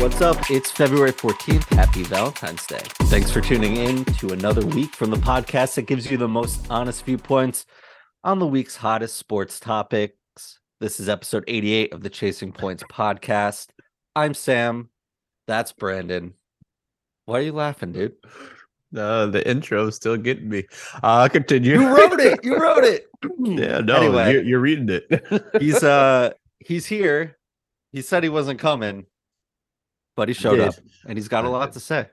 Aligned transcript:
What's 0.00 0.20
up? 0.22 0.50
It's 0.50 0.70
February 0.70 1.12
14th. 1.12 1.64
Happy 1.74 2.02
Valentine's 2.04 2.66
Day. 2.66 2.80
Thanks 3.04 3.30
for 3.30 3.40
tuning 3.40 3.76
in 3.76 4.04
to 4.06 4.30
another 4.32 4.64
week 4.66 4.94
from 4.94 5.10
the 5.10 5.16
podcast 5.18 5.74
that 5.74 5.82
gives 5.82 6.10
you 6.10 6.16
the 6.16 6.26
most 6.28 6.66
honest 6.70 7.04
viewpoints 7.04 7.66
on 8.24 8.38
the 8.38 8.46
week's 8.46 8.76
hottest 8.76 9.16
sports 9.18 9.60
topics. 9.60 10.14
This 10.80 11.00
is 11.00 11.08
episode 11.08 11.44
88 11.48 11.92
of 11.92 12.02
the 12.02 12.08
Chasing 12.10 12.50
Points 12.52 12.82
podcast. 12.90 13.68
I'm 14.16 14.32
Sam. 14.34 14.88
That's 15.46 15.72
Brandon. 15.72 16.34
Why 17.26 17.38
are 17.38 17.42
you 17.42 17.52
laughing, 17.52 17.92
dude? 17.92 18.14
Uh, 18.96 19.26
the 19.26 19.46
intro 19.48 19.86
is 19.88 19.96
still 19.96 20.16
getting 20.16 20.48
me. 20.48 20.64
Uh, 21.02 21.28
continue. 21.28 21.78
You 21.80 21.94
wrote 21.94 22.18
it. 22.20 22.40
You 22.42 22.56
wrote 22.60 22.84
it. 22.84 23.06
yeah, 23.38 23.78
no, 23.80 23.96
Anyway. 23.96 24.32
you're, 24.32 24.42
you're 24.42 24.60
reading 24.60 24.88
it. 24.88 25.44
He's 25.60 25.82
uh 25.84 26.30
he's 26.58 26.86
here. 26.86 27.36
He 27.92 28.02
said 28.02 28.22
he 28.22 28.28
wasn't 28.28 28.60
coming, 28.60 29.06
but 30.16 30.28
he 30.28 30.34
showed 30.34 30.58
up 30.60 30.74
and 31.06 31.16
he's 31.18 31.28
got 31.28 31.44
a 31.44 31.48
lot 31.48 31.72
to 31.72 31.80
say. 31.80 32.08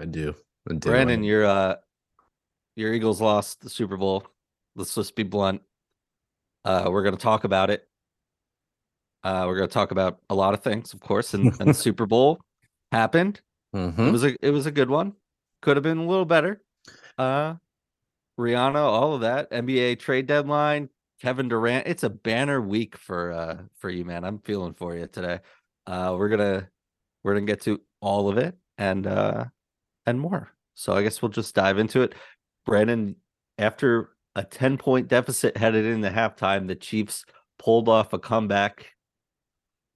I 0.00 0.04
do. 0.04 0.34
I 0.68 0.74
do. 0.74 0.78
Brandon, 0.78 1.22
your 1.24 1.44
uh 1.44 1.76
your 2.76 2.92
Eagles 2.94 3.20
lost 3.20 3.60
the 3.60 3.70
Super 3.70 3.96
Bowl. 3.96 4.26
Let's 4.76 4.94
just 4.94 5.14
be 5.16 5.22
blunt. 5.22 5.62
Uh 6.64 6.88
we're 6.90 7.02
gonna 7.02 7.16
talk 7.16 7.44
about 7.44 7.70
it. 7.70 7.86
Uh 9.22 9.44
we're 9.46 9.56
gonna 9.56 9.68
talk 9.68 9.90
about 9.90 10.20
a 10.30 10.34
lot 10.34 10.54
of 10.54 10.62
things, 10.62 10.92
of 10.94 11.00
course, 11.00 11.34
and, 11.34 11.46
and 11.60 11.70
the 11.70 11.74
Super 11.86 12.06
Bowl 12.06 12.40
happened. 12.92 13.40
It 13.72 13.76
Mhm. 13.78 14.12
was 14.12 14.24
a 14.24 14.36
it 14.44 14.50
was 14.50 14.66
a 14.66 14.70
good 14.72 14.90
one. 14.90 15.14
Could 15.62 15.76
have 15.76 15.84
been 15.84 15.98
a 15.98 16.06
little 16.06 16.24
better. 16.24 16.62
Uh 17.18 17.54
Rihanna, 18.38 18.76
all 18.76 19.14
of 19.14 19.20
that. 19.20 19.50
NBA 19.50 19.98
trade 19.98 20.26
deadline, 20.26 20.88
Kevin 21.20 21.48
Durant. 21.48 21.86
It's 21.86 22.02
a 22.02 22.08
banner 22.10 22.60
week 22.60 22.96
for 22.96 23.32
uh 23.32 23.58
for 23.76 23.90
you, 23.90 24.04
man. 24.04 24.24
I'm 24.24 24.38
feeling 24.38 24.72
for 24.74 24.96
you 24.96 25.06
today. 25.06 25.40
Uh 25.86 26.14
we're 26.18 26.28
gonna 26.30 26.68
we're 27.22 27.34
gonna 27.34 27.46
get 27.46 27.62
to 27.62 27.80
all 28.00 28.28
of 28.28 28.38
it 28.38 28.56
and 28.78 29.06
uh 29.06 29.44
and 30.06 30.20
more. 30.20 30.52
So 30.74 30.94
I 30.94 31.02
guess 31.02 31.20
we'll 31.20 31.30
just 31.30 31.54
dive 31.54 31.78
into 31.78 32.02
it. 32.02 32.14
Brandon, 32.64 33.16
after 33.58 34.10
a 34.34 34.44
10 34.44 34.78
point 34.78 35.08
deficit 35.08 35.56
headed 35.56 35.84
into 35.84 36.08
halftime, 36.10 36.66
the 36.66 36.74
Chiefs 36.74 37.24
pulled 37.58 37.88
off 37.88 38.12
a 38.12 38.18
comeback 38.18 38.94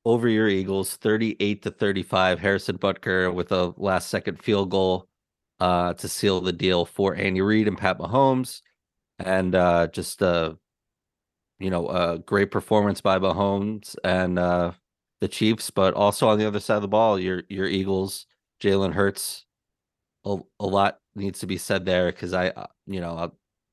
over 0.05 0.29
your 0.29 0.49
Eagles 0.49 0.97
38 0.97 1.63
to 1.63 1.71
35. 1.71 2.41
Harrison 2.41 2.79
Butker 2.79 3.33
with 3.33 3.53
a 3.53 3.73
last 3.77 4.11
second 4.11 4.43
field 4.43 4.71
goal 4.71 5.09
uh, 5.61 5.95
to 5.95 6.09
seal 6.09 6.41
the 6.41 6.53
deal 6.53 6.85
for 6.85 7.15
Andy 7.15 7.41
Reid 7.41 7.69
and 7.69 7.79
Pat 7.79 7.99
Mahomes. 7.99 8.61
And 9.19 9.55
uh, 9.55 9.87
just 9.87 10.23
uh, 10.23 10.55
you 11.59 11.71
know, 11.71 11.89
a 11.89 12.19
great 12.19 12.51
performance 12.51 13.01
by 13.01 13.19
Mahomes 13.19 13.97
and 14.05 14.39
uh, 14.39 14.73
the 15.25 15.29
Chiefs, 15.29 15.71
but 15.71 15.95
also 15.95 16.29
on 16.29 16.39
the 16.39 16.47
other 16.47 16.61
side 16.61 16.77
of 16.77 16.83
the 16.83 16.89
ball, 16.89 17.19
your 17.19 17.45
your 17.49 17.67
Eagles, 17.67 18.27
Jalen 18.63 18.93
Hurts. 18.93 19.47
A, 20.27 20.37
a 20.61 20.67
lot 20.67 20.99
needs 21.15 21.41
to 21.41 21.47
be 21.47 21.57
said 21.57 21.87
there 21.87 22.13
because 22.13 22.35
I, 22.35 22.49
uh, 22.49 22.67
you 22.87 23.01
know, 23.01 23.17
I 23.17 23.31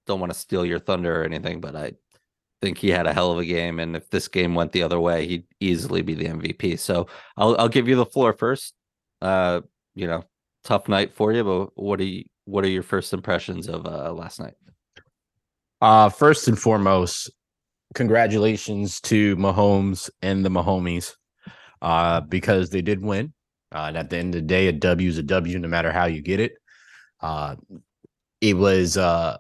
don't 0.07 0.22
want 0.22 0.31
to 0.31 0.39
steal 0.39 0.66
your 0.66 0.79
thunder 0.79 1.22
or 1.22 1.25
anything, 1.25 1.59
but 1.59 1.75
I 1.75 1.94
think 2.61 2.77
he 2.77 2.89
had 2.89 3.05
a 3.05 3.13
hell 3.13 3.31
of 3.31 3.39
a 3.39 3.45
game, 3.45 3.79
and 3.79 3.97
if 3.97 4.09
this 4.09 4.29
game 4.29 4.55
went 4.55 4.72
the 4.72 4.83
other 4.83 4.99
way, 4.99 5.27
he'd 5.27 5.45
easily 5.59 6.02
be 6.02 6.13
the 6.13 6.25
MVP. 6.25 6.79
So 6.79 7.07
I'll 7.35 7.57
I'll 7.59 7.67
give 7.67 7.89
you 7.89 7.97
the 7.97 8.05
floor 8.05 8.31
first. 8.31 8.73
Uh, 9.22 9.61
you 9.94 10.07
know, 10.07 10.23
tough 10.63 10.88
night 10.88 11.13
for 11.13 11.33
you, 11.33 11.44
but 11.44 11.69
what 11.75 11.99
are 11.99 12.05
you 12.05 12.23
what 12.45 12.63
are 12.63 12.69
your 12.69 12.83
first 12.83 13.11
impressions 13.11 13.67
of 13.67 13.85
uh 13.85 14.13
last 14.13 14.39
night? 14.39 14.53
Uh, 15.81 16.07
first 16.07 16.47
and 16.47 16.57
foremost, 16.57 17.29
congratulations 17.94 19.02
to 19.02 19.35
Mahomes 19.35 20.09
and 20.22 20.45
the 20.45 20.49
Mahomies, 20.49 21.16
uh, 21.82 22.22
because 22.22 22.70
they 22.70 22.82
did 22.82 23.02
win. 23.02 23.34
Uh, 23.74 23.86
and 23.88 23.98
at 23.98 24.10
the 24.10 24.18
end 24.18 24.36
of 24.36 24.42
the 24.42 24.47
day, 24.47 24.68
a 24.68 24.72
W 24.74 25.09
is 25.09 25.18
a 25.18 25.24
W, 25.24 25.58
no 25.59 25.68
matter 25.68 25.92
how 25.92 26.06
you 26.06 26.22
get 26.22 26.40
it. 26.40 26.53
Uh, 27.22 27.56
it 28.42 28.58
was 28.58 28.97
uh 28.97 29.38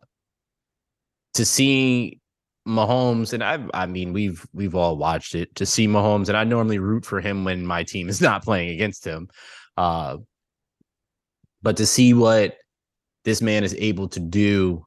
to 1.33 1.45
see 1.45 2.19
Mahomes, 2.67 3.33
and 3.33 3.43
I, 3.43 3.59
I 3.73 3.85
mean, 3.87 4.13
we've 4.13 4.45
we've 4.53 4.75
all 4.75 4.97
watched 4.97 5.35
it 5.35 5.53
to 5.55 5.65
see 5.65 5.87
Mahomes, 5.87 6.27
and 6.27 6.37
I 6.37 6.43
normally 6.43 6.79
root 6.79 7.05
for 7.05 7.19
him 7.19 7.43
when 7.43 7.65
my 7.65 7.83
team 7.83 8.07
is 8.09 8.21
not 8.29 8.43
playing 8.43 8.69
against 8.69 9.05
him. 9.05 9.29
Uh, 9.77 10.17
but 11.61 11.77
to 11.77 11.85
see 11.85 12.13
what 12.13 12.57
this 13.23 13.41
man 13.41 13.63
is 13.63 13.75
able 13.75 14.07
to 14.09 14.19
do, 14.19 14.85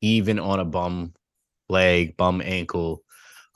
even 0.00 0.38
on 0.38 0.60
a 0.60 0.64
bum 0.64 1.14
leg, 1.68 2.16
bum 2.16 2.42
ankle, 2.44 3.02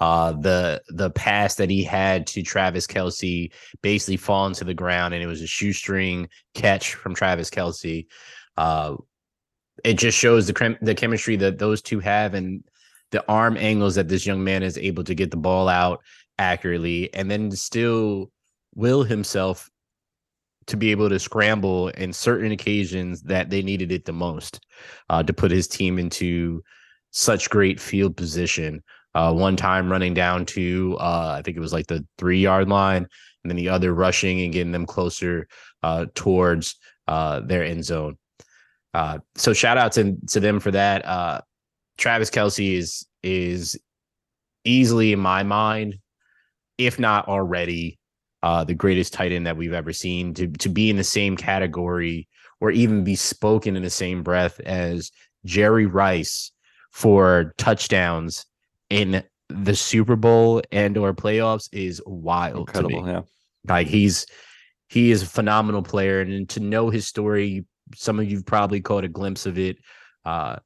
uh, 0.02 0.32
the 0.32 0.82
the 0.88 1.10
pass 1.10 1.54
that 1.54 1.70
he 1.70 1.84
had 1.84 2.26
to 2.26 2.42
Travis 2.42 2.88
Kelce 2.88 3.52
basically 3.82 4.16
falling 4.16 4.52
to 4.54 4.64
the 4.64 4.74
ground, 4.74 5.14
and 5.14 5.22
it 5.22 5.28
was 5.28 5.40
a 5.40 5.46
shoestring 5.46 6.28
catch 6.54 6.94
from 6.94 7.14
Travis 7.14 7.50
Kelce. 7.50 8.06
Uh, 8.56 8.96
it 9.84 9.94
just 9.94 10.18
shows 10.18 10.48
the 10.48 10.54
chem- 10.54 10.76
the 10.82 10.96
chemistry 10.96 11.36
that 11.36 11.60
those 11.60 11.80
two 11.80 12.00
have, 12.00 12.34
and 12.34 12.64
the 13.12 13.24
arm 13.28 13.56
angles 13.56 13.94
that 13.94 14.08
this 14.08 14.26
young 14.26 14.42
man 14.42 14.64
is 14.64 14.76
able 14.76 15.04
to 15.04 15.14
get 15.14 15.30
the 15.30 15.36
ball 15.36 15.68
out 15.68 16.00
accurately, 16.36 17.14
and 17.14 17.30
then 17.30 17.52
still 17.52 18.32
will 18.74 19.04
himself 19.04 19.70
to 20.66 20.76
be 20.76 20.91
able 20.91 21.10
to 21.10 21.18
scramble 21.20 21.91
in 21.91 22.12
certain 22.12 22.50
occasions 22.50 23.22
that 23.22 23.50
they 23.50 23.62
needed 23.62 23.92
it 23.92 24.04
the 24.04 24.12
most 24.12 24.66
uh, 25.10 25.22
to 25.22 25.32
put 25.32 25.52
his 25.52 25.68
team 25.68 25.96
into 25.96 26.60
such 27.12 27.50
great 27.50 27.78
field 27.78 28.16
position. 28.16 28.82
Uh, 29.14 29.32
one 29.32 29.56
time 29.56 29.90
running 29.90 30.14
down 30.14 30.46
to 30.46 30.96
uh, 30.98 31.34
I 31.38 31.42
think 31.42 31.56
it 31.56 31.60
was 31.60 31.72
like 31.72 31.86
the 31.86 32.04
three 32.16 32.40
yard 32.40 32.68
line, 32.68 33.06
and 33.42 33.50
then 33.50 33.56
the 33.56 33.68
other 33.68 33.92
rushing 33.92 34.40
and 34.40 34.52
getting 34.52 34.72
them 34.72 34.86
closer 34.86 35.48
uh, 35.82 36.06
towards 36.14 36.76
uh, 37.08 37.40
their 37.40 37.64
end 37.64 37.84
zone. 37.84 38.16
Uh, 38.94 39.18
so 39.34 39.52
shout 39.52 39.76
out 39.76 39.92
to 39.92 40.16
to 40.28 40.40
them 40.40 40.60
for 40.60 40.70
that. 40.70 41.04
Uh, 41.04 41.40
Travis 41.98 42.30
Kelce 42.30 42.74
is 42.74 43.06
is 43.22 43.78
easily 44.64 45.12
in 45.12 45.18
my 45.18 45.42
mind, 45.42 45.98
if 46.78 46.98
not 46.98 47.28
already, 47.28 47.98
the 48.42 48.74
greatest 48.74 49.12
tight 49.12 49.32
end 49.32 49.46
that 49.46 49.58
we've 49.58 49.74
ever 49.74 49.92
seen. 49.92 50.32
To 50.34 50.48
to 50.48 50.70
be 50.70 50.88
in 50.88 50.96
the 50.96 51.04
same 51.04 51.36
category 51.36 52.28
or 52.62 52.70
even 52.70 53.04
be 53.04 53.16
spoken 53.16 53.76
in 53.76 53.82
the 53.82 53.90
same 53.90 54.22
breath 54.22 54.58
as 54.60 55.10
Jerry 55.44 55.84
Rice 55.84 56.52
for 56.92 57.52
touchdowns 57.58 58.46
in 58.92 59.25
the 59.48 59.75
Super 59.75 60.16
Bowl 60.16 60.62
and 60.70 60.97
or 60.97 61.14
playoffs 61.14 61.69
is 61.72 62.03
wild 62.06 62.69
to 62.75 62.82
me. 62.82 62.94
Incredible, 62.94 63.08
yeah. 63.08 63.22
Like 63.66 63.86
he's 63.86 64.26
he 64.88 65.10
is 65.10 65.22
a 65.22 65.26
phenomenal 65.26 65.82
player, 65.82 66.20
and 66.20 66.48
to 66.50 66.60
know 66.60 66.91
his 66.91 67.08
story, 67.08 67.64
some 67.94 68.19
of 68.19 68.30
you've 68.30 68.47
probably 68.47 68.80
caught 68.80 69.04
a 69.04 69.08
glimpse 69.08 69.47
of 69.47 69.58
it 69.58 69.78
uh, 70.25 70.56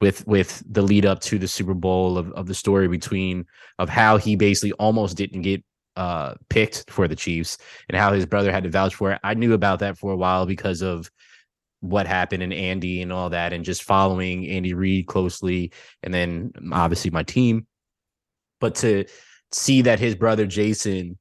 with 0.00 0.26
with 0.26 0.62
the 0.68 0.82
lead 0.82 1.06
up 1.06 1.20
to 1.20 1.38
the 1.38 1.48
Super 1.48 1.74
Bowl 1.74 2.18
of, 2.18 2.32
of 2.32 2.46
the 2.46 2.54
story 2.54 2.88
between 2.88 3.46
of 3.78 3.88
how 3.88 4.16
he 4.16 4.34
basically 4.34 4.72
almost 4.72 5.16
didn't 5.16 5.42
get 5.42 5.62
uh, 5.96 6.34
picked 6.48 6.90
for 6.90 7.06
the 7.06 7.16
Chiefs 7.16 7.58
and 7.88 7.96
how 7.96 8.12
his 8.12 8.26
brother 8.26 8.50
had 8.50 8.64
to 8.64 8.70
vouch 8.70 8.94
for 8.94 9.12
it. 9.12 9.20
I 9.22 9.34
knew 9.34 9.52
about 9.52 9.78
that 9.80 9.98
for 9.98 10.12
a 10.12 10.16
while 10.16 10.46
because 10.46 10.82
of 10.82 11.10
what 11.80 12.06
happened 12.06 12.42
in 12.42 12.52
Andy 12.52 13.02
and 13.02 13.12
all 13.12 13.30
that, 13.30 13.52
and 13.52 13.64
just 13.64 13.82
following 13.82 14.46
Andy 14.48 14.74
Reid 14.74 15.06
closely, 15.06 15.72
and 16.02 16.12
then 16.12 16.52
obviously 16.72 17.10
my 17.10 17.22
team. 17.22 17.66
But 18.60 18.74
to 18.76 19.04
see 19.52 19.82
that 19.82 20.00
his 20.00 20.14
brother 20.14 20.46
Jason 20.46 21.18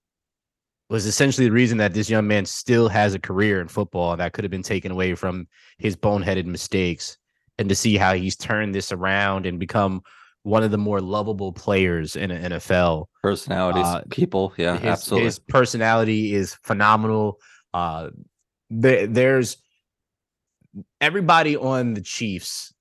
was 0.89 1.05
essentially 1.05 1.47
the 1.47 1.53
reason 1.53 1.77
that 1.79 1.93
this 1.93 2.09
young 2.09 2.27
man 2.27 2.45
still 2.45 2.87
has 2.87 3.13
a 3.13 3.19
career 3.19 3.59
in 3.61 3.67
football 3.67 4.15
that 4.15 4.33
could 4.33 4.43
have 4.43 4.51
been 4.51 4.63
taken 4.63 4.91
away 4.91 5.15
from 5.15 5.47
his 5.77 5.95
boneheaded 5.95 6.45
mistakes 6.45 7.17
and 7.57 7.67
to 7.69 7.75
see 7.75 7.97
how 7.97 8.13
he's 8.13 8.35
turned 8.37 8.73
this 8.73 8.91
around 8.91 9.45
and 9.45 9.59
become 9.59 10.01
one 10.43 10.63
of 10.63 10.71
the 10.71 10.77
more 10.77 11.01
lovable 11.01 11.51
players 11.51 12.15
in 12.15 12.29
the 12.29 12.35
NFL. 12.35 13.07
Personalities, 13.21 13.83
Uh, 13.85 14.01
people, 14.09 14.53
yeah, 14.57 14.77
his, 14.77 14.85
absolutely. 14.85 15.25
his 15.25 15.39
personality 15.39 16.33
is 16.33 16.55
phenomenal. 16.63 17.39
Uh, 17.73 18.09
there, 18.69 19.07
there's 19.07 19.57
everybody 21.01 21.55
on 21.55 21.93
the 21.93 22.01
Chiefs. 22.01 22.73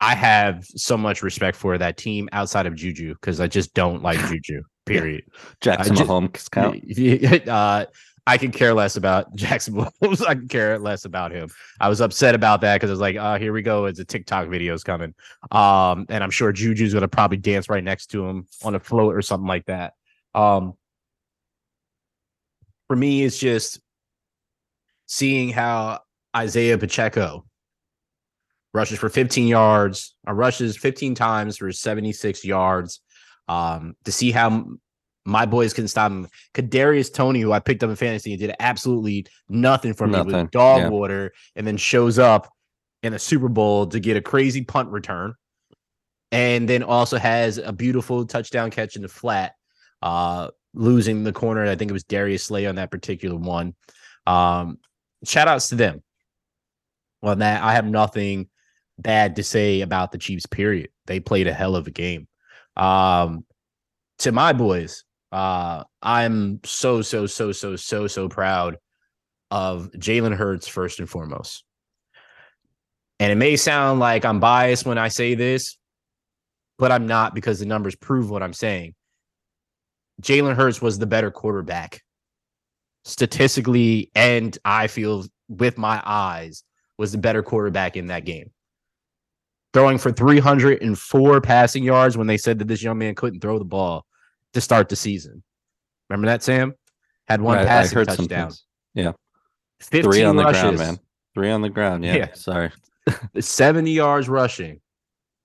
I 0.00 0.14
have 0.14 0.64
so 0.64 0.96
much 0.96 1.22
respect 1.22 1.56
for 1.56 1.76
that 1.76 1.98
team 1.98 2.28
outside 2.32 2.66
of 2.66 2.74
Juju 2.74 3.14
because 3.14 3.38
I 3.40 3.48
just 3.48 3.74
don't 3.74 4.02
like 4.02 4.18
Juju. 4.28 4.62
Period. 4.86 5.24
Jackson 5.60 5.94
ju- 5.94 6.04
Mahomes 6.04 6.50
count. 6.50 7.48
uh, 7.48 7.86
I 8.26 8.38
can 8.38 8.50
care 8.50 8.74
less 8.74 8.96
about 8.96 9.34
Jackson 9.34 9.74
Mahomes. 9.74 10.26
I 10.26 10.34
can 10.34 10.48
care 10.48 10.78
less 10.78 11.04
about 11.04 11.32
him. 11.32 11.50
I 11.80 11.88
was 11.88 12.00
upset 12.00 12.34
about 12.34 12.60
that 12.62 12.76
because 12.76 12.90
I 12.90 12.92
was 12.92 13.00
like, 13.00 13.16
oh, 13.16 13.36
here 13.36 13.52
we 13.52 13.62
go. 13.62 13.86
It's 13.86 13.98
a 13.98 14.04
TikTok 14.04 14.48
video's 14.48 14.84
coming. 14.84 15.14
Um, 15.50 16.06
and 16.08 16.24
I'm 16.24 16.30
sure 16.30 16.52
Juju's 16.52 16.94
gonna 16.94 17.08
probably 17.08 17.38
dance 17.38 17.68
right 17.68 17.84
next 17.84 18.06
to 18.08 18.26
him 18.26 18.46
on 18.62 18.74
a 18.74 18.80
float 18.80 19.14
or 19.14 19.22
something 19.22 19.48
like 19.48 19.66
that. 19.66 19.94
Um, 20.34 20.74
for 22.86 22.96
me, 22.96 23.22
it's 23.22 23.38
just 23.38 23.80
seeing 25.06 25.50
how 25.50 26.00
Isaiah 26.36 26.78
Pacheco 26.78 27.44
rushes 28.72 28.98
for 28.98 29.08
15 29.08 29.48
yards, 29.48 30.14
uh, 30.28 30.32
rushes 30.32 30.76
15 30.76 31.14
times 31.14 31.56
for 31.56 31.72
76 31.72 32.44
yards. 32.44 33.00
Um, 33.48 33.96
to 34.04 34.12
see 34.12 34.30
how 34.30 34.64
my 35.24 35.44
boys 35.44 35.74
couldn't 35.74 35.88
stop 35.88 36.10
him. 36.10 36.28
Kadarius 36.54 37.12
Toney, 37.12 37.40
who 37.40 37.52
I 37.52 37.58
picked 37.58 37.82
up 37.82 37.90
in 37.90 37.96
fantasy, 37.96 38.36
did 38.36 38.54
absolutely 38.60 39.26
nothing 39.48 39.92
for 39.92 40.06
me 40.06 40.20
with 40.22 40.50
dog 40.50 40.82
yeah. 40.82 40.88
water, 40.88 41.32
and 41.56 41.66
then 41.66 41.76
shows 41.76 42.18
up 42.18 42.52
in 43.02 43.12
a 43.12 43.18
Super 43.18 43.48
Bowl 43.48 43.86
to 43.88 44.00
get 44.00 44.16
a 44.16 44.20
crazy 44.20 44.62
punt 44.62 44.90
return, 44.90 45.34
and 46.32 46.68
then 46.68 46.82
also 46.82 47.18
has 47.18 47.58
a 47.58 47.72
beautiful 47.72 48.24
touchdown 48.24 48.70
catch 48.70 48.96
in 48.96 49.02
the 49.02 49.08
flat, 49.08 49.54
uh, 50.02 50.48
losing 50.74 51.24
the 51.24 51.32
corner. 51.32 51.64
I 51.64 51.76
think 51.76 51.90
it 51.90 51.94
was 51.94 52.04
Darius 52.04 52.44
Slay 52.44 52.66
on 52.66 52.76
that 52.76 52.90
particular 52.90 53.36
one. 53.36 53.74
Um, 54.26 54.78
shout 55.24 55.48
outs 55.48 55.68
to 55.70 55.74
them. 55.74 56.02
On 57.22 57.38
that, 57.40 57.62
I 57.62 57.74
have 57.74 57.86
nothing 57.86 58.48
bad 58.98 59.36
to 59.36 59.42
say 59.42 59.80
about 59.80 60.12
the 60.12 60.18
Chiefs. 60.18 60.46
Period. 60.46 60.90
They 61.06 61.20
played 61.20 61.46
a 61.46 61.52
hell 61.52 61.76
of 61.76 61.86
a 61.86 61.90
game. 61.90 62.28
Um, 62.76 63.44
to 64.20 64.32
my 64.32 64.52
boys, 64.52 65.04
uh, 65.32 65.84
I'm 66.02 66.60
so 66.64 67.02
so 67.02 67.26
so 67.26 67.52
so 67.52 67.76
so 67.76 68.06
so 68.06 68.28
proud 68.28 68.76
of 69.50 69.90
Jalen 69.92 70.34
Hurts 70.34 70.68
first 70.68 70.98
and 70.98 71.08
foremost. 71.08 71.64
And 73.18 73.30
it 73.30 73.36
may 73.36 73.56
sound 73.56 74.00
like 74.00 74.24
I'm 74.24 74.40
biased 74.40 74.86
when 74.86 74.98
I 74.98 75.08
say 75.08 75.34
this, 75.34 75.76
but 76.78 76.90
I'm 76.90 77.06
not 77.06 77.34
because 77.34 77.58
the 77.58 77.66
numbers 77.66 77.94
prove 77.94 78.30
what 78.30 78.42
I'm 78.42 78.54
saying. 78.54 78.94
Jalen 80.22 80.56
Hurts 80.56 80.80
was 80.80 80.98
the 80.98 81.06
better 81.06 81.30
quarterback 81.30 82.02
statistically, 83.04 84.10
and 84.14 84.56
I 84.64 84.86
feel 84.86 85.24
with 85.48 85.78
my 85.78 86.02
eyes 86.04 86.62
was 87.00 87.12
the 87.12 87.18
better 87.18 87.42
quarterback 87.42 87.96
in 87.96 88.08
that 88.08 88.26
game. 88.26 88.50
Throwing 89.72 89.96
for 89.96 90.12
304 90.12 91.40
passing 91.40 91.82
yards 91.82 92.18
when 92.18 92.26
they 92.26 92.36
said 92.36 92.58
that 92.58 92.68
this 92.68 92.82
young 92.82 92.98
man 92.98 93.14
couldn't 93.14 93.40
throw 93.40 93.58
the 93.58 93.64
ball 93.64 94.04
to 94.52 94.60
start 94.60 94.90
the 94.90 94.96
season. 94.96 95.42
Remember 96.10 96.26
that, 96.26 96.42
Sam? 96.42 96.74
Had 97.26 97.40
one 97.40 97.56
I 97.56 97.64
passing 97.64 98.04
touchdown. 98.04 98.52
Yeah. 98.92 99.12
15 99.80 100.02
Three 100.02 100.24
on 100.24 100.36
the 100.36 100.42
ground, 100.42 100.76
man. 100.76 100.98
Three 101.34 101.50
on 101.50 101.62
the 101.62 101.70
ground. 101.70 102.04
Yeah. 102.04 102.16
Yeah. 102.16 102.32
Sorry. 102.34 102.70
70 103.40 103.90
yards 103.92 104.28
rushing, 104.28 104.80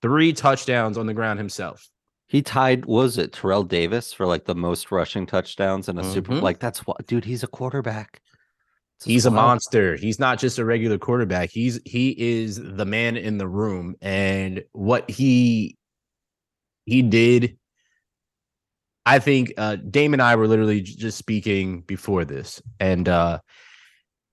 three 0.02 0.34
touchdowns 0.34 0.98
on 0.98 1.06
the 1.06 1.14
ground 1.14 1.40
himself. 1.40 1.90
He 2.28 2.42
tied, 2.42 2.86
was 2.86 3.18
it 3.18 3.32
Terrell 3.32 3.64
Davis 3.64 4.12
for 4.12 4.26
like 4.26 4.44
the 4.44 4.56
most 4.56 4.92
rushing 4.92 5.26
touchdowns 5.26 5.88
in 5.88 5.98
a 6.00 6.04
Super 6.04 6.34
Mhm. 6.34 6.42
Like 6.42 6.60
that's 6.60 6.80
what, 6.86 7.08
dude. 7.08 7.24
He's 7.24 7.44
a 7.44 7.48
quarterback. 7.48 8.20
He's 9.04 9.26
a 9.26 9.32
monster. 9.32 9.96
He's 9.96 10.20
not 10.20 10.40
just 10.40 10.58
a 10.58 10.66
regular 10.66 10.98
quarterback. 10.98 11.50
He's 11.52 11.80
he 11.86 12.16
is 12.18 12.60
the 12.62 12.86
man 12.86 13.18
in 13.18 13.38
the 13.38 13.48
room 13.48 13.96
and 14.02 14.64
what 14.72 15.10
he 15.10 15.78
he 16.86 17.02
did 17.02 17.58
I 19.06 19.20
think 19.20 19.54
uh 19.58 19.76
Dame 19.76 20.14
and 20.14 20.22
I 20.22 20.36
were 20.36 20.48
literally 20.48 20.82
just 20.82 21.18
speaking 21.18 21.82
before 21.82 22.26
this 22.26 22.62
and 22.80 23.08
uh 23.08 23.40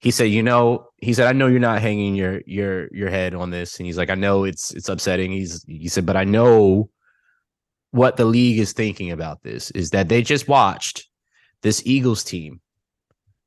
he 0.00 0.10
said, 0.10 0.24
"You 0.24 0.42
know, 0.42 0.88
he 0.96 1.14
said 1.14 1.28
I 1.28 1.32
know 1.32 1.46
you're 1.46 1.60
not 1.60 1.80
hanging 1.80 2.16
your 2.16 2.42
your 2.44 2.88
your 2.92 3.08
head 3.08 3.34
on 3.34 3.50
this." 3.50 3.78
And 3.78 3.86
he's 3.86 3.96
like, 3.96 4.10
"I 4.10 4.16
know 4.16 4.42
it's 4.42 4.72
it's 4.74 4.88
upsetting." 4.88 5.30
He's 5.30 5.64
he 5.68 5.88
said, 5.88 6.04
"But 6.04 6.16
I 6.16 6.24
know 6.24 6.90
what 7.92 8.16
the 8.16 8.24
league 8.24 8.58
is 8.58 8.72
thinking 8.72 9.12
about 9.12 9.42
this 9.44 9.70
is 9.70 9.90
that 9.90 10.08
they 10.08 10.22
just 10.22 10.48
watched 10.48 11.08
this 11.62 11.82
Eagles 11.86 12.24
team 12.24 12.60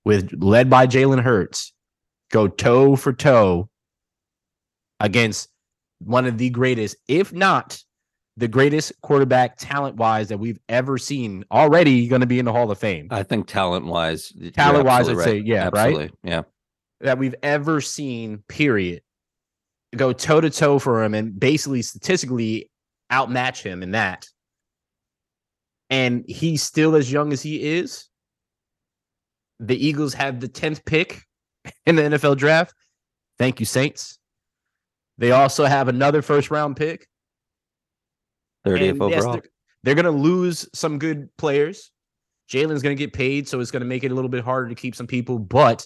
with 0.05 0.31
led 0.41 0.69
by 0.69 0.87
Jalen 0.87 1.21
Hurts 1.21 1.73
go 2.31 2.47
toe 2.47 2.95
for 2.95 3.11
toe 3.11 3.69
against 4.99 5.49
one 5.99 6.25
of 6.25 6.37
the 6.37 6.49
greatest, 6.49 6.95
if 7.07 7.33
not 7.33 7.81
the 8.37 8.47
greatest 8.47 8.93
quarterback 9.01 9.57
talent 9.57 9.95
wise 9.95 10.27
that 10.27 10.37
we've 10.37 10.59
ever 10.69 10.97
seen. 10.97 11.45
Already 11.51 12.07
going 12.07 12.21
to 12.21 12.27
be 12.27 12.39
in 12.39 12.45
the 12.45 12.51
Hall 12.51 12.69
of 12.69 12.77
Fame 12.77 13.07
I 13.09 13.23
think 13.23 13.47
talent 13.47 13.85
wise, 13.85 14.33
Talent-wise, 14.53 15.09
I'd 15.09 15.19
say, 15.19 15.37
yeah, 15.37 15.69
right? 15.73 15.87
absolutely, 15.87 16.11
yeah. 16.23 16.41
that 17.01 17.17
we've 17.17 17.35
ever 17.41 17.81
seen. 17.81 18.43
Period. 18.47 19.01
Go 19.95 20.11
toe 20.11 20.41
to 20.41 20.49
toe 20.49 20.79
for 20.79 21.03
him 21.03 21.13
and 21.13 21.39
basically 21.39 21.81
statistically 21.81 22.69
outmatch 23.09 23.63
him 23.63 23.81
in 23.81 23.91
that. 23.91 24.27
And 25.89 26.25
he's 26.27 26.63
still 26.63 26.95
as 26.95 27.09
young 27.09 27.31
as 27.31 27.41
he 27.41 27.63
is. 27.77 28.09
The 29.59 29.75
Eagles 29.75 30.13
have 30.13 30.39
the 30.39 30.49
10th 30.49 30.85
pick 30.85 31.23
in 31.85 31.95
the 31.95 32.03
NFL 32.03 32.37
draft. 32.37 32.73
Thank 33.37 33.59
you, 33.59 33.65
Saints. 33.65 34.19
They 35.17 35.31
also 35.31 35.65
have 35.65 35.87
another 35.87 36.21
first 36.21 36.51
round 36.51 36.75
pick. 36.75 37.07
Thirtieth 38.65 38.99
And 38.99 39.09
yes, 39.09 39.19
overall. 39.19 39.33
they're, 39.33 39.43
they're 39.83 39.95
going 39.95 40.05
to 40.05 40.11
lose 40.11 40.67
some 40.73 40.99
good 40.99 41.29
players. 41.37 41.91
Jalen's 42.49 42.81
going 42.81 42.95
to 42.95 42.99
get 43.01 43.13
paid, 43.13 43.47
so 43.47 43.59
it's 43.59 43.71
going 43.71 43.81
to 43.81 43.87
make 43.87 44.03
it 44.03 44.11
a 44.11 44.15
little 44.15 44.29
bit 44.29 44.43
harder 44.43 44.69
to 44.69 44.75
keep 44.75 44.95
some 44.95 45.07
people, 45.07 45.39
but 45.39 45.85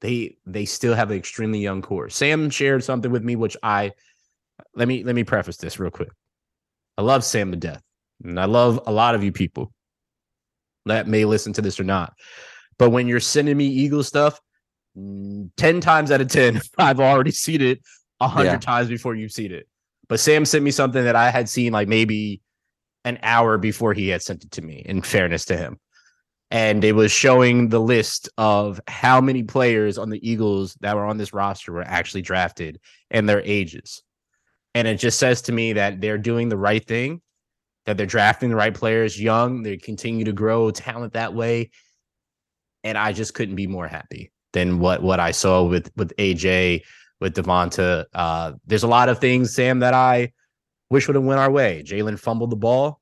they 0.00 0.36
they 0.46 0.64
still 0.64 0.94
have 0.94 1.10
an 1.10 1.16
extremely 1.16 1.60
young 1.60 1.82
core. 1.82 2.08
Sam 2.08 2.50
shared 2.50 2.82
something 2.82 3.10
with 3.10 3.22
me, 3.22 3.36
which 3.36 3.56
I 3.62 3.92
let 4.74 4.88
me 4.88 5.04
let 5.04 5.14
me 5.14 5.24
preface 5.24 5.56
this 5.56 5.78
real 5.78 5.90
quick. 5.90 6.10
I 6.96 7.02
love 7.02 7.24
Sam 7.24 7.50
to 7.50 7.56
death, 7.56 7.82
and 8.24 8.40
I 8.40 8.46
love 8.46 8.80
a 8.86 8.92
lot 8.92 9.14
of 9.14 9.22
you 9.22 9.32
people 9.32 9.72
that 10.86 11.06
may 11.06 11.24
listen 11.24 11.52
to 11.54 11.62
this 11.62 11.78
or 11.78 11.84
not. 11.84 12.14
But 12.80 12.90
when 12.90 13.06
you're 13.06 13.20
sending 13.20 13.58
me 13.58 13.66
Eagle 13.66 14.02
stuff, 14.02 14.40
mm, 14.96 15.50
ten 15.58 15.82
times 15.82 16.10
out 16.10 16.22
of 16.22 16.28
ten, 16.28 16.62
I've 16.78 16.98
already 16.98 17.30
seen 17.30 17.60
it 17.60 17.80
a 18.20 18.26
hundred 18.26 18.52
Yeah. 18.52 18.58
times 18.58 18.88
before 18.88 19.14
you've 19.14 19.32
seen 19.32 19.52
it. 19.52 19.68
But 20.08 20.18
Sam 20.18 20.46
sent 20.46 20.64
me 20.64 20.70
something 20.70 21.04
that 21.04 21.14
I 21.14 21.30
had 21.30 21.46
seen 21.46 21.74
like 21.74 21.88
maybe 21.88 22.40
an 23.04 23.18
hour 23.22 23.58
before 23.58 23.92
he 23.92 24.08
had 24.08 24.22
sent 24.22 24.44
it 24.44 24.52
to 24.52 24.62
me, 24.62 24.82
in 24.86 25.02
fairness 25.02 25.44
to 25.46 25.58
him. 25.58 25.78
And 26.50 26.82
it 26.82 26.92
was 26.92 27.12
showing 27.12 27.68
the 27.68 27.78
list 27.78 28.30
of 28.38 28.80
how 28.88 29.20
many 29.20 29.42
players 29.42 29.98
on 29.98 30.08
the 30.08 30.28
Eagles 30.28 30.74
that 30.80 30.96
were 30.96 31.04
on 31.04 31.18
this 31.18 31.34
roster 31.34 31.72
were 31.72 31.82
actually 31.84 32.22
drafted 32.22 32.80
and 33.10 33.28
their 33.28 33.42
ages. 33.42 34.02
And 34.74 34.88
it 34.88 34.96
just 34.96 35.18
says 35.18 35.42
to 35.42 35.52
me 35.52 35.74
that 35.74 36.00
they're 36.00 36.16
doing 36.18 36.48
the 36.48 36.56
right 36.56 36.84
thing, 36.84 37.20
that 37.84 37.98
they're 37.98 38.06
drafting 38.06 38.48
the 38.48 38.56
right 38.56 38.74
players 38.74 39.20
young, 39.20 39.62
they 39.62 39.76
continue 39.76 40.24
to 40.24 40.32
grow 40.32 40.70
talent 40.70 41.12
that 41.12 41.34
way. 41.34 41.70
And 42.84 42.96
I 42.96 43.12
just 43.12 43.34
couldn't 43.34 43.56
be 43.56 43.66
more 43.66 43.86
happy 43.86 44.32
than 44.52 44.78
what 44.78 45.02
what 45.02 45.20
I 45.20 45.30
saw 45.32 45.62
with 45.64 45.90
with 45.96 46.12
AJ, 46.16 46.82
with 47.20 47.34
Devonta. 47.34 48.06
Uh, 48.14 48.52
there's 48.66 48.82
a 48.82 48.88
lot 48.88 49.08
of 49.08 49.18
things, 49.18 49.54
Sam, 49.54 49.80
that 49.80 49.94
I 49.94 50.32
wish 50.88 51.06
would 51.06 51.14
have 51.14 51.24
went 51.24 51.40
our 51.40 51.50
way. 51.50 51.82
Jalen 51.86 52.18
fumbled 52.18 52.50
the 52.50 52.56
ball. 52.56 53.00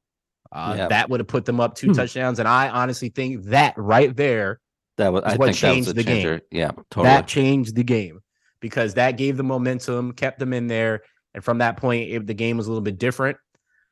Uh, 0.50 0.74
Yeah. 0.76 0.88
That 0.88 1.10
would 1.10 1.20
have 1.20 1.26
put 1.28 1.44
them 1.44 1.60
up 1.60 1.74
two 1.74 1.88
Hmm. 1.88 1.92
touchdowns. 1.94 2.38
And 2.38 2.48
I 2.48 2.68
honestly 2.68 3.08
think 3.10 3.44
that 3.46 3.74
right 3.76 4.14
there, 4.16 4.60
That 4.96 5.12
was, 5.12 5.22
is 5.24 5.32
I 5.34 5.36
what 5.36 5.46
think 5.46 5.58
that 5.60 5.68
was 5.68 5.74
changed 5.76 5.88
the 5.90 5.92
the 5.94 6.02
game. 6.04 6.40
Yeah, 6.50 6.70
totally. 6.90 7.04
that 7.04 7.28
changed 7.28 7.74
the 7.76 7.84
game 7.84 8.20
because 8.60 8.94
that 8.94 9.12
gave 9.12 9.36
the 9.36 9.44
momentum, 9.44 10.12
kept 10.12 10.38
them 10.38 10.52
in 10.52 10.66
there. 10.66 11.02
And 11.34 11.44
from 11.44 11.58
that 11.58 11.76
point, 11.76 12.10
it, 12.10 12.26
the 12.26 12.34
game 12.34 12.56
was 12.56 12.66
a 12.66 12.70
little 12.70 12.82
bit 12.82 12.98
different. 12.98 13.36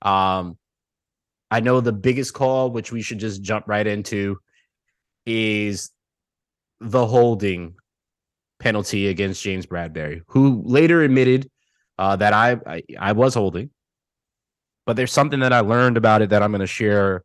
Um, 0.03 0.59
I 1.51 1.61
know 1.61 1.81
the 1.81 1.93
biggest 1.93 2.35
call, 2.35 2.71
which 2.71 2.91
we 2.91 3.03
should 3.03 3.19
just 3.21 3.41
jump 3.43 3.69
right 3.69 3.87
into, 3.87 4.39
is 5.27 5.91
the 6.81 7.07
holding 7.07 7.75
penalty 8.59 9.09
against 9.09 9.43
James 9.43 9.67
Bradberry, 9.67 10.23
who 10.29 10.63
later 10.65 11.03
admitted 11.03 11.51
uh, 11.99 12.17
that 12.17 12.33
I, 12.33 12.57
I 12.67 12.83
I 12.99 13.13
was 13.13 13.35
holding. 13.35 13.71
But 14.87 14.97
there's 14.97 15.13
something 15.13 15.41
that 15.41 15.53
I 15.53 15.61
learned 15.61 15.97
about 15.97 16.23
it 16.23 16.31
that 16.31 16.43
I'm 16.43 16.53
going 16.53 16.61
to 16.61 16.67
share. 16.67 17.25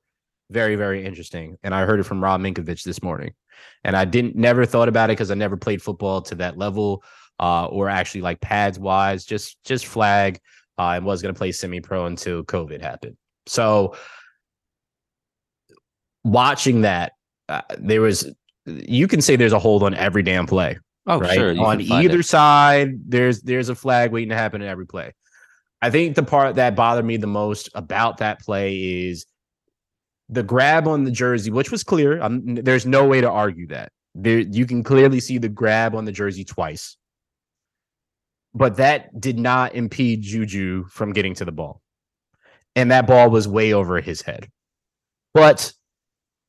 Very 0.50 0.75
very 0.75 1.05
interesting, 1.05 1.58
and 1.63 1.74
I 1.74 1.86
heard 1.86 2.00
it 2.00 2.03
from 2.03 2.22
Rob 2.22 2.41
Ninkovich 2.41 2.84
this 2.84 3.01
morning, 3.01 3.34
and 3.84 3.96
I 3.96 4.03
didn't 4.03 4.36
never 4.36 4.65
thought 4.65 4.89
about 4.89 5.10
it 5.10 5.13
because 5.13 5.31
I 5.31 5.36
never 5.36 5.55
played 5.55 5.81
football 5.81 6.22
to 6.24 6.36
that 6.36 6.58
level, 6.58 7.03
uh, 7.39 7.67
or 7.67 7.88
actually 7.88 8.22
like 8.22 8.41
pads 8.41 8.77
wise, 8.77 9.24
just 9.24 9.63
just 9.63 9.86
flag. 9.86 10.39
Uh, 10.77 10.93
and 10.96 11.05
was 11.05 11.22
going 11.22 11.34
to 11.34 11.38
play 11.38 11.51
semi 11.51 11.79
pro 11.79 12.08
until 12.08 12.43
COVID 12.43 12.81
happened. 12.81 13.15
So 13.46 13.96
watching 16.24 16.81
that, 16.81 17.12
uh, 17.51 17.62
there 17.77 18.01
was 18.01 18.31
you 18.65 19.08
can 19.08 19.22
say 19.22 19.36
there's 19.36 19.53
a 19.53 19.60
hold 19.60 19.84
on 19.84 19.93
every 19.93 20.24
damn 20.24 20.48
play 20.48 20.77
oh, 21.08 21.20
right? 21.20 21.34
sure. 21.34 21.60
On 21.60 21.81
either 21.81 22.20
it. 22.20 22.25
side, 22.25 22.93
there's 23.08 23.41
there's 23.41 23.70
a 23.70 23.75
flag 23.75 24.12
waiting 24.12 24.29
to 24.29 24.36
happen 24.36 24.62
in 24.62 24.67
every 24.67 24.86
play. 24.86 25.13
I 25.81 25.89
think 25.89 26.15
the 26.15 26.24
part 26.24 26.55
that 26.55 26.75
bothered 26.75 27.05
me 27.05 27.17
the 27.17 27.27
most 27.27 27.70
about 27.74 28.17
that 28.17 28.39
play 28.41 28.75
is 29.08 29.25
the 30.29 30.43
grab 30.43 30.88
on 30.88 31.03
the 31.03 31.12
jersey, 31.12 31.51
which 31.51 31.72
was 31.72 31.84
clear. 31.84 32.22
Um, 32.22 32.55
there's 32.55 32.86
no 32.86 33.08
way 33.08 33.22
to 33.22 33.29
argue 33.29 33.67
that. 33.67 33.91
There, 34.13 34.39
you 34.39 34.65
can 34.65 34.84
clearly 34.84 35.20
see 35.20 35.38
the 35.38 35.50
grab 35.50 35.96
on 35.96 36.05
the 36.05 36.12
jersey 36.12 36.43
twice, 36.43 36.98
but 38.53 38.77
that 38.77 39.20
did 39.20 39.39
not 39.39 39.74
impede 39.74 40.22
Juju 40.22 40.86
from 40.89 41.13
getting 41.13 41.34
to 41.36 41.46
the 41.46 41.51
ball, 41.51 41.81
and 42.75 42.91
that 42.91 43.08
ball 43.08 43.29
was 43.29 43.48
way 43.48 43.74
over 43.74 44.00
his 44.01 44.22
head. 44.22 44.50
But 45.34 45.74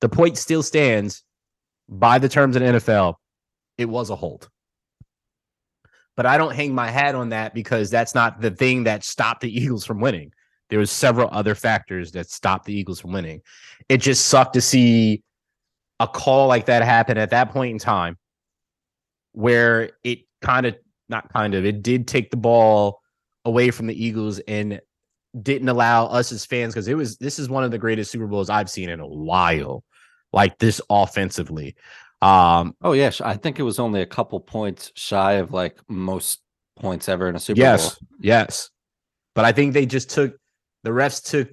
the 0.03 0.09
point 0.09 0.37
still 0.37 0.63
stands. 0.63 1.23
By 1.89 2.19
the 2.19 2.29
terms 2.29 2.57
of 2.57 2.63
the 2.63 2.69
NFL, 2.69 3.15
it 3.79 3.87
was 3.87 4.11
a 4.11 4.17
hold. 4.17 4.49
But 6.17 6.27
I 6.27 6.37
don't 6.37 6.55
hang 6.55 6.75
my 6.75 6.91
hat 6.91 7.15
on 7.15 7.31
that 7.31 7.55
because 7.55 7.91
that's 7.91 8.15
not 8.15 8.41
the 8.41 8.51
thing 8.51 8.85
that 8.85 9.05
stopped 9.05 9.41
the 9.41 9.57
Eagles 9.63 9.87
from 9.87 10.01
winning. 10.01 10.33
There 10.71 10.79
was 10.79 10.91
several 10.91 11.29
other 11.33 11.55
factors 11.55 12.13
that 12.13 12.31
stopped 12.31 12.65
the 12.65 12.75
Eagles 12.75 13.01
from 13.01 13.13
winning. 13.13 13.43
It 13.89 13.99
just 13.99 14.27
sucked 14.27 14.55
to 14.55 14.61
see 14.61 15.23
a 16.01 16.09
call 16.09 16.49
like 16.49 16.67
that 16.67 16.83
happen 16.83 17.17
at 17.19 17.31
that 17.31 17.51
point 17.51 17.73
in 17.73 17.79
time 17.79 18.19
where 19.33 19.91
it 20.03 20.21
kind 20.41 20.67
of 20.67 20.77
not 21.09 21.33
kind 21.33 21.55
of 21.55 21.65
it 21.65 21.83
did 21.83 22.09
take 22.09 22.31
the 22.31 22.37
ball 22.37 23.01
away 23.45 23.71
from 23.71 23.87
the 23.87 24.05
Eagles 24.05 24.41
and 24.41 24.81
didn't 25.41 25.69
allow 25.69 26.07
us 26.07 26.33
as 26.33 26.45
fans 26.45 26.75
because 26.75 26.89
it 26.89 26.97
was 26.97 27.17
this 27.19 27.39
is 27.39 27.49
one 27.49 27.65
of 27.65 27.71
the 27.71 27.79
greatest 27.79 28.11
Super 28.11 28.27
Bowls 28.27 28.51
I've 28.51 28.71
seen 28.71 28.89
in 28.89 29.01
a 29.01 29.07
while. 29.07 29.85
Like 30.33 30.59
this 30.59 30.81
offensively. 30.89 31.77
Um 32.21 32.75
Oh 32.83 32.93
yes, 32.93 33.21
I 33.21 33.37
think 33.37 33.59
it 33.59 33.65
was 33.65 33.79
only 33.79 34.01
a 34.01 34.07
couple 34.07 34.41
points 34.41 34.93
shy 34.95 35.35
of 35.35 35.53
like 35.53 35.79
most 35.89 36.41
points 36.77 37.09
ever 37.09 37.29
in 37.29 37.37
a 37.37 37.41
Super 37.41 37.61
yes, 37.61 37.99
Bowl. 37.99 38.09
yes. 38.21 38.71
But 39.35 39.45
I 39.45 39.53
think 39.53 39.73
they 39.73 39.87
just 39.87 40.11
took 40.11 40.37
the 40.85 40.91
refs 40.91 41.23
took 41.23 41.49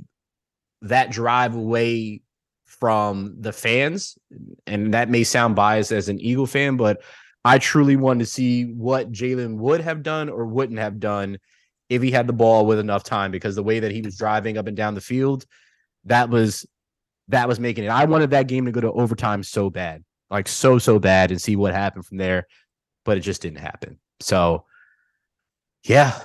that 0.82 1.12
drive 1.12 1.56
away 1.56 2.22
from 2.66 3.36
the 3.42 3.52
fans, 3.52 4.18
and 4.66 4.94
that 4.94 5.10
may 5.10 5.24
sound 5.24 5.56
biased 5.56 5.92
as 5.92 6.08
an 6.08 6.20
Eagle 6.20 6.48
fan, 6.48 6.78
but 6.78 7.02
I 7.44 7.58
truly 7.58 7.96
wanted 7.96 8.20
to 8.20 8.26
see 8.26 8.66
what 8.66 9.12
Jalen 9.12 9.58
would 9.58 9.82
have 9.82 10.04
done 10.04 10.30
or 10.30 10.46
wouldn't 10.46 10.80
have 10.80 11.00
done 11.00 11.38
if 11.90 12.02
he 12.02 12.12
had 12.12 12.28
the 12.28 12.34
ball 12.34 12.66
with 12.66 12.80
enough 12.80 13.04
time. 13.04 13.32
Because 13.32 13.56
the 13.56 13.64
way 13.64 13.80
that 13.80 13.92
he 13.92 14.02
was 14.02 14.18
driving 14.18 14.58
up 14.58 14.68
and 14.68 14.78
down 14.78 14.96
the 14.96 15.02
field, 15.02 15.46
that 16.06 16.30
was 16.30 16.66
that 17.30 17.48
was 17.48 17.60
making 17.60 17.86
it. 17.86 17.90
I 17.90 18.06
wanted 18.06 18.32
that 18.32 18.48
game 18.48 18.66
to 18.66 18.72
go 18.72 18.82
to 18.82 18.92
overtime 18.92 19.44
so 19.44 19.70
bad, 19.70 20.04
like 20.30 20.48
so 20.48 20.78
so 20.78 21.00
bad, 21.00 21.32
and 21.32 21.42
see 21.42 21.56
what 21.56 21.74
happened 21.74 22.06
from 22.06 22.18
there, 22.18 22.48
but 23.06 23.18
it 23.18 23.22
just 23.22 23.42
didn't 23.42 23.60
happen. 23.60 24.00
So, 24.20 24.66
yeah, 25.84 26.20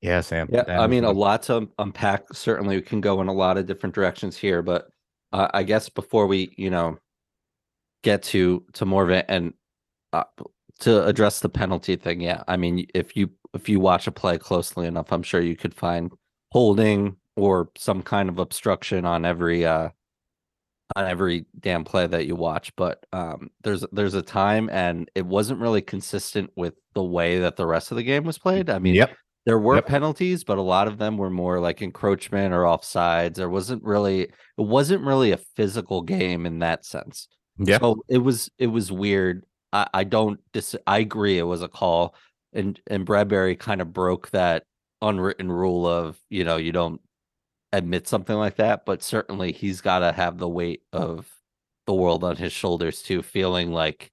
yeah, 0.00 0.20
Sam. 0.20 0.48
Yeah, 0.50 0.80
I 0.80 0.86
mean, 0.86 1.04
a 1.04 1.12
lot 1.12 1.42
to 1.44 1.68
unpack. 1.78 2.32
Certainly, 2.32 2.76
we 2.76 2.82
can 2.82 3.00
go 3.00 3.20
in 3.20 3.28
a 3.28 3.32
lot 3.32 3.58
of 3.58 3.66
different 3.66 3.94
directions 3.94 4.36
here, 4.36 4.62
but 4.62 4.88
uh, 5.32 5.48
I 5.52 5.64
guess 5.64 5.88
before 5.88 6.26
we, 6.26 6.54
you 6.56 6.70
know, 6.70 6.98
get 8.02 8.22
to 8.24 8.64
to 8.74 8.86
more 8.86 9.02
of 9.02 9.10
it 9.10 9.26
and 9.28 9.54
uh, 10.12 10.24
to 10.80 11.04
address 11.04 11.40
the 11.40 11.48
penalty 11.48 11.96
thing, 11.96 12.20
yeah, 12.20 12.44
I 12.46 12.56
mean, 12.56 12.86
if 12.94 13.16
you 13.16 13.30
if 13.54 13.68
you 13.68 13.80
watch 13.80 14.06
a 14.06 14.12
play 14.12 14.38
closely 14.38 14.86
enough, 14.86 15.12
I'm 15.12 15.22
sure 15.22 15.40
you 15.40 15.56
could 15.56 15.74
find 15.74 16.12
holding 16.52 17.16
or 17.36 17.70
some 17.76 18.02
kind 18.02 18.28
of 18.28 18.38
obstruction 18.38 19.04
on 19.04 19.24
every 19.24 19.66
uh 19.66 19.88
on 20.96 21.06
every 21.06 21.46
damn 21.60 21.84
play 21.84 22.06
that 22.06 22.26
you 22.26 22.36
watch. 22.36 22.74
But 22.76 23.04
um, 23.12 23.50
there's 23.62 23.84
there's 23.92 24.14
a 24.14 24.22
time, 24.22 24.68
and 24.72 25.10
it 25.14 25.26
wasn't 25.26 25.60
really 25.60 25.82
consistent 25.82 26.50
with 26.56 26.74
the 26.94 27.04
way 27.04 27.38
that 27.40 27.56
the 27.56 27.66
rest 27.66 27.90
of 27.90 27.96
the 27.96 28.02
game 28.02 28.24
was 28.24 28.38
played. 28.38 28.70
I 28.70 28.78
mean, 28.78 28.94
Yep. 28.94 29.16
there 29.46 29.58
were 29.58 29.76
Yep. 29.76 29.86
penalties, 29.86 30.44
but 30.44 30.58
a 30.58 30.62
lot 30.62 30.86
of 30.88 30.98
them 30.98 31.16
were 31.16 31.30
more 31.30 31.58
like 31.60 31.82
encroachment 31.82 32.52
or 32.54 32.62
offsides. 32.62 33.34
There 33.34 33.50
wasn't 33.50 33.82
really 33.82 34.22
it 34.22 34.32
wasn't 34.58 35.02
really 35.04 35.32
a 35.32 35.38
physical 35.56 36.02
game 36.02 36.46
in 36.46 36.58
that 36.60 36.84
sense. 36.84 37.28
Yeah. 37.58 37.78
So 37.78 38.04
it 38.08 38.18
was 38.18 38.50
it 38.58 38.66
was 38.68 38.90
weird. 38.92 39.44
I, 39.72 39.86
I 39.94 40.04
don't 40.04 40.40
dis 40.52 40.76
I 40.86 40.98
agree 40.98 41.38
it 41.38 41.42
was 41.44 41.62
a 41.62 41.68
call 41.68 42.14
and 42.52 42.80
and 42.86 43.06
Bradberry 43.06 43.58
kind 43.58 43.80
of 43.80 43.92
broke 43.92 44.30
that 44.30 44.64
unwritten 45.02 45.50
rule 45.50 45.86
of, 45.86 46.18
you 46.30 46.44
know, 46.44 46.56
you 46.56 46.72
don't 46.72 47.00
admit 47.76 48.08
something 48.08 48.36
like 48.36 48.56
that, 48.56 48.84
but 48.84 49.02
certainly 49.02 49.52
he's 49.52 49.80
got 49.80 50.00
to 50.00 50.12
have 50.12 50.38
the 50.38 50.48
weight 50.48 50.82
of 50.92 51.28
the 51.86 51.94
world 51.94 52.24
on 52.24 52.36
his 52.36 52.52
shoulders 52.52 53.02
too, 53.02 53.22
feeling 53.22 53.72
like 53.72 54.10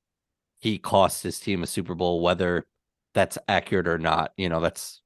he 0.59 0.77
cost 0.77 1.23
his 1.23 1.39
team 1.39 1.63
a 1.63 1.67
Super 1.67 1.95
Bowl, 1.95 2.21
whether 2.21 2.65
that's 3.13 3.37
accurate 3.47 3.87
or 3.87 3.97
not. 3.97 4.31
You 4.37 4.49
know, 4.49 4.59
that's 4.59 5.01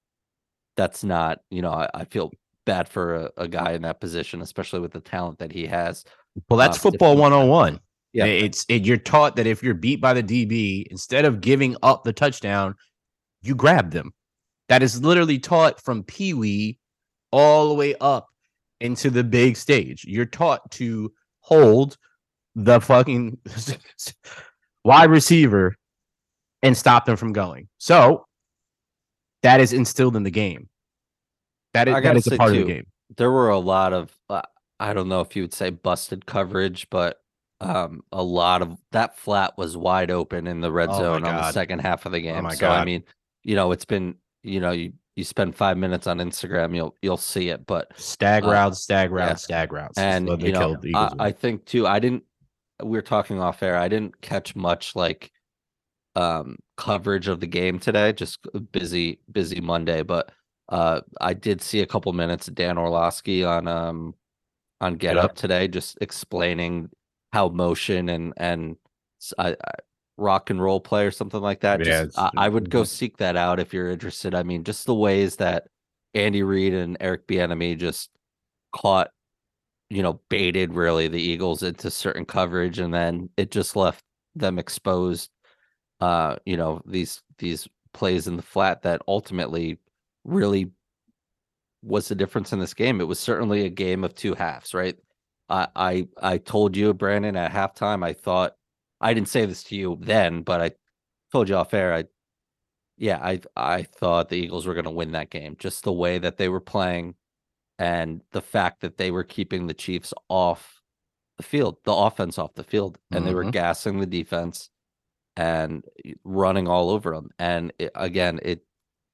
that's 0.75 1.03
not. 1.03 1.39
You 1.49 1.61
know, 1.61 1.71
I, 1.71 1.89
I 1.93 2.05
feel 2.05 2.31
bad 2.65 2.89
for 2.89 3.15
a, 3.15 3.31
a 3.37 3.47
guy 3.47 3.73
in 3.73 3.83
that 3.83 3.99
position, 3.99 4.41
especially 4.41 4.79
with 4.79 4.91
the 4.91 4.99
talent 4.99 5.39
that 5.39 5.51
he 5.51 5.65
has. 5.67 6.03
Well, 6.49 6.57
that's 6.57 6.77
uh, 6.77 6.81
football 6.81 7.15
different- 7.15 7.49
101. 7.49 7.79
Yeah. 8.13 8.25
It's 8.25 8.65
it, 8.69 8.85
you're 8.85 8.95
taught 8.95 9.35
that 9.35 9.45
if 9.45 9.61
you're 9.61 9.73
beat 9.73 9.99
by 9.99 10.13
the 10.13 10.23
DB, 10.23 10.85
instead 10.89 11.25
of 11.25 11.41
giving 11.41 11.75
up 11.83 12.05
the 12.05 12.13
touchdown, 12.13 12.75
you 13.41 13.55
grab 13.55 13.91
them. 13.91 14.13
That 14.69 14.81
is 14.81 15.03
literally 15.03 15.37
taught 15.37 15.83
from 15.83 16.03
Pee 16.03 16.33
Wee 16.33 16.79
all 17.31 17.67
the 17.67 17.73
way 17.75 17.93
up 17.99 18.29
into 18.79 19.09
the 19.09 19.23
big 19.23 19.57
stage. 19.57 20.05
You're 20.05 20.25
taught 20.25 20.69
to 20.71 21.11
hold 21.39 21.97
the 22.55 22.79
fucking 22.79 23.37
wide 24.83 25.09
receiver 25.09 25.75
and 26.63 26.75
stop 26.75 27.05
them 27.05 27.17
from 27.17 27.33
going. 27.33 27.67
So 27.77 28.25
that 29.43 29.59
is 29.59 29.73
instilled 29.73 30.15
in 30.15 30.23
the 30.23 30.31
game. 30.31 30.69
That 31.73 31.87
is, 31.87 31.93
that 31.93 32.03
gotta 32.03 32.35
a 32.35 32.37
part 32.37 32.51
of 32.51 32.57
the 32.57 32.73
game. 32.73 32.87
There 33.17 33.31
were 33.31 33.49
a 33.49 33.59
lot 33.59 33.93
of 33.93 34.11
uh, 34.29 34.41
I 34.79 34.93
don't 34.93 35.09
know 35.09 35.21
if 35.21 35.35
you 35.35 35.43
would 35.43 35.53
say 35.53 35.69
busted 35.69 36.25
coverage, 36.25 36.87
but 36.89 37.19
um 37.61 38.01
a 38.11 38.21
lot 38.21 38.61
of 38.61 38.77
that 38.91 39.17
flat 39.17 39.57
was 39.57 39.77
wide 39.77 40.11
open 40.11 40.45
in 40.45 40.59
the 40.59 40.71
red 40.71 40.89
Oh 40.89 40.97
zone 40.97 41.23
on 41.23 41.35
the 41.35 41.51
second 41.51 41.79
half 41.79 42.05
of 42.05 42.11
the 42.11 42.19
game. 42.19 42.43
my 42.43 42.55
so 42.55 42.67
I 42.67 42.83
mean, 42.83 43.03
you 43.43 43.55
know, 43.55 43.71
it's 43.71 43.85
been 43.85 44.15
you 44.43 44.59
know 44.59 44.71
you 44.71 44.93
you 45.15 45.23
spend 45.23 45.55
five 45.55 45.77
minutes 45.77 46.07
on 46.07 46.17
Instagram, 46.17 46.75
you'll 46.75 46.95
you'll 47.01 47.17
see 47.17 47.49
it, 47.49 47.65
but 47.65 47.91
Stag 47.97 48.43
uh, 48.43 48.49
routes, 48.51 48.81
stag 48.81 49.11
yeah. 49.11 49.35
stag 49.35 49.71
routes. 49.71 49.97
and 49.97 50.27
you 50.41 50.51
know 50.51 50.59
killed 50.59 50.81
the 50.81 50.89
Eagles 50.89 51.13
I. 51.19 51.27
I 51.27 51.31
think 51.31 51.65
too 51.65 51.87
i 51.87 51.99
didn't 51.99 52.23
we 52.83 52.91
were 52.91 53.01
talking 53.01 53.39
off 53.39 53.63
air 53.63 53.77
i 53.77 53.87
didn't 53.87 54.19
catch 54.21 54.55
much 54.55 54.95
like 54.95 55.31
um 56.15 56.57
coverage 56.77 57.27
of 57.27 57.39
the 57.39 57.47
game 57.47 57.79
today 57.79 58.11
just 58.11 58.39
busy 58.71 59.19
busy 59.31 59.61
monday 59.61 60.01
but 60.03 60.31
uh 60.69 60.99
i 61.21 61.33
did 61.33 61.61
see 61.61 61.81
a 61.81 61.85
couple 61.85 62.11
minutes 62.11 62.47
of 62.49 62.55
dan 62.55 62.77
orlovsky 62.77 63.43
on 63.45 63.67
um 63.67 64.13
on 64.81 64.95
get 64.95 65.13
Get 65.15 65.17
up 65.17 65.35
today 65.35 65.67
just 65.69 65.97
explaining 66.01 66.89
how 67.31 67.47
motion 67.49 68.09
and 68.09 68.33
and 68.37 68.75
I, 69.37 69.51
I- 69.51 69.55
rock 70.17 70.49
and 70.49 70.61
roll 70.61 70.79
play 70.79 71.05
or 71.05 71.11
something 71.11 71.41
like 71.41 71.61
that 71.61 71.79
Yeah, 71.79 72.05
just, 72.05 72.17
I, 72.17 72.31
I 72.37 72.49
would 72.49 72.69
go 72.69 72.83
seek 72.83 73.17
that 73.17 73.35
out 73.35 73.59
if 73.59 73.73
you're 73.73 73.89
interested 73.89 74.33
i 74.33 74.43
mean 74.43 74.63
just 74.63 74.85
the 74.85 74.95
ways 74.95 75.35
that 75.37 75.67
andy 76.13 76.41
reid 76.41 76.73
and 76.73 76.95
eric 77.01 77.27
bieniemy 77.27 77.77
just 77.77 78.09
caught 78.71 79.09
you 79.89 80.01
know, 80.01 80.19
baited 80.29 80.73
really 80.73 81.07
the 81.07 81.21
Eagles 81.21 81.61
into 81.61 81.91
certain 81.91 82.25
coverage 82.25 82.79
and 82.79 82.93
then 82.93 83.29
it 83.37 83.51
just 83.51 83.75
left 83.75 84.03
them 84.35 84.57
exposed 84.57 85.29
uh, 86.01 86.35
you 86.45 86.57
know, 86.57 86.81
these 86.85 87.21
these 87.37 87.67
plays 87.93 88.27
in 88.27 88.35
the 88.35 88.43
flat 88.43 88.81
that 88.81 89.01
ultimately 89.07 89.79
really 90.23 90.71
was 91.81 92.07
the 92.07 92.15
difference 92.15 92.51
in 92.51 92.59
this 92.59 92.73
game. 92.73 92.99
It 92.99 93.07
was 93.07 93.19
certainly 93.19 93.65
a 93.65 93.69
game 93.69 94.03
of 94.03 94.13
two 94.13 94.33
halves, 94.33 94.73
right? 94.73 94.97
I 95.49 95.67
I 95.75 96.07
I 96.21 96.37
told 96.37 96.75
you, 96.75 96.93
Brandon, 96.93 97.37
at 97.37 97.51
halftime, 97.51 98.03
I 98.03 98.13
thought 98.13 98.55
I 99.05 99.13
didn't 99.13 99.29
say 99.29 99.45
this 99.45 99.63
to 99.65 99.75
you 99.75 99.97
then, 100.01 100.41
but 100.43 100.61
I 100.61 100.71
told 101.31 101.49
you 101.49 101.55
off 101.55 101.73
air. 101.73 101.93
I 101.93 102.05
yeah, 102.97 103.19
I 103.21 103.41
I 103.55 103.83
thought 103.83 104.29
the 104.29 104.37
Eagles 104.37 104.65
were 104.67 104.73
gonna 104.75 104.91
win 104.91 105.11
that 105.13 105.29
game. 105.29 105.55
Just 105.59 105.83
the 105.83 105.93
way 105.93 106.17
that 106.19 106.37
they 106.37 106.49
were 106.49 106.61
playing 106.61 107.15
and 107.79 108.21
the 108.31 108.41
fact 108.41 108.81
that 108.81 108.97
they 108.97 109.11
were 109.11 109.23
keeping 109.25 109.67
the 109.67 109.73
Chiefs 109.73 110.13
off 110.29 110.81
the 111.37 111.43
field, 111.43 111.77
the 111.85 111.93
offense 111.93 112.39
off 112.39 112.55
the 112.55 112.63
field, 112.63 112.99
and 113.13 113.27
they 113.27 113.33
were 113.35 113.45
Mhm. 113.45 113.51
gassing 113.51 113.99
the 113.99 114.05
defense 114.07 114.69
and 115.37 115.85
running 116.25 116.67
all 116.67 116.89
over 116.91 117.15
them. 117.15 117.29
And 117.39 117.73
it, 117.79 117.91
again, 117.95 118.39
it 118.43 118.65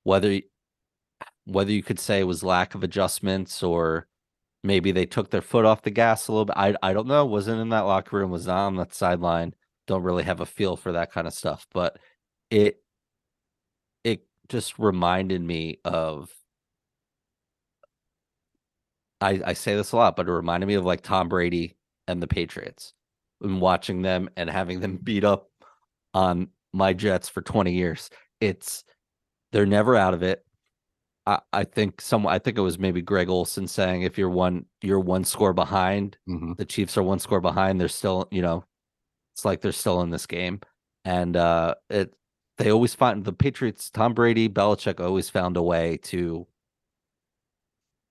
whether 0.04 0.42
whether 1.46 1.72
you 1.72 1.84
could 1.84 2.00
say 2.00 2.20
it 2.20 2.24
was 2.26 2.44
lack 2.44 2.76
of 2.76 2.84
adjustments 2.84 3.64
or 3.64 4.08
maybe 4.64 4.92
they 4.92 5.06
took 5.06 5.32
their 5.32 5.42
foot 5.42 5.66
off 5.66 5.84
the 5.84 5.92
gas 5.92 6.28
a 6.28 6.32
little 6.32 6.46
bit. 6.46 6.58
I 6.58 6.76
I 6.84 6.94
don't 6.94 7.08
know. 7.08 7.26
Wasn't 7.26 7.62
in 7.62 7.70
that 7.70 7.82
locker 7.82 8.18
room. 8.18 8.32
Was 8.32 8.48
not 8.48 8.68
on 8.68 8.76
that 8.78 8.94
sideline. 8.94 9.56
Don't 9.92 10.04
really 10.04 10.24
have 10.24 10.40
a 10.40 10.46
feel 10.46 10.78
for 10.78 10.94
that 10.94 11.12
kind 11.12 11.28
of 11.28 11.34
stuff. 11.34 11.68
But 11.74 12.00
it 12.50 12.82
it 14.04 14.26
just 14.50 14.80
reminded 14.80 15.42
me 15.42 15.80
of 15.86 16.30
I, 19.20 19.42
I 19.46 19.54
say 19.54 19.76
this 19.76 19.92
a 19.92 19.98
lot, 19.98 20.16
but 20.16 20.28
it 20.28 20.32
reminded 20.32 20.66
me 20.68 20.76
of 20.76 20.86
like 20.86 21.02
Tom 21.02 21.30
Brady 21.30 21.76
and 22.08 22.22
the 22.22 22.28
Patriots 22.28 22.94
and 23.42 23.62
watching 23.62 24.02
them 24.02 24.30
and 24.36 24.50
having 24.50 24.80
them 24.80 24.98
beat 24.98 25.24
up 25.24 25.50
on 26.14 26.48
my 26.74 26.94
Jets 26.94 27.30
for 27.30 27.42
20 27.42 27.74
years. 27.74 28.10
It's 28.40 28.84
they're 29.52 29.66
never 29.66 29.96
out 29.96 30.14
of 30.14 30.24
it. 30.24 30.46
I, 31.28 31.40
I 31.54 31.64
think 31.66 32.02
some 32.02 32.28
I 32.28 32.40
think 32.40 32.58
it 32.58 32.62
was 32.62 32.80
maybe 32.80 33.02
Greg 33.02 33.30
Olsen 33.30 33.68
saying 33.68 34.04
if 34.04 34.18
you're 34.18 34.30
one 34.30 34.66
you're 34.82 35.00
one 35.00 35.26
score 35.26 35.54
behind, 35.54 36.18
Mhm. 36.30 36.58
the 36.58 36.66
Chiefs 36.66 36.98
are 36.98 37.04
one 37.04 37.20
score 37.20 37.42
behind, 37.42 37.80
they're 37.82 37.88
still, 37.90 38.28
you 38.32 38.42
know, 38.42 38.66
it's 39.34 39.46
like 39.46 39.62
they're 39.62 39.72
still 39.72 40.02
in 40.02 40.10
this 40.10 40.26
game. 40.28 40.60
And 41.06 41.36
uh 41.36 41.76
it 41.90 42.14
they 42.58 42.72
always 42.72 42.94
find 42.94 43.26
the 43.26 43.34
Patriots, 43.34 43.90
Tom 43.90 44.14
Brady, 44.14 44.48
Belichick 44.50 45.00
always 45.00 45.30
found 45.30 45.58
a 45.58 45.62
way 45.64 45.98
to 46.04 46.48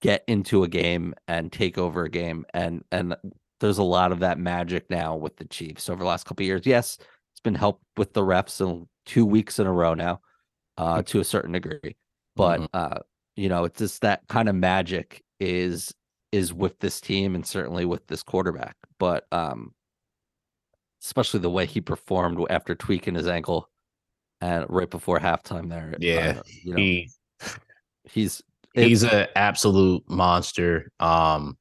get 0.03 0.25
into 0.27 0.65
a 0.65 0.69
game 0.69 1.15
and 1.29 1.53
take 1.53 1.77
over 1.77 2.05
a 2.05 2.11
game 2.11 2.47
and 2.55 2.83
and 2.91 3.15
there's 3.61 3.77
a 3.79 3.83
lot 3.83 4.11
of 4.13 4.21
that 4.21 4.39
magic 4.39 4.89
now 4.89 5.15
with 5.15 5.37
the 5.37 5.45
Chiefs 5.45 5.91
over 5.91 5.99
the 6.03 6.09
last 6.09 6.25
couple 6.25 6.43
of 6.43 6.47
years. 6.47 6.63
Yes, 6.65 6.97
it's 7.33 7.41
been 7.45 7.55
helped 7.55 7.83
with 7.99 8.15
the 8.15 8.23
refs 8.23 8.59
in 8.67 8.89
two 9.05 9.27
weeks 9.27 9.59
in 9.59 9.67
a 9.67 9.73
row 9.73 9.93
now, 9.93 10.23
uh, 10.79 11.03
to 11.03 11.21
a 11.21 11.25
certain 11.25 11.53
degree. 11.53 11.95
But 12.37 12.61
Mhm. 12.63 12.69
uh, 12.73 12.99
you 13.37 13.51
know, 13.51 13.65
it's 13.65 13.79
just 13.79 14.01
that 14.01 14.27
kind 14.29 14.49
of 14.49 14.55
magic 14.55 15.23
is 15.39 15.93
is 16.33 16.55
with 16.55 16.79
this 16.79 17.01
team 17.03 17.35
and 17.35 17.45
certainly 17.47 17.85
with 17.85 18.07
this 18.07 18.23
quarterback. 18.23 18.77
But 18.99 19.27
um 19.33 19.75
especially 21.03 21.41
the 21.41 21.51
way 21.51 21.67
he 21.67 21.81
performed 21.81 22.39
after 22.51 22.75
tweaking 22.75 23.15
his 23.15 23.29
ankle 23.29 23.69
and 24.41 24.67
right 24.69 24.91
before 24.91 25.19
halftime 25.19 25.69
there. 25.69 25.95
Yeah, 25.99 26.35
uh, 26.39 26.43
you 26.63 26.75
know, 26.75 26.77
he 26.77 27.11
he's 28.05 28.43
he's 28.75 29.03
an 29.03 29.29
absolute 29.37 30.09
monster. 30.09 30.91
Um, 31.01 31.57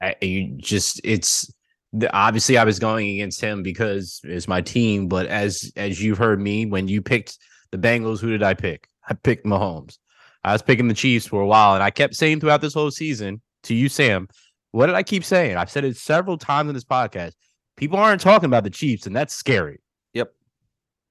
I, 0.00 0.16
you 0.20 0.56
just 0.56 1.00
it's 1.04 1.52
the, 1.92 2.12
obviously 2.14 2.58
I 2.58 2.64
was 2.64 2.78
going 2.78 3.08
against 3.10 3.40
him 3.40 3.62
because 3.62 4.20
it's 4.24 4.48
my 4.48 4.60
team, 4.60 5.08
but 5.08 5.26
as 5.26 5.72
as 5.76 6.02
you 6.02 6.14
heard 6.14 6.40
me 6.40 6.66
when 6.66 6.88
you 6.88 7.02
picked 7.02 7.38
the 7.70 7.78
Bengals, 7.78 8.20
who 8.20 8.30
did 8.30 8.42
I 8.42 8.54
pick? 8.54 8.88
I 9.08 9.14
picked 9.14 9.46
Mahomes. 9.46 9.98
I 10.44 10.52
was 10.52 10.62
picking 10.62 10.88
the 10.88 10.94
Chiefs 10.94 11.26
for 11.26 11.40
a 11.40 11.46
while, 11.46 11.74
and 11.74 11.82
I 11.82 11.90
kept 11.90 12.14
saying 12.14 12.40
throughout 12.40 12.60
this 12.60 12.74
whole 12.74 12.90
season 12.90 13.42
to 13.64 13.74
you, 13.74 13.88
Sam. 13.88 14.28
What 14.70 14.86
did 14.86 14.94
I 14.94 15.02
keep 15.02 15.24
saying? 15.24 15.56
I've 15.56 15.70
said 15.70 15.84
it 15.84 15.96
several 15.96 16.36
times 16.36 16.68
in 16.68 16.74
this 16.74 16.84
podcast. 16.84 17.32
People 17.76 17.98
aren't 17.98 18.20
talking 18.20 18.46
about 18.46 18.64
the 18.64 18.70
Chiefs, 18.70 19.06
and 19.06 19.14
that's 19.14 19.34
scary. 19.34 19.80
Yep. 20.14 20.32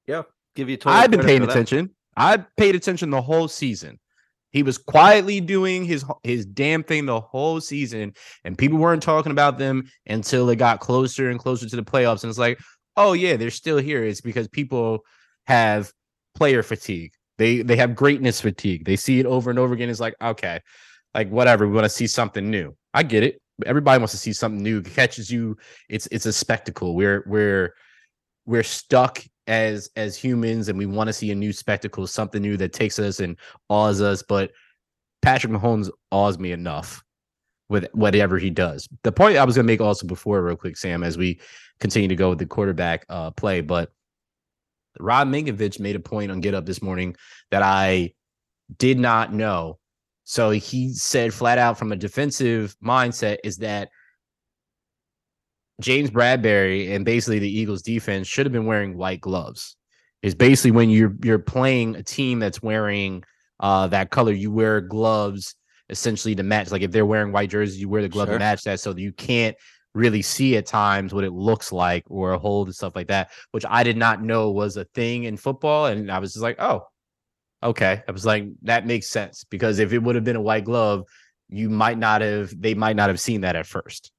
Yeah. 0.08 0.24
Give 0.56 0.70
you. 0.70 0.78
Total 0.78 0.98
I've 0.98 1.12
been 1.12 1.22
paying 1.22 1.44
attention. 1.44 1.92
I 2.18 2.38
paid 2.58 2.76
attention 2.76 3.10
the 3.10 3.22
whole 3.22 3.48
season. 3.48 4.00
He 4.52 4.64
was 4.64 4.78
quietly 4.78 5.42
doing 5.42 5.84
his 5.84 6.06
his 6.24 6.46
damn 6.46 6.82
thing 6.82 7.06
the 7.06 7.20
whole 7.20 7.60
season, 7.60 8.14
and 8.46 8.58
people 8.58 8.80
weren't 8.80 9.04
talking 9.04 9.34
about 9.34 9.58
them 9.58 9.84
until 10.08 10.50
it 10.50 10.56
got 10.56 10.80
closer 10.80 11.30
and 11.30 11.38
closer 11.40 11.68
to 11.68 11.76
the 11.76 11.84
playoffs. 11.84 12.24
And 12.24 12.30
it's 12.30 12.40
like, 12.40 12.60
oh 12.96 13.14
yeah, 13.14 13.36
they're 13.36 13.50
still 13.50 13.78
here. 13.78 14.04
It's 14.06 14.22
because 14.22 14.48
people 14.48 15.02
have 15.48 15.92
player 16.36 16.64
fatigue. 16.64 17.12
They 17.38 17.64
they 17.64 17.76
have 17.76 17.96
greatness 17.96 18.40
fatigue. 18.40 18.86
They 18.86 18.96
see 18.96 19.20
it 19.20 19.26
over 19.26 19.50
and 19.50 19.60
over 19.60 19.74
again. 19.74 19.90
It's 19.90 20.00
like, 20.00 20.16
okay, 20.22 20.62
like 21.14 21.30
whatever. 21.30 21.68
We 21.68 21.74
want 21.74 21.86
to 21.86 21.90
see 21.90 22.08
something 22.08 22.50
new. 22.50 22.78
I 22.94 23.04
get 23.04 23.24
it. 23.24 23.42
Everybody 23.66 24.00
wants 24.00 24.14
to 24.14 24.18
see 24.18 24.34
something 24.34 24.62
new. 24.62 24.82
Catches 24.82 25.32
you. 25.32 25.58
It's 25.90 26.08
it's 26.08 26.26
a 26.26 26.34
spectacle. 26.34 26.96
We're 26.96 27.24
we're 27.28 27.74
we're 28.46 28.64
stuck 28.64 29.24
as 29.48 29.90
as 29.96 30.18
humans 30.18 30.70
and 30.70 30.78
we 30.78 30.86
want 30.86 31.08
to 31.08 31.14
see 31.14 31.32
a 31.32 31.36
new 31.36 31.54
spectacle, 31.54 32.08
something 32.08 32.42
new 32.42 32.58
that 32.58 32.74
takes 32.74 33.00
us 33.00 33.20
and 33.20 33.38
awes 33.70 34.02
us. 34.02 34.22
But 34.22 34.52
Patrick 35.22 35.54
Mahomes 35.54 35.90
awes 36.12 36.38
me 36.38 36.52
enough 36.52 37.04
with 37.70 37.88
whatever 37.94 38.38
he 38.38 38.50
does. 38.50 38.88
The 39.04 39.12
point 39.12 39.38
I 39.38 39.46
was 39.46 39.56
gonna 39.56 39.66
make 39.66 39.82
also 39.82 40.06
before, 40.06 40.42
real 40.44 40.56
quick, 40.56 40.78
Sam, 40.78 41.04
as 41.04 41.18
we 41.18 41.40
continue 41.80 42.08
to 42.08 42.16
go 42.16 42.30
with 42.30 42.40
the 42.40 42.46
quarterback 42.46 43.06
uh 43.10 43.32
play, 43.32 43.62
but 43.62 43.92
Rob 45.00 45.28
Ninkovich 45.28 45.80
made 45.80 45.96
a 45.96 46.00
point 46.00 46.32
on 46.32 46.42
Get 46.42 46.54
Up 46.54 46.66
this 46.66 46.82
morning 46.82 47.16
that 47.52 47.62
I 47.62 48.14
did 48.78 49.00
not 49.00 49.34
know. 49.34 49.80
So 50.26 50.50
he 50.50 50.92
said 50.94 51.34
flat 51.34 51.58
out 51.58 51.78
from 51.78 51.92
a 51.92 51.96
defensive 51.96 52.76
mindset 52.84 53.38
is 53.44 53.58
that 53.58 53.90
James 55.82 56.10
Bradberry 56.10 56.92
and 56.96 57.06
basically 57.06 57.40
the 57.40 57.50
Eagles 57.50 57.82
defense 57.82 58.28
should 58.28 58.46
have 58.46 58.54
been 58.54 58.66
wearing 58.66 58.98
white 58.98 59.22
gloves. 59.22 59.78
Is 60.24 60.34
basically 60.34 60.72
when 60.72 60.90
you're 60.90 61.14
you're 61.24 61.38
playing 61.38 61.96
a 61.96 62.04
team 62.04 62.40
that's 62.40 62.62
wearing 62.64 63.24
uh 63.60 63.88
that 63.88 64.10
color, 64.10 64.32
you 64.34 64.52
wear 64.52 64.82
gloves 64.82 65.56
essentially 65.90 66.34
to 66.36 66.44
match. 66.44 66.72
Like 66.72 66.82
if 66.82 66.92
they're 66.92 67.06
wearing 67.06 67.32
white 67.32 67.52
jerseys, 67.52 67.80
you 67.80 67.88
wear 67.90 68.02
the 68.02 68.10
glove 68.10 68.30
Sure. 68.30 68.36
to 68.36 68.40
match 68.40 68.64
that, 68.64 68.80
so 68.80 68.94
that 68.94 69.02
you 69.02 69.12
can't 69.12 69.56
really 69.94 70.24
see 70.24 70.58
at 70.58 70.66
times 70.66 71.14
what 71.14 71.24
it 71.24 71.32
looks 71.32 71.72
like 71.72 72.04
or 72.08 72.34
a 72.34 72.40
hold 72.40 72.68
and 72.68 72.76
stuff 72.76 72.96
like 72.96 73.08
that, 73.08 73.30
which 73.52 73.66
I 73.70 73.84
did 73.84 73.96
not 73.96 74.24
know 74.24 74.50
was 74.52 74.76
a 74.78 74.86
thing 74.86 75.26
in 75.26 75.38
football. 75.38 75.86
And 75.86 76.12
I 76.12 76.18
was 76.20 76.34
just 76.34 76.44
like, 76.44 76.60
oh, 76.60 76.88
okay. 77.64 78.04
I 78.08 78.12
was 78.12 78.26
like, 78.26 78.46
that 78.64 78.86
makes 78.86 79.10
sense 79.10 79.44
because 79.44 79.80
if 79.80 79.94
it 79.94 80.00
would 80.00 80.16
have 80.16 80.24
been 80.24 80.36
a 80.36 80.42
white 80.42 80.66
glove, 80.66 81.06
you 81.50 81.70
might 81.70 81.98
not 81.98 82.22
have, 82.22 82.60
they 82.60 82.74
might 82.74 82.96
not 82.96 83.10
have 83.10 83.20
seen 83.20 83.42
that 83.42 83.56
at 83.56 83.66
first. 83.66 84.12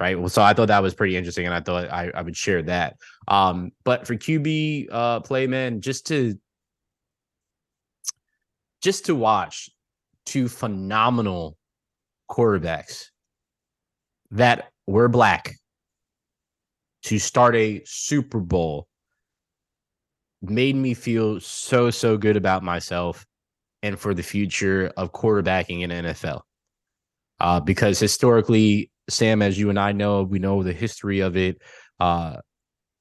Right. 0.00 0.18
Well, 0.18 0.30
so 0.30 0.40
I 0.40 0.54
thought 0.54 0.68
that 0.68 0.82
was 0.82 0.94
pretty 0.94 1.16
interesting 1.16 1.44
and 1.44 1.54
I 1.54 1.60
thought 1.60 1.90
I, 1.90 2.10
I 2.14 2.22
would 2.22 2.36
share 2.36 2.62
that. 2.62 2.96
Um, 3.28 3.72
but 3.84 4.06
for 4.06 4.16
QB 4.16 4.88
uh 4.90 5.20
play, 5.20 5.46
man, 5.46 5.82
just 5.82 6.06
to 6.06 6.38
just 8.80 9.06
to 9.06 9.14
watch 9.14 9.68
two 10.24 10.48
phenomenal 10.48 11.58
quarterbacks 12.30 13.06
that 14.30 14.70
were 14.86 15.08
black 15.08 15.54
to 17.02 17.18
start 17.18 17.56
a 17.56 17.82
Super 17.84 18.40
Bowl 18.40 18.86
made 20.42 20.76
me 20.76 20.94
feel 20.94 21.40
so 21.40 21.90
so 21.90 22.16
good 22.16 22.36
about 22.36 22.62
myself 22.62 23.26
and 23.82 23.98
for 23.98 24.14
the 24.14 24.22
future 24.22 24.92
of 24.96 25.12
quarterbacking 25.12 25.82
in 25.82 25.90
NFL. 25.90 26.42
Uh, 27.38 27.60
because 27.60 27.98
historically, 27.98 28.90
Sam, 29.08 29.42
as 29.42 29.58
you 29.58 29.70
and 29.70 29.78
I 29.78 29.92
know, 29.92 30.22
we 30.22 30.38
know 30.38 30.62
the 30.62 30.72
history 30.72 31.20
of 31.20 31.36
it. 31.36 31.60
Uh, 31.98 32.36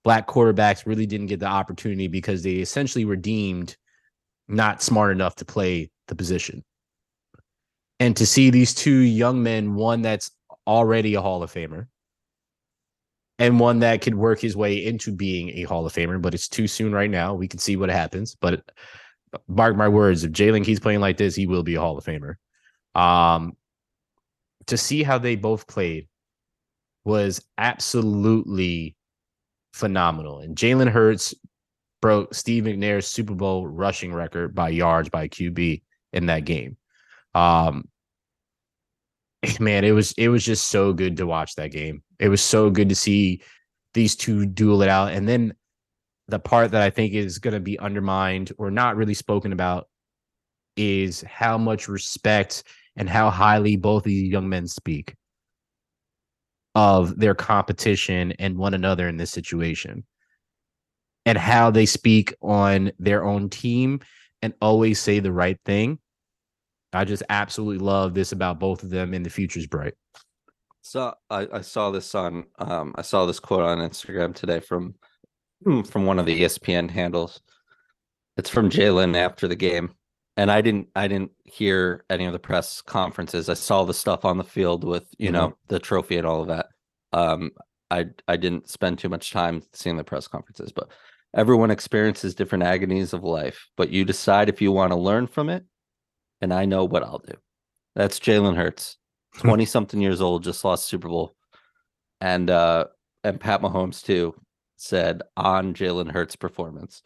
black 0.04 0.28
quarterbacks 0.28 0.86
really 0.86 1.06
didn't 1.06 1.28
get 1.28 1.40
the 1.40 1.46
opportunity 1.46 2.08
because 2.08 2.44
they 2.44 2.56
essentially 2.56 3.06
were 3.06 3.18
deemed 3.18 3.76
not 4.48 4.82
smart 4.82 5.12
enough 5.12 5.36
to 5.36 5.46
play 5.46 5.90
the 6.08 6.16
position. 6.16 6.64
And 8.00 8.16
to 8.18 8.26
see 8.26 8.50
these 8.50 8.74
two 8.74 9.00
young 9.00 9.44
men, 9.44 9.76
one 9.76 10.02
that's 10.02 10.32
already 10.66 11.16
a 11.16 11.22
Hall 11.22 11.44
of 11.44 11.54
Famer, 11.54 11.88
and 13.40 13.60
one 13.60 13.80
that 13.80 14.02
could 14.02 14.16
work 14.16 14.40
his 14.40 14.56
way 14.56 14.86
into 14.86 15.12
being 15.12 15.50
a 15.58 15.64
Hall 15.64 15.86
of 15.86 15.94
Famer, 15.94 16.22
but 16.22 16.34
it's 16.34 16.50
too 16.50 16.68
soon 16.68 16.94
right 16.94 17.10
now. 17.10 17.34
We 17.34 17.48
can 17.48 17.60
see 17.60 17.78
what 17.78 17.90
happens. 17.90 18.36
But 18.36 18.70
mark 19.48 19.78
my 19.78 19.88
words, 19.88 20.24
if 20.26 20.32
Jalen 20.32 20.66
keeps 20.66 20.82
playing 20.82 21.00
like 21.00 21.18
this, 21.18 21.36
he 21.36 21.48
will 21.48 21.64
be 21.64 21.76
a 21.76 21.80
Hall 21.80 21.98
of 21.98 22.04
Famer. 22.04 22.36
Um, 22.96 23.56
to 24.68 24.78
see 24.78 25.04
how 25.04 25.18
they 25.18 25.38
both 25.38 25.68
played 25.68 26.10
was 27.06 27.42
absolutely 27.58 28.98
phenomenal. 29.74 30.40
And 30.40 30.56
Jalen 30.56 30.90
Hurts 30.90 31.34
broke 32.02 32.34
Steve 32.34 32.66
McNair's 32.66 33.08
Super 33.08 33.36
Bowl 33.36 33.66
rushing 33.68 34.14
record 34.14 34.54
by 34.54 34.70
yards 34.70 35.10
by 35.10 35.30
QB 35.30 35.82
in 36.12 36.26
that 36.26 36.44
game. 36.44 36.76
Um, 37.34 37.88
man, 39.60 39.84
it 39.84 39.92
was 39.92 40.12
it 40.14 40.30
was 40.30 40.44
just 40.44 40.68
so 40.68 40.94
good 40.94 41.18
to 41.18 41.28
watch 41.28 41.56
that 41.56 41.72
game. 41.72 42.04
It 42.20 42.30
was 42.30 42.42
so 42.42 42.70
good 42.70 42.90
to 42.90 42.96
see 42.96 43.42
these 43.94 44.16
two 44.16 44.46
duel 44.46 44.82
it 44.82 44.90
out. 44.90 45.12
And 45.12 45.28
then 45.28 45.54
the 46.28 46.40
part 46.40 46.72
that 46.72 46.82
I 46.82 46.90
think 46.90 47.14
is 47.14 47.40
going 47.40 47.54
to 47.54 47.60
be 47.60 47.80
undermined 47.80 48.52
or 48.58 48.70
not 48.70 48.96
really 48.96 49.14
spoken 49.14 49.52
about 49.52 49.88
is 50.78 51.22
how 51.24 51.58
much 51.58 51.88
respect 51.88 52.64
and 52.96 53.10
how 53.10 53.30
highly 53.30 53.76
both 53.78 54.04
of 54.04 54.10
these 54.10 54.30
young 54.30 54.48
men 54.48 54.68
speak 54.68 55.16
of 56.76 57.18
their 57.20 57.34
competition 57.34 58.32
and 58.34 58.58
one 58.58 58.74
another 58.74 59.08
in 59.08 59.18
this 59.18 59.32
situation 59.32 60.04
and 61.26 61.38
how 61.38 61.72
they 61.72 61.86
speak 61.86 62.34
on 62.42 62.92
their 63.00 63.24
own 63.24 63.50
team 63.50 64.00
and 64.42 64.54
always 64.62 65.00
say 65.00 65.20
the 65.20 65.32
right 65.32 65.58
thing. 65.66 66.00
I 66.94 67.06
just 67.06 67.24
absolutely 67.30 67.84
love 67.86 68.14
this 68.14 68.32
about 68.32 68.60
both 68.60 68.84
of 68.84 68.90
them 68.90 69.14
and 69.14 69.26
the 69.26 69.30
future's 69.30 69.68
bright. 69.68 69.94
So 70.82 71.14
I, 71.30 71.48
I 71.54 71.62
saw 71.62 71.92
this 71.92 72.16
on 72.16 72.46
um 72.58 72.94
I 72.98 73.02
saw 73.02 73.26
this 73.26 73.40
quote 73.40 73.64
on 73.64 73.78
Instagram 73.80 74.34
today 74.34 74.60
from 74.60 74.96
hmm, 75.64 75.82
from 75.82 76.06
one 76.06 76.20
of 76.20 76.26
the 76.26 76.42
ESPN 76.42 76.90
handles. 76.90 77.42
It's 78.38 78.50
from 78.50 78.70
Jalen 78.70 79.16
after 79.16 79.48
the 79.48 79.56
game. 79.56 79.92
And 80.38 80.50
I 80.50 80.62
didn't 80.62 80.88
I 80.96 81.08
didn't 81.08 81.32
hear 81.44 82.06
any 82.10 82.26
of 82.26 82.34
the 82.34 82.40
press 82.40 82.82
conferences. 82.82 83.50
I 83.50 83.54
saw 83.56 83.84
the 83.84 83.94
stuff 83.94 84.24
on 84.26 84.38
the 84.38 84.44
field 84.44 84.84
with, 84.84 85.06
you 85.18 85.30
Mhm. 85.30 85.34
know, 85.34 85.58
the 85.68 85.80
trophy 85.80 86.18
and 86.18 86.26
all 86.26 86.42
of 86.42 86.48
that. 86.48 86.68
Um 87.12 87.52
I 87.92 88.06
I 88.28 88.38
didn't 88.38 88.70
spend 88.70 89.00
too 89.00 89.10
much 89.10 89.32
time 89.32 89.62
seeing 89.74 89.98
the 89.98 90.04
press 90.04 90.28
conferences, 90.28 90.72
but 90.72 90.90
everyone 91.36 91.72
experiences 91.72 92.34
different 92.34 92.64
agonies 92.64 93.14
of 93.14 93.24
life, 93.24 93.68
but 93.78 93.90
you 93.90 94.06
decide 94.06 94.50
if 94.50 94.62
you 94.62 94.72
want 94.72 94.92
to 94.92 94.98
learn 94.98 95.28
from 95.28 95.50
it. 95.50 95.66
And 96.42 96.54
I 96.54 96.66
know 96.66 96.86
what 96.86 97.04
I'll 97.04 97.20
do. 97.20 97.34
That's 97.96 98.20
Jalen 98.20 98.56
Hurts. 98.56 98.98
20 99.38 99.66
something 99.66 100.02
years 100.02 100.22
old, 100.22 100.44
just 100.44 100.64
lost 100.66 100.86
Super 100.86 101.08
Bowl. 101.08 101.36
And 102.22 102.50
uh 102.50 102.86
and 103.24 103.40
Pat 103.40 103.62
Mahomes 103.62 104.04
too 104.04 104.34
said 104.78 105.22
on 105.38 105.74
Jalen 105.74 106.12
Hurts' 106.12 106.36
performance, 106.36 107.02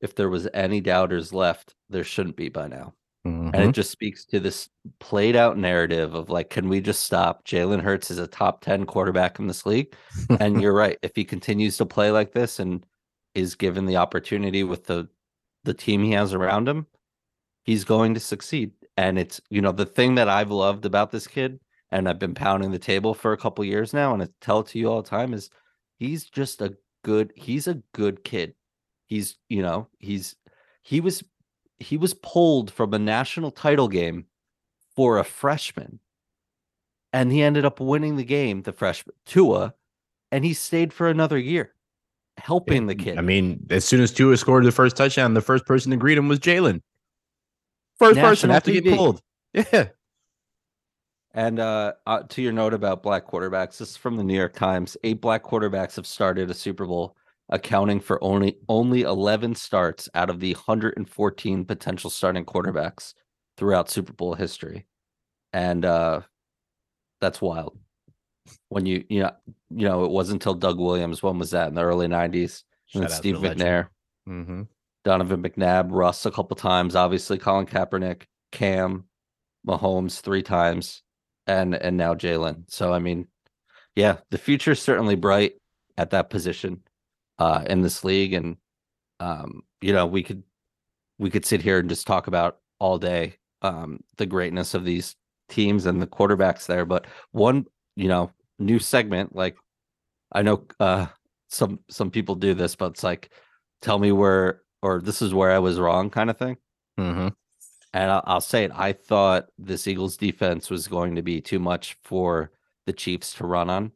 if 0.00 0.14
there 0.14 0.28
was 0.28 0.48
any 0.54 0.80
doubters 0.80 1.32
left, 1.32 1.74
there 1.90 2.04
shouldn't 2.04 2.36
be 2.36 2.48
by 2.48 2.68
now. 2.68 2.94
And 3.24 3.52
Mhm. 3.54 3.68
it 3.70 3.72
just 3.72 3.90
speaks 3.90 4.24
to 4.26 4.38
this 4.38 4.68
played 5.00 5.34
out 5.34 5.58
narrative 5.58 6.14
of 6.14 6.30
like, 6.30 6.48
can 6.50 6.68
we 6.68 6.80
just 6.80 7.02
stop? 7.04 7.44
Jalen 7.44 7.80
Hurts 7.82 8.10
is 8.10 8.18
a 8.18 8.26
top 8.28 8.60
10 8.62 8.86
quarterback 8.86 9.38
in 9.40 9.48
this 9.48 9.66
league. 9.66 9.94
And 10.40 10.60
you're 10.62 10.72
right. 10.74 10.96
If 11.02 11.12
he 11.16 11.24
continues 11.24 11.76
to 11.78 11.86
play 11.86 12.12
like 12.12 12.32
this 12.32 12.60
and 12.60 12.86
is 13.34 13.54
given 13.56 13.84
the 13.86 13.96
opportunity 13.96 14.62
with 14.64 14.84
the 14.84 15.08
the 15.64 15.74
team 15.74 16.04
he 16.04 16.12
has 16.12 16.32
around 16.32 16.68
him, 16.68 16.86
he's 17.66 17.84
going 17.84 18.14
to 18.14 18.20
succeed. 18.20 18.72
And 18.96 19.18
it's 19.18 19.40
you 19.50 19.60
know 19.60 19.72
the 19.72 19.84
thing 19.84 20.14
that 20.14 20.28
I've 20.28 20.50
loved 20.50 20.86
about 20.86 21.10
this 21.10 21.26
kid, 21.26 21.60
and 21.90 22.08
I've 22.08 22.18
been 22.18 22.34
pounding 22.34 22.70
the 22.70 22.78
table 22.78 23.12
for 23.12 23.32
a 23.32 23.36
couple 23.36 23.64
years 23.64 23.92
now, 23.92 24.14
and 24.14 24.22
I 24.22 24.28
tell 24.40 24.60
it 24.60 24.68
to 24.68 24.78
you 24.78 24.90
all 24.90 25.02
the 25.02 25.08
time 25.08 25.34
is 25.34 25.50
he's 25.98 26.24
just 26.24 26.62
a 26.62 26.74
good 27.04 27.32
he's 27.36 27.66
a 27.66 27.82
good 27.92 28.24
kid. 28.24 28.54
He's 29.04 29.36
you 29.50 29.60
know 29.60 29.88
he's 29.98 30.34
he 30.82 31.00
was 31.00 31.22
he 31.78 31.98
was 31.98 32.14
pulled 32.14 32.70
from 32.70 32.94
a 32.94 32.98
national 32.98 33.50
title 33.50 33.88
game 33.88 34.24
for 34.94 35.18
a 35.18 35.24
freshman. 35.24 36.00
And 37.12 37.30
he 37.30 37.42
ended 37.42 37.64
up 37.64 37.80
winning 37.80 38.16
the 38.16 38.24
game, 38.24 38.62
the 38.62 38.72
freshman 38.72 39.14
Tua, 39.26 39.74
and 40.32 40.44
he 40.44 40.52
stayed 40.52 40.92
for 40.92 41.08
another 41.08 41.38
year, 41.38 41.74
helping 42.36 42.86
the 42.86 42.94
kid. 42.94 43.18
I 43.18 43.22
mean, 43.22 43.66
as 43.70 43.84
soon 43.84 44.00
as 44.00 44.12
Tua 44.12 44.36
scored 44.36 44.64
the 44.64 44.72
first 44.72 44.96
touchdown, 44.96 45.34
the 45.34 45.40
first 45.40 45.66
person 45.66 45.90
to 45.92 45.96
greet 45.96 46.18
him 46.18 46.28
was 46.28 46.40
Jalen. 46.40 46.80
First 47.98 48.20
person 48.20 48.48
National 48.48 48.56
after 48.56 48.72
getting 48.72 48.96
pulled. 48.96 49.22
Yeah. 49.54 49.88
And 51.32 51.58
uh, 51.60 51.92
uh, 52.06 52.22
to 52.30 52.40
your 52.40 52.52
note 52.52 52.72
about 52.72 53.02
black 53.02 53.26
quarterbacks, 53.26 53.76
this 53.76 53.90
is 53.90 53.96
from 53.96 54.16
the 54.16 54.24
New 54.24 54.34
York 54.34 54.54
Times. 54.54 54.96
Eight 55.04 55.20
black 55.20 55.44
quarterbacks 55.44 55.96
have 55.96 56.06
started 56.06 56.50
a 56.50 56.54
Super 56.54 56.86
Bowl, 56.86 57.14
accounting 57.50 58.00
for 58.00 58.22
only 58.24 58.56
only 58.70 59.02
11 59.02 59.54
starts 59.54 60.08
out 60.14 60.30
of 60.30 60.40
the 60.40 60.54
114 60.54 61.64
potential 61.66 62.08
starting 62.08 62.46
quarterbacks 62.46 63.12
throughout 63.58 63.90
Super 63.90 64.14
Bowl 64.14 64.34
history, 64.34 64.86
and 65.52 65.84
uh, 65.84 66.22
that's 67.20 67.42
wild. 67.42 67.78
When 68.70 68.86
you 68.86 69.04
you 69.10 69.20
know 69.20 69.32
you 69.68 69.86
know 69.86 70.04
it 70.04 70.10
wasn't 70.10 70.36
until 70.42 70.54
Doug 70.54 70.78
Williams. 70.80 71.22
When 71.22 71.38
was 71.38 71.50
that 71.50 71.68
in 71.68 71.74
the 71.74 71.82
early 71.82 72.06
90s? 72.06 72.62
And 72.94 73.02
Shout 73.02 73.04
out 73.04 73.10
Steve. 73.10 73.36
McNair, 73.36 73.88
Mm-hmm. 74.26 74.62
Donovan 75.06 75.40
McNabb, 75.40 75.86
Russ 75.90 76.26
a 76.26 76.32
couple 76.32 76.56
times, 76.56 76.96
obviously 76.96 77.38
Colin 77.38 77.64
Kaepernick, 77.64 78.22
Cam, 78.50 79.04
Mahomes 79.64 80.20
three 80.20 80.42
times, 80.42 81.04
and 81.46 81.76
and 81.76 81.96
now 81.96 82.12
Jalen. 82.12 82.64
So 82.66 82.92
I 82.92 82.98
mean, 82.98 83.28
yeah, 83.94 84.16
the 84.30 84.38
future 84.38 84.72
is 84.72 84.82
certainly 84.82 85.14
bright 85.14 85.52
at 85.96 86.10
that 86.10 86.28
position 86.28 86.82
uh 87.38 87.62
in 87.70 87.82
this 87.82 88.02
league. 88.02 88.32
And 88.32 88.56
um, 89.20 89.62
you 89.80 89.92
know, 89.92 90.06
we 90.06 90.24
could 90.24 90.42
we 91.20 91.30
could 91.30 91.46
sit 91.46 91.62
here 91.62 91.78
and 91.78 91.88
just 91.88 92.04
talk 92.08 92.26
about 92.26 92.58
all 92.80 92.98
day 92.98 93.36
um 93.62 94.00
the 94.16 94.26
greatness 94.26 94.74
of 94.74 94.84
these 94.84 95.14
teams 95.48 95.86
and 95.86 96.02
the 96.02 96.08
quarterbacks 96.08 96.66
there. 96.66 96.84
But 96.84 97.06
one, 97.30 97.66
you 97.94 98.08
know, 98.08 98.32
new 98.58 98.80
segment, 98.80 99.36
like 99.36 99.56
I 100.32 100.42
know 100.42 100.66
uh 100.80 101.06
some 101.48 101.78
some 101.90 102.10
people 102.10 102.34
do 102.34 102.54
this, 102.54 102.74
but 102.74 102.90
it's 102.90 103.04
like 103.04 103.30
tell 103.82 104.00
me 104.00 104.10
where 104.10 104.62
or 104.86 105.00
this 105.00 105.20
is 105.20 105.34
where 105.34 105.50
I 105.50 105.58
was 105.58 105.78
wrong 105.80 106.10
kind 106.10 106.30
of 106.30 106.38
thing. 106.38 106.56
Mm-hmm. 106.98 107.28
And 107.92 108.10
I'll, 108.10 108.22
I'll 108.26 108.40
say 108.40 108.64
it. 108.64 108.70
I 108.74 108.92
thought 108.92 109.46
this 109.58 109.86
Eagles 109.86 110.16
defense 110.16 110.70
was 110.70 110.86
going 110.86 111.16
to 111.16 111.22
be 111.22 111.40
too 111.40 111.58
much 111.58 111.96
for 112.04 112.50
the 112.86 112.92
Chiefs 112.92 113.32
to 113.34 113.46
run 113.46 113.68
on. 113.70 113.92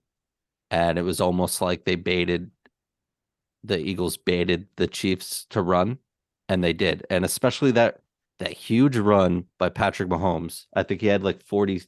And 0.71 0.99
it 0.99 1.03
was 1.03 1.21
almost 1.21 1.61
like 1.61 1.85
they 1.85 1.97
baited 1.97 2.51
the 3.63 3.79
Eagles 3.79 4.17
baited 4.17 4.67
the 4.77 4.87
Chiefs 4.87 5.45
to 5.51 5.61
run, 5.61 5.99
and 6.49 6.65
they 6.65 6.73
did. 6.73 7.05
And 7.11 7.25
especially 7.27 7.73
that 7.73 8.01
that 8.39 8.53
huge 8.53 8.97
run 8.97 9.45
by 9.59 9.69
Patrick 9.69 10.09
Mahomes. 10.09 10.65
I 10.75 10.83
think 10.83 11.03
he 11.03 11.09
had 11.09 11.23
like 11.23 11.43
40, 11.45 11.83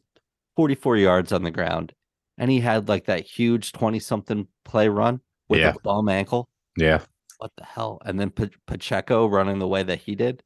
44 0.55 0.97
yards 0.99 1.33
on 1.33 1.45
the 1.45 1.51
ground. 1.51 1.95
And 2.37 2.51
he 2.51 2.61
had 2.61 2.88
like 2.88 3.07
that 3.07 3.25
huge 3.25 3.73
20 3.73 3.99
something 3.99 4.47
play 4.65 4.88
run 4.88 5.21
with 5.49 5.61
Yeah. 5.61 5.73
a 5.75 5.81
bum 5.83 6.11
ankle 6.11 6.49
Yeah. 6.77 7.01
What 7.42 7.50
the 7.57 7.64
hell? 7.64 8.00
And 8.05 8.20
then 8.20 8.31
Pa- 8.31 8.46
Pacheco 8.68 9.26
running 9.26 9.59
the 9.59 9.66
way 9.66 9.83
that 9.83 9.98
he 10.00 10.14
did, 10.14 10.44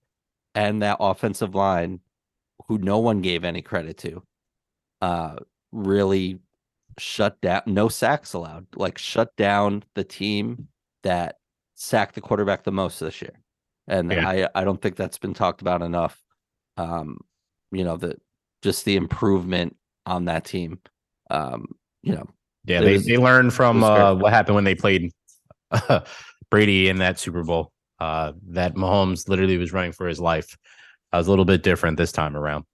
and 0.54 0.80
that 0.82 0.96
offensive 0.98 1.54
line, 1.54 2.00
who 2.68 2.78
no 2.78 2.98
one 2.98 3.20
gave 3.20 3.44
any 3.44 3.60
credit 3.60 3.98
to, 3.98 4.22
uh, 5.02 5.36
really 5.72 6.38
shut 6.98 7.38
down. 7.42 7.60
No 7.66 7.88
sacks 7.90 8.32
allowed. 8.32 8.66
Like 8.74 8.96
shut 8.96 9.36
down 9.36 9.84
the 9.94 10.04
team 10.04 10.68
that 11.02 11.36
sacked 11.74 12.14
the 12.14 12.22
quarterback 12.22 12.64
the 12.64 12.72
most 12.72 12.98
this 12.98 13.20
year, 13.20 13.38
and 13.86 14.10
Yeah. 14.10 14.26
I 14.26 14.48
I 14.54 14.64
don't 14.64 14.80
think 14.80 14.96
that's 14.96 15.18
been 15.18 15.34
talked 15.34 15.60
about 15.60 15.82
enough. 15.82 16.18
Um, 16.78 17.18
you 17.72 17.84
know 17.84 17.98
the 17.98 18.16
just 18.62 18.86
the 18.86 18.96
improvement 18.96 19.76
on 20.06 20.24
that 20.24 20.46
team. 20.46 20.80
Um, 21.30 21.66
you 22.02 22.14
know, 22.14 22.26
Yeah, 22.64 22.80
they, 22.80 22.94
was- 22.94 23.04
they 23.04 23.18
learned 23.18 23.52
from 23.52 23.84
uh, 23.84 24.14
what 24.14 24.32
happened 24.32 24.54
when 24.54 24.64
they 24.64 24.74
played 24.74 25.10
Brady 26.50 26.88
in 26.88 26.98
that 26.98 27.18
Super 27.18 27.42
Bowl. 27.42 27.72
Uh, 27.98 28.32
that 28.48 28.74
Mahomes 28.74 29.28
literally 29.28 29.56
was 29.56 29.72
running 29.72 29.92
for 29.92 30.06
his 30.06 30.20
life. 30.20 30.56
I 31.12 31.18
was 31.18 31.26
a 31.26 31.30
little 31.30 31.44
bit 31.46 31.62
different 31.62 31.96
this 31.96 32.12
time 32.12 32.36
around. 32.36 32.64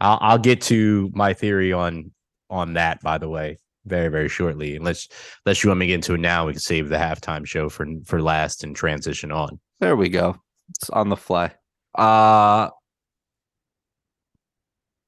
I'll, 0.00 0.18
I'll 0.20 0.38
get 0.38 0.62
to 0.62 1.10
my 1.14 1.34
theory 1.34 1.72
on 1.72 2.12
on 2.50 2.74
that, 2.74 3.00
by 3.02 3.18
the 3.18 3.28
way, 3.28 3.58
very 3.84 4.08
very 4.08 4.28
shortly. 4.28 4.76
Unless 4.76 5.08
unless 5.44 5.62
you 5.62 5.68
want 5.70 5.80
me 5.80 5.86
to 5.86 5.88
get 5.88 5.94
into 5.96 6.14
it 6.14 6.20
now, 6.20 6.46
we 6.46 6.52
can 6.52 6.60
save 6.60 6.88
the 6.88 6.96
halftime 6.96 7.46
show 7.46 7.68
for 7.68 7.86
for 8.04 8.22
last 8.22 8.64
and 8.64 8.74
transition 8.74 9.30
on. 9.30 9.60
there 9.80 9.96
we 9.96 10.08
go. 10.08 10.36
It's 10.70 10.88
on 10.90 11.10
the 11.10 11.16
fly. 11.16 11.52
Uh 11.94 12.70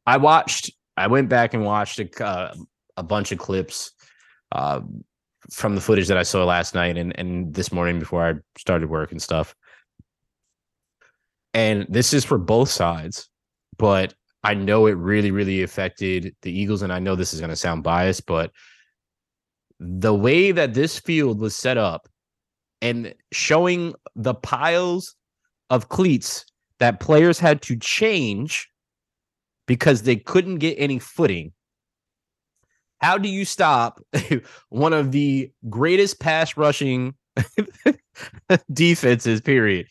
I 0.06 0.18
watched. 0.18 0.70
I 0.96 1.08
went 1.08 1.28
back 1.28 1.52
and 1.52 1.64
watched 1.64 1.98
a, 1.98 2.24
uh, 2.24 2.54
a 2.96 3.02
bunch 3.02 3.32
of 3.32 3.38
clips 3.38 3.92
uh, 4.52 4.80
from 5.50 5.74
the 5.74 5.80
footage 5.80 6.08
that 6.08 6.16
I 6.16 6.22
saw 6.22 6.44
last 6.44 6.74
night 6.74 6.96
and 6.96 7.16
and 7.18 7.54
this 7.54 7.72
morning 7.72 7.98
before 7.98 8.26
I 8.26 8.34
started 8.58 8.88
work 8.88 9.12
and 9.12 9.22
stuff. 9.22 9.54
And 11.54 11.86
this 11.88 12.12
is 12.12 12.24
for 12.24 12.38
both 12.38 12.68
sides, 12.68 13.28
but 13.78 14.14
I 14.44 14.54
know 14.54 14.86
it 14.86 14.92
really, 14.92 15.30
really 15.30 15.62
affected 15.62 16.36
the 16.42 16.52
Eagles. 16.52 16.82
And 16.82 16.92
I 16.92 16.98
know 16.98 17.16
this 17.16 17.32
is 17.32 17.40
going 17.40 17.50
to 17.50 17.56
sound 17.56 17.82
biased, 17.82 18.26
but 18.26 18.52
the 19.80 20.14
way 20.14 20.52
that 20.52 20.74
this 20.74 20.98
field 20.98 21.40
was 21.40 21.56
set 21.56 21.78
up 21.78 22.08
and 22.82 23.14
showing 23.32 23.94
the 24.14 24.34
piles 24.34 25.16
of 25.70 25.88
cleats 25.88 26.44
that 26.78 27.00
players 27.00 27.38
had 27.38 27.62
to 27.62 27.76
change 27.76 28.68
because 29.66 30.02
they 30.02 30.16
couldn't 30.16 30.58
get 30.58 30.76
any 30.78 30.98
footing. 30.98 31.52
How 33.00 33.18
do 33.18 33.28
you 33.28 33.44
stop 33.44 34.00
one 34.68 34.92
of 34.92 35.12
the 35.12 35.50
greatest 35.68 36.20
pass 36.20 36.56
rushing 36.56 37.14
defenses, 38.72 39.40
period? 39.40 39.88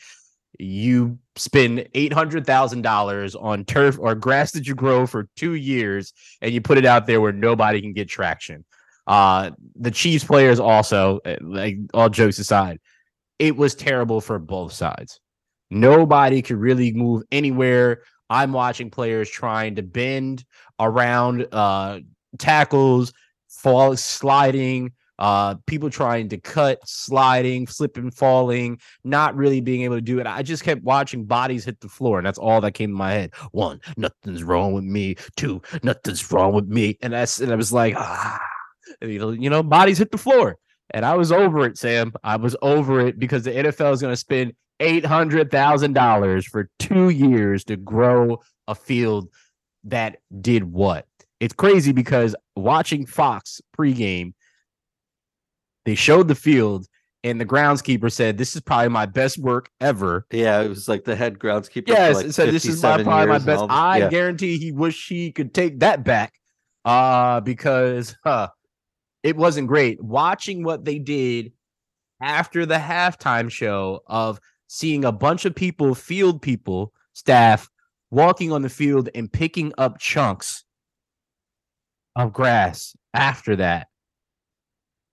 You 0.57 1.19
spend 1.35 1.79
$800,000 1.93 3.43
on 3.43 3.65
turf 3.65 3.99
or 3.99 4.15
grass 4.15 4.51
that 4.53 4.67
you 4.67 4.73
grow 4.73 5.05
for 5.05 5.27
two 5.35 5.53
years 5.53 6.13
and 6.41 6.53
you 6.53 6.61
put 6.61 6.77
it 6.77 6.85
out 6.85 7.07
there 7.07 7.19
where 7.19 7.33
nobody 7.33 7.81
can 7.81 7.93
get 7.93 8.07
traction. 8.07 8.63
Uh, 9.05 9.51
the 9.75 9.91
Chiefs 9.91 10.23
players 10.23 10.59
also, 10.59 11.19
eh, 11.25 11.37
like 11.41 11.77
all 11.93 12.09
jokes 12.09 12.39
aside, 12.39 12.79
it 13.37 13.55
was 13.55 13.75
terrible 13.75 14.21
for 14.21 14.39
both 14.39 14.73
sides. 14.73 15.19
Nobody 15.69 16.41
could 16.41 16.57
really 16.57 16.91
move 16.93 17.23
anywhere. 17.31 18.01
I'm 18.29 18.53
watching 18.53 18.89
players 18.89 19.29
trying 19.29 19.75
to 19.75 19.83
bend 19.83 20.43
around 20.79 21.47
uh, 21.51 21.99
tackles, 22.37 23.13
fall, 23.47 23.95
sliding, 23.97 24.91
uh, 25.17 25.55
people 25.65 25.89
trying 25.89 26.29
to 26.29 26.37
cut, 26.37 26.79
sliding, 26.85 27.67
slipping, 27.67 28.11
falling, 28.11 28.79
not 29.03 29.35
really 29.35 29.61
being 29.61 29.83
able 29.83 29.95
to 29.95 30.01
do 30.01 30.19
it. 30.19 30.27
I 30.27 30.43
just 30.43 30.63
kept 30.63 30.83
watching 30.83 31.25
bodies 31.25 31.65
hit 31.65 31.79
the 31.79 31.87
floor, 31.89 32.19
and 32.19 32.27
that's 32.27 32.37
all 32.37 32.61
that 32.61 32.73
came 32.73 32.91
to 32.91 32.97
my 32.97 33.11
head. 33.11 33.33
One, 33.51 33.79
nothing's 33.97 34.43
wrong 34.43 34.73
with 34.73 34.83
me. 34.83 35.15
Two, 35.35 35.61
nothing's 35.83 36.31
wrong 36.31 36.53
with 36.53 36.67
me. 36.67 36.97
And 37.01 37.13
that's 37.13 37.39
and 37.39 37.51
I 37.51 37.55
was 37.55 37.71
like, 37.71 37.95
ah, 37.97 38.39
you 39.01 39.49
know, 39.49 39.63
bodies 39.63 39.97
hit 39.97 40.11
the 40.11 40.17
floor. 40.17 40.57
And 40.91 41.05
I 41.05 41.15
was 41.15 41.31
over 41.31 41.65
it, 41.65 41.77
Sam. 41.77 42.13
I 42.23 42.35
was 42.35 42.55
over 42.61 42.99
it 42.99 43.17
because 43.17 43.43
the 43.43 43.51
NFL 43.51 43.93
is 43.93 44.01
going 44.01 44.13
to 44.13 44.17
spend 44.17 44.53
eight 44.79 45.05
hundred 45.05 45.49
thousand 45.49 45.93
dollars 45.93 46.45
for 46.45 46.69
two 46.79 47.09
years 47.09 47.63
to 47.65 47.77
grow 47.77 48.41
a 48.67 48.75
field 48.75 49.29
that 49.85 50.17
did 50.41 50.63
what? 50.63 51.07
It's 51.39 51.53
crazy 51.53 51.91
because 51.91 52.35
watching 52.55 53.05
Fox 53.05 53.61
pregame, 53.77 54.33
they 55.85 55.95
showed 55.95 56.27
the 56.27 56.35
field, 56.35 56.87
and 57.23 57.39
the 57.39 57.45
groundskeeper 57.45 58.11
said, 58.11 58.37
"This 58.37 58.55
is 58.55 58.61
probably 58.61 58.89
my 58.89 59.05
best 59.05 59.37
work 59.37 59.69
ever." 59.81 60.25
Yeah, 60.31 60.61
it 60.61 60.69
was 60.69 60.87
like 60.87 61.03
the 61.03 61.15
head 61.15 61.39
groundskeeper. 61.39 61.87
Yes, 61.87 62.15
like 62.15 62.31
so 62.31 62.45
this 62.45 62.65
is 62.65 62.81
my 62.81 63.03
probably 63.03 63.27
my 63.27 63.39
best. 63.39 63.61
all 63.61 63.69
I 63.69 63.97
yeah. 63.97 64.09
guarantee 64.09 64.57
he 64.57 64.71
wish 64.71 65.07
he 65.07 65.31
could 65.31 65.53
take 65.53 65.79
that 65.79 66.03
back, 66.03 66.33
uh, 66.85 67.41
because 67.41 68.15
uh, 68.25 68.47
it 69.23 69.35
wasn't 69.35 69.67
great. 69.67 70.01
Watching 70.03 70.63
what 70.63 70.85
they 70.85 70.99
did 70.99 71.51
after 72.21 72.65
the 72.65 72.75
halftime 72.75 73.49
show 73.51 74.01
of 74.07 74.39
seeing 74.67 75.05
a 75.05 75.11
bunch 75.11 75.45
of 75.45 75.55
people, 75.55 75.95
field 75.95 76.41
people, 76.41 76.93
staff 77.13 77.69
walking 78.11 78.51
on 78.51 78.61
the 78.61 78.69
field 78.69 79.09
and 79.15 79.31
picking 79.31 79.73
up 79.77 79.99
chunks 79.99 80.64
of 82.15 82.33
grass 82.33 82.95
after 83.13 83.55
that. 83.57 83.87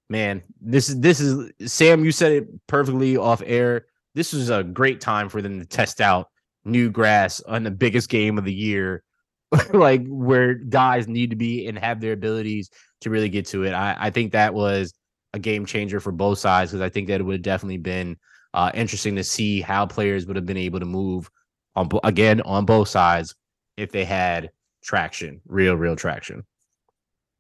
Man, 0.09 0.43
this 0.61 0.89
is 0.89 1.01
this 1.01 1.21
is 1.21 1.51
Sam. 1.67 2.05
You 2.05 2.13
said 2.13 2.33
it 2.33 2.67
perfectly 2.67 3.17
off 3.17 3.43
air. 3.45 3.87
This 4.15 4.33
was 4.33 4.51
a 4.51 4.63
great 4.63 5.01
time 5.01 5.29
for 5.29 5.41
them 5.41 5.59
to 5.59 5.67
test 5.67 6.01
out 6.01 6.29
new 6.65 6.91
grass 6.91 7.41
on 7.41 7.63
the 7.63 7.71
biggest 7.71 8.11
game 8.11 8.37
of 8.37 8.45
the 8.45 8.53
year, 8.53 9.03
like 9.73 10.07
where 10.07 10.55
guys 10.55 11.09
need 11.09 11.31
to 11.31 11.37
be 11.37 11.67
and 11.67 11.79
have 11.79 12.01
their 12.01 12.13
abilities 12.13 12.71
to 13.01 13.11
really 13.11 13.29
get 13.29 13.47
to 13.47 13.65
it. 13.65 13.73
I, 13.73 13.97
I 13.99 14.11
think 14.11 14.33
that 14.33 14.53
was 14.53 14.93
a 15.33 15.39
game 15.39 15.65
changer 15.65 15.99
for 15.99 16.13
both 16.13 16.39
sides 16.39 16.73
because 16.73 16.83
I 16.83 16.91
think 16.91 17.09
that 17.09 17.21
it 17.21 17.25
would 17.25 17.37
have 17.37 17.43
definitely 17.43 17.79
been 17.79 18.17
uh, 18.55 18.71
interesting 18.75 19.17
to 19.17 19.25
see 19.25 19.61
how 19.61 19.87
players 19.87 20.27
would 20.27 20.37
have 20.37 20.47
been 20.47 20.57
able 20.57 20.81
to 20.81 20.87
move 20.87 21.31
on 21.75 21.89
again 22.05 22.43
on 22.43 22.67
both 22.67 22.89
sides 22.89 23.35
if 23.77 23.91
they 23.93 24.05
had 24.05 24.51
traction, 24.83 25.41
real, 25.47 25.75
real 25.75 25.97
traction. 25.97 26.45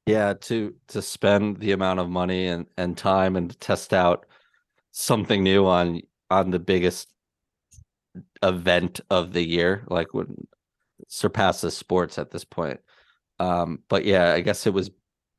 Yeah, 0.06 0.34
to 0.34 0.74
to 0.88 1.00
spend 1.00 1.58
the 1.58 1.72
amount 1.72 2.00
of 2.00 2.08
money 2.10 2.46
and 2.48 2.66
and 2.76 2.96
time 2.96 3.36
and 3.36 3.58
test 3.60 3.92
out 3.94 4.26
something 4.92 5.42
new 5.42 5.66
on 5.66 6.02
on 6.30 6.50
the 6.50 6.58
biggest 6.58 7.08
event 8.42 9.00
of 9.10 9.32
the 9.32 9.42
year, 9.42 9.84
like 9.88 10.14
when 10.14 10.46
surpasses 11.08 11.76
sports 11.76 12.18
at 12.18 12.30
this 12.30 12.44
point. 12.44 12.80
Um, 13.40 13.80
but 13.88 14.04
yeah, 14.04 14.32
I 14.32 14.40
guess 14.40 14.66
it 14.66 14.74
was 14.74 14.90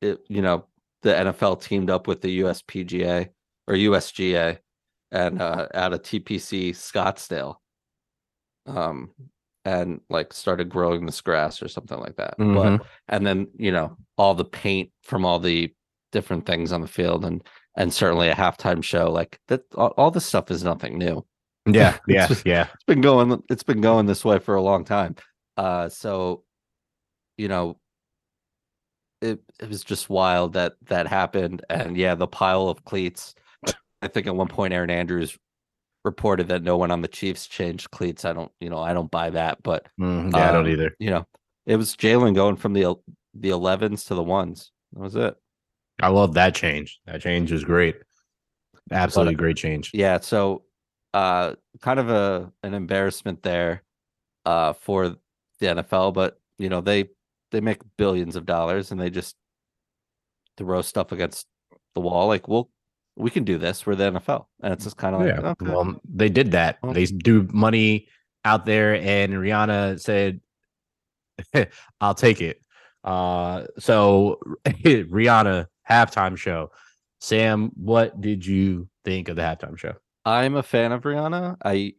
it, 0.02 0.19
you 0.30 0.41
know, 0.41 0.67
the 1.04 1.17
NFL 1.17 1.58
teamed 1.58 1.89
up 1.89 2.08
with 2.08 2.21
the 2.21 2.41
USPGA 2.41 3.30
or 3.67 3.76
USGA 3.76 4.60
and 5.12 5.41
uh 5.41 5.67
out 5.73 5.93
of 5.93 6.02
TPC 6.04 6.71
Scottsdale. 6.71 7.56
Um 8.67 9.12
and 9.65 10.02
like 10.10 10.34
started 10.34 10.69
growing 10.69 11.06
this 11.06 11.21
grass 11.21 11.62
or 11.62 11.67
something 11.67 11.99
like 11.99 12.15
that. 12.17 12.38
Mhm. 12.38 12.78
But 12.80 12.88
and 13.10 13.26
then, 13.26 13.47
you 13.58 13.71
know, 13.71 13.97
all 14.17 14.34
the 14.34 14.45
paint 14.45 14.91
from 15.04 15.26
all 15.26 15.39
the 15.39 15.73
different 16.12 16.45
things 16.45 16.71
on 16.71 16.82
the 16.82 16.88
field 16.88 17.26
and 17.26 17.41
and 17.76 17.91
certainly 17.91 18.30
a 18.30 18.36
halftime 18.36 18.84
show 18.84 19.10
like 19.12 19.39
that 19.47 19.62
all, 19.76 19.93
all 19.97 20.12
this 20.12 20.26
stuff 20.26 20.52
is 20.52 20.63
nothing 20.63 20.97
new 20.99 21.26
Yeah, 21.65 21.97
yeah, 22.08 22.28
yeah. 22.45 22.67
it's 22.71 22.84
been 22.86 23.02
going 23.02 23.41
it's 23.49 23.63
been 23.63 23.82
going 23.82 24.06
this 24.06 24.23
way 24.23 24.38
for 24.38 24.54
a 24.54 24.62
long 24.62 24.86
time 24.86 25.15
uh 25.58 25.89
so 25.89 26.43
you 27.38 27.47
know 27.47 27.80
it 29.21 29.39
it 29.60 29.69
was 29.69 29.84
just 29.84 30.08
wild 30.08 30.54
that 30.54 30.73
that 30.88 31.08
happened 31.08 31.65
and 31.67 31.97
yeah 31.97 32.13
the 32.13 32.28
pile 32.28 32.67
of 32.67 32.86
cleats 32.86 33.34
i 34.04 34.08
think 34.08 34.28
at 34.28 34.36
one 34.36 34.47
point 34.47 34.71
erin 34.71 34.91
andrews 34.91 35.36
reported 36.03 36.47
that 36.49 36.63
no 36.63 36.77
one 36.77 36.91
on 36.91 37.01
the 37.01 37.07
chiefs 37.07 37.47
changed 37.47 37.89
cleats 37.91 38.25
i 38.25 38.33
don't 38.33 38.51
you 38.59 38.69
know 38.69 38.79
i 38.79 38.93
don't 38.93 39.11
buy 39.11 39.29
that 39.29 39.61
but 39.63 39.87
Mm, 39.99 40.35
yeah, 40.35 40.49
I 40.49 40.51
don't 40.51 40.65
um, 40.65 40.71
either. 40.71 40.95
you 40.99 41.09
know 41.09 41.25
it 41.65 41.75
was 41.77 41.95
jalen 41.95 42.35
going 42.35 42.55
from 42.57 42.73
the 42.73 42.95
the 43.33 43.49
11s 43.49 44.07
to 44.07 44.15
the 44.15 44.23
ones 44.23 44.71
that 44.93 44.99
was 45.01 45.15
it 45.15 45.35
I 46.01 46.09
love 46.09 46.33
that 46.33 46.55
change. 46.55 46.99
That 47.05 47.21
change 47.21 47.51
was 47.51 47.63
great. 47.63 47.95
Absolutely 48.91 49.35
great 49.35 49.57
change. 49.57 49.91
yeah 49.93 50.19
so 50.19 50.63
uh 51.13 51.53
kind 51.81 51.99
of 51.99 52.09
a 52.09 52.51
an 52.63 52.73
embarrassment 52.73 53.43
there 53.43 53.83
uh 54.45 54.73
for 54.73 55.09
the 55.59 55.65
NFL 55.67 56.13
but 56.13 56.39
you 56.57 56.67
know 56.69 56.81
they 56.81 57.09
they 57.51 57.61
make 57.61 57.79
billions 57.97 58.35
of 58.35 58.45
dollars 58.45 58.91
and 58.91 58.99
they 58.99 59.09
just 59.09 59.35
throw 60.57 60.81
stuff 60.81 61.11
against 61.11 61.47
the 61.95 62.01
wall 62.01 62.27
like 62.27 62.47
well 62.47 62.69
we 63.15 63.30
can 63.30 63.43
do 63.43 63.58
this 63.58 63.86
we're 63.86 63.95
the 63.95 64.12
NFL 64.12 64.45
and 64.62 64.73
it's 64.73 64.84
just 64.86 64.97
kind 64.97 65.13
of 65.15 65.21
like 65.21 65.36
yeah. 65.36 65.49
okay. 65.52 65.65
Well, 65.67 65.99
they 66.04 66.30
did 66.30 66.52
that. 66.52 66.80
Well- 66.82 66.93
they 66.93 67.06
do 67.06 67.47
money 67.54 68.08
out 68.45 68.65
there, 68.65 68.95
and 68.95 69.34
Rihanna 69.34 69.99
said, 70.02 70.41
"I'll 72.02 72.15
take 72.15 72.41
it." 72.41 72.62
Uh, 73.04 73.65
so 73.80 74.39
Rihanna 74.65 75.67
halftime 75.89 76.38
show. 76.38 76.71
Sam, 77.19 77.71
what 77.76 78.19
did 78.19 78.45
you 78.45 78.88
think 79.06 79.30
of 79.30 79.36
the 79.38 79.41
halftime 79.43 79.78
show? 79.78 79.93
I'm 80.26 80.56
a 80.56 80.63
fan 80.63 80.91
of 80.91 81.04
Rihanna 81.04 81.58
I 81.63 81.93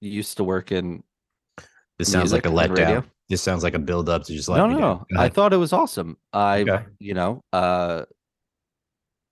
used 0.00 0.36
to 0.38 0.44
work 0.44 0.70
in 0.72 1.02
This 1.98 2.10
sounds 2.10 2.32
like 2.32 2.46
a 2.46 2.50
Music 2.50 2.70
radio? 2.70 3.00
letdown. 3.00 3.04
This 3.28 3.42
sounds 3.42 3.62
like 3.64 3.74
a 3.74 3.78
build 3.80 4.08
up 4.08 4.22
to 4.24 4.32
just 4.32 4.48
let 4.48 4.58
no 4.58 4.68
me 4.68 4.74
no. 4.74 5.04
Go 5.12 5.20
I 5.20 5.28
thought 5.28 5.52
it 5.52 5.56
was 5.56 5.72
awesome 5.72 6.16
I 6.32 6.60
Okay. 6.60 6.84
you 7.00 7.14
know 7.14 7.42
uh 7.52 8.04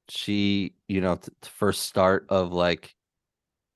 she 0.08 0.74
you 0.88 1.00
know 1.00 1.16
t- 1.16 1.30
first 1.42 1.82
start 1.82 2.26
of 2.28 2.52
like 2.52 2.94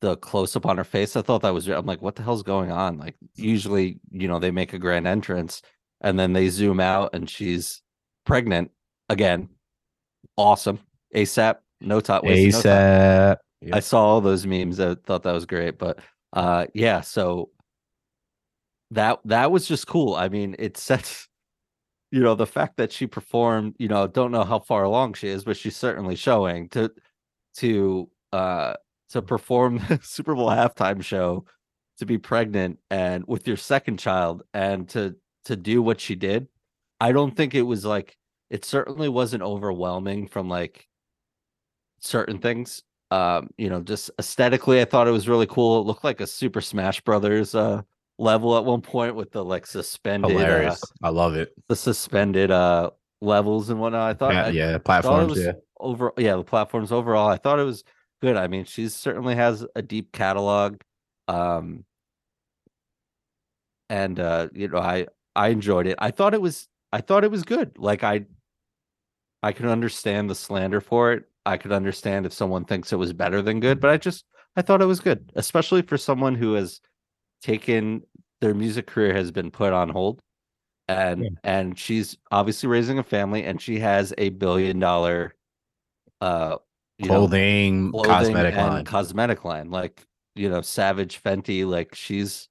the 0.00 0.16
close 0.16 0.54
up 0.54 0.66
on 0.66 0.76
her 0.76 0.84
face 0.84 1.16
i 1.16 1.22
thought 1.22 1.42
that 1.42 1.54
was 1.54 1.66
i'm 1.68 1.86
like 1.86 2.02
what 2.02 2.14
the 2.14 2.22
hell's 2.22 2.42
going 2.42 2.70
on 2.70 2.98
like 2.98 3.16
usually 3.34 3.98
you 4.10 4.28
know 4.28 4.38
they 4.38 4.50
make 4.50 4.72
a 4.72 4.78
grand 4.78 5.06
entrance 5.06 5.62
and 6.00 6.18
then 6.18 6.32
they 6.32 6.48
zoom 6.48 6.78
out 6.78 7.10
and 7.14 7.28
she's 7.28 7.82
pregnant 8.24 8.70
again 9.08 9.48
awesome 10.36 10.78
asap 11.14 11.56
no 11.80 12.00
top 12.00 12.24
wasted 12.24 12.52
no. 12.52 12.60
ASAP. 12.60 13.36
I 13.72 13.80
saw 13.80 14.04
all 14.04 14.20
those 14.20 14.46
memes. 14.46 14.80
I 14.80 14.94
thought 14.94 15.22
that 15.24 15.32
was 15.32 15.46
great. 15.46 15.78
But 15.78 15.98
uh 16.32 16.66
yeah, 16.74 17.00
so 17.00 17.50
that 18.92 19.20
that 19.24 19.50
was 19.50 19.66
just 19.66 19.86
cool. 19.86 20.14
I 20.14 20.28
mean, 20.28 20.56
it 20.58 20.76
sets 20.76 21.27
you 22.10 22.20
know 22.20 22.34
the 22.34 22.46
fact 22.46 22.76
that 22.78 22.92
she 22.92 23.06
performed, 23.06 23.74
you 23.78 23.88
know, 23.88 24.06
don't 24.06 24.32
know 24.32 24.44
how 24.44 24.58
far 24.60 24.84
along 24.84 25.14
she 25.14 25.28
is, 25.28 25.44
but 25.44 25.56
she's 25.56 25.76
certainly 25.76 26.16
showing 26.16 26.68
to 26.70 26.90
to 27.56 28.10
uh 28.32 28.74
to 29.10 29.22
perform 29.22 29.78
the 29.88 30.00
Super 30.02 30.34
Bowl 30.34 30.48
halftime 30.50 31.02
show, 31.02 31.44
to 31.98 32.06
be 32.06 32.18
pregnant 32.18 32.78
and 32.90 33.24
with 33.26 33.46
your 33.46 33.56
second 33.56 33.98
child 33.98 34.42
and 34.54 34.88
to 34.90 35.16
to 35.46 35.56
do 35.56 35.82
what 35.82 36.00
she 36.00 36.14
did. 36.14 36.48
I 37.00 37.12
don't 37.12 37.36
think 37.36 37.54
it 37.54 37.62
was 37.62 37.84
like 37.84 38.16
it 38.50 38.64
certainly 38.64 39.08
wasn't 39.08 39.42
overwhelming 39.42 40.26
from 40.28 40.48
like 40.48 40.88
certain 42.00 42.38
things 42.38 42.82
um 43.10 43.48
you 43.56 43.68
know 43.68 43.80
just 43.80 44.10
aesthetically 44.18 44.80
i 44.80 44.84
thought 44.84 45.08
it 45.08 45.12
was 45.12 45.28
really 45.28 45.46
cool 45.46 45.80
it 45.80 45.86
looked 45.86 46.04
like 46.04 46.20
a 46.20 46.26
super 46.26 46.60
smash 46.60 47.00
brothers 47.00 47.54
uh 47.54 47.82
level 48.18 48.56
at 48.56 48.64
one 48.64 48.80
point 48.80 49.14
with 49.14 49.30
the 49.30 49.44
like 49.44 49.66
suspended 49.66 50.30
uh, 50.30 50.38
Hilarious. 50.38 50.82
I 51.02 51.10
love 51.10 51.34
it. 51.36 51.52
the 51.68 51.76
suspended 51.76 52.50
uh 52.50 52.90
levels 53.20 53.70
and 53.70 53.80
whatnot 53.80 54.10
i 54.10 54.14
thought 54.14 54.32
Yeah, 54.34 54.44
I 54.46 54.48
yeah, 54.50 54.72
thought 54.72 54.84
platforms. 54.84 55.30
was 55.30 55.44
yeah. 55.44 55.52
over 55.80 56.12
yeah 56.18 56.36
the 56.36 56.44
platforms 56.44 56.92
overall 56.92 57.28
i 57.28 57.36
thought 57.36 57.58
it 57.58 57.64
was 57.64 57.82
good 58.22 58.36
i 58.36 58.46
mean 58.48 58.64
she 58.64 58.88
certainly 58.88 59.34
has 59.34 59.64
a 59.76 59.82
deep 59.82 60.12
catalog 60.12 60.80
um 61.28 61.84
and 63.90 64.20
uh 64.20 64.48
you 64.52 64.68
know 64.68 64.78
i 64.78 65.06
i 65.34 65.48
enjoyed 65.48 65.86
it 65.86 65.96
i 65.98 66.10
thought 66.10 66.34
it 66.34 66.40
was 66.40 66.68
i 66.92 67.00
thought 67.00 67.24
it 67.24 67.30
was 67.30 67.42
good 67.42 67.76
like 67.78 68.02
i 68.04 68.24
i 69.42 69.52
can 69.52 69.66
understand 69.68 70.28
the 70.30 70.34
slander 70.34 70.80
for 70.80 71.12
it 71.12 71.24
i 71.46 71.56
could 71.56 71.72
understand 71.72 72.26
if 72.26 72.32
someone 72.32 72.64
thinks 72.64 72.92
it 72.92 72.96
was 72.96 73.12
better 73.12 73.42
than 73.42 73.60
good 73.60 73.80
but 73.80 73.90
i 73.90 73.96
just 73.96 74.24
i 74.56 74.62
thought 74.62 74.82
it 74.82 74.86
was 74.86 75.00
good 75.00 75.32
especially 75.36 75.82
for 75.82 75.96
someone 75.96 76.34
who 76.34 76.54
has 76.54 76.80
taken 77.42 78.02
their 78.40 78.54
music 78.54 78.86
career 78.86 79.14
has 79.14 79.30
been 79.30 79.50
put 79.50 79.72
on 79.72 79.88
hold. 79.88 80.20
And 80.88 81.22
Yeah. 81.24 81.28
and 81.44 81.78
she's 81.78 82.16
obviously 82.30 82.68
raising 82.68 82.98
a 82.98 83.02
family 83.02 83.44
and 83.44 83.60
she 83.60 83.78
has 83.80 84.14
a 84.16 84.30
billion 84.30 84.78
dollar 84.78 85.34
uh 86.20 86.56
you 86.98 87.06
know, 87.08 87.14
Clothing, 87.14 87.90
clothing 87.92 88.10
cosmetic 88.10 88.54
and 88.54 88.68
line. 88.68 88.84
cosmetic 88.84 89.44
line 89.44 89.70
like 89.70 90.04
you 90.34 90.48
know 90.48 90.60
savage 90.62 91.22
fenty 91.22 91.66
like 91.66 91.94
she's 91.94 92.48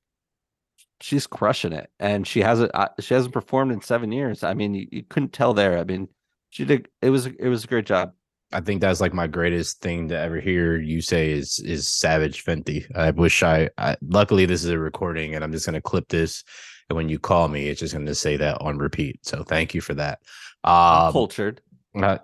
she's 1.02 1.28
crushing 1.28 1.73
it. 1.73 1.89
And 2.00 2.28
she 2.28 2.41
hasn't 2.41 2.71
uh, 2.73 2.89
she 3.00 3.13
hasn't 3.13 3.34
performed 3.34 3.71
in 3.71 3.82
seven 3.82 4.12
years. 4.12 4.43
I 4.43 4.54
mean 4.54 4.73
you, 4.73 4.88
you 4.91 5.04
couldn't 5.04 5.34
tell 5.34 5.54
there. 5.54 5.78
I 5.80 5.84
mean 5.84 6.08
she 6.50 6.63
did 6.65 6.88
it 7.02 7.10
was 7.10 7.26
it 7.26 7.47
was 7.47 7.63
a 7.63 7.67
great 7.67 7.86
job 7.86 8.13
I 8.54 8.62
think 8.62 8.80
that's 8.80 9.02
like 9.02 9.14
my 9.14 9.28
greatest 9.28 9.82
thing 9.82 10.08
to 10.10 10.18
ever 10.18 10.40
hear 10.40 10.78
you 10.78 11.02
say 11.02 11.32
is 11.32 11.60
is 11.60 11.88
Savage 11.88 12.46
Fenty. 12.46 12.86
I 12.96 13.12
wish 13.12 13.44
I, 13.44 13.70
I 13.78 13.98
luckily 14.02 14.46
this 14.46 14.64
is 14.64 14.70
a 14.70 14.80
recording 14.80 15.36
and 15.36 15.44
I'm 15.44 15.52
just 15.52 15.66
gonna 15.66 15.82
clip 15.82 16.08
this 16.08 16.44
and 16.90 16.96
when 16.96 17.10
you 17.10 17.20
call 17.20 17.50
me, 17.50 17.68
it's 17.68 17.82
just 17.82 17.94
gonna 17.94 18.16
say 18.16 18.38
that 18.38 18.62
on 18.62 18.78
repeat. 18.78 19.26
So 19.26 19.44
thank 19.44 19.74
you 19.74 19.82
for 19.82 19.94
that. 19.96 20.20
Um, 20.64 21.12
cultured 21.12 21.62
uh, 22.02 22.18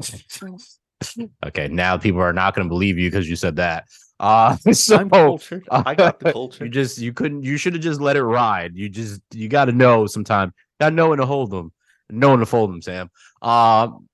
okay, 1.45 1.67
now 1.67 1.97
people 1.97 2.21
are 2.21 2.33
not 2.33 2.55
gonna 2.55 2.69
believe 2.69 2.97
you 2.97 3.09
because 3.09 3.29
you 3.29 3.35
said 3.35 3.57
that. 3.57 3.85
Uh 4.19 4.55
so 4.71 4.97
i'm 4.97 5.09
cultured 5.09 5.67
i 5.71 5.95
got 5.95 6.19
the 6.19 6.31
culture 6.31 6.65
you 6.65 6.69
just 6.71 6.99
you 6.99 7.11
couldn't 7.11 7.41
you 7.43 7.57
should 7.57 7.73
have 7.73 7.81
just 7.81 7.99
let 7.99 8.15
it 8.15 8.23
ride. 8.23 8.75
You 8.75 8.87
just 8.87 9.21
you 9.33 9.49
gotta 9.49 9.71
know 9.71 10.05
sometime. 10.05 10.53
Gotta 10.79 10.95
know 10.95 11.09
when 11.09 11.19
to 11.19 11.25
hold 11.25 11.51
them. 11.51 11.73
Know 12.09 12.29
when 12.29 12.39
to 12.39 12.45
fold 12.45 12.69
them, 12.69 12.81
Sam. 12.81 13.09
Um 13.41 14.07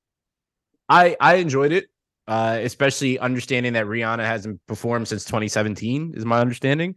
I 0.87 1.15
I 1.19 1.35
enjoyed 1.35 1.71
it. 1.71 1.89
Uh, 2.29 2.59
especially 2.61 3.17
understanding 3.17 3.73
that 3.73 3.87
Rihanna 3.87 4.23
hasn't 4.23 4.61
performed 4.67 5.07
since 5.07 5.25
2017 5.25 6.13
is 6.15 6.25
my 6.25 6.39
understanding. 6.39 6.93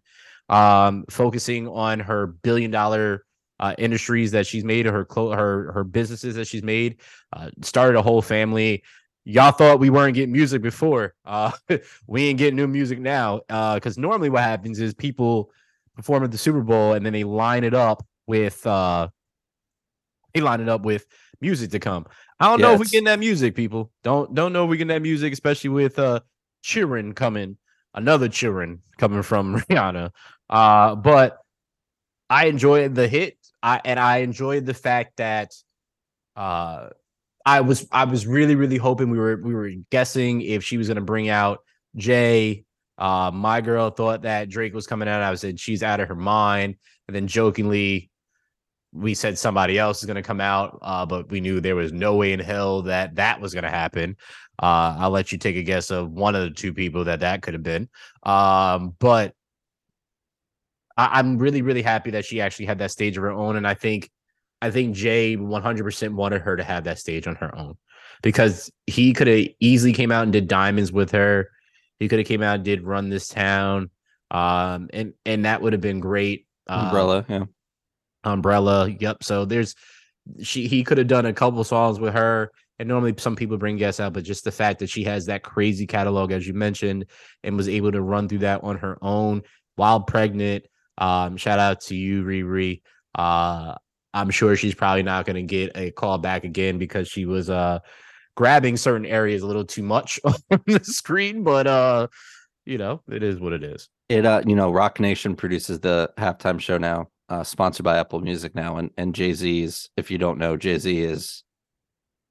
Um, 0.50 1.06
focusing 1.08 1.66
on 1.68 2.00
her 2.00 2.26
billion 2.26 2.70
dollar 2.70 3.24
uh, 3.58 3.74
industries 3.78 4.32
that 4.32 4.46
she's 4.46 4.62
made, 4.62 4.84
her 4.84 5.06
clo- 5.06 5.30
her 5.30 5.72
her 5.72 5.84
businesses 5.84 6.34
that 6.34 6.48
she's 6.48 6.62
made, 6.62 7.00
uh, 7.32 7.48
started 7.62 7.96
a 7.98 8.02
whole 8.02 8.20
family. 8.20 8.82
Y'all 9.24 9.52
thought 9.52 9.80
we 9.80 9.88
weren't 9.88 10.14
getting 10.14 10.32
music 10.32 10.60
before. 10.60 11.14
Uh, 11.24 11.52
we 12.06 12.24
ain't 12.24 12.38
getting 12.38 12.56
new 12.56 12.66
music 12.66 12.98
now. 13.00 13.40
Uh, 13.48 13.76
because 13.76 13.96
normally 13.96 14.28
what 14.28 14.42
happens 14.42 14.80
is 14.80 14.92
people 14.92 15.50
perform 15.96 16.24
at 16.24 16.30
the 16.30 16.36
Super 16.36 16.60
Bowl 16.60 16.92
and 16.92 17.06
then 17.06 17.14
they 17.14 17.24
line 17.24 17.64
it 17.64 17.72
up 17.72 18.04
with 18.26 18.66
uh, 18.66 19.08
they 20.34 20.42
line 20.42 20.60
it 20.60 20.68
up 20.68 20.82
with 20.82 21.06
music 21.40 21.70
to 21.70 21.78
come. 21.78 22.04
I 22.42 22.48
don't 22.48 22.60
Yeah, 22.60 22.62
know 22.62 22.74
if 22.74 22.80
we 22.80 22.86
getting 22.88 23.06
that 23.06 23.20
music, 23.20 23.56
people. 23.56 23.92
Don't 24.04 24.34
don't 24.34 24.52
know 24.52 24.64
if 24.66 24.70
we 24.70 24.78
getting 24.78 24.88
that 24.88 25.02
music, 25.02 25.32
especially 25.32 25.70
with 25.70 25.98
uh 25.98 26.20
children 26.62 27.14
coming, 27.14 27.58
another 27.94 28.28
children 28.28 28.82
coming 28.98 29.22
from 29.22 29.60
Rihanna. 29.70 30.12
Uh, 30.50 30.96
but 30.96 31.38
I 32.30 32.46
enjoyed 32.46 32.94
the 32.96 33.08
hit. 33.08 33.38
I 33.62 33.80
and 33.84 34.00
I 34.00 34.18
enjoyed 34.18 34.66
the 34.66 34.74
fact 34.74 35.18
that 35.18 35.52
uh 36.36 36.90
I 37.46 37.62
was 37.62 37.88
I 37.92 38.04
was 38.06 38.26
really, 38.26 38.56
really 38.56 38.78
hoping 38.78 39.10
we 39.10 39.18
were 39.18 39.40
we 39.42 39.54
were 39.54 39.70
guessing 39.90 40.42
if 40.42 40.64
she 40.64 40.78
was 40.78 40.88
gonna 40.88 41.02
bring 41.02 41.30
out 41.30 41.60
Jay. 41.96 42.64
Uh 42.98 43.32
my 43.34 43.62
girl 43.62 43.90
thought 43.90 44.24
that 44.24 44.50
Drake 44.50 44.74
was 44.74 44.88
coming 44.88 45.08
out. 45.08 45.22
I 45.22 45.34
said 45.36 45.60
she's 45.60 45.84
out 45.84 46.00
of 46.00 46.08
her 46.08 46.16
mind. 46.16 46.76
And 47.08 47.16
then 47.16 47.28
jokingly 47.28 48.11
we 48.92 49.14
said 49.14 49.38
somebody 49.38 49.78
else 49.78 50.00
is 50.02 50.06
going 50.06 50.16
to 50.16 50.22
come 50.22 50.40
out, 50.40 50.78
uh, 50.82 51.06
but 51.06 51.30
we 51.30 51.40
knew 51.40 51.60
there 51.60 51.76
was 51.76 51.92
no 51.92 52.16
way 52.16 52.32
in 52.32 52.40
hell 52.40 52.82
that 52.82 53.14
that 53.16 53.40
was 53.40 53.54
going 53.54 53.64
to 53.64 53.70
happen. 53.70 54.16
Uh, 54.62 54.96
I'll 54.98 55.10
let 55.10 55.32
you 55.32 55.38
take 55.38 55.56
a 55.56 55.62
guess 55.62 55.90
of 55.90 56.10
one 56.10 56.34
of 56.34 56.42
the 56.42 56.50
two 56.50 56.74
people 56.74 57.04
that 57.04 57.20
that 57.20 57.42
could 57.42 57.54
have 57.54 57.62
been. 57.62 57.88
Um, 58.22 58.94
but 58.98 59.34
I- 60.96 61.18
I'm 61.18 61.38
really, 61.38 61.62
really 61.62 61.82
happy 61.82 62.10
that 62.12 62.24
she 62.24 62.40
actually 62.40 62.66
had 62.66 62.78
that 62.78 62.90
stage 62.90 63.16
of 63.16 63.22
her 63.22 63.30
own, 63.30 63.56
and 63.56 63.66
I 63.66 63.74
think, 63.74 64.10
I 64.60 64.70
think 64.70 64.94
Jay 64.94 65.36
100% 65.36 66.12
wanted 66.14 66.42
her 66.42 66.56
to 66.56 66.62
have 66.62 66.84
that 66.84 66.98
stage 66.98 67.26
on 67.26 67.36
her 67.36 67.56
own 67.56 67.76
because 68.22 68.70
he 68.86 69.12
could 69.14 69.26
have 69.26 69.48
easily 69.58 69.92
came 69.92 70.12
out 70.12 70.22
and 70.24 70.32
did 70.32 70.48
diamonds 70.48 70.92
with 70.92 71.12
her. 71.12 71.48
He 71.98 72.08
could 72.08 72.18
have 72.18 72.28
came 72.28 72.42
out 72.42 72.56
and 72.56 72.64
did 72.64 72.82
run 72.82 73.08
this 73.08 73.28
town, 73.28 73.90
um, 74.30 74.90
and 74.92 75.14
and 75.24 75.44
that 75.46 75.62
would 75.62 75.72
have 75.72 75.82
been 75.82 76.00
great. 76.00 76.46
Um, 76.66 76.86
Umbrella, 76.86 77.24
yeah. 77.28 77.44
Umbrella. 78.24 78.88
Yep. 78.88 79.22
So 79.22 79.44
there's 79.44 79.74
she 80.42 80.66
he 80.66 80.84
could 80.84 80.98
have 80.98 81.08
done 81.08 81.26
a 81.26 81.32
couple 81.32 81.62
songs 81.64 81.98
with 81.98 82.14
her. 82.14 82.50
And 82.78 82.88
normally 82.88 83.14
some 83.18 83.36
people 83.36 83.58
bring 83.58 83.76
guests 83.76 84.00
out, 84.00 84.12
but 84.12 84.24
just 84.24 84.44
the 84.44 84.50
fact 84.50 84.80
that 84.80 84.90
she 84.90 85.04
has 85.04 85.26
that 85.26 85.44
crazy 85.44 85.86
catalog, 85.86 86.32
as 86.32 86.46
you 86.46 86.54
mentioned, 86.54 87.06
and 87.44 87.56
was 87.56 87.68
able 87.68 87.92
to 87.92 88.02
run 88.02 88.28
through 88.28 88.38
that 88.38 88.64
on 88.64 88.76
her 88.78 88.98
own 89.02 89.42
while 89.76 90.00
pregnant. 90.00 90.64
Um, 90.98 91.36
shout 91.36 91.58
out 91.58 91.82
to 91.82 91.94
you, 91.94 92.24
Riri. 92.24 92.82
Uh, 93.14 93.74
I'm 94.14 94.30
sure 94.30 94.56
she's 94.56 94.74
probably 94.74 95.02
not 95.02 95.26
going 95.26 95.36
to 95.36 95.42
get 95.42 95.76
a 95.76 95.90
call 95.92 96.18
back 96.18 96.44
again 96.44 96.78
because 96.78 97.08
she 97.08 97.24
was 97.24 97.48
uh 97.50 97.78
grabbing 98.36 98.76
certain 98.76 99.06
areas 99.06 99.42
a 99.42 99.46
little 99.46 99.64
too 99.64 99.82
much 99.82 100.20
on 100.24 100.34
the 100.66 100.80
screen, 100.82 101.42
but 101.42 101.66
uh, 101.66 102.08
you 102.64 102.78
know, 102.78 103.02
it 103.10 103.22
is 103.22 103.40
what 103.40 103.52
it 103.52 103.64
is. 103.64 103.88
It 104.08 104.26
uh, 104.26 104.42
you 104.46 104.56
know, 104.56 104.70
Roc 104.70 105.00
Nation 105.00 105.36
produces 105.36 105.80
the 105.80 106.12
halftime 106.18 106.60
show 106.60 106.78
now, 106.78 107.08
uh, 107.32 107.42
sponsored 107.44 107.84
by 107.84 107.96
Apple 107.98 108.20
Music 108.20 108.54
now, 108.54 108.76
and 108.76 108.90
and 108.98 109.14
Jay 109.14 109.32
Z's. 109.32 109.88
If 109.96 110.10
you 110.10 110.18
don't 110.18 110.38
know, 110.38 110.56
Jay 110.56 110.78
Z 110.78 111.02
is 111.02 111.44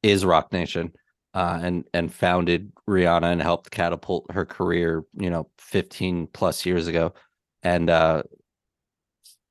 is 0.04 0.24
Roc 0.26 0.52
Nation, 0.54 0.94
uh, 1.34 1.60
and 1.62 1.86
and 1.94 2.14
founded 2.14 2.72
Rihanna 2.88 3.32
and 3.32 3.42
helped 3.42 3.72
catapult 3.72 4.32
her 4.32 4.46
career, 4.46 5.04
you 5.18 5.30
know, 5.30 5.50
15 5.58 6.28
plus 6.28 6.66
years 6.66 6.88
ago, 6.88 7.14
and 7.64 7.90
uh, 7.90 8.24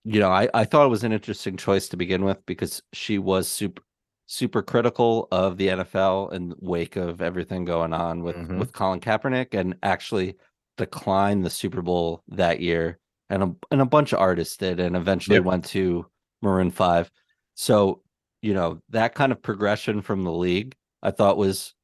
you 0.05 0.21
know, 0.21 0.31
I 0.31 0.49
I 0.55 0.65
thought 0.65 0.87
it 0.87 0.91
was 0.91 1.05
an 1.05 1.13
interesting 1.13 1.57
choice 1.57 1.89
to 1.89 1.97
begin 1.97 2.25
with 2.25 2.45
because 2.47 2.83
she 2.93 3.19
was 3.19 3.49
super 3.49 3.83
super 4.27 4.63
critical 4.63 5.27
of 5.33 5.57
the 5.57 5.67
NFL 5.69 6.33
in 6.33 6.55
wake 6.61 6.95
of 6.95 7.21
everything 7.21 7.65
going 7.65 7.93
on 7.93 8.23
with 8.23 8.37
Mhm. 8.37 8.59
with 8.61 8.73
Colin 8.73 9.01
Kaepernick, 9.01 9.55
and 9.59 9.77
actually 9.83 10.37
declined 10.77 11.45
the 11.45 11.51
Super 11.51 11.83
Bowl 11.83 12.23
that 12.29 12.61
year, 12.61 12.99
and 13.31 13.43
a, 13.43 13.55
and 13.71 13.81
a 13.81 13.87
bunch 13.87 14.13
of 14.13 14.19
artists 14.19 14.57
did, 14.59 14.81
and 14.81 14.97
eventually 14.97 15.37
Yep. 15.37 15.45
went 15.45 15.65
to 15.67 16.07
Maroon 16.43 16.71
Five. 16.71 17.11
So 17.55 18.03
you 18.43 18.53
know 18.55 18.81
that 18.91 19.15
kind 19.15 19.33
of 19.33 19.41
progression 19.43 20.03
from 20.03 20.25
the 20.25 20.33
league, 20.33 20.75
I 21.03 21.11
thought 21.13 21.37
was 21.39 21.75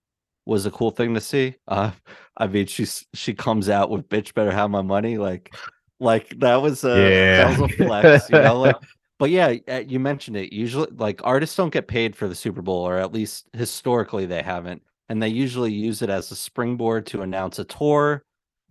was 0.45 0.67
a 0.67 0.71
cool 0.71 0.91
thing 0.91 1.15
to 1.15 1.21
see. 1.21 1.55
Uh, 1.67 1.91
I 2.37 2.47
mean, 2.47 2.67
she's 2.67 3.07
she 3.15 3.33
comes 3.35 3.69
out 3.69 3.91
with 3.91 4.09
"Bitch 4.09 4.35
Better 4.35 4.53
Have 4.53 4.71
My 4.71 4.83
Money," 4.83 5.19
like 5.19 5.55
like 6.01 6.29
that 6.41 6.57
was 6.57 6.85
a 6.85 6.89
that 7.37 7.49
was 7.49 7.61
a 7.61 7.69
flex, 7.69 8.29
you 8.31 8.41
know. 8.41 8.61
Like, 8.61 8.77
but 9.19 9.31
yeah, 9.31 9.55
uh, 9.69 9.83
you 9.87 9.99
mentioned 9.99 10.37
it. 10.37 10.53
Usually, 10.53 10.89
like 10.93 11.21
artists 11.25 11.57
don't 11.57 11.73
get 11.73 11.89
paid 11.89 12.15
for 12.15 12.29
the 12.29 12.35
Super 12.35 12.63
Bowl, 12.63 12.87
or 12.87 12.99
at 12.99 13.13
least 13.13 13.47
historically 13.55 14.27
they 14.27 14.43
haven't, 14.43 14.83
and 15.09 15.23
they 15.23 15.29
usually 15.29 15.73
use 15.73 16.03
it 16.03 16.11
as 16.11 16.31
a 16.31 16.37
springboard 16.37 17.07
to 17.07 17.23
announce 17.23 17.59
a 17.59 17.65
tour 17.65 18.23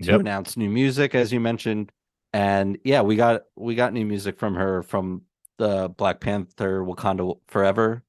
to 0.04 0.12
Yep. 0.12 0.20
announce 0.22 0.58
new 0.58 0.70
music 0.70 1.16
as 1.16 1.32
you 1.32 1.40
mentioned 1.40 1.90
and 2.36 2.78
yeah 2.84 3.02
we 3.02 3.15
got 3.15 3.43
we 3.56 3.76
got 3.76 3.93
new 3.93 4.06
music 4.06 4.38
from 4.38 4.56
her 4.56 4.84
from 4.84 5.21
the 5.58 5.88
black 5.98 6.19
panther 6.19 6.84
wakanda 6.84 7.34
forever 7.48 8.04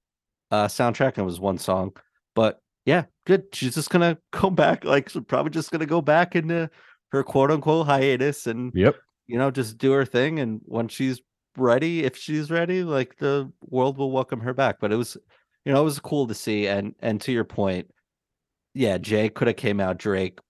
uh 0.51 0.67
soundtrack 0.67 1.11
and 1.15 1.19
it 1.19 1.23
was 1.23 1.39
one 1.39 1.59
song. 1.59 1.93
But 2.35 2.61
yeah 2.85 3.05
good. 3.25 3.45
She's 3.53 3.77
just 3.77 3.91
gonna 3.91 4.19
come 4.33 4.57
back 4.57 4.85
like 4.85 5.09
she's 5.09 5.23
probably 5.29 5.51
just 5.51 5.71
gonna 5.71 5.87
go 5.87 6.01
back 6.03 6.35
into 6.35 6.69
her 7.13 7.23
quote 7.23 7.53
unquote 7.53 7.87
hiatus 7.87 8.49
and 8.49 8.73
Yep. 8.75 8.97
you 9.29 9.39
know 9.39 9.53
just 9.53 9.79
do 9.79 9.93
her 9.93 10.05
thing. 10.05 10.41
And 10.41 10.61
when 10.65 10.89
she's 10.89 11.21
ready 11.57 12.03
if 12.05 12.17
she's 12.17 12.51
ready 12.51 12.83
like 12.83 13.17
the 13.19 13.51
world 13.63 13.97
will 13.97 14.11
welcome 14.11 14.41
her 14.41 14.53
back. 14.53 14.79
But 14.81 14.93
it 14.93 14.97
was 14.97 15.17
you 15.65 15.73
know 15.73 15.81
it 15.83 15.85
was 15.85 16.01
cool 16.01 16.27
to 16.27 16.35
see. 16.35 16.67
And 16.67 16.97
and 16.99 17.21
to 17.21 17.31
your 17.33 17.45
point 17.45 17.89
yeah 18.75 18.99
jay 18.99 19.29
could 19.29 19.47
have 19.47 19.57
came 19.57 19.79
out 19.79 19.99
drake 19.99 20.41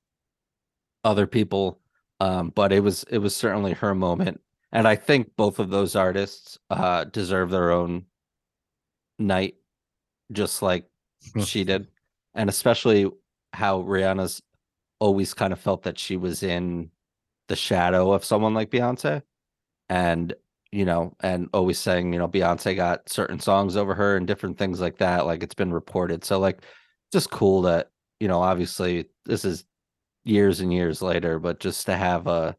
other 1.04 1.26
people 1.26 1.78
um 2.20 2.50
but 2.54 2.72
it 2.72 2.80
was 2.80 3.04
it 3.10 3.18
was 3.18 3.34
certainly 3.34 3.72
her 3.72 3.94
moment 3.94 4.40
and 4.72 4.86
i 4.88 4.94
think 4.94 5.30
both 5.36 5.58
of 5.58 5.70
those 5.70 5.94
artists 5.96 6.58
uh 6.70 7.04
deserve 7.04 7.50
their 7.50 7.70
own 7.70 8.04
night 9.18 9.54
just 10.32 10.62
like 10.62 10.84
she 11.44 11.64
did 11.64 11.88
and 12.34 12.48
especially 12.48 13.10
how 13.52 13.82
rihanna's 13.82 14.42
always 14.98 15.34
kind 15.34 15.52
of 15.52 15.60
felt 15.60 15.82
that 15.82 15.98
she 15.98 16.16
was 16.16 16.42
in 16.42 16.90
the 17.48 17.56
shadow 17.56 18.12
of 18.12 18.24
someone 18.24 18.54
like 18.54 18.70
beyonce 18.70 19.22
and 19.88 20.34
you 20.72 20.84
know 20.84 21.14
and 21.20 21.48
always 21.52 21.78
saying 21.78 22.12
you 22.12 22.18
know 22.18 22.28
beyonce 22.28 22.74
got 22.74 23.08
certain 23.08 23.38
songs 23.38 23.76
over 23.76 23.94
her 23.94 24.16
and 24.16 24.26
different 24.26 24.58
things 24.58 24.80
like 24.80 24.98
that 24.98 25.26
like 25.26 25.42
it's 25.42 25.54
been 25.54 25.72
reported 25.72 26.24
so 26.24 26.38
like 26.38 26.58
just 27.12 27.30
cool 27.30 27.62
that 27.62 27.90
you 28.20 28.26
know 28.26 28.40
obviously 28.40 29.06
this 29.26 29.44
is 29.44 29.64
years 30.26 30.60
and 30.60 30.72
years 30.72 31.00
later, 31.00 31.38
but 31.38 31.60
just 31.60 31.86
to 31.86 31.96
have 31.96 32.26
a, 32.26 32.56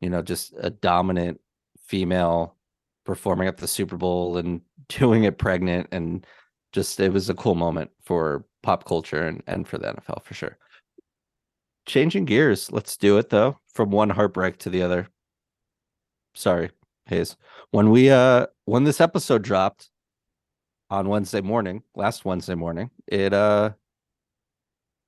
you 0.00 0.08
know, 0.08 0.22
just 0.22 0.54
a 0.58 0.70
dominant 0.70 1.40
female 1.78 2.56
performing 3.04 3.46
at 3.46 3.58
the 3.58 3.68
Super 3.68 3.96
Bowl 3.96 4.38
and 4.38 4.60
doing 4.88 5.24
it 5.24 5.38
pregnant 5.38 5.88
and 5.92 6.26
just 6.72 6.98
it 6.98 7.12
was 7.12 7.30
a 7.30 7.34
cool 7.34 7.54
moment 7.54 7.90
for 8.02 8.44
pop 8.62 8.84
culture 8.84 9.26
and, 9.26 9.42
and 9.46 9.68
for 9.68 9.78
the 9.78 9.86
NFL 9.86 10.24
for 10.24 10.34
sure. 10.34 10.58
Changing 11.86 12.24
gears, 12.24 12.72
let's 12.72 12.96
do 12.96 13.18
it 13.18 13.30
though. 13.30 13.58
From 13.72 13.90
one 13.90 14.10
heartbreak 14.10 14.58
to 14.58 14.70
the 14.70 14.82
other. 14.82 15.08
Sorry, 16.34 16.70
Hayes. 17.06 17.36
When 17.70 17.90
we 17.90 18.10
uh 18.10 18.46
when 18.64 18.84
this 18.84 19.00
episode 19.00 19.42
dropped 19.42 19.90
on 20.90 21.08
Wednesday 21.08 21.42
morning, 21.42 21.82
last 21.94 22.24
Wednesday 22.24 22.54
morning, 22.54 22.90
it 23.06 23.32
uh 23.32 23.72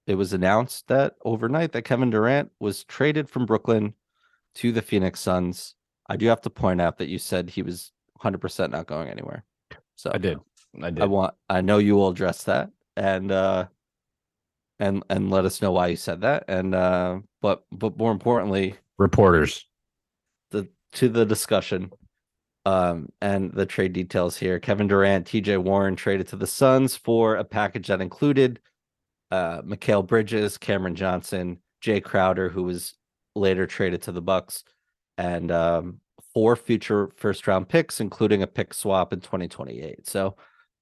it 0.07 0.15
was 0.15 0.33
announced 0.33 0.87
that 0.89 1.15
overnight 1.25 1.73
that 1.73 1.83
Kevin 1.83 2.11
Durant 2.11 2.51
was 2.61 2.85
traded 2.85 3.29
from 3.29 3.47
Brooklyn 3.47 3.95
to 4.57 4.73
the 4.73 4.83
Phoenix 4.83 5.21
Suns. 5.21 5.75
I 6.09 6.17
do 6.17 6.27
have 6.27 6.41
to 6.43 6.51
point 6.51 6.81
out 6.81 6.99
that 6.99 7.09
you 7.09 7.19
said 7.19 7.51
he 7.51 7.63
was 7.63 7.93
100% 8.23 8.71
not 8.71 8.87
going 8.87 9.09
anywhere. 9.09 9.45
So 9.97 10.11
I 10.15 10.19
did. 10.19 10.39
I 10.83 10.91
did. 10.91 11.03
I 11.03 11.07
want 11.07 11.35
I 11.49 11.61
know 11.61 11.79
you 11.79 11.97
will 11.97 12.09
address 12.11 12.45
that 12.45 12.71
and 12.97 13.33
uh 13.33 13.67
and 14.79 15.03
and 15.09 15.31
let 15.31 15.45
us 15.45 15.63
know 15.63 15.73
why 15.73 15.89
you 15.89 15.97
said 15.97 16.21
that 16.21 16.45
and 16.49 16.75
uh 16.75 17.19
but 17.41 17.65
but 17.73 17.97
more 17.97 18.13
importantly 18.13 18.77
Reporters. 18.99 19.67
the 20.51 20.69
to 20.93 21.09
the 21.09 21.25
discussion 21.25 21.91
um 22.67 23.09
and 23.21 23.53
the 23.53 23.67
trade 23.67 23.93
details 23.95 24.37
here. 24.37 24.61
Kevin 24.61 24.87
Durant, 24.87 25.27
TJ 25.27 25.63
Warren 25.63 25.97
traded 25.97 26.29
to 26.29 26.37
the 26.37 26.47
Suns 26.47 26.95
for 26.95 27.37
a 27.37 27.45
package 27.45 27.89
that 27.89 28.01
included 28.03 28.61
uh 29.31 29.63
Mikal 29.63 30.07
Bridges, 30.07 30.59
Cameron 30.59 30.95
Johnson, 30.95 31.59
Jae 31.83 32.03
Crowder, 32.03 32.49
who 32.49 32.63
was 32.63 32.95
later 33.35 33.67
traded 33.67 34.03
to 34.03 34.13
the 34.13 34.23
Bucks, 34.23 34.65
and 35.19 35.51
um 35.51 36.01
four 36.33 36.57
future 36.57 37.11
first 37.17 37.47
round 37.47 37.69
picks, 37.69 38.01
including 38.01 38.43
a 38.43 38.47
pick 38.47 38.75
swap 38.75 39.13
in 39.13 39.21
2028. 39.21 40.07
So 40.07 40.37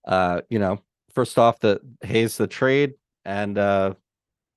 uh, 0.07 0.40
you 0.50 0.59
know, 0.59 0.83
first 1.14 1.38
off 1.38 1.61
the 1.61 1.80
Hayes 2.02 2.37
the 2.37 2.46
trade, 2.46 2.94
and 3.24 3.57
uh, 3.57 3.94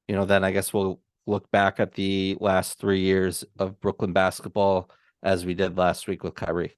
you 0.07 0.15
know, 0.15 0.25
then 0.25 0.43
I 0.43 0.51
guess 0.51 0.73
we'll 0.73 0.99
look 1.25 1.49
back 1.51 1.79
at 1.79 1.93
the 1.93 2.37
last 2.39 2.79
three 2.79 3.01
years 3.01 3.43
of 3.59 3.79
Brooklyn 3.79 4.13
basketball 4.13 4.89
as 5.23 5.45
we 5.45 5.53
did 5.53 5.77
last 5.77 6.07
week 6.07 6.23
with 6.23 6.35
Kyrie. 6.35 6.77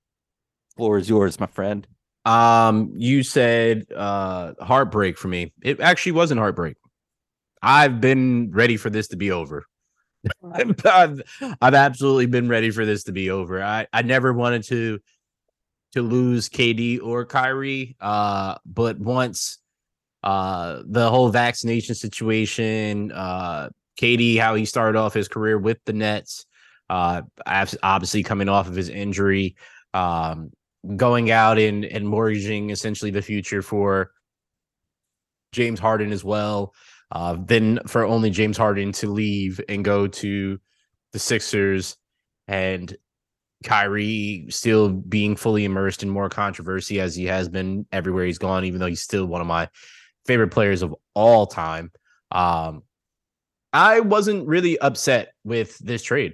Floor 0.76 0.98
is 0.98 1.10
yours, 1.10 1.40
my 1.40 1.48
friend. 1.48 1.88
Um, 2.26 2.92
you 2.96 3.24
said 3.24 3.86
uh 3.96 4.54
heartbreak 4.62 5.18
for 5.18 5.30
me. 5.30 5.54
It 5.64 5.80
actually 5.80 6.12
wasn't 6.14 6.40
heartbreak. 6.40 6.76
I've 7.62 8.00
been 8.02 8.52
ready 8.52 8.78
for 8.78 8.90
this 8.90 9.10
to 9.10 9.18
be 9.18 9.32
over. 9.32 9.66
I've, 10.54 10.76
I've 10.86 11.22
I've 11.62 11.74
absolutely 11.74 12.26
been 12.26 12.50
ready 12.50 12.72
for 12.72 12.86
this 12.86 13.04
to 13.06 13.12
be 13.12 13.30
over. 13.30 13.62
I 13.62 13.88
I 13.94 14.02
never 14.02 14.34
wanted 14.34 14.64
to 14.66 15.00
to 15.94 16.02
lose 16.02 16.50
KD 16.50 17.02
or 17.02 17.26
Kyrie. 17.26 17.96
Uh, 18.00 18.56
but 18.66 19.00
once 19.00 19.58
uh 20.22 20.82
the 20.86 21.10
whole 21.10 21.30
vaccination 21.30 21.96
situation, 21.96 23.12
uh 23.12 23.70
KD, 24.00 24.40
how 24.40 24.56
he 24.56 24.66
started 24.66 24.98
off 24.98 25.14
his 25.14 25.28
career 25.28 25.58
with 25.58 25.80
the 25.86 25.94
Nets, 25.94 26.46
uh 26.90 27.22
obviously 27.46 28.24
coming 28.24 28.50
off 28.50 28.68
of 28.68 28.76
his 28.76 28.90
injury, 28.90 29.56
um, 29.94 30.52
going 30.96 31.32
out 31.32 31.58
and 31.58 31.86
and 31.86 32.08
mortgaging 32.08 32.70
essentially 32.70 33.12
the 33.12 33.22
future 33.22 33.62
for 33.62 34.12
James 35.52 35.80
Harden 35.80 36.12
as 36.12 36.24
well. 36.24 36.74
Uh, 37.12 37.38
then 37.40 37.80
for 37.88 38.06
only 38.06 38.30
James 38.30 38.58
Harden 38.58 38.92
to 38.94 39.08
leave 39.08 39.60
and 39.68 39.84
go 39.84 40.08
to 40.08 40.60
the 41.12 41.20
Sixers, 41.20 41.98
and 42.48 42.96
Kyrie 43.64 44.46
still 44.50 44.90
being 44.90 45.36
fully 45.36 45.66
immersed 45.66 46.04
in 46.04 46.10
more 46.10 46.30
controversy 46.30 47.00
as 47.00 47.16
he 47.16 47.26
has 47.26 47.50
been 47.50 47.86
everywhere 47.92 48.26
he's 48.26 48.38
gone, 48.38 48.66
even 48.66 48.80
though 48.80 48.88
he's 48.88 49.02
still 49.02 49.26
one 49.26 49.42
of 49.42 49.48
my 49.48 49.68
favorite 50.26 50.50
players 50.50 50.82
of 50.82 50.96
all 51.14 51.48
time. 51.48 51.92
Um, 52.32 52.84
I 53.74 54.00
wasn't 54.00 54.48
really 54.48 54.80
upset 54.80 55.34
with 55.44 55.78
this 55.80 56.04
trade. 56.04 56.34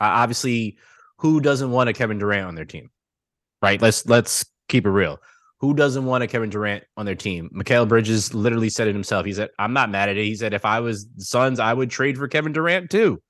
Uh, 0.00 0.12
obviously, 0.22 0.78
who 1.18 1.40
doesn't 1.40 1.70
want 1.70 1.88
a 1.88 1.92
Kevin 1.92 2.18
Durant 2.18 2.48
on 2.48 2.54
their 2.54 2.64
team? 2.64 2.90
Right? 3.60 3.80
Let's 3.80 4.06
let's 4.06 4.44
keep 4.68 4.86
it 4.86 4.90
real. 4.90 5.20
Who 5.62 5.74
doesn't 5.74 6.04
want 6.04 6.24
a 6.24 6.26
Kevin 6.26 6.50
Durant 6.50 6.82
on 6.96 7.06
their 7.06 7.14
team? 7.14 7.48
Mikal 7.54 7.88
Bridges 7.88 8.34
literally 8.34 8.68
said 8.68 8.88
it 8.88 8.94
himself. 8.94 9.24
He 9.24 9.32
said, 9.32 9.50
"I'm 9.60 9.72
not 9.72 9.90
mad 9.90 10.08
at 10.08 10.16
it." 10.16 10.24
He 10.24 10.34
said, 10.34 10.52
"If 10.52 10.64
I 10.64 10.80
was 10.80 11.06
the 11.06 11.24
Suns, 11.24 11.60
I 11.60 11.72
would 11.72 11.88
trade 11.88 12.18
for 12.18 12.26
Kevin 12.26 12.52
Durant 12.52 12.90
too." 12.90 13.22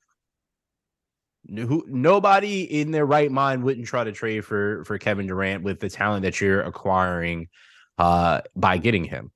Who 1.55 1.85
nobody 1.89 2.63
in 2.63 2.91
their 2.91 3.05
right 3.05 3.31
mind 3.31 3.63
wouldn't 3.63 3.87
try 3.87 4.03
to 4.05 4.13
trade 4.13 4.47
for 4.47 4.83
for 4.85 4.97
Kevin 4.97 5.27
Durant 5.27 5.63
with 5.63 5.79
the 5.79 5.91
talent 5.91 6.23
that 6.23 6.41
you're 6.41 6.63
acquiring 6.63 7.49
uh, 7.99 8.41
by 8.57 8.79
getting 8.79 9.05
him. 9.05 9.31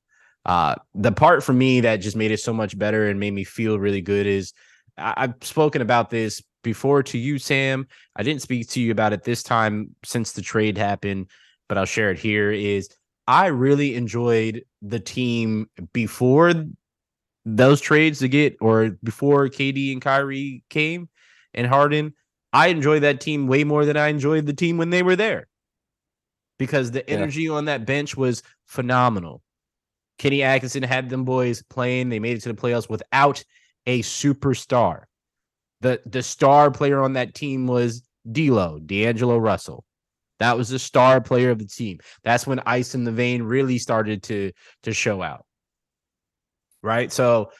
Uh, 0.46 0.76
the 0.94 1.12
part 1.12 1.44
for 1.44 1.52
me 1.52 1.80
that 1.80 1.96
just 1.96 2.16
made 2.16 2.30
it 2.30 2.40
so 2.40 2.54
much 2.54 2.78
better 2.78 3.08
and 3.08 3.20
made 3.20 3.34
me 3.34 3.44
feel 3.44 3.78
really 3.78 4.00
good 4.00 4.26
is 4.26 4.54
I- 4.96 5.14
I've 5.18 5.34
spoken 5.42 5.82
about 5.82 6.08
this 6.08 6.42
before 6.62 7.02
to 7.02 7.18
you, 7.18 7.38
Sam. 7.38 7.88
I 8.14 8.22
didn't 8.22 8.42
speak 8.42 8.70
to 8.70 8.80
you 8.80 8.90
about 8.90 9.12
it 9.12 9.24
this 9.24 9.42
time 9.42 9.94
since 10.04 10.32
the 10.32 10.42
trade 10.42 10.78
happened, 10.78 11.26
but 11.68 11.78
I'll 11.78 11.84
share 11.84 12.10
it 12.10 12.18
here. 12.18 12.50
Is 12.52 12.88
I 13.26 13.46
really 13.46 13.94
enjoyed 13.94 14.64
the 14.82 15.00
team 15.00 15.68
before 15.92 16.52
those 17.44 17.80
trades 17.80 18.18
to 18.20 18.28
get 18.28 18.56
or 18.60 18.90
before 19.02 19.48
KD 19.48 19.92
and 19.92 20.02
Kyrie 20.02 20.64
came 20.70 21.08
and 21.54 21.66
Harden. 21.66 22.14
I 22.52 22.68
enjoyed 22.68 23.02
that 23.02 23.20
team 23.20 23.46
way 23.46 23.64
more 23.64 23.84
than 23.84 23.96
I 23.96 24.08
enjoyed 24.08 24.46
the 24.46 24.52
team 24.54 24.78
when 24.78 24.90
they 24.90 25.02
were 25.02 25.16
there 25.16 25.46
because 26.58 26.90
the 26.90 27.04
Yeah. 27.06 27.14
energy 27.14 27.48
on 27.48 27.66
that 27.66 27.86
bench 27.86 28.16
was 28.16 28.42
phenomenal. 28.66 29.42
Kenny 30.18 30.42
Atkinson 30.42 30.82
had 30.82 31.10
them 31.10 31.24
boys 31.24 31.62
playing. 31.62 32.08
They 32.08 32.18
made 32.18 32.36
it 32.36 32.40
to 32.42 32.48
the 32.52 32.60
playoffs 32.60 32.88
without 32.88 33.44
a 33.86 34.02
superstar. 34.02 35.04
The 35.82 36.00
the 36.06 36.22
star 36.22 36.70
player 36.70 37.02
on 37.02 37.12
that 37.14 37.34
team 37.34 37.66
was 37.66 38.02
D'Lo, 38.30 38.78
D'Angelo 38.78 39.36
Russell. 39.38 39.84
That 40.38 40.56
was 40.56 40.68
the 40.68 40.78
star 40.78 41.20
player 41.20 41.50
of 41.50 41.58
the 41.58 41.66
team. 41.66 41.98
That's 42.24 42.46
when 42.46 42.60
Ice 42.66 42.94
in 42.94 43.04
the 43.04 43.12
Vein 43.12 43.42
really 43.42 43.78
started 43.78 44.22
to 44.24 44.52
to 44.82 44.92
show 44.92 45.22
out. 45.22 45.44
Right? 46.82 47.12
So 47.12 47.50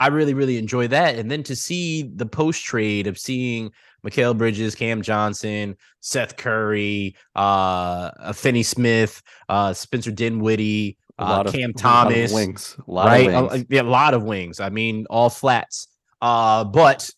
I 0.00 0.08
really, 0.08 0.34
really 0.34 0.58
enjoy 0.58 0.88
that. 0.88 1.14
And 1.16 1.30
then 1.30 1.44
to 1.44 1.54
see 1.54 2.02
the 2.02 2.26
post 2.26 2.64
trade 2.64 3.06
of 3.06 3.18
seeing 3.18 3.70
Mikal 4.04 4.36
Bridges, 4.36 4.74
Cam 4.74 5.00
Johnson, 5.00 5.76
Seth 6.00 6.36
Curry, 6.36 7.14
uh, 7.36 8.32
Finney 8.32 8.64
Smith, 8.64 9.22
uh, 9.48 9.72
Spencer 9.72 10.10
Dinwiddie, 10.10 10.98
A 11.18 11.22
uh, 11.22 11.42
of 11.42 11.52
Cam 11.52 11.70
a 11.70 11.70
of 11.70 11.76
Thomas, 11.76 12.32
wings, 12.32 12.76
a 12.86 12.90
lot 12.90 13.06
right? 13.06 13.30
of 13.30 13.50
wings. 13.52 13.62
a- 13.62 13.66
yeah, 13.74 13.82
a 13.82 13.84
lot 13.84 14.14
of 14.14 14.24
wings. 14.24 14.58
I 14.58 14.70
mean, 14.70 15.06
all 15.08 15.30
flats. 15.30 15.86
Uh, 16.20 16.64
but 16.64 17.08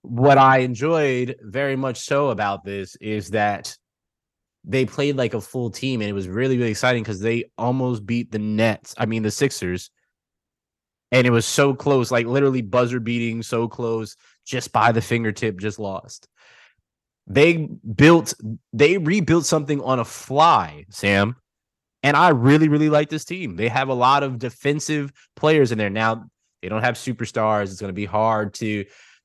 what 0.00 0.38
I 0.38 0.58
enjoyed 0.58 1.36
very 1.42 1.76
much 1.76 2.00
so 2.00 2.30
about 2.30 2.64
this 2.64 2.96
is 2.96 3.30
that 3.30 3.76
they 4.64 4.86
played 4.86 5.16
like 5.16 5.34
a 5.34 5.40
full 5.40 5.70
team, 5.70 6.00
and 6.00 6.08
it 6.08 6.12
was 6.12 6.28
really, 6.28 6.56
really 6.56 6.70
exciting 6.70 7.02
because 7.02 7.20
they 7.20 7.50
almost 7.58 8.06
beat 8.06 8.30
the 8.30 8.38
Nets. 8.38 8.94
I 8.96 9.06
mean, 9.06 9.22
the 9.22 9.30
Sixers, 9.30 9.90
and 11.10 11.26
it 11.26 11.30
was 11.30 11.46
so 11.46 11.74
close, 11.74 12.10
like 12.10 12.26
literally 12.26 12.62
buzzer 12.62 13.00
beating, 13.00 13.42
so 13.42 13.68
close, 13.68 14.16
just 14.46 14.72
by 14.72 14.92
the 14.92 15.02
fingertip, 15.02 15.58
just 15.58 15.78
lost. 15.78 16.28
They 17.26 17.68
built, 17.94 18.34
they 18.72 18.98
rebuilt 18.98 19.46
something 19.46 19.80
on 19.80 19.98
a 19.98 20.04
fly, 20.04 20.86
Sam. 20.90 21.36
And 22.02 22.16
I 22.16 22.30
really, 22.30 22.68
really 22.68 22.88
like 22.88 23.10
this 23.10 23.24
team. 23.24 23.54
They 23.54 23.68
have 23.68 23.88
a 23.88 23.94
lot 23.94 24.24
of 24.24 24.38
defensive 24.38 25.12
players 25.36 25.70
in 25.70 25.78
there. 25.78 25.90
Now 25.90 26.24
they 26.60 26.68
don't 26.68 26.82
have 26.82 26.96
superstars. 26.96 27.64
It's 27.64 27.80
going 27.80 27.90
to 27.90 27.94
be 27.94 28.06
hard 28.06 28.54
to 28.54 28.84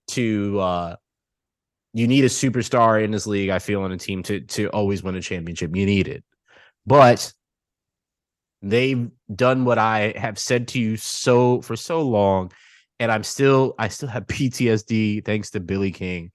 to 0.10 0.60
uh 0.60 0.96
you 1.94 2.08
need 2.08 2.24
a 2.24 2.30
superstar 2.30 3.04
in 3.04 3.12
this 3.12 3.28
league, 3.28 3.50
I 3.50 3.60
feel, 3.60 3.86
in 3.86 3.92
a 3.92 3.98
team 3.98 4.24
to 4.24 4.42
to 4.42 4.68
always 4.70 5.04
win 5.04 5.16
a 5.16 5.22
championship. 5.22 5.76
You 5.76 5.86
need 5.86 6.08
it. 6.08 6.24
But 6.86 7.34
they've 8.62 9.10
done 9.34 9.66
what 9.66 9.78
I 9.78 10.14
have 10.16 10.40
said 10.40 10.68
to 10.70 10.80
you 10.80 10.98
so 10.98 11.62
for 11.62 11.76
so 11.76 12.02
long, 12.02 12.52
and 13.00 13.12
I'm 13.12 13.24
still 13.24 13.76
I 13.80 13.88
still 13.88 14.10
have 14.10 14.26
PTSD 14.28 15.26
thanks 15.26 15.50
to 15.52 15.60
Billy 15.60 15.92
King. 15.92 16.32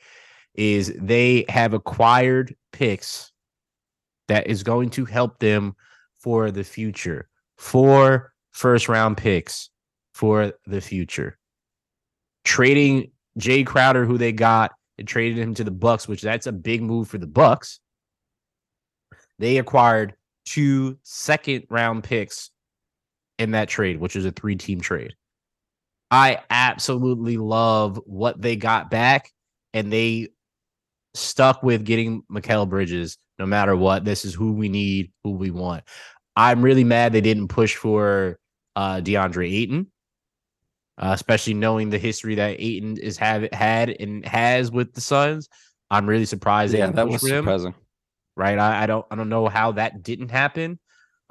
Is 0.55 0.93
they 0.99 1.47
have 1.49 1.73
acquired 1.73 2.55
picks 2.73 3.33
that 4.29 4.47
is 4.47 4.63
going 4.63 4.91
to 4.91 5.05
help 5.05 5.39
them 5.39 5.75
for 6.21 6.51
the 6.51 6.65
future. 6.65 7.29
Four 7.57 8.33
first 8.51 8.89
round 8.89 9.17
picks 9.17 9.71
for 10.13 10.53
the 10.67 10.81
future. 10.81 11.39
Trading 12.45 13.11
Jae 13.39 13.67
Crowder, 13.67 14.05
who 14.05 14.19
they 14.19 14.33
got, 14.33 14.73
and 15.03 15.09
traded 15.09 15.37
him 15.37 15.53
to 15.55 15.65
the 15.65 15.73
Bucks, 15.73 16.07
which 16.07 16.23
that's 16.23 16.47
a 16.47 16.53
big 16.53 16.81
move 16.81 17.09
for 17.09 17.19
the 17.19 17.27
Bucks. 17.27 17.81
They 19.41 19.59
acquired 19.59 20.15
two 20.45 20.97
second 21.03 21.65
round 21.69 22.05
picks 22.05 22.51
in 23.37 23.51
that 23.51 23.69
trade, 23.69 23.99
which 23.99 24.15
is 24.15 24.25
a 24.25 24.31
three 24.31 24.55
team 24.55 24.81
trade. 24.81 25.15
I 26.13 26.39
absolutely 26.51 27.37
love 27.37 28.01
what 28.07 28.41
they 28.41 28.55
got 28.55 28.91
back, 28.91 29.33
and 29.75 29.93
they 29.93 30.29
stuck 31.15 31.65
with 31.65 31.85
getting 31.85 32.23
Mikal 32.31 32.69
Bridges 32.69 33.19
no 33.41 33.47
matter 33.47 33.75
what. 33.75 34.05
This 34.05 34.25
is 34.25 34.35
who 34.35 34.53
we 34.53 34.69
need, 34.69 35.11
who 35.25 35.33
we 35.33 35.51
want. 35.51 35.83
I'm 36.37 36.63
really 36.63 36.85
mad 36.85 37.13
they 37.13 37.21
didn't 37.21 37.49
push 37.49 37.75
for 37.75 38.39
uh, 38.77 39.01
DeAndre 39.01 39.53
Ayton, 39.53 39.91
uh, 40.99 41.11
especially 41.15 41.55
knowing 41.55 41.91
the 41.91 41.99
history 41.99 42.35
that 42.37 42.61
Ayton 42.61 42.97
is 42.99 43.17
have 43.19 43.49
had 43.53 43.91
and 43.91 44.25
has 44.27 44.71
with 44.71 44.93
the 44.95 45.01
Suns. 45.01 45.49
I'm 45.91 46.09
really 46.09 46.27
surprised 46.27 46.75
Yeah, 46.75 46.91
that 46.91 47.09
was 47.09 47.23
him 47.23 47.29
surprising. 47.29 47.75
right? 48.37 48.59
I, 48.59 48.85
I 48.85 48.87
don't 48.87 49.07
I 49.11 49.17
don't 49.17 49.29
know 49.29 49.49
how 49.49 49.73
that 49.73 50.03
didn't 50.03 50.31
happen. 50.31 50.79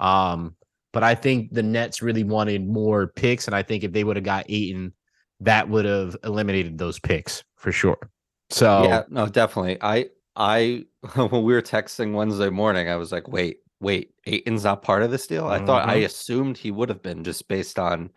Um, 0.00 0.56
but 0.92 1.02
I 1.02 1.14
think 1.14 1.52
the 1.52 1.62
Nets 1.62 2.02
really 2.02 2.24
wanted 2.24 2.66
more 2.66 3.08
picks, 3.08 3.46
and 3.46 3.56
I 3.56 3.62
think 3.62 3.84
if 3.84 3.92
they 3.92 4.04
would 4.04 4.16
have 4.16 4.24
got 4.24 4.46
Ayton, 4.48 4.92
that 5.40 5.68
would 5.68 5.84
have 5.84 6.16
eliminated 6.24 6.78
those 6.78 6.98
picks 6.98 7.44
for 7.56 7.72
sure. 7.72 8.10
So 8.50 8.76
Yeah, 8.76 9.04
no, 9.08 9.26
definitely. 9.28 9.78
I 9.80 10.10
I 10.36 10.86
when 11.16 11.44
we 11.44 11.52
were 11.52 11.62
texting 11.62 12.14
Wednesday 12.14 12.50
morning, 12.50 12.88
I 12.88 12.96
was 12.96 13.12
like, 13.12 13.28
wait, 13.28 13.58
wait, 13.80 14.14
Ayton's 14.26 14.64
not 14.64 14.82
part 14.82 15.02
of 15.02 15.10
this 15.10 15.26
deal. 15.26 15.48
I 15.48 15.58
thought 15.58 15.88
I 15.88 15.94
Mhm. 15.94 16.04
assumed 16.06 16.58
he 16.58 16.70
would 16.70 16.88
have 16.88 17.02
been 17.02 17.24
just 17.24 17.48
based 17.48 17.78
on, 17.78 18.10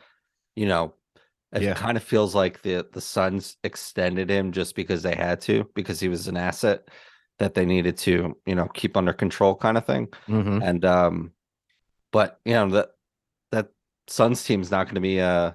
you 0.56 0.68
know, 0.68 0.96
it 1.56 1.64
Yeah. 1.64 1.74
kind 1.74 1.98
of 1.98 2.04
feels 2.04 2.36
like 2.36 2.62
the 2.64 2.88
the 2.92 3.02
Suns 3.02 3.58
extended 3.64 4.30
him 4.30 4.52
just 4.52 4.76
because 4.76 5.04
they 5.04 5.16
had 5.16 5.42
to, 5.42 5.70
because 5.76 6.00
he 6.00 6.10
was 6.10 6.28
an 6.28 6.38
asset 6.38 6.90
that 7.40 7.54
they 7.56 7.66
needed 7.66 7.98
to, 8.00 8.38
you 8.46 8.56
know, 8.56 8.68
keep 8.70 8.98
under 8.98 9.14
control 9.14 9.56
kind 9.56 9.78
of 9.78 9.86
thing. 9.86 10.10
mhm. 10.28 10.62
And 10.62 10.86
um, 10.86 11.34
but 12.12 12.40
you 12.46 12.54
know 12.54 12.70
that 12.72 12.90
that 13.52 13.70
Suns 14.08 14.44
team's 14.44 14.72
not 14.72 14.86
going 14.86 14.96
to 14.96 15.02
be 15.02 15.22
uh 15.22 15.54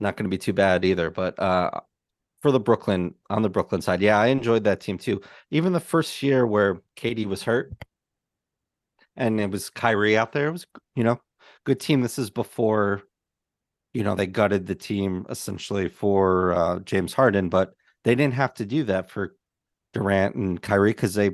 not 0.00 0.16
going 0.16 0.24
to 0.26 0.30
be 0.30 0.38
too 0.38 0.52
bad 0.54 0.84
either. 0.84 1.10
But 1.10 1.38
uh, 1.40 1.70
for 2.42 2.52
the 2.52 2.60
Brooklyn 2.60 3.14
on 3.30 3.42
the 3.42 3.50
Brooklyn 3.50 3.82
side, 3.82 4.02
yeah, 4.02 4.18
I 4.20 4.28
enjoyed 4.28 4.64
that 4.64 4.80
team 4.80 4.98
too. 4.98 5.22
Even 5.50 5.72
the 5.74 5.80
first 5.80 6.22
year 6.22 6.46
where 6.46 6.82
KD 6.96 7.26
was 7.26 7.44
hurt, 7.44 7.74
and 9.16 9.40
it 9.40 9.50
was 9.50 9.70
Kyrie 9.70 10.16
out 10.16 10.32
there, 10.32 10.48
it 10.48 10.52
was 10.52 10.66
you 10.94 11.04
know 11.04 11.20
good 11.64 11.80
team. 11.80 12.00
This 12.02 12.18
is 12.18 12.30
before 12.30 13.02
you 13.94 14.02
know 14.04 14.14
they 14.14 14.26
gutted 14.26 14.66
the 14.66 14.74
team 14.74 15.24
essentially 15.30 15.88
for 15.88 16.52
uh, 16.52 16.78
James 16.80 17.14
Harden, 17.14 17.48
but 17.48 17.74
they 18.04 18.14
didn't 18.14 18.34
have 18.34 18.52
to 18.54 18.66
do 18.66 18.84
that 18.84 19.08
for 19.10 19.34
Durant 19.94 20.34
and 20.34 20.60
Kyrie 20.60 20.90
because 20.90 21.14
they 21.14 21.30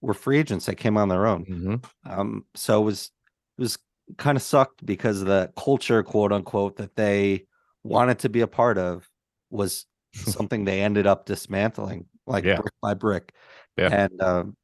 were 0.00 0.14
free 0.14 0.38
agents. 0.38 0.66
They 0.66 0.74
came 0.74 0.96
on 0.96 1.08
their 1.08 1.26
own. 1.26 1.44
Mhm. 1.46 1.84
Um, 2.04 2.44
so 2.54 2.82
it 2.82 2.84
was 2.84 3.10
it 3.58 3.62
was 3.62 3.78
kind 4.18 4.36
of 4.36 4.42
sucked 4.42 4.84
because 4.84 5.24
the 5.24 5.50
culture, 5.56 6.02
quote 6.02 6.32
unquote, 6.32 6.76
that 6.76 6.94
they 6.96 7.46
wanted 7.82 8.18
to 8.20 8.28
be 8.28 8.42
a 8.42 8.46
part 8.46 8.78
of 8.78 9.08
was 9.50 9.86
something 10.14 10.64
they 10.64 10.82
ended 10.82 11.06
up 11.06 11.26
dismantling, 11.26 12.06
like 12.26 12.44
Yeah. 12.44 12.56
brick 12.60 12.74
by 12.82 12.94
brick. 12.94 13.32
Yeah. 13.76 13.88
And 14.04 14.20
um, 14.22 14.56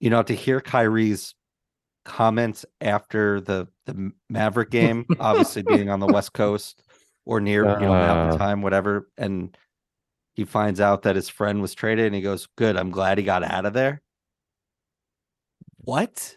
you 0.00 0.10
know, 0.10 0.22
to 0.22 0.34
hear 0.34 0.60
Kyrie's 0.60 1.34
comments 2.06 2.64
after 2.80 3.40
the 3.42 3.68
the 3.84 4.12
Maverick 4.30 4.70
game, 4.80 5.04
obviously 5.20 5.62
being 5.62 5.90
on 5.90 6.00
the 6.00 6.06
West 6.06 6.32
Coast 6.32 6.82
or 7.26 7.40
near, 7.40 7.64
you 7.64 7.80
know, 7.86 7.92
Mountain 7.92 8.34
Uh. 8.34 8.38
Time, 8.38 8.62
whatever, 8.62 9.08
and 9.18 9.56
he 10.34 10.44
finds 10.44 10.80
out 10.80 11.02
that 11.02 11.16
his 11.16 11.28
friend 11.28 11.60
was 11.60 11.74
traded, 11.74 12.06
and 12.06 12.14
he 12.14 12.20
goes, 12.22 12.46
"Good, 12.56 12.76
I'm 12.76 12.90
glad 12.90 13.18
he 13.18 13.24
got 13.24 13.42
out 13.42 13.66
of 13.66 13.72
there." 13.74 14.00
What? 15.78 16.36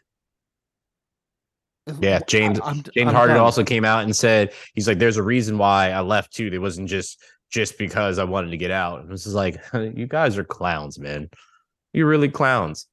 Yeah, 2.00 2.20
James- 2.28 2.60
I- 2.60 2.66
I'm- 2.68 2.84
James 2.94 3.10
I'm 3.10 3.16
Harden 3.16 3.36
done. 3.36 3.44
also 3.44 3.64
came 3.64 3.84
out 3.84 4.04
and 4.04 4.16
said 4.16 4.54
he's 4.76 4.88
like, 4.88 5.00
"There's 5.00 5.18
a 5.18 5.24
reason 5.24 5.58
why 5.58 5.90
I 5.92 6.02
left 6.02 6.34
too. 6.34 6.50
It 6.52 6.60
wasn't 6.60 6.88
just 6.90 7.24
just 7.50 7.80
because 7.80 8.20
I 8.20 8.24
wanted 8.26 8.52
to 8.52 8.58
get 8.58 8.70
out." 8.72 9.02
And 9.02 9.12
this 9.12 9.26
is 9.26 9.34
like, 9.34 9.58
you 9.74 10.06
guys 10.08 10.38
are 10.38 10.44
clowns, 10.44 11.00
man. 11.00 11.30
You're 11.94 12.08
really 12.08 12.30
clowns. 12.30 12.86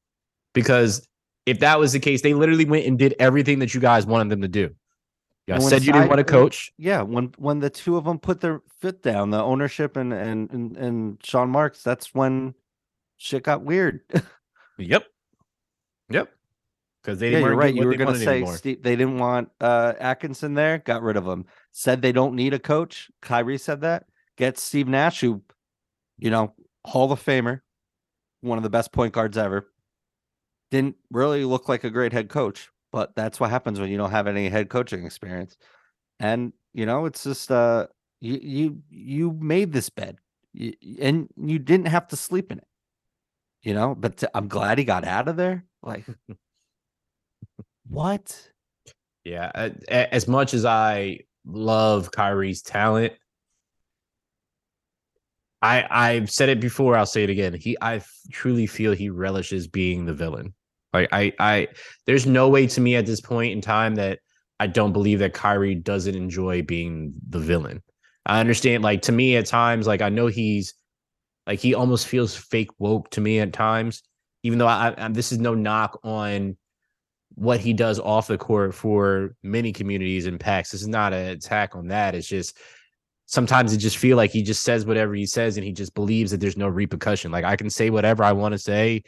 Because 0.55 1.07
if 1.47 1.61
that 1.61 1.79
was 1.79 1.93
the 1.93 2.01
case, 2.01 2.23
they 2.23 2.35
literally 2.35 2.65
went 2.65 2.87
and 2.87 2.99
did 2.99 3.15
everything 3.19 3.61
that 3.61 3.73
you 3.73 3.81
guys 3.81 4.05
wanted 4.05 4.29
them 4.29 4.43
to 4.43 4.49
do. 4.49 4.61
You 4.61 5.55
guys 5.55 5.57
And 5.57 5.65
when 5.65 5.71
said 5.71 5.85
you 5.85 5.93
didn't 5.93 6.09
want 6.09 6.19
to 6.19 6.25
coach. 6.25 6.73
Yeah, 6.77 7.03
when 7.03 7.33
when 7.39 7.61
the 7.61 7.71
two 7.71 7.97
of 7.97 8.05
them 8.05 8.19
put 8.19 8.41
their 8.41 8.63
foot 8.81 9.01
down, 9.03 9.31
the 9.31 9.43
ownership 9.43 9.97
and 9.97 10.13
and 10.13 10.51
and, 10.51 10.77
and 10.77 11.19
Sean 11.23 11.49
Marks, 11.51 11.83
that's 11.83 12.13
when 12.13 12.55
shit 13.17 13.45
got 13.45 13.63
weird. 13.63 14.01
Yep. 14.79 15.05
Yep. 16.11 16.29
Because 17.03 17.19
they 17.19 17.33
yeah, 17.33 17.39
you're 17.39 17.57
right. 17.57 17.75
You 17.75 17.87
were 17.87 17.95
gonna 17.95 18.19
say. 18.19 18.45
Steve, 18.45 18.83
they 18.83 18.97
didn't 18.97 19.19
want 19.19 19.51
uh 19.61 19.95
Atkinson 19.99 20.55
there, 20.55 20.79
got 20.79 21.03
rid 21.03 21.17
of 21.17 21.27
him. 21.27 21.47
Said 21.73 22.03
they 22.03 22.13
don't 22.13 22.35
need 22.35 22.53
a 22.53 22.59
coach. 22.59 23.11
Kyrie 23.23 23.57
said 23.57 23.81
that. 23.83 24.05
Get 24.37 24.59
Steve 24.59 24.87
Nash, 24.87 25.21
who, 25.21 25.41
you 26.19 26.31
know, 26.31 26.53
Hall 26.85 27.11
of 27.11 27.25
Famer, 27.25 27.61
one 28.43 28.59
of 28.59 28.65
the 28.65 28.71
best 28.71 28.93
point 28.93 29.15
guards 29.15 29.39
ever. 29.39 29.67
Didn't 30.71 30.97
really 31.11 31.45
look 31.45 31.69
like 31.69 31.85
a 31.85 31.91
great 31.91 32.13
head 32.13 32.29
coach, 32.29 32.71
but 32.93 33.15
that's 33.15 33.39
what 33.39 33.51
happens 33.51 33.79
when 33.81 33.91
you 33.91 33.97
don't 33.99 34.11
have 34.11 34.27
any 34.27 34.49
head 34.49 34.69
coaching 34.69 35.05
experience. 35.05 35.57
And 36.21 36.53
you 36.75 36.87
know, 36.87 37.07
it's 37.07 37.25
just 37.25 37.53
uh 37.53 37.87
you 38.21 38.39
you 38.43 38.83
you 38.91 39.33
made 39.41 39.73
this 39.73 39.91
bed 39.91 40.19
y- 40.55 40.75
y- 40.83 40.97
and 41.01 41.29
you 41.37 41.59
didn't 41.59 41.89
have 41.89 42.09
to 42.09 42.17
sleep 42.17 42.53
in 42.53 42.59
it. 42.59 42.67
You 43.63 43.75
know, 43.75 43.95
but 43.95 44.19
t- 44.19 44.27
I'm 44.35 44.49
glad 44.49 44.79
he 44.79 44.85
got 44.85 45.05
out 45.05 45.29
of 45.29 45.37
there. 45.37 45.65
Like 45.83 46.07
what? 47.89 48.51
Yeah. 49.25 49.71
As 49.89 50.29
much 50.29 50.55
as 50.55 50.65
I 50.65 51.21
love 51.45 52.11
Kyrie's 52.13 52.63
talent, 52.63 53.15
I 55.63 55.87
I've 55.91 56.31
said 56.31 56.49
it 56.49 56.61
before, 56.61 56.97
I'll 56.97 57.07
say 57.07 57.25
it 57.25 57.31
again. 57.31 57.55
He 57.55 57.77
I 57.81 58.03
truly 58.31 58.67
feel 58.67 58.93
he 58.93 59.11
relishes 59.11 59.67
being 59.67 60.05
the 60.07 60.15
villain. 60.15 60.55
Like 60.97 61.09
I 61.13 61.33
I 61.39 61.69
there's 62.07 62.27
no 62.27 62.49
way 62.49 62.67
to 62.67 62.81
me 62.81 62.97
at 62.97 63.07
this 63.07 63.21
point 63.21 63.53
in 63.53 63.61
time 63.61 63.97
that 63.97 64.21
I 64.59 64.67
don't 64.67 64.93
believe 64.93 65.19
that 65.19 65.35
Kyrie 65.35 65.75
doesn't 65.75 66.15
enjoy 66.15 66.63
being 66.63 67.15
the 67.29 67.39
villain. 67.39 67.83
I 68.25 68.41
understand 68.41 68.83
like 68.83 69.03
to 69.03 69.13
me 69.13 69.37
at 69.37 69.47
times 69.47 69.87
like 69.87 70.03
I 70.03 70.09
know 70.09 70.27
he's 70.27 70.75
like 71.47 71.61
he 71.61 71.75
almost 71.75 72.07
feels 72.07 72.35
fake 72.35 72.71
woke 72.79 73.11
to 73.11 73.21
me 73.21 73.39
at 73.41 73.53
times 73.53 74.03
even 74.43 74.59
though 74.59 74.67
I, 74.67 74.95
I 74.97 75.09
this 75.09 75.33
is 75.33 75.39
no 75.39 75.55
knock 75.55 76.01
on 76.03 76.57
what 77.35 77.61
he 77.61 77.73
does 77.73 78.01
off 78.01 78.29
the 78.29 78.39
court 78.39 78.75
for 78.75 79.37
many 79.43 79.73
communities 79.73 80.27
and 80.27 80.41
packs. 80.41 80.71
This 80.71 80.81
is 80.81 80.89
not 80.89 81.13
an 81.13 81.29
attack 81.29 81.77
on 81.77 81.89
that. 81.89 82.15
It's 82.15 82.27
just 82.27 82.59
sometimes 83.27 83.73
it 83.73 83.79
just 83.79 83.99
feel 83.99 84.17
like 84.17 84.31
he 84.31 84.43
just 84.43 84.63
says 84.63 84.87
whatever 84.87 85.15
he 85.15 85.27
says 85.27 85.57
and 85.57 85.67
he 85.67 85.73
just 85.73 85.95
believes 85.95 86.31
that 86.31 86.41
there's 86.41 86.57
no 86.57 86.69
repercussion. 86.69 87.31
Like 87.31 87.45
I 87.45 87.57
can 87.57 87.69
say 87.69 87.91
whatever 87.91 88.25
I 88.25 88.33
want 88.33 88.53
to 88.53 88.59
say 88.59 89.03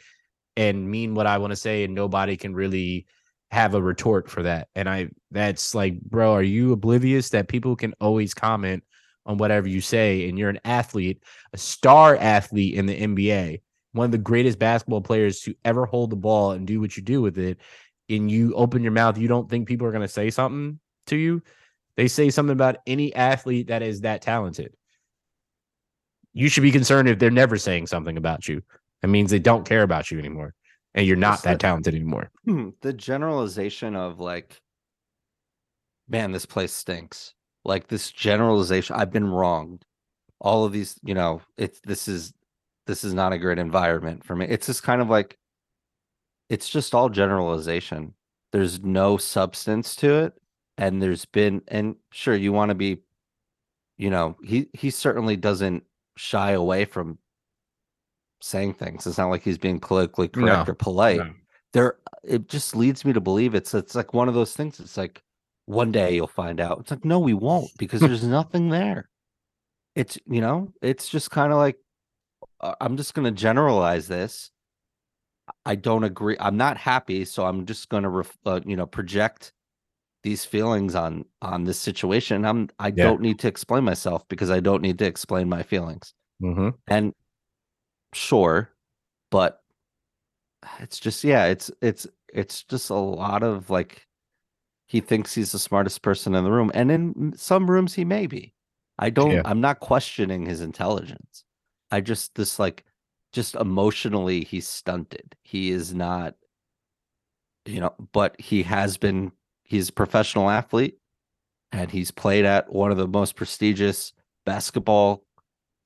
and 0.59 0.91
mean 0.91 1.15
what 1.15 1.25
I 1.25 1.37
want 1.37 1.51
to 1.51 1.55
say 1.55 1.85
and 1.85 1.95
nobody 1.95 2.35
can 2.35 2.53
really 2.53 3.05
have 3.49 3.75
a 3.75 3.81
retort 3.81 4.29
for 4.29 4.43
that. 4.43 4.67
And 4.75 4.89
I 4.89 5.09
that's 5.31 5.73
like, 5.73 6.01
bro, 6.01 6.33
are 6.33 6.43
you 6.43 6.73
oblivious 6.73 7.29
that 7.29 7.47
people 7.47 7.77
can 7.77 7.93
always 8.01 8.33
comment 8.33 8.83
on 9.25 9.37
whatever 9.37 9.69
you 9.69 9.79
say 9.79 10.27
and 10.27 10.37
you're 10.37 10.49
an 10.49 10.59
athlete, 10.65 11.23
a 11.53 11.57
star 11.57 12.17
athlete 12.17 12.75
in 12.75 12.87
the 12.87 12.99
NBA, 12.99 13.61
one 13.93 14.03
of 14.03 14.11
the 14.11 14.17
greatest 14.17 14.59
basketball 14.59 14.99
players 14.99 15.39
to 15.41 15.55
ever 15.63 15.85
hold 15.85 16.09
the 16.09 16.17
ball 16.17 16.51
and 16.51 16.67
do 16.67 16.81
what 16.81 16.97
you 16.97 17.03
do 17.03 17.21
with 17.21 17.37
it 17.37 17.57
and 18.09 18.29
you 18.29 18.53
open 18.53 18.83
your 18.83 18.91
mouth, 18.91 19.17
you 19.17 19.29
don't 19.29 19.49
think 19.49 19.65
people 19.65 19.87
are 19.87 19.91
going 19.91 20.01
to 20.01 20.09
say 20.09 20.29
something 20.29 20.77
to 21.07 21.15
you. 21.15 21.41
They 21.95 22.09
say 22.09 22.31
something 22.31 22.51
about 22.51 22.79
any 22.85 23.15
athlete 23.15 23.67
that 23.67 23.81
is 23.81 24.01
that 24.01 24.21
talented. 24.21 24.73
You 26.33 26.49
should 26.49 26.63
be 26.63 26.71
concerned 26.71 27.07
if 27.07 27.17
they're 27.17 27.31
never 27.31 27.55
saying 27.55 27.87
something 27.87 28.17
about 28.17 28.45
you. 28.45 28.61
It 29.01 29.07
means 29.07 29.31
they 29.31 29.39
don't 29.39 29.65
care 29.67 29.83
about 29.83 30.11
you 30.11 30.19
anymore 30.19 30.53
and 30.93 31.05
you're 31.05 31.15
not 31.15 31.43
that 31.43 31.53
the- 31.53 31.57
talented 31.59 31.95
anymore. 31.95 32.31
Hmm, 32.45 32.69
the 32.81 32.93
generalization 32.93 33.95
of 33.95 34.19
like 34.19 34.61
man 36.07 36.31
this 36.31 36.45
place 36.45 36.73
stinks. 36.73 37.33
Like 37.65 37.87
this 37.87 38.11
generalization 38.11 38.95
i've 38.95 39.11
been 39.11 39.27
wronged. 39.27 39.85
All 40.41 40.65
of 40.65 40.71
these 40.71 40.99
you 41.03 41.13
know 41.13 41.41
it's 41.57 41.79
this 41.81 42.07
is 42.07 42.33
this 42.87 43.03
is 43.03 43.13
not 43.13 43.33
a 43.33 43.37
great 43.37 43.59
environment 43.59 44.23
for 44.23 44.35
me. 44.35 44.45
It's 44.47 44.65
just 44.65 44.83
kind 44.83 45.01
of 45.01 45.09
like 45.09 45.37
it's 46.49 46.69
just 46.69 46.95
all 46.95 47.09
generalization. 47.09 48.13
There's 48.51 48.81
no 48.81 49.17
substance 49.17 49.95
to 49.97 50.23
it 50.23 50.33
and 50.77 51.01
there's 51.01 51.25
been 51.25 51.61
and 51.67 51.95
sure 52.11 52.35
you 52.35 52.51
want 52.51 52.69
to 52.69 52.75
be 52.75 52.99
you 53.97 54.09
know 54.09 54.37
he 54.43 54.69
he 54.73 54.89
certainly 54.89 55.35
doesn't 55.35 55.83
shy 56.15 56.51
away 56.51 56.85
from 56.85 57.19
saying 58.41 58.73
things. 58.75 59.05
It's 59.07 59.17
not 59.17 59.29
like 59.29 59.43
he's 59.43 59.57
being 59.57 59.79
politically 59.79 60.27
correct 60.27 60.67
No, 60.67 60.71
or 60.71 60.75
polite. 60.75 61.17
no. 61.17 61.33
there 61.73 61.97
it 62.23 62.47
just 62.47 62.75
leads 62.75 63.05
me 63.05 63.13
to 63.13 63.21
believe 63.21 63.55
it's 63.55 63.73
it's 63.73 63.95
like 63.95 64.13
one 64.13 64.27
of 64.27 64.33
those 64.33 64.53
things. 64.55 64.79
It's 64.79 64.97
like 64.97 65.21
one 65.65 65.91
day 65.91 66.15
you'll 66.15 66.27
find 66.27 66.59
out. 66.59 66.79
It's 66.79 66.91
like 66.91 67.05
no 67.05 67.19
we 67.19 67.33
won't 67.33 67.69
because 67.77 68.01
there's 68.01 68.23
nothing 68.39 68.69
there. 68.69 69.09
It's 69.95 70.17
you 70.27 70.41
know 70.41 70.71
it's 70.81 71.09
just 71.09 71.31
kind 71.31 71.51
of 71.51 71.57
like 71.57 71.77
uh, 72.61 72.75
i'm 72.81 72.95
just 72.97 73.13
going 73.13 73.25
to 73.25 73.31
generalize 73.31 74.07
this. 74.07 74.51
I 75.65 75.75
don't 75.75 76.03
agree 76.03 76.37
i'm 76.39 76.57
not 76.57 76.77
happy 76.77 77.25
so 77.25 77.45
i'm 77.45 77.65
just 77.65 77.89
going 77.89 78.03
to 78.03 78.09
ref, 78.09 78.37
uh, 78.45 78.59
you 78.65 78.75
know 78.75 78.85
project 78.85 79.51
these 80.23 80.45
feelings 80.45 80.95
on 80.95 81.25
on 81.41 81.63
this 81.63 81.79
situation. 81.79 82.45
I'm 82.45 82.69
i 82.79 82.87
Yeah. 82.87 83.03
don't 83.05 83.21
need 83.21 83.39
to 83.39 83.47
explain 83.47 83.83
myself 83.83 84.27
because 84.27 84.51
i 84.51 84.59
don't 84.59 84.81
need 84.81 84.99
to 84.99 85.05
explain 85.05 85.49
my 85.49 85.63
feelings. 85.63 86.13
Mhm. 86.41 86.73
and 86.87 87.13
sure 88.13 88.69
but 89.31 89.61
it's 90.79 90.99
just 90.99 91.23
yeah 91.23 91.45
it's 91.45 91.71
it's 91.81 92.07
it's 92.33 92.63
just 92.63 92.89
a 92.89 92.95
lot 92.95 93.43
of 93.43 93.69
like 93.69 94.07
he 94.87 94.99
thinks 94.99 95.35
he's 95.35 95.51
the 95.51 95.59
smartest 95.59 96.01
person 96.01 96.33
in 96.33 96.43
the 96.43 96.51
room 96.51 96.71
and 96.73 96.91
in 96.91 97.33
some 97.37 97.69
rooms 97.69 97.93
he 97.93 98.03
may 98.03 98.25
be. 98.25 98.53
I 98.97 99.11
don't 99.11 99.31
Yeah. 99.31 99.41
i'm 99.45 99.61
not 99.61 99.79
questioning 99.79 100.45
his 100.45 100.61
intelligence. 100.61 101.43
I 101.91 102.01
just 102.01 102.35
this 102.35 102.59
like 102.59 102.83
just 103.31 103.55
emotionally 103.55 104.43
he's 104.43 104.67
stunted. 104.67 105.35
He 105.43 105.71
is 105.71 105.93
not 105.93 106.35
you 107.65 107.79
know 107.79 107.93
but 108.11 108.39
he 108.39 108.63
has 108.63 108.97
been 108.97 109.31
he's 109.63 109.89
a 109.89 109.93
professional 109.93 110.49
athlete 110.49 110.97
and 111.71 111.91
he's 111.91 112.09
played 112.11 112.45
at 112.45 112.71
one 112.73 112.91
of 112.91 112.97
the 112.97 113.07
most 113.07 113.35
prestigious 113.35 114.11
basketball 114.45 115.23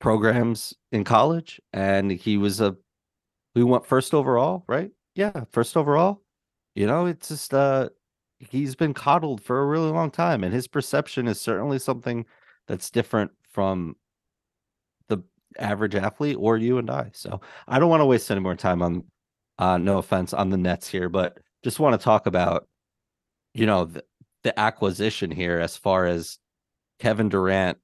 programs 0.04 0.74
in 0.92 1.02
college 1.02 1.60
and 1.72 2.10
he 2.10 2.36
was 2.36 2.60
a 2.60 2.76
we 3.54 3.64
went 3.64 3.86
first 3.86 4.12
overall 4.12 4.62
right? 4.68 4.90
Yeah 5.14 5.44
first 5.50 5.76
overall. 5.76 6.20
You 6.74 6.86
know 6.86 7.06
it's 7.06 7.28
just 7.28 7.54
uh 7.54 7.88
he's 8.38 8.74
been 8.74 8.92
coddled 8.92 9.40
for 9.40 9.62
a 9.62 9.66
really 9.66 9.90
long 9.90 10.10
time 10.10 10.44
and 10.44 10.52
his 10.52 10.68
perception 10.68 11.26
is 11.26 11.40
certainly 11.40 11.78
something 11.78 12.26
that's 12.68 12.90
different 12.90 13.30
from 13.48 13.96
the 15.08 15.22
average 15.58 15.94
athlete 15.94 16.36
or 16.38 16.58
you 16.58 16.76
and 16.76 16.90
i. 16.90 17.10
So 17.14 17.40
i 17.66 17.78
don't 17.78 17.88
want 17.88 18.02
to 18.02 18.06
waste 18.06 18.30
any 18.30 18.40
more 18.40 18.56
time 18.56 18.82
on 18.82 19.04
uh 19.58 19.78
no 19.78 19.96
offense 19.96 20.34
on 20.34 20.50
the 20.50 20.58
nets 20.58 20.86
here 20.86 21.08
but 21.08 21.38
just 21.62 21.80
want 21.80 21.98
to 21.98 22.04
talk 22.04 22.26
about 22.26 22.68
you 23.54 23.64
know 23.64 23.86
the, 23.86 24.04
the 24.42 24.58
acquisition 24.60 25.30
here 25.30 25.60
as 25.60 25.78
far 25.78 26.04
as 26.04 26.38
kevin 26.98 27.30
durant 27.30 27.78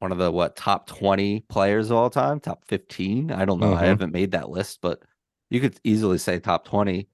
one 0.00 0.12
of 0.12 0.18
the 0.18 0.30
what 0.32 0.56
top 0.56 0.86
20 0.86 1.40
players 1.48 1.90
of 1.90 1.96
all 1.96 2.10
time 2.10 2.40
top 2.40 2.64
15 2.66 3.30
i 3.30 3.44
don't 3.44 3.60
know. 3.60 3.74
I 3.74 3.82
Mhm. 3.82 3.86
haven't 3.86 4.12
made 4.12 4.32
that 4.32 4.50
list 4.50 4.80
but 4.82 5.02
you 5.50 5.60
could 5.60 5.78
easily 5.84 6.18
say 6.18 6.38
top 6.40 6.64
20 6.64 7.08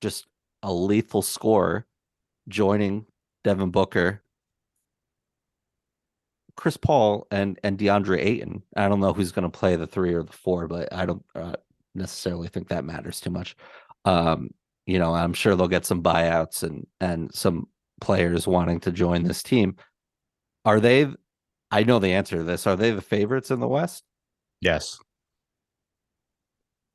just 0.00 0.26
a 0.62 0.72
lethal 0.72 1.22
scorer 1.22 1.86
joining 2.48 3.06
devin 3.44 3.70
booker 3.70 4.22
chris 6.56 6.76
paul 6.76 7.26
and 7.30 7.58
and 7.62 7.78
deandre 7.78 8.18
ayton. 8.18 8.62
I 8.76 8.88
don't 8.88 9.00
know 9.00 9.12
who's 9.12 9.32
going 9.32 9.50
to 9.50 9.58
play 9.58 9.76
the 9.76 9.86
three 9.86 10.14
or 10.14 10.22
the 10.22 10.32
four 10.32 10.66
but 10.66 10.92
i 10.92 11.06
don't 11.06 11.24
uh, 11.34 11.54
necessarily 11.94 12.48
think 12.48 12.68
that 12.68 12.84
matters 12.84 13.20
too 13.20 13.30
much. 13.30 13.56
Um 14.04 14.50
you 14.86 14.98
know 14.98 15.14
i'm 15.14 15.32
sure 15.34 15.54
they'll 15.56 15.68
get 15.68 15.86
some 15.86 16.02
buyouts 16.02 16.62
and 16.62 16.86
and 17.00 17.32
some 17.34 17.68
players 18.00 18.46
wanting 18.46 18.80
to 18.80 18.92
join 18.92 19.22
this 19.22 19.42
team. 19.42 19.76
Are 20.64 20.80
they 20.80 21.08
I 21.70 21.82
know 21.82 21.98
the 21.98 22.12
answer 22.12 22.36
to 22.36 22.42
this. 22.42 22.66
Are 22.66 22.76
they 22.76 22.92
the 22.92 23.02
favorites 23.02 23.50
in 23.50 23.60
the 23.60 23.68
West? 23.68 24.04
Yes. 24.60 24.98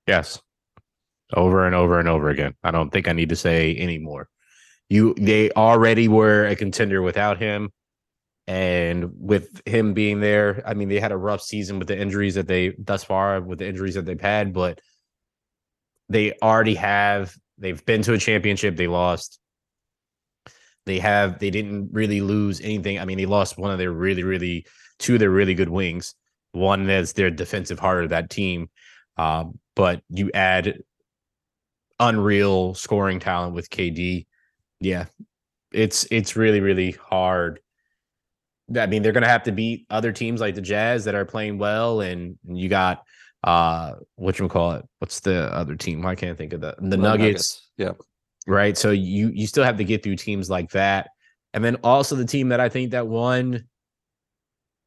Yes. 0.07 0.41
Over 1.34 1.65
and 1.65 1.76
over 1.76 1.99
and 1.99 2.07
over 2.07 2.30
again. 2.30 2.55
I 2.63 2.72
don't 2.72 2.89
think 2.89 3.07
I 3.07 3.13
need 3.13 3.30
to 3.30 3.36
say 3.36 3.76
any 3.76 3.97
more. 3.97 4.28
You 4.89 5.13
they 5.17 5.51
already 5.51 6.07
were 6.07 6.45
a 6.45 6.55
contender 6.55 7.01
without 7.01 7.38
him. 7.38 7.72
And 8.47 9.11
with 9.17 9.61
him 9.65 9.93
being 9.93 10.19
there, 10.19 10.61
I 10.65 10.74
mean, 10.74 10.89
they 10.89 10.99
had 10.99 11.11
a 11.11 11.17
rough 11.17 11.41
season 11.41 11.80
with 11.80 11.88
the 11.88 11.97
injuries 11.97 12.36
that 12.36 12.47
they 12.47 12.74
thus 12.78 13.03
far 13.03 13.39
with 13.39 13.59
the 13.59 13.67
injuries 13.67 13.95
that 13.95 14.05
they've 14.05 14.19
had, 14.19 14.51
but 14.51 14.80
they 16.09 16.34
already 16.41 16.76
have 16.76 17.34
they've 17.57 17.86
been 17.86 18.01
to 18.01 18.13
a 18.13 18.17
championship, 18.17 18.76
they 18.76 18.88
lost. 18.88 19.39
They 20.86 20.99
have 20.99 21.39
they 21.39 21.49
didn't 21.49 21.89
really 21.91 22.21
lose 22.21 22.59
anything. 22.61 22.99
I 22.99 23.05
mean, 23.05 23.17
they 23.17 23.25
lost 23.25 23.57
one 23.57 23.71
of 23.71 23.77
their 23.77 23.91
really, 23.91 24.23
really 24.23 24.65
two 24.99 25.13
of 25.13 25.19
their 25.19 25.29
really 25.29 25.53
good 25.53 25.69
wings. 25.69 26.15
One 26.53 26.86
that's 26.86 27.13
their 27.13 27.29
defensive 27.29 27.79
heart 27.79 28.03
of 28.03 28.09
that 28.09 28.29
team. 28.29 28.69
Uh, 29.17 29.45
but 29.75 30.01
you 30.09 30.32
add 30.34 30.79
unreal 31.99 32.73
scoring 32.73 33.19
talent 33.19 33.53
with 33.53 33.69
KD. 33.69 34.25
Yeah, 34.79 35.05
it's 35.71 36.05
it's 36.11 36.36
really 36.36 36.59
really 36.59 36.91
hard. 36.91 37.59
I 38.75 38.88
mean, 38.88 39.03
they're 39.03 39.11
going 39.11 39.23
to 39.23 39.29
have 39.29 39.43
to 39.43 39.51
beat 39.51 39.86
other 39.89 40.13
teams 40.13 40.39
like 40.39 40.55
the 40.55 40.61
Jazz 40.61 41.03
that 41.05 41.15
are 41.15 41.25
playing 41.25 41.57
well, 41.57 42.01
and 42.01 42.38
you 42.45 42.69
got 42.69 43.03
uh 43.43 43.93
what 44.15 44.38
you 44.39 44.47
call 44.47 44.73
it? 44.73 44.86
What's 44.99 45.19
the 45.19 45.53
other 45.53 45.75
team? 45.75 46.05
I 46.05 46.15
can't 46.15 46.38
think 46.38 46.53
of 46.53 46.61
that. 46.61 46.77
The 46.77 46.97
Well, 46.97 47.17
Nuggets, 47.17 47.69
Yeah. 47.77 47.93
Right? 48.47 48.77
So 48.77 48.91
you 48.91 49.31
you 49.33 49.47
still 49.47 49.63
have 49.63 49.77
to 49.77 49.83
get 49.83 50.03
through 50.03 50.17
teams 50.17 50.49
like 50.49 50.71
that, 50.71 51.09
and 51.53 51.63
then 51.63 51.77
also 51.83 52.15
the 52.15 52.25
team 52.25 52.49
that 52.49 52.59
I 52.59 52.69
think 52.69 52.91
that 52.91 53.07
won, 53.07 53.65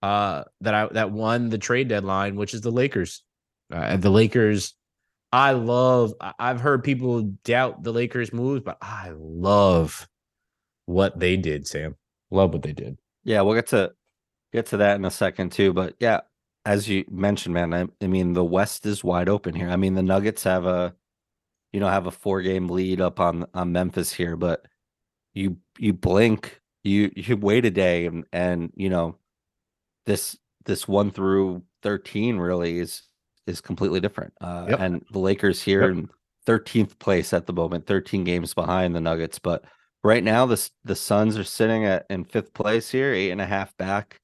uh, 0.03 0.45
that 0.61 0.75
I 0.75 0.89
that 0.89 1.11
won 1.11 1.51
the 1.51 1.59
trade 1.59 1.89
deadline, 1.89 2.37
which 2.37 2.55
is 2.55 2.61
the 2.61 2.71
Lakers. 2.71 3.23
Uh, 3.73 3.97
the 3.97 4.11
Lakers, 4.11 4.75
I 5.33 5.53
love. 5.53 6.15
I've 6.39 6.61
heard 6.61 6.85
people 6.85 7.23
doubt 7.45 7.83
the 7.83 7.93
Lakers' 7.93 8.33
moves, 8.33 8.63
but 8.65 8.79
I 8.81 9.13
love 9.17 10.09
what 10.87 11.19
they 11.19 11.37
did. 11.37 11.67
Sam, 11.67 11.97
love 12.31 12.53
what 12.53 12.63
they 12.63 12.73
did. 12.73 12.99
Yeah, 13.25 13.41
we'll 13.41 13.55
get 13.55 13.69
to 13.69 13.93
get 14.53 14.67
to 14.67 14.77
that 14.79 14.97
in 14.97 15.05
a 15.05 15.11
second 15.11 15.53
too. 15.53 15.73
But 15.73 15.95
yeah, 15.99 16.21
as 16.65 16.89
you 16.89 17.05
mentioned, 17.11 17.55
man, 17.55 17.75
I, 17.75 17.87
I 18.03 18.07
mean 18.07 18.33
the 18.33 18.45
West 18.45 18.87
is 18.87 19.05
wide 19.05 19.29
open 19.29 19.55
here. 19.55 19.69
I 19.69 19.77
mean 19.77 19.95
the 19.95 20.03
Nuggets 20.03 20.45
have 20.45 20.67
a, 20.67 20.95
you 21.75 21.81
know, 21.81 21.89
have 21.89 22.07
a 22.07 22.13
four 22.13 22.41
game 22.41 22.69
lead 22.69 23.01
up 23.01 23.19
on 23.19 23.47
on 23.53 23.73
Memphis 23.73 24.13
here, 24.13 24.37
but 24.37 24.65
you 25.35 25.57
you 25.77 25.93
blink, 25.93 26.61
you 26.85 27.11
you 27.17 27.37
wait 27.37 27.65
a 27.65 27.71
day, 27.71 28.07
and 28.07 28.25
and 28.33 28.71
you 28.77 28.89
know, 28.89 29.19
this 30.07 30.39
this 30.67 30.87
one 30.87 31.11
through 31.11 31.65
thirteen 31.83 32.39
really 32.39 32.79
is 32.79 33.03
is 33.49 33.61
completely 33.61 33.99
different. 33.99 34.33
Uh, 34.41 34.67
Yep. 34.71 34.81
And 34.81 35.05
the 35.11 35.19
Lakers 35.19 35.61
here 35.61 35.81
Yep. 35.83 35.91
in 35.91 36.11
thirteenth 36.47 36.97
place 37.01 37.33
at 37.33 37.47
the 37.47 37.53
moment, 37.53 37.87
thirteen 37.89 38.23
games 38.23 38.55
behind 38.55 38.95
the 38.95 39.01
Nuggets, 39.01 39.41
but 39.41 39.65
right 40.05 40.23
now 40.23 40.47
the 40.47 40.71
the 40.85 40.95
Suns 40.95 41.37
are 41.37 41.43
sitting 41.43 41.85
at 41.85 42.07
in 42.09 42.25
fifth 42.25 42.55
place 42.55 42.89
here, 42.89 43.13
eight 43.13 43.33
and 43.33 43.41
a 43.41 43.47
half 43.47 43.77
back, 43.79 44.21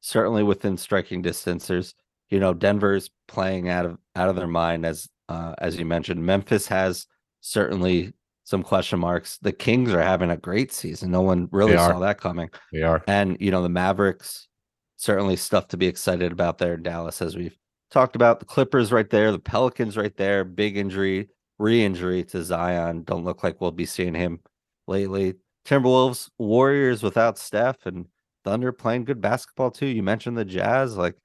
certainly 0.00 0.42
within 0.42 0.78
striking 0.78 1.20
distance. 1.20 1.66
There's 1.66 1.94
you 2.30 2.40
know 2.40 2.54
Denver's 2.54 3.10
playing 3.28 3.68
out 3.68 3.84
of 3.84 3.98
out 4.16 4.30
of 4.30 4.36
their 4.36 4.46
mind 4.48 4.86
as 4.86 5.06
uh, 5.28 5.54
as 5.58 5.78
you 5.78 5.84
mentioned. 5.84 6.24
Memphis 6.24 6.66
has 6.66 7.06
certainly 7.40 8.12
some 8.44 8.62
question 8.62 8.98
marks. 8.98 9.38
The 9.38 9.52
Kings 9.52 9.92
are 9.92 10.02
having 10.02 10.30
a 10.30 10.36
great 10.36 10.72
season. 10.72 11.10
No 11.10 11.22
one 11.22 11.48
really 11.50 11.76
saw 11.76 11.98
that 11.98 12.20
coming. 12.20 12.50
They 12.72 12.82
are. 12.82 13.02
And 13.06 13.36
you 13.40 13.50
know 13.50 13.62
the 13.62 13.68
Mavericks 13.68 14.48
certainly 14.96 15.36
stuff 15.36 15.68
to 15.68 15.76
be 15.76 15.86
excited 15.86 16.32
about 16.32 16.58
there 16.58 16.74
in 16.74 16.82
Dallas 16.82 17.20
as 17.20 17.36
we've 17.36 17.56
talked 17.90 18.16
about. 18.16 18.40
The 18.40 18.46
Clippers 18.46 18.92
right 18.92 19.08
there, 19.08 19.32
the 19.32 19.38
Pelicans 19.38 19.96
right 19.96 20.16
there, 20.16 20.44
big 20.44 20.76
injury, 20.76 21.28
re-injury 21.58 22.24
to 22.24 22.42
Zion. 22.42 23.04
Don't 23.04 23.24
look 23.24 23.42
like 23.42 23.60
we'll 23.60 23.70
be 23.70 23.86
seeing 23.86 24.14
him 24.14 24.40
lately. 24.86 25.34
Timberwolves, 25.66 26.30
Warriors 26.38 27.02
without 27.02 27.38
Steph 27.38 27.86
and 27.86 28.06
Thunder 28.44 28.72
playing 28.72 29.04
good 29.04 29.20
basketball 29.20 29.70
too. 29.70 29.86
You 29.86 30.02
mentioned 30.02 30.36
the 30.36 30.44
Jazz, 30.44 30.96
like 30.96 31.16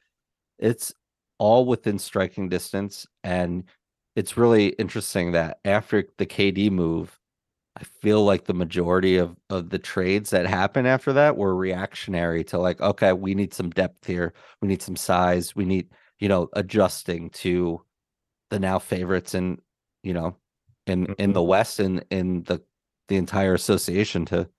it's 0.58 0.94
all 1.38 1.66
within 1.66 2.00
striking 2.00 2.50
distance 2.50 3.06
and 3.24 3.64
it's 4.20 4.36
really 4.38 4.70
interesting 4.72 5.32
that 5.32 5.60
after 5.64 6.04
the 6.18 6.26
KD 6.26 6.70
move, 6.72 7.18
I 7.78 7.84
feel 7.86 8.26
like 8.26 8.46
the 8.46 8.54
majority 8.54 9.16
of 9.16 9.38
of 9.50 9.70
the 9.70 9.80
trades 9.80 10.32
that 10.32 10.46
happen 10.46 10.86
after 10.86 11.14
that 11.14 11.38
were 11.38 11.56
reactionary 11.56 12.44
to 12.46 12.58
like, 12.60 12.82
okay, 12.82 13.14
we 13.14 13.34
need 13.34 13.54
some 13.54 13.70
depth 13.70 14.06
here, 14.06 14.34
we 14.62 14.68
need 14.68 14.82
some 14.82 14.98
size, 14.98 15.56
we 15.56 15.64
need, 15.64 15.90
you 16.20 16.28
know, 16.28 16.50
adjusting 16.54 17.30
to 17.32 17.82
the 18.50 18.60
now 18.60 18.78
favorites 18.78 19.34
and 19.36 19.62
you 20.04 20.14
know, 20.14 20.36
in 20.86 21.16
in 21.18 21.32
the 21.34 21.44
West 21.44 21.80
and 21.80 22.04
in 22.12 22.44
the 22.44 22.62
the 23.08 23.16
entire 23.16 23.54
association 23.54 24.26
to 24.26 24.50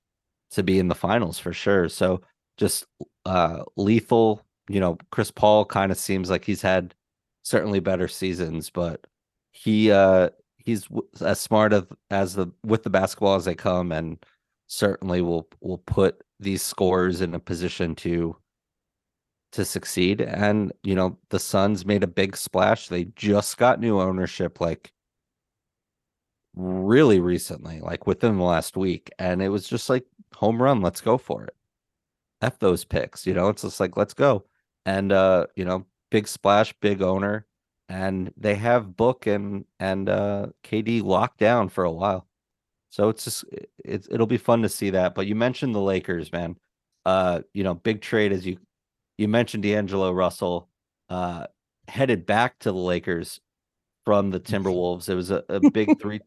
to 0.53 0.63
be 0.63 0.79
in 0.79 0.89
the 0.89 0.95
finals 0.95 1.39
for 1.39 1.53
sure. 1.53 1.91
So 1.91 2.23
just 2.57 2.87
uh 3.27 3.65
lethal, 3.77 4.43
you 4.71 4.81
know, 4.81 4.97
Chris 5.13 5.31
Paul 5.31 5.67
kind 5.67 5.93
of 5.93 5.99
seems 5.99 6.31
like 6.31 6.47
he's 6.47 6.63
had 6.63 6.95
certainly 7.43 7.81
better 7.81 8.09
seasons, 8.09 8.71
but 8.71 9.07
he 9.53 9.91
uh 9.91 10.31
he's 10.59 10.89
as 11.21 11.41
smart 11.41 11.73
of 11.73 11.91
as 12.11 12.35
the 12.35 12.49
with 12.65 12.83
the 12.83 12.91
basketball 12.91 13.37
as 13.37 13.45
they 13.45 13.55
come 13.55 13.93
and 13.93 14.25
certainly 14.67 15.21
will 15.21 15.49
will 15.61 15.79
put 15.79 16.23
these 16.39 16.63
scores 16.63 17.21
in 17.21 17.35
a 17.35 17.41
position 17.41 17.95
to 17.97 18.37
to 19.53 19.65
succeed. 19.65 20.21
And 20.21 20.73
you 20.83 20.95
know 20.95 21.19
the 21.31 21.39
Suns 21.39 21.85
made 21.85 22.03
a 22.03 22.09
big 22.09 22.37
splash. 22.37 22.89
They 22.89 23.05
just 23.17 23.57
got 23.59 23.81
new 23.81 24.01
ownership 24.01 24.61
like 24.61 24.93
really 26.55 27.21
recently 27.21 27.81
like 27.81 28.07
within 28.07 28.37
the 28.39 28.45
last 28.45 28.77
week. 28.77 29.11
And 29.19 29.43
it 29.43 29.49
was 29.49 29.69
just 29.69 29.89
like 29.89 30.05
home 30.35 30.63
run 30.63 30.81
let's 30.81 31.01
go 31.01 31.19
for 31.19 31.45
it. 31.45 31.55
F 32.43 32.59
those 32.59 32.85
picks 32.85 33.27
you 33.27 33.35
know? 33.35 33.49
It's 33.49 33.63
just 33.63 33.81
like 33.81 33.97
let's 33.97 34.15
go. 34.15 34.45
And 34.87 35.13
uh 35.13 35.47
you 35.57 35.65
know 35.65 35.87
big 36.11 36.29
splash 36.29 36.73
big 36.81 37.03
owner 37.03 37.47
and 37.91 38.33
they 38.37 38.55
have 38.55 38.97
Book 38.97 39.27
and 39.27 39.65
and 39.81 40.09
uh 40.09 40.47
KD 40.63 41.03
locked 41.03 41.39
down 41.39 41.69
for 41.69 41.85
a 41.85 41.91
while. 41.91 42.27
So 42.91 43.09
it's 43.09 43.25
just 43.25 43.45
it's 43.85 44.09
it'll 44.11 44.29
be 44.29 44.39
fun 44.39 44.63
to 44.63 44.69
see 44.69 44.91
that. 44.91 45.15
But 45.15 45.27
you 45.27 45.35
mentioned 45.35 45.75
the 45.75 45.81
Lakers, 45.81 46.33
man. 46.33 46.57
Uh, 47.05 47.41
you 47.53 47.65
know, 47.65 47.75
big 47.75 48.01
trade 48.01 48.33
as 48.33 48.47
you 48.47 48.59
you 49.19 49.27
mentioned 49.27 49.65
D'Angelo 49.65 50.13
Russell 50.13 50.69
uh 51.09 51.47
headed 51.89 52.27
back 52.27 52.61
to 52.61 52.71
the 52.71 52.79
Lakers 52.79 53.41
from 54.05 54.31
the 54.31 54.41
Timberwolves. 54.41 55.09
It 55.09 55.17
was 55.17 55.33
a, 55.33 55.43
a 55.49 55.71
big 55.71 55.99
three. 56.01 56.21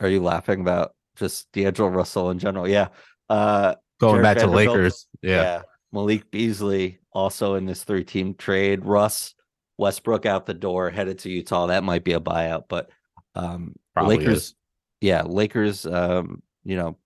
Are 0.00 0.08
you 0.08 0.22
laughing 0.22 0.60
about 0.60 0.94
just 1.16 1.50
D'Angelo 1.52 1.88
Russell 1.88 2.30
in 2.30 2.38
general? 2.38 2.68
Yeah. 2.68 2.88
Uh 3.30 3.74
Going 4.00 4.16
Jared 4.16 4.22
back 4.22 4.36
to 4.36 4.46
Vanderbilt, 4.46 4.76
Lakers. 4.76 5.06
Yeah. 5.22 5.62
Malik 5.92 6.30
Beasley 6.30 6.98
also 7.10 7.54
in 7.54 7.64
this 7.64 7.84
three 7.84 8.04
team 8.04 8.34
trade. 8.34 8.84
Russ 8.84 9.34
Westbrook 9.78 10.26
out 10.26 10.46
the 10.46 10.54
door, 10.54 10.90
headed 10.90 11.18
to 11.20 11.30
Utah. 11.30 11.66
That 11.66 11.84
might 11.84 12.04
be 12.04 12.12
a 12.12 12.20
buyout, 12.20 12.64
but 12.68 12.90
um 13.34 13.74
Lakers, 13.96 14.38
is. 14.38 14.54
yeah, 15.00 15.22
Lakers 15.22 15.86
um, 15.86 16.42
you 16.64 16.76
know, 16.76 16.96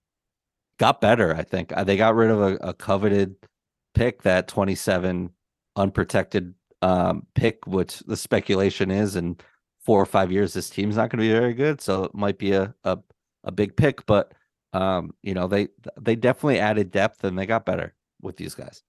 got 0.79 0.99
better, 0.99 1.35
I 1.35 1.43
think. 1.43 1.71
Uh, 1.71 1.83
They 1.83 1.97
got 1.97 2.15
rid 2.15 2.31
of 2.31 2.41
a, 2.41 2.55
a 2.57 2.73
coveted 2.73 3.35
pick, 3.93 4.23
that 4.23 4.47
27 4.47 5.29
unprotected 5.75 6.53
um 6.81 7.25
pick, 7.35 7.65
which 7.65 7.99
the 7.99 8.17
speculation 8.17 8.91
is 8.91 9.15
in 9.15 9.37
four 9.85 10.01
or 10.01 10.05
five 10.05 10.31
years 10.31 10.53
this 10.53 10.69
team's 10.69 10.95
not 10.95 11.09
going 11.09 11.19
to 11.19 11.27
be 11.27 11.31
very 11.39 11.53
good. 11.53 11.81
So 11.81 12.05
it 12.05 12.15
might 12.15 12.37
be 12.37 12.53
a, 12.53 12.73
a 12.83 12.97
a 13.43 13.51
big 13.51 13.75
pick, 13.75 14.05
but 14.05 14.33
um, 14.73 15.13
you 15.21 15.33
know, 15.33 15.47
they 15.47 15.67
they 15.99 16.15
definitely 16.15 16.59
added 16.59 16.91
depth 16.91 17.23
and 17.23 17.37
they 17.37 17.45
got 17.45 17.65
better 17.65 17.93
with 18.21 18.37
these 18.37 18.55
guys. 18.55 18.83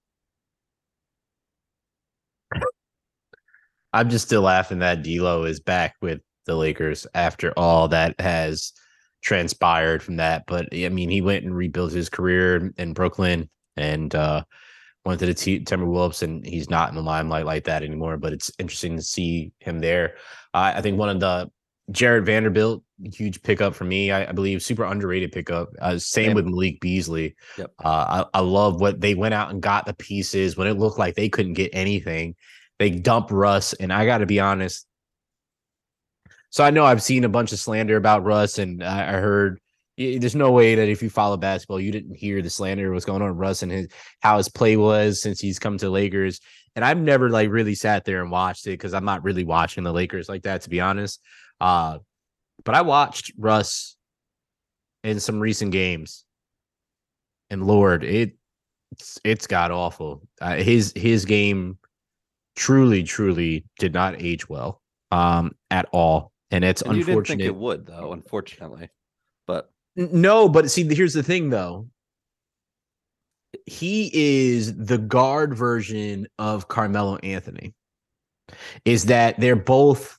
I'm 3.95 4.09
just 4.09 4.25
still 4.25 4.41
laughing 4.41 4.79
that 4.79 5.03
D'Lo 5.03 5.45
is 5.45 5.59
back 5.59 5.95
with 6.01 6.19
the 6.45 6.55
Lakers 6.55 7.07
after 7.15 7.53
all 7.57 7.87
that 7.87 8.19
has 8.19 8.73
transpired 9.21 10.03
from 10.03 10.17
that. 10.17 10.43
But 10.47 10.67
I 10.73 10.89
mean, 10.89 11.09
he 11.09 11.21
went 11.21 11.45
and 11.45 11.55
rebuilt 11.55 11.93
his 11.93 12.09
career 12.09 12.71
in 12.77 12.93
Brooklyn 12.93 13.49
and 13.77 14.13
uh, 14.13 14.43
went 15.05 15.19
to 15.21 15.25
the 15.25 15.33
T- 15.33 15.61
Timberwolves, 15.61 16.23
and 16.23 16.45
he's 16.45 16.69
not 16.69 16.89
in 16.89 16.95
the 16.95 17.01
limelight 17.01 17.45
like 17.45 17.63
that 17.63 17.83
anymore. 17.83 18.17
But 18.17 18.33
it's 18.33 18.51
interesting 18.59 18.97
to 18.97 19.01
see 19.01 19.53
him 19.59 19.79
there. 19.79 20.15
I 20.53 20.73
I 20.73 20.81
think 20.81 20.99
one 20.99 21.09
of 21.09 21.21
the 21.21 21.49
Jarred 21.91 22.25
Vanderbilt, 22.25 22.83
huge 23.13 23.41
pickup 23.43 23.75
for 23.75 23.83
me. 23.85 24.11
I, 24.11 24.29
I 24.29 24.31
believe 24.31 24.61
super 24.61 24.83
underrated 24.83 25.31
pickup. 25.31 25.69
Uh, 25.79 25.91
same 25.91 25.99
Same. 25.99 26.33
with 26.33 26.45
Malik 26.45 26.79
Beasley. 26.81 27.35
Yep. 27.57 27.71
Uh, 27.83 28.25
I, 28.33 28.39
I 28.39 28.41
love 28.41 28.81
what 28.81 28.99
they 28.99 29.13
went 29.13 29.35
out 29.35 29.51
and 29.51 29.61
got 29.61 29.85
the 29.85 29.93
pieces 29.93 30.57
when 30.57 30.67
it 30.67 30.77
looked 30.77 30.97
like 30.97 31.15
they 31.15 31.29
couldn't 31.29 31.53
get 31.53 31.69
anything. 31.73 32.35
They 32.79 32.89
dump 32.89 33.31
Russ, 33.31 33.73
and 33.73 33.91
I 33.91 34.05
got 34.05 34.19
to 34.19 34.25
be 34.25 34.39
honest. 34.39 34.85
So 36.49 36.63
I 36.63 36.71
know 36.71 36.85
I've 36.85 37.03
seen 37.03 37.23
a 37.23 37.29
bunch 37.29 37.51
of 37.51 37.59
slander 37.59 37.97
about 37.97 38.23
Russ, 38.23 38.59
and 38.59 38.83
I, 38.83 39.17
I 39.17 39.19
heard 39.19 39.59
there's 39.97 40.35
no 40.35 40.51
way 40.51 40.75
that 40.75 40.89
if 40.89 41.01
you 41.01 41.09
follow 41.09 41.37
basketball, 41.37 41.79
you 41.79 41.91
didn't 41.91 42.15
hear 42.15 42.41
the 42.41 42.49
slander 42.49 42.91
was 42.91 43.05
going 43.05 43.21
on 43.21 43.37
Russ 43.37 43.63
and 43.63 43.71
his 43.71 43.87
how 44.19 44.37
his 44.37 44.49
play 44.49 44.75
was 44.75 45.21
since 45.21 45.39
he's 45.39 45.59
come 45.59 45.77
to 45.77 45.89
Lakers. 45.89 46.41
And 46.75 46.83
I've 46.83 46.97
never 46.97 47.29
like 47.29 47.49
really 47.49 47.75
sat 47.75 48.03
there 48.03 48.21
and 48.21 48.29
watched 48.29 48.67
it 48.67 48.71
because 48.71 48.93
I'm 48.93 49.05
not 49.05 49.23
really 49.23 49.45
watching 49.45 49.85
the 49.85 49.93
Lakers 49.93 50.27
like 50.27 50.43
that, 50.43 50.61
to 50.63 50.69
be 50.69 50.81
honest. 50.81 51.21
Uh, 51.61 51.99
but 52.65 52.75
I 52.75 52.81
watched 52.81 53.31
Russ 53.37 53.95
in 55.03 55.21
some 55.21 55.39
recent 55.39 55.71
games, 55.71 56.25
and 57.49 57.65
Lord, 57.65 58.03
it 58.03 58.33
it's, 58.91 59.19
it's 59.23 59.47
got 59.47 59.71
awful. 59.71 60.27
Uh, 60.41 60.55
his 60.55 60.91
his 60.95 61.23
game 61.23 61.77
truly, 62.55 63.03
truly 63.03 63.65
did 63.79 63.93
not 63.93 64.21
age 64.21 64.47
well 64.49 64.81
um 65.11 65.55
at 65.71 65.87
all, 65.91 66.31
and 66.51 66.63
it's 66.63 66.81
And 66.81 66.97
you 66.97 67.03
didn't 67.03 67.25
think 67.27 67.39
unfortunate. 67.41 67.45
it 67.45 67.55
would, 67.55 67.85
though, 67.85 68.13
unfortunately. 68.13 68.89
But 69.47 69.69
No, 69.95 70.49
but 70.49 70.69
see, 70.71 70.83
here's 70.93 71.13
the 71.13 71.23
thing 71.23 71.49
though. 71.49 71.87
He 73.65 74.11
is 74.13 74.75
the 74.75 74.97
guard 74.97 75.55
version 75.55 76.27
of 76.39 76.67
Carmelo 76.67 77.17
Anthony. 77.17 77.73
is 78.83 79.05
that 79.05 79.39
they're 79.39 79.55
both 79.55 80.17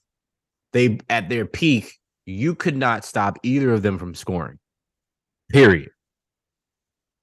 they 0.72 0.98
at 1.08 1.28
their 1.28 1.46
peak, 1.46 1.98
you 2.26 2.54
could 2.54 2.76
not 2.76 3.04
stop 3.04 3.38
either 3.42 3.72
of 3.72 3.82
them 3.82 3.98
from 3.98 4.14
scoring. 4.14 4.58
Period. 5.50 5.90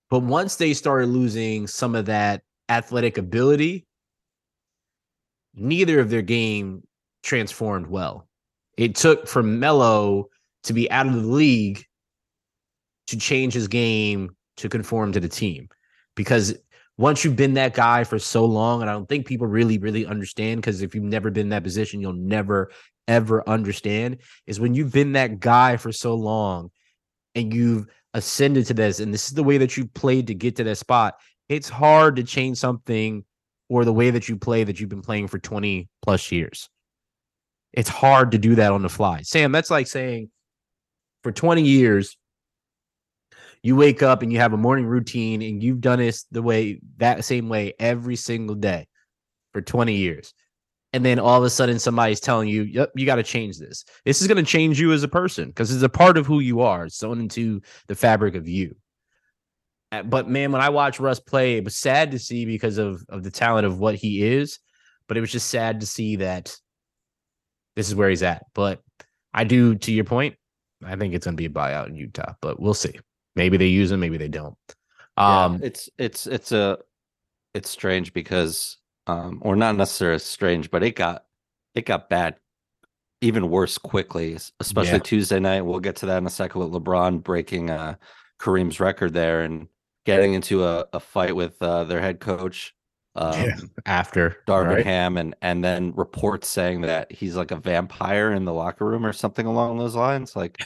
But 0.09 0.20
once 0.24 0.55
they 0.55 0.74
started 0.74 1.07
losing 1.07 1.68
some 1.68 1.95
of 1.95 2.05
that 2.05 2.41
athletic 2.70 3.18
ability, 3.18 3.86
neither 5.56 5.99
of 5.99 6.10
their 6.10 6.22
game 6.22 6.84
transformed 7.24 7.88
well. 7.88 8.28
It 8.78 8.95
took 8.95 9.28
for 9.28 9.43
Melo 9.43 10.30
to 10.64 10.74
be 10.74 10.89
out 10.89 11.08
of 11.08 11.14
the 11.14 11.22
league 11.22 11.86
to 13.08 13.18
change 13.18 13.54
his 13.54 13.68
game 13.68 14.36
to 14.58 14.70
conform 14.70 15.12
to 15.12 15.20
the 15.20 15.30
team. 15.30 15.70
Because 16.16 16.56
once 16.97 17.24
you've 17.24 17.36
been 17.36 17.56
that 17.56 17.74
guy 17.74 18.04
for 18.04 18.20
so 18.20 18.45
long, 18.45 18.82
and 18.82 18.89
I 18.89 18.93
don't 18.93 19.10
think 19.10 19.26
people 19.26 19.47
really, 19.47 19.78
really 19.78 20.06
understand, 20.06 20.62
because 20.62 20.82
if 20.82 20.93
you've 20.93 21.04
never 21.04 21.32
been 21.32 21.47
in 21.47 21.49
that 21.49 21.64
position, 21.64 22.01
you'll 22.01 22.14
never, 22.14 22.72
ever 23.08 23.47
understand, 23.47 24.20
is 24.45 24.60
when 24.60 24.74
you've 24.74 24.93
been 24.93 25.14
that 25.14 25.39
guy 25.39 25.78
for 25.78 25.91
so 25.91 26.16
long 26.16 26.70
and 27.36 27.54
you've 27.54 27.88
ascended 28.14 28.68
to 28.68 28.74
this, 28.74 28.99
and 28.99 29.14
this 29.14 29.28
is 29.28 29.34
the 29.34 29.43
way 29.43 29.58
that 29.58 29.76
you 29.76 29.88
played 29.88 30.28
to 30.28 30.36
get 30.36 30.56
to 30.58 30.64
that 30.64 30.78
spot, 30.78 31.16
it's 31.49 31.68
hard 31.68 32.16
to 32.16 32.24
change 32.24 32.58
something 32.58 33.26
or 33.70 33.86
the 33.86 33.93
way 33.93 34.09
that 34.11 34.30
you 34.30 34.38
play 34.38 34.64
that 34.64 34.80
you've 34.80 34.89
been 34.89 35.01
playing 35.01 35.28
for 35.28 35.39
20 35.39 35.89
plus 36.01 36.32
years. 36.32 36.70
It's 37.72 37.89
hard 37.89 38.32
to 38.32 38.38
do 38.38 38.55
that 38.55 38.72
on 38.72 38.84
the 38.84 38.89
fly. 38.89 39.22
Sam, 39.22 39.51
that's 39.51 39.72
like 39.72 39.88
saying 39.88 40.30
for 41.24 41.32
20 41.32 41.64
years, 41.64 42.18
you 43.64 43.76
wake 43.76 44.03
up 44.03 44.22
and 44.22 44.32
you 44.32 44.39
have 44.39 44.53
a 44.53 44.57
morning 44.57 44.86
routine 44.86 45.41
and 45.41 45.64
you've 45.64 45.82
done 45.82 45.99
this 45.99 46.26
the 46.32 46.41
way 46.41 46.80
that 46.97 47.24
same 47.24 47.49
way 47.49 47.74
every 47.80 48.18
single 48.18 48.55
day 48.55 48.88
for 49.53 49.61
20 49.61 49.95
years. 49.95 50.34
And 50.91 51.03
then 51.03 51.18
all 51.18 51.39
of 51.39 51.43
a 51.43 51.49
sudden 51.49 51.80
somebody's 51.80 52.20
telling 52.20 52.49
you, 52.49 52.64
yep, 52.64 52.91
you 52.95 53.05
got 53.05 53.16
to 53.16 53.24
change 53.24 53.57
this. 53.57 53.84
This 54.05 54.22
is 54.22 54.28
going 54.28 54.38
to 54.38 54.49
change 54.49 54.80
you 54.80 54.91
as 54.91 55.01
a 55.01 55.07
person 55.07 55.47
because 55.47 55.74
it's 55.74 55.82
a 55.82 55.89
part 55.89 56.18
of 56.18 56.28
who 56.28 56.39
you 56.39 56.61
are. 56.61 56.86
It's 56.86 56.97
sewn 56.97 57.20
into 57.20 57.61
the 57.88 57.95
fabric 57.95 58.36
of 58.36 58.47
you. 58.47 58.76
Uh, 59.94 60.02
but 60.02 60.28
man, 60.28 60.52
when 60.52 60.62
I 60.62 60.70
watched 60.70 61.00
Russ 61.00 61.20
play, 61.20 61.58
it 61.58 61.64
was 61.64 61.76
sad 61.76 62.12
to 62.12 62.20
see 62.20 62.46
because 62.46 62.80
of, 62.80 63.04
of 63.10 63.22
the 63.24 63.30
talent 63.30 63.68
of 63.68 63.78
what 63.78 63.94
he 63.94 64.24
is. 64.24 64.60
But 65.08 65.18
it 65.18 65.22
was 65.22 65.32
just 65.32 65.50
sad 65.50 65.82
to 65.82 65.86
see 65.86 66.16
that 66.16 66.56
this 67.76 67.89
is 67.89 67.96
where 67.96 68.10
he's 68.10 68.24
at. 68.24 68.46
But 68.56 68.82
I 69.34 69.44
do, 69.44 69.76
to 69.76 69.91
your 69.91 70.06
point, 70.06 70.36
I 70.84 70.96
think 70.96 71.14
it's 71.14 71.26
going 71.26 71.38
to 71.38 71.41
be 71.41 71.46
a 71.46 71.50
buyout 71.50 71.88
in 71.88 71.96
Utah, 71.96 72.34
but 72.41 72.60
we'll 72.60 72.74
see. 72.74 73.00
Maybe 73.36 73.58
they 73.58 73.68
use 73.68 73.91
him, 73.91 74.00
maybe 74.00 74.18
they 74.18 74.28
don't. 74.28 74.58
Um, 75.16 75.60
yeah, 75.60 75.68
it's 75.68 75.89
it's 76.00 76.28
it's 76.28 76.52
a 76.52 76.80
it's 77.54 77.70
strange 77.70 78.14
because 78.14 78.78
um 79.06 79.39
or 79.44 79.56
not 79.56 79.76
necessarily 79.76 80.20
strange, 80.20 80.72
but 80.72 80.84
it 80.84 80.96
got 80.96 81.26
it 81.76 81.86
got 81.86 82.10
bad 82.10 82.36
even 83.22 83.50
worse 83.50 83.78
quickly, 83.78 84.38
especially 84.60 84.94
yeah. 84.94 85.00
Tuesday 85.00 85.39
night. 85.39 85.62
We'll 85.62 85.80
get 85.80 85.98
to 85.98 86.08
that 86.08 86.18
in 86.18 86.26
a 86.26 86.32
second 86.32 86.62
with 86.62 86.72
LeBron 86.72 87.24
breaking 87.24 87.70
uh 87.70 87.96
Kareem's 88.39 88.80
record 88.80 89.14
there 89.14 89.41
and 89.41 89.68
getting 90.06 90.34
into 90.34 90.64
a, 90.64 90.86
a 90.93 90.99
fight 90.99 91.36
with 91.36 91.62
uh, 91.62 91.84
their 91.86 91.99
head 92.01 92.20
coach 92.20 92.74
um, 93.16 93.34
yeah, 93.34 93.56
after 93.86 94.38
Darvin 94.47 94.76
right? 94.76 94.86
Ham 94.86 95.18
and 95.18 95.36
and 95.41 95.64
then 95.64 95.93
reports 95.95 96.47
saying 96.47 96.82
that 96.82 97.12
he's 97.12 97.36
like 97.36 97.51
a 97.51 97.58
vampire 97.58 98.32
in 98.32 98.45
the 98.45 98.54
locker 98.54 98.86
room 98.86 99.06
or 99.06 99.14
something 99.14 99.45
along 99.45 99.78
those 99.78 99.95
lines. 99.95 100.36
Like 100.36 100.66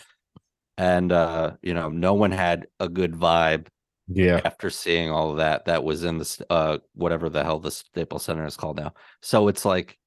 and 0.77 1.11
uh, 1.11 1.53
you 1.61 1.73
know, 1.73 1.89
no 1.89 2.13
one 2.13 2.31
had 2.31 2.67
a 2.79 2.87
good 2.87 3.13
vibe. 3.13 3.67
Yeah. 4.09 4.39
After 4.45 4.69
seeing 4.69 5.11
all 5.11 5.31
of 5.31 5.37
that, 5.37 5.65
that 5.65 5.83
was 5.83 6.05
in 6.05 6.19
the 6.19 6.45
uh, 6.49 6.77
whatever 6.93 7.27
the 7.27 7.43
hell 7.43 7.59
the 7.59 7.71
Staples 7.71 8.23
Center 8.23 8.45
is 8.45 8.55
called 8.55 8.77
now. 8.77 8.93
So 9.21 9.49
it's 9.49 9.65
like 9.65 9.97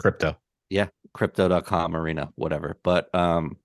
crypto. 0.00 0.38
Yeah, 0.70 0.88
crypto.com 1.12 1.94
arena, 1.94 2.30
whatever. 2.36 2.78
But 2.82 3.14
um, 3.14 3.58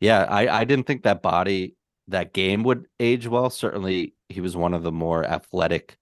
yeah, 0.00 0.24
I 0.24 0.60
I 0.60 0.64
didn't 0.64 0.86
think 0.86 1.04
that 1.04 1.22
body 1.22 1.76
that 2.08 2.32
game 2.32 2.62
would 2.64 2.86
age 3.00 3.26
well. 3.26 3.50
Certainly, 3.50 4.14
he 4.28 4.40
was 4.40 4.56
one 4.56 4.74
of 4.74 4.82
the 4.82 4.92
more 4.92 5.24
athletic 5.24 5.96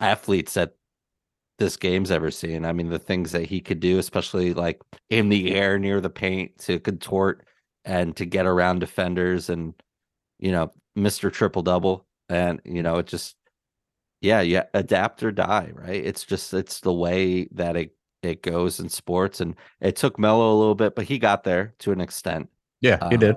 athletes 0.00 0.54
that 0.54 0.74
this 1.58 1.76
game's 1.76 2.10
ever 2.10 2.30
seen. 2.30 2.64
I 2.64 2.72
mean, 2.72 2.90
the 2.90 2.98
things 2.98 3.32
that 3.32 3.46
he 3.46 3.60
could 3.60 3.80
do, 3.80 3.98
especially 3.98 4.52
like 4.54 4.80
in 5.10 5.28
the 5.28 5.54
air 5.54 5.78
near 5.78 6.00
the 6.00 6.10
paint 6.10 6.58
to 6.60 6.78
contort 6.78 7.46
and 7.86 8.14
to 8.16 8.26
get 8.26 8.44
around 8.46 8.80
defenders 8.80 9.48
and 9.48 9.72
you 10.38 10.52
know 10.52 10.70
Mr. 10.98 11.32
Triple 11.32 11.62
Double 11.62 12.04
and 12.28 12.60
you 12.64 12.82
know 12.82 12.96
it 12.96 13.06
just 13.06 13.36
yeah 14.20 14.40
yeah 14.40 14.64
adapt 14.74 15.22
or 15.22 15.30
die 15.30 15.70
right 15.72 16.04
it's 16.04 16.24
just 16.24 16.52
it's 16.52 16.80
the 16.80 16.92
way 16.92 17.48
that 17.52 17.76
it 17.76 17.96
it 18.22 18.42
goes 18.42 18.80
in 18.80 18.88
sports 18.88 19.40
and 19.40 19.54
it 19.80 19.94
took 19.94 20.18
Melo 20.18 20.52
a 20.52 20.58
little 20.58 20.74
bit 20.74 20.94
but 20.96 21.04
he 21.04 21.18
got 21.18 21.44
there 21.44 21.74
to 21.78 21.92
an 21.92 22.00
extent 22.00 22.50
yeah 22.80 22.98
he 23.08 23.14
uh, 23.14 23.18
did 23.18 23.36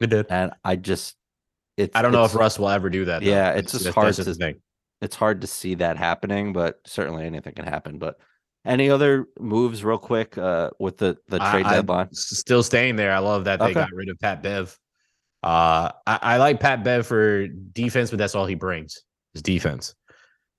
he 0.00 0.06
did 0.06 0.26
and 0.30 0.52
I 0.64 0.76
just 0.76 1.16
it's 1.76 1.94
I 1.94 2.02
don't 2.02 2.12
know 2.12 2.24
if 2.24 2.34
Russ 2.34 2.58
will 2.58 2.68
ever 2.68 2.90
do 2.90 3.04
that 3.06 3.22
though. 3.22 3.28
yeah 3.30 3.52
it's, 3.52 3.74
it's 3.74 3.84
just 3.84 3.94
hard 3.94 4.14
to 4.14 4.54
it's 5.00 5.16
hard 5.16 5.40
to 5.42 5.46
see 5.46 5.74
that 5.76 5.96
happening 5.96 6.52
but 6.52 6.80
certainly 6.86 7.24
anything 7.24 7.54
can 7.54 7.64
happen 7.64 7.98
but 7.98 8.18
any 8.64 8.90
other 8.90 9.26
moves, 9.40 9.82
real 9.82 9.98
quick, 9.98 10.36
uh, 10.36 10.70
with 10.78 10.98
the 10.98 11.16
the 11.28 11.38
trade 11.38 11.64
I, 11.64 11.76
deadline? 11.76 12.12
Still 12.12 12.62
staying 12.62 12.96
there. 12.96 13.12
I 13.12 13.18
love 13.18 13.44
that 13.44 13.58
they 13.58 13.66
okay. 13.66 13.74
got 13.74 13.92
rid 13.92 14.08
of 14.08 14.18
Pat 14.20 14.42
Bev. 14.42 14.78
Uh, 15.42 15.90
I, 16.06 16.18
I, 16.22 16.36
like 16.36 16.60
Pat 16.60 16.82
Bev 16.82 17.06
for 17.06 17.46
defense, 17.46 18.10
but 18.10 18.18
that's 18.18 18.34
all 18.34 18.46
he 18.46 18.56
brings 18.56 19.02
is 19.34 19.42
defense. 19.42 19.94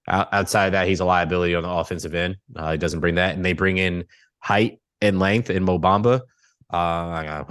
outside 0.08 0.68
of 0.68 0.72
that, 0.72 0.88
he's 0.88 1.02
a 1.02 1.06
liability 1.06 1.54
on 1.54 1.64
the 1.64 1.70
offensive 1.70 2.16
end. 2.16 2.38
Uh, 2.56 2.72
he 2.72 2.78
doesn't 2.78 3.02
bring 3.02 3.16
that, 3.16 3.36
and 3.36 3.44
they 3.44 3.54
bring 3.54 3.78
in 3.78 4.06
height 4.40 4.80
and 5.02 5.20
length 5.20 5.50
in 5.50 5.64
Mo 5.64 5.78
Bamba. 5.78 6.16
Uh, 6.16 6.20
I 6.72 7.24
got 7.26 7.48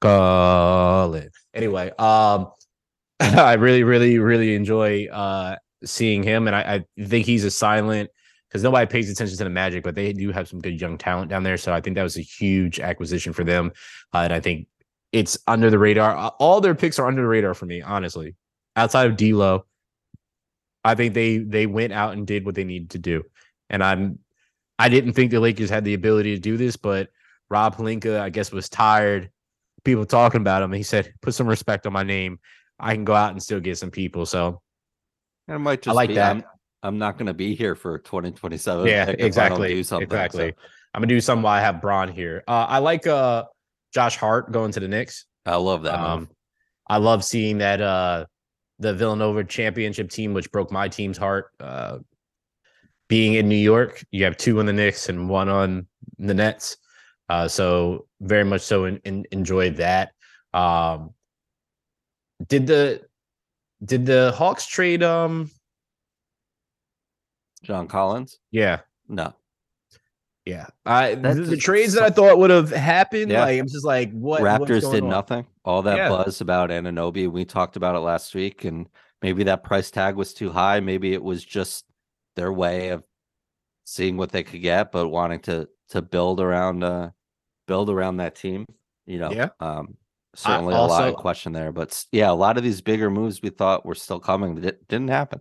call 0.00 1.14
it 1.14 1.32
anyway. 1.54 1.90
Um, 1.98 2.52
I 3.20 3.54
really, 3.54 3.82
really, 3.82 4.18
really 4.18 4.54
enjoy 4.54 5.06
uh 5.06 5.56
seeing 5.84 6.22
him, 6.22 6.46
and 6.46 6.56
I, 6.56 6.84
I 6.98 7.04
think 7.04 7.26
he's 7.26 7.44
a 7.44 7.50
silent 7.50 8.10
because 8.48 8.62
nobody 8.62 8.86
pays 8.86 9.10
attention 9.10 9.36
to 9.38 9.44
the 9.44 9.50
Magic, 9.50 9.84
but 9.84 9.94
they 9.94 10.12
do 10.12 10.32
have 10.32 10.48
some 10.48 10.60
good 10.60 10.80
young 10.80 10.98
talent 10.98 11.30
down 11.30 11.42
there. 11.42 11.56
So 11.56 11.72
I 11.72 11.80
think 11.80 11.96
that 11.96 12.02
was 12.02 12.16
a 12.16 12.22
huge 12.22 12.80
acquisition 12.80 13.32
for 13.32 13.44
them, 13.44 13.72
uh, 14.14 14.18
and 14.18 14.32
I 14.32 14.40
think 14.40 14.66
it's 15.12 15.38
under 15.46 15.70
the 15.70 15.78
radar. 15.78 16.34
All 16.38 16.60
their 16.60 16.74
picks 16.74 16.98
are 16.98 17.06
under 17.06 17.22
the 17.22 17.28
radar 17.28 17.54
for 17.54 17.66
me, 17.66 17.80
honestly. 17.82 18.34
Outside 18.76 19.10
of 19.10 19.16
D'Lo, 19.16 19.64
I 20.84 20.94
think 20.94 21.14
they 21.14 21.38
they 21.38 21.66
went 21.66 21.92
out 21.92 22.12
and 22.12 22.26
did 22.26 22.44
what 22.44 22.54
they 22.54 22.64
needed 22.64 22.90
to 22.90 22.98
do, 22.98 23.24
and 23.70 23.82
I'm 23.82 24.18
I 24.78 24.88
didn't 24.88 25.14
think 25.14 25.30
the 25.30 25.40
Lakers 25.40 25.70
had 25.70 25.84
the 25.84 25.94
ability 25.94 26.34
to 26.34 26.40
do 26.40 26.56
this, 26.56 26.76
but 26.76 27.08
Rob 27.50 27.76
Pelinka, 27.76 28.20
I 28.20 28.30
guess, 28.30 28.52
was 28.52 28.68
tired. 28.68 29.30
People 29.84 30.06
talking 30.06 30.40
about 30.40 30.62
him. 30.62 30.72
He 30.72 30.82
said, 30.82 31.12
"Put 31.20 31.34
some 31.34 31.46
respect 31.46 31.86
on 31.86 31.92
my 31.92 32.02
name. 32.02 32.38
I 32.78 32.94
can 32.94 33.04
go 33.04 33.14
out 33.14 33.32
and 33.32 33.42
still 33.42 33.60
get 33.60 33.78
some 33.78 33.90
people." 33.90 34.26
So 34.26 34.60
it 35.48 35.58
might 35.58 35.82
just 35.82 35.92
I 35.92 35.96
like 35.96 36.08
be, 36.08 36.14
that. 36.16 36.36
I'm, 36.36 36.44
I'm 36.82 36.98
not 36.98 37.18
going 37.18 37.26
to 37.26 37.34
be 37.34 37.54
here 37.54 37.74
for 37.74 37.98
2027. 37.98 38.86
Yeah, 38.86 39.08
exactly. 39.08 39.68
Do 39.68 39.84
something, 39.84 40.04
exactly. 40.04 40.50
So. 40.50 40.68
I'm 40.94 41.02
gonna 41.02 41.08
do 41.08 41.20
something 41.20 41.42
while 41.42 41.54
I 41.54 41.60
have 41.60 41.80
Bron 41.80 42.08
here. 42.08 42.42
Uh, 42.48 42.66
I 42.68 42.78
like 42.78 43.06
uh, 43.06 43.44
Josh 43.92 44.16
Hart 44.16 44.52
going 44.52 44.72
to 44.72 44.80
the 44.80 44.88
Knicks. 44.88 45.26
I 45.44 45.56
love 45.56 45.82
that. 45.84 45.94
Um, 45.94 46.28
I 46.88 46.96
love 46.96 47.24
seeing 47.24 47.58
that 47.58 47.80
uh, 47.80 48.26
the 48.78 48.94
Villanova 48.94 49.44
championship 49.44 50.10
team, 50.10 50.34
which 50.34 50.50
broke 50.50 50.72
my 50.72 50.88
team's 50.88 51.18
heart, 51.18 51.50
uh, 51.60 51.98
being 53.08 53.34
in 53.34 53.48
New 53.48 53.56
York. 53.56 54.04
You 54.10 54.24
have 54.24 54.36
two 54.36 54.60
on 54.60 54.66
the 54.66 54.72
Knicks 54.72 55.08
and 55.08 55.28
one 55.28 55.48
on 55.48 55.86
the 56.18 56.34
Nets. 56.34 56.76
Uh, 57.28 57.48
so 57.48 58.06
very 58.20 58.44
much 58.44 58.62
so 58.62 58.84
in, 58.84 59.00
in, 59.04 59.26
enjoyed 59.32 59.76
that. 59.76 60.12
Um, 60.54 61.14
did 62.46 62.66
the 62.66 63.02
did 63.84 64.06
the 64.06 64.32
Hawks 64.36 64.66
trade 64.66 65.02
um 65.02 65.50
John 67.62 67.88
Collins? 67.88 68.38
Yeah. 68.50 68.80
No. 69.08 69.34
Yeah. 70.44 70.66
I 70.86 71.16
the, 71.16 71.34
the 71.34 71.56
trades 71.56 71.92
that 71.94 72.04
I 72.04 72.10
thought 72.10 72.38
would 72.38 72.50
have 72.50 72.70
happened, 72.70 73.30
yeah. 73.30 73.44
like 73.44 73.60
I'm 73.60 73.68
just 73.68 73.84
like 73.84 74.10
what 74.12 74.40
Raptors 74.40 74.90
did 74.90 75.02
on? 75.02 75.10
nothing. 75.10 75.46
All 75.64 75.82
that 75.82 75.96
yeah. 75.96 76.08
buzz 76.08 76.40
about 76.40 76.70
Anunoby, 76.70 77.30
We 77.30 77.44
talked 77.44 77.76
about 77.76 77.94
it 77.94 78.00
last 78.00 78.34
week, 78.34 78.64
and 78.64 78.88
maybe 79.20 79.44
that 79.44 79.64
price 79.64 79.90
tag 79.90 80.16
was 80.16 80.32
too 80.32 80.50
high. 80.50 80.80
Maybe 80.80 81.12
it 81.12 81.22
was 81.22 81.44
just 81.44 81.84
their 82.38 82.52
way 82.52 82.88
of 82.88 83.02
seeing 83.84 84.16
what 84.16 84.30
they 84.30 84.42
could 84.42 84.62
get, 84.62 84.92
but 84.92 85.08
wanting 85.08 85.40
to 85.40 85.68
to 85.90 86.00
build 86.00 86.40
around 86.40 86.84
uh 86.84 87.10
build 87.66 87.90
around 87.90 88.18
that 88.18 88.36
team. 88.36 88.64
You 89.06 89.18
know, 89.18 89.32
yeah. 89.32 89.48
Um, 89.60 89.96
certainly 90.34 90.74
also, 90.74 90.94
a 90.94 90.96
lot 90.96 91.08
of 91.08 91.16
question 91.16 91.52
there. 91.52 91.72
But 91.72 92.04
yeah, 92.12 92.30
a 92.30 92.32
lot 92.32 92.56
of 92.56 92.62
these 92.62 92.80
bigger 92.80 93.10
moves 93.10 93.42
we 93.42 93.50
thought 93.50 93.84
were 93.84 93.94
still 93.94 94.20
coming 94.20 94.54
that 94.62 94.86
didn't 94.88 95.08
happen. 95.08 95.40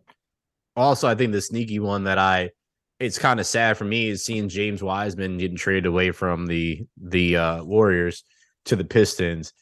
Also, 0.76 1.08
I 1.08 1.16
think 1.16 1.32
the 1.32 1.42
sneaky 1.42 1.80
one 1.80 2.04
that 2.06 2.18
I 2.18 2.52
it's 3.00 3.20
kind 3.20 3.40
of 3.40 3.46
sad 3.46 3.78
for 3.78 3.86
me 3.86 4.10
is 4.10 4.26
seeing 4.26 4.50
James 4.50 4.82
Wiseman 4.82 5.38
getting 5.38 5.58
traded 5.58 5.86
away 5.86 6.12
from 6.12 6.48
the 6.48 6.86
the 6.98 7.38
uh, 7.38 7.64
Warriors 7.64 8.24
to 8.66 8.76
the 8.76 8.86
Pistons. 8.86 9.54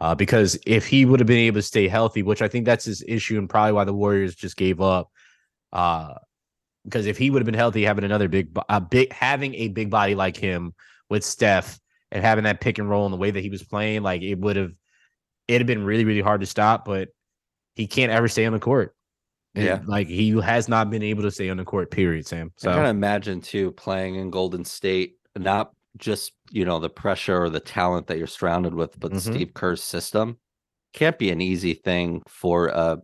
Uh, 0.00 0.14
because 0.14 0.58
if 0.66 0.86
he 0.86 1.06
would 1.06 1.20
have 1.20 1.26
been 1.26 1.38
able 1.38 1.58
to 1.58 1.62
stay 1.62 1.88
healthy, 1.88 2.22
which 2.22 2.42
I 2.42 2.48
think 2.48 2.66
that's 2.66 2.84
his 2.84 3.02
issue 3.06 3.38
and 3.38 3.48
probably 3.48 3.72
why 3.72 3.84
the 3.84 3.94
Warriors 3.94 4.34
just 4.34 4.56
gave 4.56 4.80
up, 4.80 5.08
uh, 5.72 6.14
because 6.84 7.06
if 7.06 7.18
he 7.18 7.30
would 7.30 7.40
have 7.40 7.46
been 7.46 7.54
healthy, 7.54 7.84
having 7.84 8.04
another 8.04 8.28
big, 8.28 8.56
a 8.68 8.80
big, 8.80 9.12
having 9.12 9.54
a 9.54 9.68
big 9.68 9.90
body 9.90 10.14
like 10.14 10.36
him 10.36 10.74
with 11.10 11.24
Steph 11.24 11.80
and 12.10 12.22
having 12.24 12.44
that 12.44 12.60
pick 12.60 12.78
and 12.78 12.88
roll 12.88 13.06
in 13.06 13.12
the 13.12 13.18
way 13.18 13.30
that 13.30 13.40
he 13.40 13.50
was 13.50 13.62
playing, 13.62 14.02
like 14.02 14.22
it 14.22 14.36
would 14.38 14.56
have, 14.56 14.72
it'd 15.48 15.60
have 15.62 15.66
been 15.66 15.84
really, 15.84 16.04
really 16.04 16.20
hard 16.20 16.40
to 16.40 16.46
stop. 16.46 16.84
But 16.84 17.08
he 17.74 17.86
can't 17.86 18.12
ever 18.12 18.28
stay 18.28 18.44
on 18.46 18.52
the 18.52 18.60
court. 18.60 18.94
And, 19.54 19.64
Yeah. 19.64 19.80
like 19.86 20.08
he 20.08 20.30
has 20.40 20.68
not 20.68 20.90
been 20.90 21.02
able 21.02 21.22
to 21.22 21.30
stay 21.30 21.48
on 21.48 21.56
the 21.56 21.64
court. 21.64 21.90
Period, 21.90 22.26
Sam. 22.26 22.52
So 22.56 22.70
I 22.70 22.74
kind 22.74 22.86
of 22.86 22.90
imagine 22.90 23.40
too 23.40 23.72
playing 23.72 24.16
in 24.16 24.30
Golden 24.30 24.64
State, 24.64 25.16
not 25.36 25.72
just 25.96 26.32
you 26.50 26.64
know 26.64 26.80
the 26.80 26.90
pressure 26.90 27.40
or 27.40 27.48
the 27.50 27.60
talent 27.60 28.08
that 28.08 28.18
you're 28.18 28.26
surrounded 28.26 28.74
with, 28.74 28.98
but 28.98 29.12
Mhm. 29.12 29.20
Steve 29.20 29.54
Kerr's 29.54 29.82
system 29.82 30.38
can't 30.92 31.18
be 31.18 31.30
an 31.30 31.40
easy 31.40 31.72
thing 31.74 32.22
for 32.28 32.68
a 32.68 32.98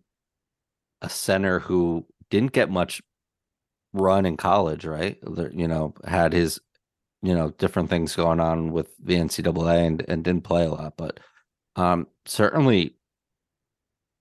a 1.02 1.08
center 1.08 1.60
who 1.60 2.06
didn't 2.30 2.52
get 2.52 2.68
much 2.68 3.00
run 3.92 4.26
in 4.26 4.36
college, 4.36 4.84
right? 4.84 5.18
You 5.52 5.68
know, 5.68 5.94
had 6.04 6.32
his 6.32 6.60
you 7.22 7.34
know 7.34 7.50
different 7.58 7.90
things 7.90 8.16
going 8.16 8.40
on 8.40 8.72
with 8.72 8.96
the 8.98 9.16
NCAA 9.16 9.86
and 9.86 10.04
and 10.08 10.24
didn't 10.24 10.44
play 10.44 10.64
a 10.64 10.70
lot, 10.70 10.96
but 10.96 11.20
um 11.76 12.06
certainly 12.26 12.96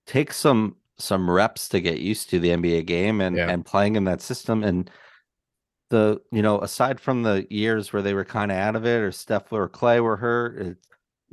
take 0.06 0.34
some 0.34 0.76
some 0.98 1.30
reps 1.30 1.70
to 1.70 1.80
get 1.80 2.00
used 2.00 2.30
to 2.30 2.40
the 2.40 2.50
NBA 2.50 2.86
game 2.86 3.22
and 3.22 3.38
Yeah. 3.38 3.50
and 3.50 3.66
playing 3.66 3.96
in 3.96 4.04
that 4.06 4.22
system 4.22 4.64
and 4.64 4.90
the 5.90 6.22
you 6.32 6.42
know 6.42 6.60
aside 6.62 7.00
from 7.00 7.24
the 7.24 7.48
years 7.50 7.92
where 7.94 8.02
they 8.02 8.14
were 8.14 8.26
kind 8.26 8.52
of 8.52 8.58
out 8.58 8.76
of 8.76 8.86
it 8.86 9.02
or 9.02 9.12
Steph 9.12 9.52
or 9.52 9.68
Clay 9.70 10.00
were 10.00 10.18
hurt, 10.18 10.60
it, 10.62 10.78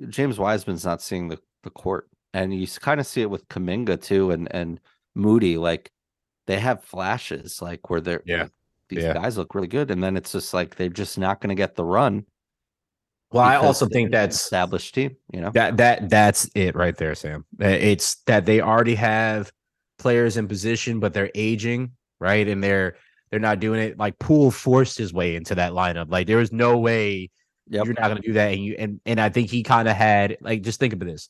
James 0.09 0.39
Wiseman's 0.39 0.85
not 0.85 1.03
seeing 1.03 1.29
the 1.29 1.39
the 1.63 1.71
court, 1.71 2.09
and 2.33 2.55
you 2.59 2.67
kind 2.81 3.01
of 3.01 3.07
see 3.07 3.23
it 3.23 3.31
with 3.31 3.49
Kuminga 3.49 4.01
too 4.01 4.31
and 4.31 4.49
and 4.55 4.81
Moody 5.15 5.59
like 5.59 5.91
they 6.47 6.59
have 6.59 6.85
flashes 6.85 7.61
like 7.61 7.89
where 7.91 8.01
they're 8.01 8.23
Yeah. 8.27 8.47
these 8.89 9.03
Yeah. 9.05 9.15
guys 9.15 9.37
look 9.37 9.55
really 9.55 9.69
good 9.69 9.91
and 9.91 10.03
then 10.03 10.17
it's 10.17 10.33
just 10.33 10.55
like 10.55 10.77
they're 10.77 10.89
just 10.89 11.19
not 11.19 11.41
going 11.41 11.49
to 11.49 11.55
get 11.55 11.75
the 11.75 11.85
run. 11.85 12.25
well, 13.33 13.43
I 13.45 13.57
also 13.57 13.87
think 13.87 14.13
that's 14.13 14.37
established 14.37 14.95
team, 14.95 15.17
you 15.33 15.41
know. 15.41 15.51
That 15.51 15.77
that 15.79 16.09
that's 16.09 16.49
it 16.55 16.77
right 16.77 16.97
there, 16.97 17.15
Sam. 17.17 17.45
It's 17.59 18.17
that 18.27 18.47
they 18.47 18.61
already 18.61 18.95
have 18.95 19.51
players 19.99 20.37
in 20.37 20.47
position, 20.47 21.01
but 21.01 21.13
they're 21.13 21.31
aging, 21.35 21.91
right? 22.21 22.47
And 22.47 22.63
they're 22.63 22.97
they're 23.31 23.41
not 23.41 23.59
doing 23.59 23.81
it. 23.81 23.99
Like 23.99 24.17
Poole 24.21 24.53
forced 24.53 24.97
his 24.97 25.13
way 25.13 25.35
into 25.35 25.57
that 25.57 25.73
lineup. 25.73 26.09
Like 26.11 26.29
there 26.29 26.37
was 26.39 26.53
no 26.53 26.79
way 26.79 27.31
Yep. 27.69 27.85
you're 27.87 27.95
not 27.95 28.09
going 28.09 28.23
to 28.23 28.27
do 28.29 28.33
that. 28.35 28.53
And 28.53 28.65
you 28.65 28.77
and 28.79 29.01
and 29.05 29.21
I 29.21 29.29
think 29.29 29.51
he 29.51 29.65
kind 29.65 29.89
of 29.89 29.97
had 29.97 30.37
like 30.41 30.63
just 30.63 30.79
think 30.79 30.93
about 30.93 31.07
this. 31.07 31.29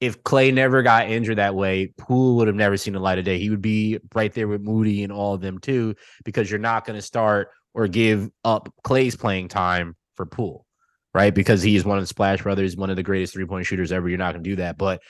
If 0.00 0.22
Clay 0.24 0.50
never 0.50 0.82
got 0.82 1.10
injured 1.10 1.38
that 1.38 1.54
way, 1.54 1.92
Poole 1.98 2.36
would 2.36 2.46
have 2.46 2.56
never 2.56 2.76
seen 2.76 2.94
the 2.94 3.00
light 3.00 3.18
of 3.18 3.24
day. 3.24 3.38
He 3.38 3.50
would 3.50 3.60
be 3.60 3.98
right 4.14 4.32
there 4.32 4.48
with 4.48 4.62
Moody 4.62 5.02
and 5.02 5.12
all 5.12 5.34
of 5.34 5.42
them 5.42 5.58
too, 5.58 5.94
because 6.24 6.50
you're 6.50 6.58
not 6.58 6.86
going 6.86 6.98
to 6.98 7.02
start 7.02 7.50
or 7.74 7.86
give 7.86 8.30
up 8.44 8.72
Clay's 8.82 9.16
playing 9.16 9.48
time 9.48 9.94
for 10.16 10.26
Poole 10.26 10.66
right? 11.14 11.34
Because 11.34 11.62
he 11.62 11.76
is 11.76 11.84
one 11.84 11.98
of 11.98 12.02
the 12.02 12.08
Splash 12.08 12.42
Brothers, 12.42 12.76
one 12.76 12.90
of 12.90 12.96
the 12.96 13.02
greatest 13.02 13.32
three 13.32 13.46
point 13.46 13.66
shooters 13.66 13.92
ever. 13.92 14.08
You're 14.08 14.18
not 14.18 14.32
going 14.32 14.44
to 14.44 14.50
do 14.50 14.56
that. 14.56 14.78
But 14.78 15.02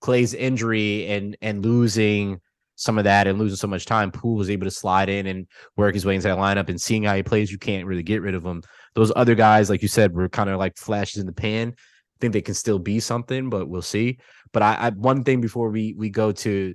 Clay's 0.00 0.34
injury 0.34 1.06
and 1.08 1.36
and 1.40 1.64
losing 1.64 2.40
some 2.76 2.96
of 2.96 3.04
that 3.04 3.26
and 3.26 3.38
losing 3.38 3.56
so 3.56 3.66
much 3.66 3.86
time, 3.86 4.12
Poole 4.12 4.36
was 4.36 4.50
able 4.50 4.64
to 4.64 4.70
slide 4.70 5.08
in 5.08 5.26
and 5.26 5.48
work 5.76 5.94
his 5.94 6.06
way 6.06 6.14
into 6.14 6.28
that 6.28 6.38
lineup. 6.38 6.68
And 6.68 6.80
seeing 6.80 7.02
how 7.02 7.16
he 7.16 7.24
plays, 7.24 7.50
you 7.50 7.58
can't 7.58 7.86
really 7.86 8.04
get 8.04 8.22
rid 8.22 8.34
of 8.34 8.44
him. 8.44 8.62
Those 8.94 9.10
other 9.16 9.34
guys, 9.34 9.68
like 9.68 9.82
you 9.82 9.88
said, 9.88 10.14
were 10.14 10.28
kind 10.28 10.48
of 10.48 10.58
like 10.58 10.76
flashes 10.76 11.20
in 11.20 11.26
the 11.26 11.32
pan. 11.32 11.74
Think 12.20 12.32
they 12.32 12.42
can 12.42 12.54
still 12.54 12.78
be 12.78 13.00
something, 13.00 13.48
but 13.48 13.68
we'll 13.68 13.82
see. 13.82 14.18
But 14.52 14.62
I, 14.62 14.74
I 14.74 14.90
one 14.90 15.24
thing 15.24 15.40
before 15.40 15.70
we 15.70 15.94
we 15.96 16.10
go 16.10 16.32
to 16.32 16.74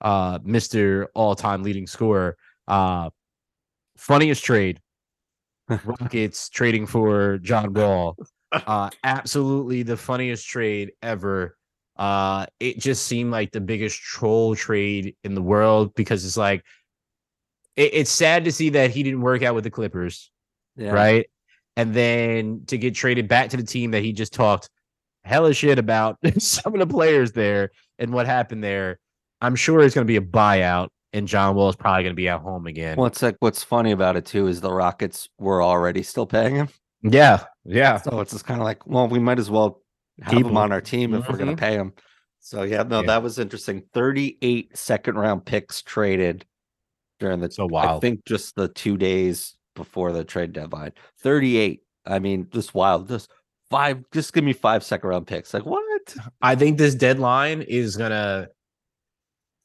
uh 0.00 0.38
Mr. 0.40 1.06
All 1.14 1.34
Time 1.34 1.62
leading 1.62 1.86
scorer, 1.86 2.36
uh 2.66 3.10
funniest 3.96 4.44
trade 4.44 4.80
Rockets 5.84 6.48
trading 6.50 6.86
for 6.86 7.38
John 7.38 7.72
Wall. 7.74 8.16
Uh, 8.50 8.88
absolutely 9.04 9.82
the 9.82 9.94
funniest 9.98 10.48
trade 10.48 10.92
ever. 11.02 11.54
Uh, 11.98 12.46
it 12.58 12.78
just 12.78 13.04
seemed 13.04 13.30
like 13.30 13.52
the 13.52 13.60
biggest 13.60 14.00
troll 14.00 14.56
trade 14.56 15.14
in 15.22 15.34
the 15.34 15.42
world 15.42 15.94
because 15.94 16.24
it's 16.24 16.38
like 16.38 16.64
it, 17.76 17.90
it's 17.92 18.10
sad 18.10 18.46
to 18.46 18.52
see 18.52 18.70
that 18.70 18.90
he 18.90 19.02
didn't 19.02 19.20
work 19.20 19.42
out 19.42 19.54
with 19.54 19.64
the 19.64 19.70
Clippers, 19.70 20.30
Yeah. 20.76 20.92
right? 20.92 21.26
And 21.76 21.92
then 21.92 22.62
to 22.68 22.78
get 22.78 22.94
traded 22.94 23.28
back 23.28 23.50
to 23.50 23.58
the 23.58 23.62
team 23.64 23.90
that 23.90 24.02
he 24.02 24.14
just 24.14 24.32
talked 24.32 24.70
hella 25.28 25.52
shit 25.54 25.78
about 25.78 26.18
some 26.38 26.74
of 26.74 26.80
the 26.80 26.86
players 26.86 27.32
there 27.32 27.70
and 27.98 28.12
what 28.12 28.26
happened 28.26 28.64
there. 28.64 28.98
I'm 29.40 29.54
sure 29.54 29.80
it's 29.82 29.94
going 29.94 30.06
to 30.06 30.10
be 30.10 30.16
a 30.16 30.20
buyout, 30.20 30.88
and 31.12 31.28
John 31.28 31.54
Wall 31.54 31.68
is 31.68 31.76
probably 31.76 32.02
going 32.02 32.12
to 32.12 32.16
be 32.16 32.28
at 32.28 32.40
home 32.40 32.66
again. 32.66 32.96
Well, 32.96 33.12
like 33.22 33.36
what's 33.40 33.62
funny 33.62 33.92
about 33.92 34.16
it 34.16 34.24
too 34.26 34.48
is 34.48 34.60
the 34.60 34.72
Rockets 34.72 35.28
were 35.38 35.62
already 35.62 36.02
still 36.02 36.26
paying 36.26 36.56
him. 36.56 36.68
yeah, 37.02 37.44
yeah. 37.64 37.98
So 37.98 38.20
it's 38.20 38.32
just 38.32 38.44
kind 38.46 38.60
of 38.60 38.64
like, 38.64 38.86
well, 38.86 39.06
we 39.06 39.18
might 39.18 39.38
as 39.38 39.50
well 39.50 39.82
have 40.22 40.32
Keep 40.32 40.46
him 40.46 40.52
him. 40.52 40.56
on 40.56 40.72
our 40.72 40.80
team 40.80 41.14
if 41.14 41.28
we're 41.28 41.36
going 41.36 41.54
to 41.54 41.62
mm-hmm. 41.62 41.72
pay 41.72 41.74
him. 41.74 41.92
So 42.40 42.62
yeah, 42.62 42.82
no, 42.82 43.00
Yeah. 43.00 43.06
that 43.08 43.22
was 43.22 43.38
interesting. 43.38 43.82
38 43.94 44.76
second 44.76 45.16
round 45.16 45.44
picks 45.44 45.82
traded 45.82 46.44
during 47.20 47.40
the 47.40 47.50
So 47.50 47.66
wild. 47.66 47.98
I 47.98 48.00
think 48.00 48.24
just 48.24 48.56
the 48.56 48.68
two 48.68 48.96
days 48.96 49.56
before 49.76 50.12
the 50.12 50.24
trade 50.24 50.52
deadline. 50.52 50.92
38. 51.20 51.82
I 52.06 52.18
mean, 52.18 52.48
just 52.50 52.74
wild. 52.74 53.08
Just 53.08 53.30
five, 53.70 54.02
just 54.12 54.32
give 54.32 54.44
me 54.44 54.52
five 54.52 54.82
second 54.82 55.08
round 55.08 55.26
picks. 55.26 55.52
Like 55.54 55.66
what? 55.66 56.16
I 56.42 56.54
think 56.54 56.78
this 56.78 56.94
deadline 56.94 57.62
is 57.62 57.96
gonna 57.96 58.48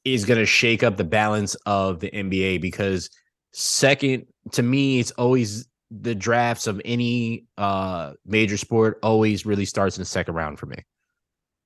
is 0.05 0.25
gonna 0.25 0.45
shake 0.45 0.83
up 0.83 0.97
the 0.97 1.03
balance 1.03 1.55
of 1.65 1.99
the 1.99 2.09
NBA 2.11 2.61
because 2.61 3.09
second 3.51 4.25
to 4.51 4.63
me, 4.63 4.99
it's 4.99 5.11
always 5.11 5.67
the 5.91 6.15
drafts 6.15 6.67
of 6.67 6.81
any 6.85 7.45
uh 7.57 8.13
major 8.25 8.57
sport 8.57 8.99
always 9.03 9.45
really 9.45 9.65
starts 9.65 9.97
in 9.97 10.01
the 10.01 10.05
second 10.05 10.35
round 10.35 10.59
for 10.59 10.65
me. 10.65 10.77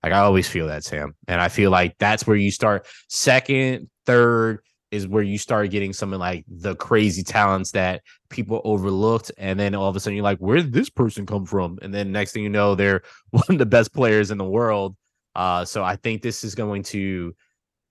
Like 0.03 0.13
I 0.13 0.19
always 0.19 0.47
feel 0.47 0.67
that, 0.67 0.83
Sam. 0.83 1.15
And 1.27 1.41
I 1.41 1.49
feel 1.49 1.71
like 1.71 1.95
that's 1.97 2.27
where 2.27 2.37
you 2.37 2.51
start 2.51 2.85
second, 3.09 3.89
third 4.05 4.59
is 4.91 5.07
where 5.07 5.23
you 5.23 5.37
start 5.37 5.69
getting 5.69 5.93
some 5.93 6.13
of 6.13 6.19
like 6.19 6.45
the 6.47 6.75
crazy 6.75 7.23
talents 7.23 7.71
that 7.71 8.01
people 8.29 8.61
overlooked. 8.63 9.31
And 9.37 9.59
then 9.59 9.75
all 9.75 9.89
of 9.89 9.95
a 9.95 9.99
sudden 9.99 10.15
you're 10.15 10.23
like, 10.23 10.39
where 10.39 10.57
did 10.57 10.71
this 10.73 10.89
person 10.89 11.25
come 11.25 11.45
from? 11.45 11.77
And 11.81 11.93
then 11.93 12.11
next 12.11 12.31
thing 12.31 12.43
you 12.43 12.49
know, 12.49 12.75
they're 12.75 13.01
one 13.31 13.43
of 13.49 13.57
the 13.57 13.65
best 13.65 13.93
players 13.93 14.31
in 14.31 14.37
the 14.37 14.45
world. 14.45 14.95
Uh, 15.35 15.65
so 15.65 15.83
I 15.83 15.95
think 15.97 16.21
this 16.21 16.43
is 16.43 16.55
going 16.55 16.83
to 16.83 17.35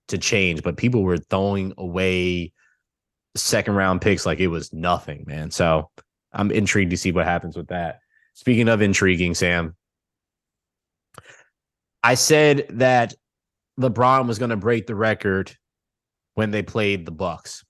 to 0.09 0.17
change, 0.17 0.63
but 0.63 0.77
people 0.77 1.03
were 1.03 1.17
throwing 1.17 1.73
away 1.77 2.53
second 3.35 3.75
round 3.75 4.01
picks 4.01 4.25
like 4.25 4.39
it 4.39 4.47
was 4.47 4.71
nothing, 4.73 5.25
man. 5.27 5.51
So 5.51 5.89
I'm 6.31 6.49
intrigued 6.51 6.91
to 6.91 6.97
see 6.97 7.11
what 7.11 7.25
happens 7.25 7.57
with 7.57 7.67
that. 7.67 7.99
Speaking 8.33 8.69
of 8.69 8.81
intriguing, 8.81 9.33
Sam, 9.33 9.75
I 12.03 12.13
said 12.13 12.67
that 12.69 13.13
LeBron 13.79 14.27
was 14.27 14.39
going 14.39 14.51
to 14.51 14.57
break 14.57 14.87
the 14.87 14.95
record 14.95 15.55
when 16.37 16.51
they 16.51 16.61
played 16.61 17.03
the 17.03 17.11
Bucks. 17.11 17.65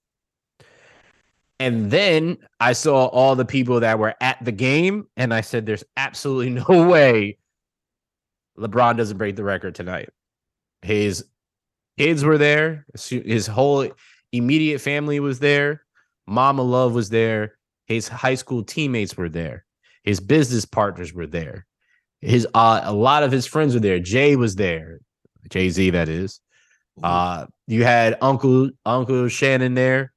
And 1.57 1.89
then 1.89 2.37
I 2.59 2.73
saw 2.73 3.05
all 3.05 3.33
the 3.37 3.45
people 3.45 3.79
that 3.79 3.97
were 3.97 4.13
at 4.19 4.43
the 4.43 4.51
game, 4.51 5.07
and 5.15 5.33
I 5.33 5.39
said, 5.39 5.65
There's 5.65 5.85
absolutely 5.95 6.49
no 6.69 6.85
way 6.85 7.37
LeBron 8.59 8.97
doesn't 8.97 9.17
break 9.17 9.37
the 9.37 9.45
record 9.45 9.73
tonight. 9.73 10.09
His 10.81 11.23
kids 11.97 12.25
were 12.25 12.37
there, 12.37 12.85
his 13.09 13.47
whole 13.47 13.89
immediate 14.33 14.79
family 14.79 15.21
was 15.21 15.39
there, 15.39 15.83
Mama 16.27 16.61
Love 16.61 16.93
was 16.93 17.09
there, 17.09 17.57
his 17.85 18.09
high 18.09 18.35
school 18.35 18.63
teammates 18.63 19.15
were 19.15 19.29
there, 19.29 19.63
his 20.03 20.19
business 20.19 20.65
partners 20.65 21.13
were 21.13 21.25
there, 21.25 21.65
his 22.19 22.45
uh, 22.53 22.81
a 22.83 22.93
lot 22.93 23.23
of 23.23 23.31
his 23.31 23.47
friends 23.47 23.75
were 23.75 23.79
there. 23.79 23.99
Jay 23.99 24.35
was 24.35 24.55
there, 24.55 24.99
Jay 25.49 25.69
Z, 25.69 25.91
that 25.91 26.09
is. 26.09 26.41
Uh, 27.01 27.45
you 27.67 27.83
had 27.83 28.17
Uncle 28.21 28.69
Uncle 28.85 29.27
Shannon 29.27 29.73
there, 29.73 30.13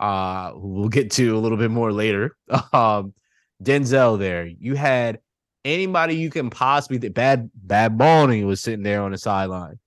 uh, 0.00 0.52
who 0.52 0.68
we'll 0.68 0.88
get 0.88 1.10
to 1.12 1.36
a 1.36 1.40
little 1.40 1.58
bit 1.58 1.70
more 1.70 1.92
later. 1.92 2.36
Um, 2.72 3.14
Denzel 3.62 4.18
there. 4.18 4.46
You 4.46 4.74
had 4.74 5.20
anybody 5.64 6.16
you 6.16 6.30
can 6.30 6.50
possibly 6.50 6.98
th- 6.98 7.14
bad 7.14 7.50
bad 7.54 7.96
Bunny 7.96 8.44
was 8.44 8.60
sitting 8.60 8.82
there 8.82 9.02
on 9.02 9.12
the 9.12 9.18
sideline. 9.18 9.78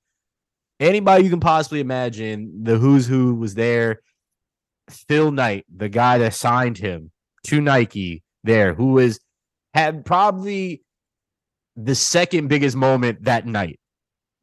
Anybody 0.80 1.24
you 1.24 1.30
can 1.30 1.40
possibly 1.40 1.80
imagine, 1.80 2.64
the 2.64 2.78
who's 2.78 3.08
who 3.08 3.36
was 3.36 3.56
there. 3.56 4.02
Phil 4.90 5.32
Knight, 5.32 5.66
the 5.76 5.90
guy 5.90 6.20
that 6.20 6.34
signed 6.34 6.78
him 6.78 7.12
to 7.46 7.60
Nike, 7.60 8.24
there, 8.44 8.74
who 8.74 8.94
was 8.94 9.20
had 9.74 10.06
probably 10.06 10.84
the 11.76 11.96
second 11.96 12.48
biggest 12.48 12.76
moment 12.76 13.24
that 13.24 13.46
night. 13.46 13.80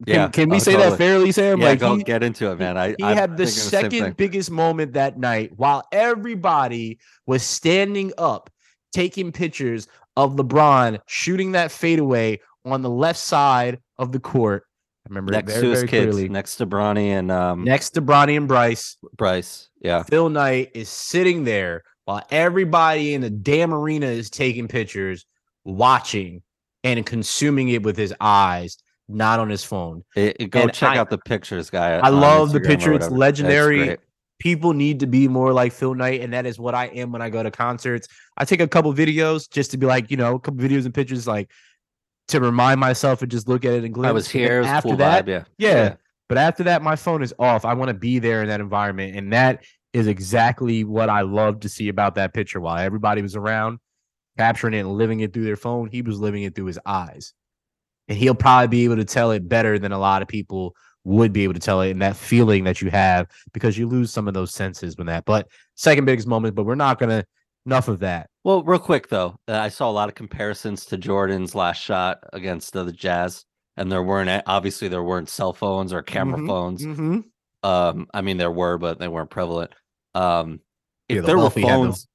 Can, 0.06 0.14
Yeah. 0.14 0.28
can 0.28 0.48
we 0.48 0.56
Oh, 0.56 0.58
say 0.58 0.72
totally. 0.72 0.90
that 0.90 0.96
fairly, 0.98 1.32
Sam? 1.32 1.60
Yeah, 1.60 1.66
like 1.66 1.78
go 1.80 1.96
he, 1.96 2.02
get 2.02 2.22
into 2.22 2.50
it, 2.50 2.58
man. 2.58 2.76
I 2.76 2.88
he 2.98 3.04
I'm 3.04 3.16
had 3.16 3.36
the 3.36 3.46
second 3.46 3.90
thing. 3.90 4.12
biggest 4.12 4.50
moment 4.50 4.94
that 4.94 5.18
night 5.18 5.52
while 5.56 5.86
everybody 5.92 6.98
was 7.26 7.42
standing 7.42 8.12
up 8.18 8.50
taking 8.92 9.32
pictures 9.32 9.88
of 10.16 10.34
LeBron 10.36 10.98
shooting 11.06 11.52
that 11.52 11.70
fadeaway 11.72 12.40
on 12.64 12.82
the 12.82 12.90
left 12.90 13.18
side 13.18 13.78
of 13.98 14.12
the 14.12 14.20
court. 14.20 14.64
I 15.06 15.08
remember 15.08 15.32
next 15.32 15.52
very, 15.52 15.62
to 15.62 15.70
his 15.70 15.78
very 15.80 15.88
kids, 15.88 16.14
clearly. 16.14 16.28
next 16.28 16.56
to 16.56 16.66
Bronny 16.66 17.06
and 17.08 17.30
um 17.32 17.64
Next 17.64 17.90
to 17.90 18.02
Bronny 18.02 18.36
and 18.36 18.46
Bryce, 18.46 18.96
Bryce. 19.16 19.68
Yeah. 19.80 20.02
Phil 20.04 20.28
Knight 20.28 20.70
is 20.74 20.88
sitting 20.88 21.44
there 21.44 21.82
while 22.04 22.22
everybody 22.30 23.14
in 23.14 23.20
the 23.20 23.30
damn 23.30 23.72
arena 23.72 24.06
is 24.06 24.30
taking 24.30 24.68
pictures, 24.68 25.24
watching 25.64 26.42
and 26.84 27.04
consuming 27.06 27.68
it 27.68 27.82
with 27.82 27.96
his 27.96 28.12
eyes, 28.20 28.76
not 29.14 29.40
on 29.40 29.48
his 29.48 29.64
phone. 29.64 30.04
It, 30.16 30.36
it- 30.40 30.50
go 30.50 30.62
And 30.62 30.72
check 30.72 30.90
I- 30.90 30.98
out 30.98 31.10
the 31.10 31.18
pictures, 31.18 31.70
guy. 31.70 31.98
I 31.98 32.08
love 32.08 32.52
the 32.52 32.58
Instagram 32.60 32.64
or 32.64 32.68
picture. 32.68 32.92
It's 32.94 33.10
legendary. 33.10 33.96
People 34.38 34.72
need 34.72 34.98
to 35.00 35.06
be 35.06 35.28
more 35.28 35.52
like 35.52 35.72
Phil 35.72 35.94
Knight, 35.94 36.20
and 36.20 36.32
that 36.32 36.46
is 36.46 36.58
what 36.58 36.74
I 36.74 36.86
am 36.86 37.12
when 37.12 37.22
I 37.22 37.30
go 37.30 37.42
to 37.44 37.50
concerts. 37.52 38.08
I 38.36 38.44
take 38.44 38.60
a 38.60 38.66
couple 38.66 38.92
videos 38.92 39.48
just 39.48 39.70
to 39.70 39.76
be 39.78 39.86
like, 39.86 40.10
you 40.10 40.16
know, 40.16 40.34
a 40.34 40.40
couple 40.40 40.58
videos 40.60 40.84
and 40.84 40.92
pictures, 40.92 41.28
like 41.28 41.48
to 42.28 42.40
remind 42.40 42.80
myself 42.80 43.22
and 43.22 43.30
just 43.30 43.46
look 43.48 43.64
at 43.64 43.72
it 43.72 43.84
and 43.84 43.94
glimpse. 43.94 44.08
I 44.08 44.12
was 44.12 44.28
here. 44.28 44.56
It 44.56 44.60
was 44.60 44.68
after 44.68 44.88
cool 44.88 44.96
that, 44.96 45.26
vibe. 45.26 45.28
Yeah. 45.28 45.44
yeah. 45.58 45.94
But 46.28 46.38
after 46.38 46.64
that, 46.64 46.82
my 46.82 46.96
phone 46.96 47.22
is 47.22 47.32
off. 47.38 47.64
I 47.64 47.74
want 47.74 47.88
to 47.90 47.94
be 47.94 48.18
there 48.18 48.42
in 48.42 48.48
that 48.48 48.60
environment. 48.60 49.16
And 49.16 49.32
that 49.32 49.64
is 49.92 50.06
exactly 50.08 50.82
what 50.82 51.08
I 51.08 51.20
love 51.20 51.60
to 51.60 51.68
see 51.68 51.88
about 51.88 52.14
that 52.16 52.32
picture. 52.34 52.58
While 52.60 52.78
everybody 52.78 53.22
was 53.22 53.36
around 53.36 53.78
capturing 54.38 54.74
it 54.74 54.78
and 54.80 54.92
living 54.94 55.20
it 55.20 55.32
through 55.32 55.44
their 55.44 55.56
phone, 55.56 55.88
he 55.88 56.00
was 56.02 56.18
living 56.18 56.42
it 56.44 56.54
through 56.56 56.66
his 56.66 56.78
eyes. 56.86 57.32
And 58.08 58.18
he'll 58.18 58.34
probably 58.34 58.68
be 58.68 58.84
able 58.84 58.96
to 58.96 59.04
tell 59.04 59.30
it 59.30 59.48
better 59.48 59.78
than 59.78 59.92
a 59.92 59.98
lot 59.98 60.22
of 60.22 60.28
people 60.28 60.74
would 61.04 61.32
be 61.32 61.44
able 61.44 61.54
to 61.54 61.60
tell 61.60 61.80
it. 61.80 61.90
And 61.90 62.02
that 62.02 62.16
feeling 62.16 62.64
that 62.64 62.80
you 62.82 62.90
have 62.90 63.26
because 63.52 63.76
you 63.78 63.88
lose 63.88 64.12
some 64.12 64.28
of 64.28 64.34
those 64.34 64.52
senses 64.52 64.96
when 64.96 65.06
that. 65.08 65.24
But 65.24 65.48
second 65.74 66.04
biggest 66.04 66.28
moment, 66.28 66.54
but 66.54 66.64
we're 66.64 66.74
not 66.74 66.98
going 66.98 67.10
to, 67.10 67.24
enough 67.64 67.86
of 67.86 68.00
that. 68.00 68.28
Well, 68.44 68.64
real 68.64 68.80
quick 68.80 69.08
though, 69.08 69.36
uh, 69.46 69.56
I 69.58 69.68
saw 69.68 69.88
a 69.88 69.92
lot 69.92 70.08
of 70.08 70.16
comparisons 70.16 70.84
to 70.86 70.96
Jordan's 70.98 71.54
last 71.54 71.80
shot 71.80 72.18
against 72.32 72.76
uh, 72.76 72.82
the 72.82 72.90
Jazz, 72.92 73.44
and 73.76 73.90
there 73.90 74.02
weren't 74.02 74.42
obviously 74.46 74.88
there 74.88 75.02
weren't 75.04 75.28
cell 75.28 75.52
phones 75.52 75.92
or 75.92 76.02
camera 76.02 76.40
Mhm. 76.40 76.46
phones. 76.48 76.84
Mm-hmm. 76.84 77.20
Um, 77.62 78.08
I 78.12 78.20
mean 78.20 78.36
there 78.36 78.50
were, 78.50 78.78
but 78.78 78.98
they 78.98 79.06
weren't 79.06 79.30
prevalent. 79.30 79.70
Um, 80.14 80.58
if 81.08 81.14
Yeah, 81.16 81.20
the 81.20 81.26
there 81.28 81.36
were 81.36 81.42
wealthy 81.42 81.60
had 81.62 81.70
them. 81.70 81.82
phones, 81.84 82.08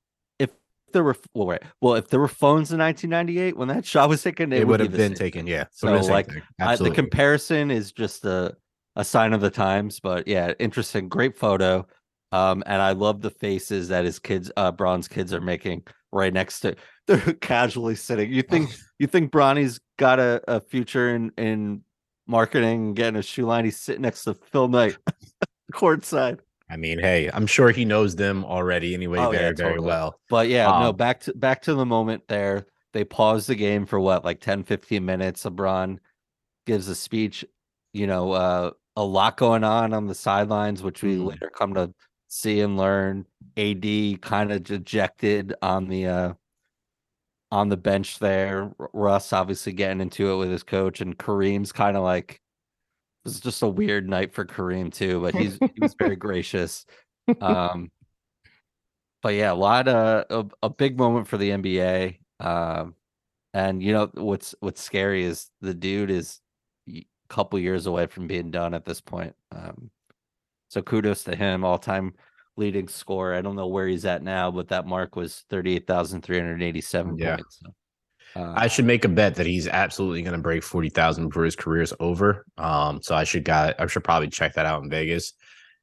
there 0.94 1.04
were 1.04 1.16
well, 1.34 1.48
right, 1.48 1.64
well, 1.82 1.96
if 1.96 2.10
there 2.10 2.20
were 2.20 2.28
phones 2.28 2.72
in 2.72 2.80
1998 2.80 3.58
when 3.58 3.68
that 3.68 3.86
shot 3.86 4.10
was 4.10 4.24
taken, 4.24 4.52
It, 4.54 4.62
it, 4.62 4.68
would 4.68 4.80
have 4.80 4.92
the 4.92 4.98
been 4.98 5.14
taken. 5.14 5.48
Yeah. 5.48 5.66
So, 5.72 5.88
It 5.88 5.92
would've 5.92 6.08
been 6.08 6.08
the 6.08 6.14
like. 6.14 6.30
I, 6.60 6.76
the 6.76 6.92
comparison 6.92 7.72
is 7.72 7.92
just 7.92 8.26
a 8.26 8.56
a 8.98 9.06
sign 9.06 9.34
of 9.34 9.42
the 9.42 9.52
times, 9.52 10.00
but 10.00 10.28
yeah, 10.28 10.54
interesting, 10.60 11.08
great 11.08 11.38
photo. 11.38 11.86
Um, 12.32 12.64
and 12.66 12.82
I 12.82 12.92
love 12.92 13.22
the 13.22 13.30
faces 13.30 13.88
that 13.90 14.04
his 14.04 14.20
kids, 14.20 14.52
uh, 14.58 14.72
Bron's 14.72 15.08
kids 15.08 15.34
are 15.34 15.40
making 15.40 15.84
right 16.12 16.34
next 16.34 16.62
to. 16.62 16.76
They're 17.08 17.34
casually 17.36 17.96
sitting. 17.96 18.34
You 18.34 18.42
think 18.42 18.76
you 19.00 19.08
think 19.08 19.32
Bronny's 19.32 19.80
got 19.98 20.20
a, 20.20 20.42
a 20.48 20.60
future 20.60 21.16
in 21.16 21.32
in 21.38 21.84
marketing 22.28 22.88
and 22.88 22.96
getting 22.96 23.18
a 23.18 23.22
shoe 23.22 23.46
line? 23.46 23.66
He's 23.66 23.80
sitting 23.80 24.02
next 24.02 24.24
to 24.26 24.34
Phil 24.34 24.68
Knight, 24.68 24.98
courtside. 25.74 26.40
I 26.70 26.78
mean, 26.78 27.00
hey, 27.00 27.30
I'm 27.34 27.48
sure 27.48 27.72
he 27.72 27.86
knows 27.86 28.16
them 28.16 28.44
already 28.44 28.94
anyway, 28.94 29.20
Oh, 29.22 29.32
yeah, 29.32 29.40
very, 29.40 29.56
very 29.56 29.80
well. 29.80 30.20
But 30.30 30.50
yeah, 30.50 30.72
no, 30.72 30.92
Um, 30.92 30.96
back 30.98 31.22
to 31.22 31.34
back 31.34 31.62
to 31.64 31.74
the 31.74 31.86
moment 31.86 32.28
there. 32.28 32.66
They 32.94 33.04
pause 33.06 33.48
the 33.48 33.56
game 33.56 33.86
for 33.86 34.00
what, 34.00 34.26
like 34.26 34.42
10, 34.42 34.64
15 34.64 35.06
minutes. 35.06 35.44
LeBron 35.46 36.00
gives 36.66 36.88
a 36.90 36.96
speech, 36.96 37.46
you 37.94 38.08
know, 38.08 38.34
uh, 38.34 38.72
a 38.96 39.04
lot 39.04 39.38
going 39.38 39.64
on 39.64 39.94
on 39.94 40.08
the 40.08 40.16
sidelines, 40.16 40.84
which 40.84 41.04
we 41.04 41.18
Mhm. 41.18 41.28
later 41.30 41.50
come 41.56 41.74
to 41.76 41.94
see 42.28 42.60
and 42.62 42.78
learn. 42.78 43.26
AD 43.58 44.18
kind 44.22 44.52
of 44.52 44.64
dejected 44.64 45.56
on 45.62 45.88
the 45.88 46.08
uh 46.08 46.34
on 47.52 47.70
the 47.70 47.78
bench 47.78 48.20
there. 48.20 48.72
Russ 48.94 49.32
obviously 49.34 49.74
getting 49.74 50.02
into 50.02 50.32
it 50.32 50.38
with 50.38 50.50
his 50.50 50.64
coach, 50.64 51.02
and 51.02 51.18
Kareem's 51.18 51.72
kind 51.72 51.96
of 51.98 52.04
like 52.04 52.42
was 53.28 53.40
just 53.40 53.62
a 53.62 53.68
weird 53.68 54.10
night 54.10 54.34
for 54.34 54.46
Kareem 54.46 54.92
too, 54.94 55.22
but 55.22 55.36
he's 55.36 55.60
he 55.76 55.82
was 55.82 55.94
very 55.96 56.16
gracious. 56.16 56.86
Um 57.42 57.92
but 59.22 59.34
yeah, 59.34 59.52
a 59.52 59.56
lot 59.56 59.88
of 59.88 60.26
a, 60.30 60.68
a 60.68 60.70
big 60.70 60.98
moment 60.98 61.28
for 61.28 61.38
the 61.38 61.50
NBA. 61.50 62.20
Um, 62.40 62.96
and 63.54 63.82
you 63.82 63.92
know 63.94 64.10
what's 64.14 64.54
what's 64.60 64.82
scary 64.82 65.24
is 65.24 65.50
the 65.62 65.74
dude 65.74 66.12
is 66.12 66.40
a 66.90 67.04
couple 67.30 67.58
years 67.60 67.88
away 67.88 68.06
from 68.08 68.28
being 68.28 68.52
done 68.52 68.74
at 68.74 68.86
this 68.86 69.02
point. 69.02 69.36
Um, 69.52 69.90
so 70.70 70.82
kudos 70.82 71.24
to 71.26 71.36
him, 71.36 71.64
all 71.66 71.80
time 71.80 72.14
leading 72.58 72.88
scorer. 72.88 73.34
I 73.36 73.42
don't 73.42 73.56
know 73.56 73.68
where 73.68 73.88
he's 73.88 74.06
at 74.06 74.22
now, 74.24 74.52
but 74.52 74.68
that 74.70 74.86
mark 74.86 75.16
was 75.16 75.44
thirty 75.50 75.76
eight 75.76 75.88
thousand 75.88 76.22
three 76.22 76.38
hundred 76.40 76.62
eighty 76.62 76.82
seven 76.82 77.18
Yeah. 77.18 77.36
points. 77.36 77.60
So, 77.64 77.74
uh, 78.36 78.54
I 78.56 78.68
should 78.68 78.86
make 78.86 79.06
a 79.06 79.10
bet 79.10 79.36
that 79.36 79.46
he's 79.46 79.68
absolutely 79.68 80.22
going 80.22 80.36
to 80.36 80.42
break 80.42 80.64
40,000 80.64 81.28
before 81.30 81.44
his 81.46 81.56
career 81.56 81.82
is 81.82 81.94
over. 82.00 82.46
Um, 82.58 83.02
so 83.02 83.16
I 83.16 83.24
should 83.24 83.44
got 83.44 83.80
I 83.80 83.88
should 83.88 84.04
probably 84.04 84.30
check 84.30 84.54
that 84.54 84.66
out 84.66 84.84
in 84.84 84.90
Vegas 84.90 85.34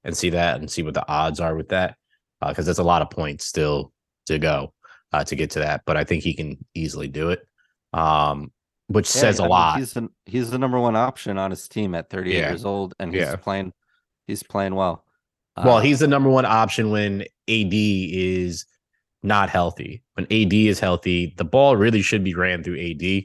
and 0.05 0.17
see 0.17 0.31
that 0.31 0.59
and 0.61 0.71
see 0.71 0.83
what 0.83 0.95
the 0.95 1.07
odds 1.09 1.41
are 1.41 1.57
with 1.57 1.69
that. 1.71 1.97
Uh, 2.43 2.49
because 2.51 2.67
that's 2.67 2.79
a 2.79 2.83
lot 2.85 3.03
of 3.03 3.11
points 3.11 3.47
still 3.47 3.93
to 4.27 4.39
go 4.39 4.73
uh, 5.13 5.25
to 5.25 5.35
get 5.37 5.51
to 5.53 5.61
that. 5.61 5.83
But 5.87 5.97
I 5.97 6.05
think 6.05 6.23
he 6.23 6.35
can 6.35 6.65
easily 6.75 7.09
do 7.09 7.31
it. 7.31 7.41
Um, 7.93 8.53
which 8.89 9.07
yeah, 9.15 9.21
says 9.23 9.41
I 9.41 9.45
a 9.45 9.47
mean, 9.47 9.51
lot. 9.51 9.79
he's 9.79 9.93
the 9.95 10.09
he's 10.27 10.51
the 10.51 10.59
number 10.59 10.79
one 10.79 10.95
option 10.97 11.39
on 11.39 11.51
his 11.51 11.67
team 11.69 11.95
at 11.95 12.11
thirty 12.11 12.33
eight 12.33 12.41
Yeah. 12.41 12.49
years 12.51 12.65
old, 12.67 12.95
and 13.01 13.13
he's 13.15 13.23
Yeah. 13.23 13.37
playing 13.37 13.73
he's 14.27 14.43
playing 14.43 14.75
well. 14.75 15.05
Well, 15.57 15.77
Uh, 15.77 15.81
he's 15.81 16.01
the 16.01 16.09
number 16.09 16.29
one 16.29 16.45
option 16.45 16.91
when 16.91 17.23
AD 17.49 17.73
is 18.13 18.67
not 19.25 19.51
healthy. 19.51 20.03
When 20.15 20.27
AD 20.27 20.53
is 20.53 20.79
healthy, 20.79 21.35
the 21.37 21.45
ball 21.45 21.77
really 21.77 22.03
should 22.03 22.23
be 22.23 22.35
ran 22.35 22.63
through 22.63 22.79
AD. 22.79 23.25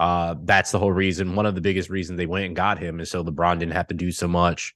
Uh, 0.00 0.34
that's 0.44 0.70
the 0.70 0.78
whole 0.78 0.92
reason. 0.92 1.34
One 1.34 1.46
of 1.46 1.54
the 1.54 1.60
biggest 1.60 1.90
reasons 1.90 2.16
they 2.16 2.26
went 2.26 2.46
and 2.46 2.56
got 2.56 2.78
him 2.78 3.00
is 3.00 3.10
so 3.10 3.24
LeBron 3.24 3.58
didn't 3.58 3.72
have 3.74 3.88
to 3.88 3.94
do 3.94 4.10
so 4.12 4.28
much. 4.28 4.74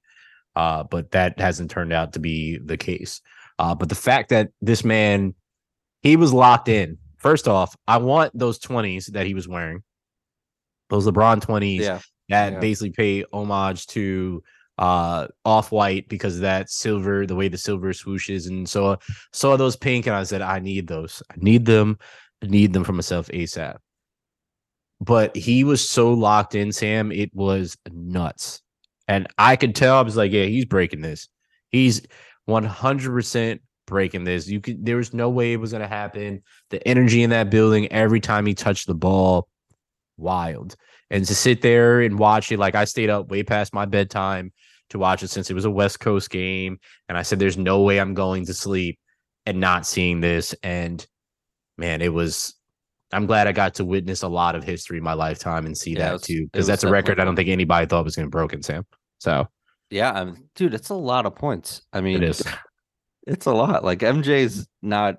Uh, 0.56 0.82
but 0.82 1.12
that 1.12 1.38
hasn't 1.38 1.70
turned 1.70 1.92
out 1.92 2.12
to 2.12 2.18
be 2.18 2.58
the 2.58 2.76
case. 2.76 3.20
Uh, 3.58 3.74
but 3.74 3.88
the 3.88 3.94
fact 3.94 4.30
that 4.30 4.50
this 4.60 4.84
man, 4.84 5.34
he 6.02 6.16
was 6.16 6.32
locked 6.32 6.68
in. 6.68 6.98
First 7.16 7.48
off, 7.48 7.76
I 7.86 7.98
want 7.98 8.36
those 8.36 8.58
20s 8.58 9.06
that 9.12 9.26
he 9.26 9.34
was 9.34 9.48
wearing. 9.48 9.82
Those 10.90 11.06
LeBron 11.06 11.40
20s 11.40 11.80
yeah, 11.80 12.00
that 12.28 12.54
Yeah. 12.54 12.58
basically 12.58 12.90
pay 12.90 13.24
homage 13.32 13.86
to 13.88 14.42
uh 14.78 15.26
off 15.44 15.72
white 15.72 16.08
because 16.08 16.40
that 16.40 16.70
silver 16.70 17.26
the 17.26 17.34
way 17.34 17.48
the 17.48 17.58
silver 17.58 17.92
swooshes. 17.92 18.48
And 18.48 18.68
so 18.68 18.98
saw 19.32 19.56
those 19.56 19.76
pink 19.76 20.06
and 20.06 20.14
i 20.16 20.22
said 20.22 20.42
i 20.42 20.58
need 20.58 20.86
those. 20.86 21.22
I 21.30 21.34
need 21.38 21.66
them. 21.66 21.98
I 22.42 22.46
need 22.46 22.72
them 22.72 22.84
for 22.84 22.92
myself 22.92 23.28
asap 23.28 23.78
but 25.00 25.36
he 25.36 25.64
was 25.64 25.88
so 25.88 26.12
locked 26.12 26.54
in 26.54 26.72
sam 26.72 27.12
it 27.12 27.34
was 27.34 27.76
nuts. 27.92 28.60
And 29.06 29.26
i 29.38 29.56
could 29.56 29.74
tell 29.74 29.96
i 29.96 30.02
was 30.02 30.16
like 30.16 30.32
yeah 30.32 30.44
he's 30.44 30.64
breaking 30.64 31.00
this. 31.00 31.28
He's 31.70 32.02
100% 32.48 33.60
breaking 33.86 34.24
this. 34.24 34.48
You 34.48 34.60
could 34.60 34.84
there 34.84 34.96
was 34.96 35.12
no 35.12 35.28
way 35.28 35.52
it 35.52 35.60
was 35.60 35.72
going 35.72 35.82
to 35.82 35.88
happen. 35.88 36.42
The 36.70 36.86
energy 36.86 37.22
in 37.22 37.30
that 37.30 37.50
building 37.50 37.90
every 37.92 38.20
time 38.20 38.46
he 38.46 38.54
touched 38.54 38.86
the 38.86 38.94
ball 38.94 39.48
wild. 40.16 40.76
And 41.10 41.24
to 41.26 41.34
sit 41.34 41.62
there 41.62 42.02
and 42.02 42.18
watch 42.18 42.52
it 42.52 42.58
like 42.58 42.74
i 42.74 42.84
stayed 42.84 43.10
up 43.10 43.30
way 43.30 43.42
past 43.42 43.72
my 43.72 43.86
bedtime 43.86 44.52
to 44.90 44.98
watch 44.98 45.22
it 45.22 45.28
since 45.28 45.50
it 45.50 45.54
was 45.54 45.64
a 45.64 45.70
west 45.70 46.00
coast 46.00 46.30
game 46.30 46.78
and 47.08 47.16
i 47.18 47.22
said 47.22 47.38
there's 47.38 47.58
no 47.58 47.82
way 47.82 47.98
i'm 47.98 48.14
going 48.14 48.44
to 48.46 48.54
sleep 48.54 48.98
and 49.46 49.60
not 49.60 49.86
seeing 49.86 50.20
this 50.20 50.54
and 50.62 51.06
man 51.76 52.02
it 52.02 52.12
was 52.12 52.54
i'm 53.12 53.26
glad 53.26 53.46
i 53.46 53.52
got 53.52 53.74
to 53.74 53.84
witness 53.84 54.22
a 54.22 54.28
lot 54.28 54.54
of 54.54 54.64
history 54.64 54.98
in 54.98 55.04
my 55.04 55.12
lifetime 55.14 55.66
and 55.66 55.76
see 55.76 55.92
Yeah, 55.92 55.98
that 56.00 56.12
was- 56.14 56.22
too 56.22 56.46
because 56.52 56.66
that's 56.66 56.84
a 56.84 56.90
record 56.90 57.20
i 57.20 57.24
don't 57.24 57.36
think 57.36 57.48
anybody 57.48 57.86
thought 57.86 58.04
was 58.04 58.16
going 58.16 58.26
to 58.26 58.30
be 58.30 58.32
broken 58.32 58.62
sam 58.62 58.84
so 59.18 59.46
yeah, 59.90 60.12
I 60.12 60.24
mean, 60.26 60.50
dude, 60.54 60.74
it's 60.74 60.90
a 60.90 60.94
lot 60.94 61.24
of 61.24 61.34
points. 61.34 61.80
I 61.94 62.02
mean, 62.02 62.22
it 62.22 62.28
is 62.28 62.42
It's 63.26 63.46
a 63.46 63.52
lot. 63.52 63.84
Like 63.84 64.00
MJ's 64.00 64.68
not. 64.82 65.16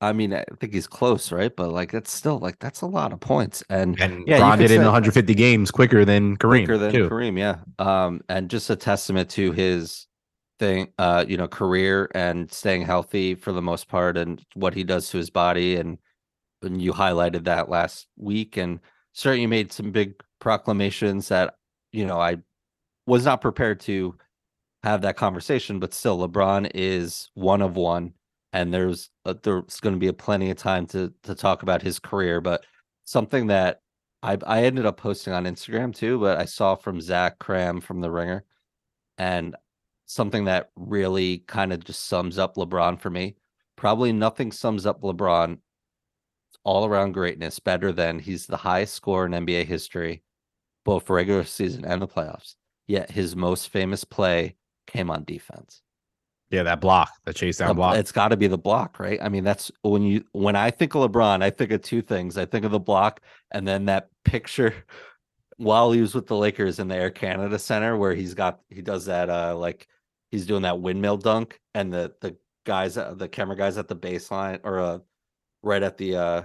I 0.00 0.12
mean, 0.12 0.34
I 0.34 0.44
think 0.60 0.74
he's 0.74 0.86
close, 0.86 1.32
right? 1.32 1.54
But 1.54 1.70
like, 1.70 1.90
that's 1.90 2.12
still 2.12 2.38
like 2.38 2.58
that's 2.58 2.82
a 2.82 2.86
lot 2.86 3.12
of 3.12 3.20
points, 3.20 3.62
and 3.70 3.98
and 4.00 4.26
Yeah, 4.26 4.36
you 4.36 4.40
Bron 4.42 4.58
could 4.58 4.68
did 4.68 4.70
it 4.72 4.80
in 4.80 4.84
150 4.84 5.34
games 5.34 5.70
quicker 5.70 6.04
than 6.04 6.36
Kareem 6.36 6.66
quicker 6.66 6.78
than 6.78 6.92
too. 6.92 7.08
Kareem, 7.08 7.38
yeah. 7.38 7.56
Um, 7.78 8.20
and 8.28 8.50
just 8.50 8.68
a 8.68 8.76
testament 8.76 9.30
to 9.30 9.52
his 9.52 10.06
thing, 10.58 10.88
uh, 10.98 11.24
you 11.26 11.36
know, 11.36 11.48
career 11.48 12.10
and 12.14 12.50
staying 12.52 12.82
healthy 12.82 13.34
for 13.34 13.52
the 13.52 13.62
most 13.62 13.88
part, 13.88 14.18
and 14.18 14.42
what 14.54 14.74
he 14.74 14.84
does 14.84 15.08
to 15.10 15.18
his 15.18 15.30
body, 15.30 15.76
and 15.76 15.98
and 16.62 16.82
you 16.82 16.92
highlighted 16.92 17.44
that 17.44 17.70
last 17.70 18.06
week, 18.18 18.58
and 18.58 18.80
certainly 19.12 19.46
made 19.46 19.72
some 19.72 19.92
big 19.92 20.14
proclamations 20.40 21.28
that 21.28 21.54
you 21.92 22.04
know 22.04 22.20
I 22.20 22.36
was 23.06 23.24
not 23.24 23.40
prepared 23.40 23.80
to 23.80 24.14
have 24.82 25.02
that 25.02 25.16
conversation, 25.16 25.80
but 25.80 25.94
still, 25.94 26.18
LeBron 26.18 26.70
is 26.74 27.30
one 27.34 27.62
of 27.62 27.76
one, 27.76 28.12
and 28.56 28.72
there's 28.74 29.10
a, 29.26 29.34
there's 29.34 29.80
going 29.80 29.94
to 29.94 30.00
be 30.00 30.08
a 30.08 30.12
plenty 30.14 30.50
of 30.50 30.56
time 30.56 30.86
to 30.88 31.12
to 31.24 31.34
talk 31.34 31.62
about 31.62 31.82
his 31.82 31.98
career. 31.98 32.40
But 32.40 32.64
something 33.04 33.48
that 33.48 33.82
I 34.22 34.38
I 34.46 34.64
ended 34.64 34.86
up 34.86 34.96
posting 34.98 35.32
on 35.34 35.44
Instagram 35.44 35.94
too, 35.94 36.18
but 36.20 36.38
I 36.38 36.46
saw 36.46 36.74
from 36.76 37.00
Zach 37.00 37.38
Kram 37.38 37.82
from 37.82 38.00
The 38.00 38.10
Ringer, 38.10 38.44
and 39.18 39.56
something 40.06 40.44
that 40.46 40.70
really 40.76 41.38
kind 41.46 41.72
of 41.72 41.84
just 41.84 42.06
sums 42.06 42.38
up 42.38 42.56
LeBron 42.56 43.00
for 43.00 43.10
me. 43.10 43.36
Probably 43.76 44.12
nothing 44.12 44.52
sums 44.52 44.86
up 44.86 45.02
LeBron 45.02 45.58
all 46.64 46.86
around 46.86 47.12
greatness 47.12 47.58
better 47.60 47.92
than 47.92 48.18
he's 48.18 48.46
the 48.46 48.56
highest 48.56 48.94
scorer 48.94 49.26
in 49.26 49.32
NBA 49.32 49.66
history. 49.66 50.22
both 50.84 51.10
regular 51.10 51.44
season 51.44 51.84
and 51.84 52.00
the 52.02 52.08
playoffs. 52.08 52.54
Yet 52.86 53.10
his 53.10 53.36
most 53.36 53.68
famous 53.68 54.04
play 54.04 54.56
came 54.86 55.10
on 55.10 55.24
defense. 55.24 55.82
Yeah, 56.50 56.62
that 56.62 56.80
block, 56.80 57.10
the 57.24 57.32
chase 57.34 57.58
down 57.58 57.68
The- 57.68 57.74
block. 57.74 57.96
It's 57.96 58.12
got 58.12 58.28
to 58.28 58.36
be 58.36 58.46
the 58.46 58.58
block, 58.58 59.00
right? 59.00 59.18
I 59.20 59.28
mean, 59.28 59.42
that's 59.44 59.70
when 59.82 60.02
you 60.02 60.24
when 60.32 60.54
I 60.56 60.70
think 60.70 60.94
of 60.94 61.10
LeBron, 61.10 61.42
I 61.42 61.50
think 61.50 61.72
of 61.72 61.82
two 61.82 62.02
things. 62.02 62.38
I 62.38 62.44
think 62.46 62.64
of 62.64 62.70
the 62.70 62.78
block 62.80 63.20
and 63.50 63.66
then 63.66 63.86
that 63.86 64.08
picture 64.24 64.72
while 65.56 65.90
he 65.92 66.00
was 66.00 66.14
with 66.14 66.26
the 66.26 66.36
Lakers 66.36 66.78
in 66.78 66.88
the 66.88 66.94
Air 66.94 67.10
Canada 67.10 67.58
Center 67.58 67.96
where 67.96 68.14
he's 68.14 68.34
got 68.34 68.60
he 68.68 68.82
does 68.82 69.06
that 69.06 69.30
uh 69.30 69.56
like 69.56 69.88
he's 70.30 70.46
doing 70.46 70.62
that 70.62 70.80
windmill 70.80 71.16
dunk 71.16 71.58
and 71.74 71.92
the 71.92 72.12
the 72.20 72.36
guys 72.64 72.96
uh, 72.98 73.14
the 73.14 73.28
camera 73.28 73.56
guys 73.56 73.78
at 73.78 73.88
the 73.88 73.96
baseline 73.96 74.60
or 74.64 74.78
uh 74.80 74.98
right 75.62 75.82
at 75.82 75.96
the 75.96 76.16
uh 76.16 76.42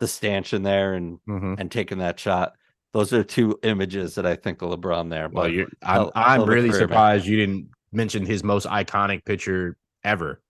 the 0.00 0.06
stanchion 0.08 0.62
there 0.62 0.94
and 0.94 1.18
Mhm. 1.28 1.58
and 1.60 1.70
taking 1.70 1.98
that 1.98 2.18
shot. 2.18 2.52
Those 2.92 3.12
are 3.12 3.24
two 3.24 3.58
images 3.64 4.14
that 4.14 4.24
I 4.24 4.36
think 4.36 4.62
of 4.62 4.70
LeBron 4.70 5.10
there. 5.10 5.28
Well, 5.28 5.44
But 5.44 5.52
you're, 5.52 5.66
I'm, 5.82 6.10
I'm 6.14 6.34
hell 6.36 6.42
of 6.44 6.48
a 6.48 6.52
really 6.52 6.70
surprised 6.72 7.26
you 7.26 7.36
didn't 7.36 7.68
mention 7.94 8.26
his 8.26 8.42
most 8.44 8.66
iconic 8.66 9.24
picture 9.24 9.76
ever 10.02 10.40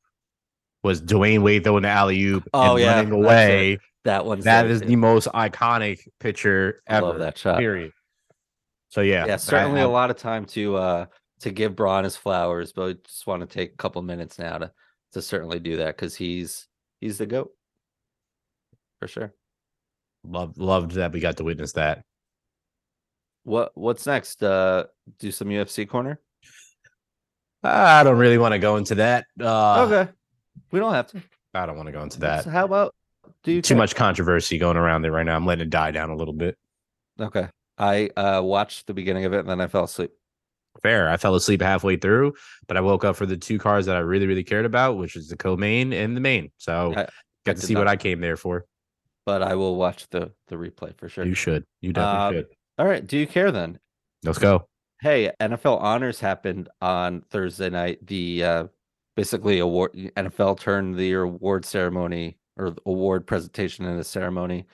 was 0.82 1.00
Dwyane 1.00 1.42
Wade 1.42 1.64
throwing 1.64 1.82
the 1.82 1.88
alley 1.88 2.22
oop 2.24 2.48
Oh, 2.52 2.72
and 2.72 2.80
yeah, 2.80 2.96
running 2.96 3.12
away. 3.12 3.78
that 4.04 4.24
one's 4.26 4.44
That 4.44 4.66
is 4.66 4.80
the 4.80 4.96
most 4.96 5.28
iconic 5.28 6.06
picture 6.20 6.82
I 6.88 6.96
ever. 6.96 7.06
love 7.06 7.18
that 7.20 7.38
shot. 7.38 7.58
Period. 7.58 7.92
So 8.90 9.00
yeah, 9.00 9.26
yeah, 9.26 9.36
certainly 9.36 9.80
a 9.80 9.86
a 9.86 9.88
lot 9.88 10.10
of 10.10 10.16
time 10.16 10.44
to 10.46 10.76
uh 10.76 11.06
to 11.40 11.50
give 11.50 11.74
Bron 11.74 12.04
his 12.04 12.16
flowers, 12.16 12.72
but 12.72 12.88
I 12.88 12.92
just 13.06 13.26
want 13.26 13.40
to 13.40 13.46
take 13.46 13.72
a 13.72 13.76
couple 13.76 14.00
minutes 14.02 14.38
now 14.38 14.58
to 14.58 14.72
to 15.12 15.22
certainly 15.22 15.58
do 15.58 15.76
that 15.78 15.96
because 15.96 16.14
he's 16.14 16.68
he's 17.00 17.18
the 17.18 17.26
goat 17.26 17.50
for 19.00 19.08
sure. 19.08 19.32
Loved 20.22 20.58
loved 20.58 20.92
that 20.92 21.12
we 21.12 21.20
got 21.20 21.36
to 21.38 21.44
witness 21.44 21.72
that. 21.72 22.04
What 23.42 23.72
what's 23.74 24.06
next? 24.06 24.42
Uh, 24.42 24.84
do 25.18 25.30
some 25.30 25.48
UFC 25.48 25.88
corner. 25.88 26.20
I 27.64 28.02
don't 28.04 28.18
really 28.18 28.38
want 28.38 28.52
to 28.52 28.58
go 28.58 28.76
into 28.76 28.94
that. 28.96 29.26
Uh, 29.40 29.84
okay, 29.86 30.12
we 30.70 30.78
don't 30.80 30.92
have 30.92 31.06
to. 31.08 31.22
I 31.54 31.66
don't 31.66 31.76
want 31.76 31.86
to 31.86 31.92
go 31.92 32.02
into 32.02 32.20
that. 32.20 32.44
How 32.44 32.64
about 32.64 32.94
do 33.42 33.52
you 33.52 33.62
Too 33.62 33.74
care? 33.74 33.78
much 33.78 33.94
controversy 33.94 34.58
going 34.58 34.76
around 34.76 35.02
there 35.02 35.12
right 35.12 35.24
now. 35.24 35.36
I'm 35.36 35.46
letting 35.46 35.62
it 35.66 35.70
die 35.70 35.90
down 35.90 36.10
a 36.10 36.16
little 36.16 36.34
bit. 36.34 36.56
Okay, 37.20 37.48
I 37.78 38.10
uh 38.16 38.42
watched 38.44 38.86
the 38.86 38.94
beginning 38.94 39.24
of 39.24 39.32
it 39.32 39.40
and 39.40 39.48
then 39.48 39.60
I 39.60 39.66
fell 39.68 39.84
asleep. 39.84 40.10
Fair. 40.82 41.08
I 41.08 41.16
fell 41.16 41.36
asleep 41.36 41.62
halfway 41.62 41.96
through, 41.96 42.34
but 42.66 42.76
I 42.76 42.80
woke 42.80 43.04
up 43.04 43.14
for 43.16 43.26
the 43.26 43.36
two 43.36 43.58
cars 43.58 43.86
that 43.86 43.96
I 43.96 44.00
really, 44.00 44.26
really 44.26 44.42
cared 44.42 44.64
about, 44.66 44.98
which 44.98 45.14
is 45.16 45.28
the 45.28 45.36
co-main 45.36 45.92
and 45.92 46.16
the 46.16 46.20
main. 46.20 46.50
So 46.58 46.90
I- 46.92 46.94
got 47.46 47.54
did 47.54 47.56
to 47.60 47.66
see 47.66 47.76
what. 47.76 47.86
I 47.88 47.96
came 47.96 48.20
there 48.20 48.36
for. 48.36 48.64
But 49.24 49.42
I 49.42 49.54
will 49.54 49.76
watch 49.76 50.06
the 50.10 50.32
the 50.48 50.56
replay 50.56 50.94
for 50.98 51.08
sure. 51.08 51.24
You 51.24 51.34
should. 51.34 51.64
You 51.80 51.92
definitely 51.92 52.38
Uh, 52.38 52.40
should. 52.40 52.46
All 52.78 52.86
right, 52.86 53.06
do 53.06 53.16
you 53.16 53.26
care 53.26 53.52
then? 53.52 53.78
Let's 54.24 54.38
go. 54.38 54.66
Hey, 55.04 55.30
NFL 55.38 55.82
honors 55.82 56.18
happened 56.18 56.70
on 56.80 57.20
Thursday 57.28 57.68
night. 57.68 58.06
The 58.06 58.42
uh 58.42 58.66
basically 59.16 59.58
award 59.58 59.92
NFL 59.92 60.58
turned 60.58 60.96
the 60.96 61.12
award 61.12 61.66
ceremony 61.66 62.38
or 62.56 62.74
award 62.86 63.26
presentation 63.26 63.84
in 63.84 63.98
the 63.98 64.02
ceremony. 64.02 64.64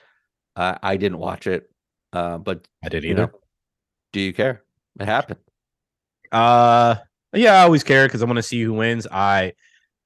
Uh, 0.55 0.75
I 0.81 0.95
didn't 0.95 1.17
watch 1.17 1.47
it, 1.47 1.69
uh, 2.13 2.37
but 2.37 2.65
I 2.81 2.87
did 2.87 3.03
you 3.03 3.09
either. 3.09 3.23
know, 3.23 3.39
do 4.13 4.21
you 4.21 4.31
care? 4.31 4.63
It 5.01 5.05
happened. 5.05 5.41
Uh, 6.31 6.95
yeah, 7.33 7.55
I 7.55 7.63
always 7.63 7.83
care 7.83 8.07
because 8.07 8.23
I 8.23 8.25
want 8.25 8.37
to 8.37 8.43
see 8.43 8.63
who 8.63 8.71
wins. 8.71 9.07
I, 9.11 9.51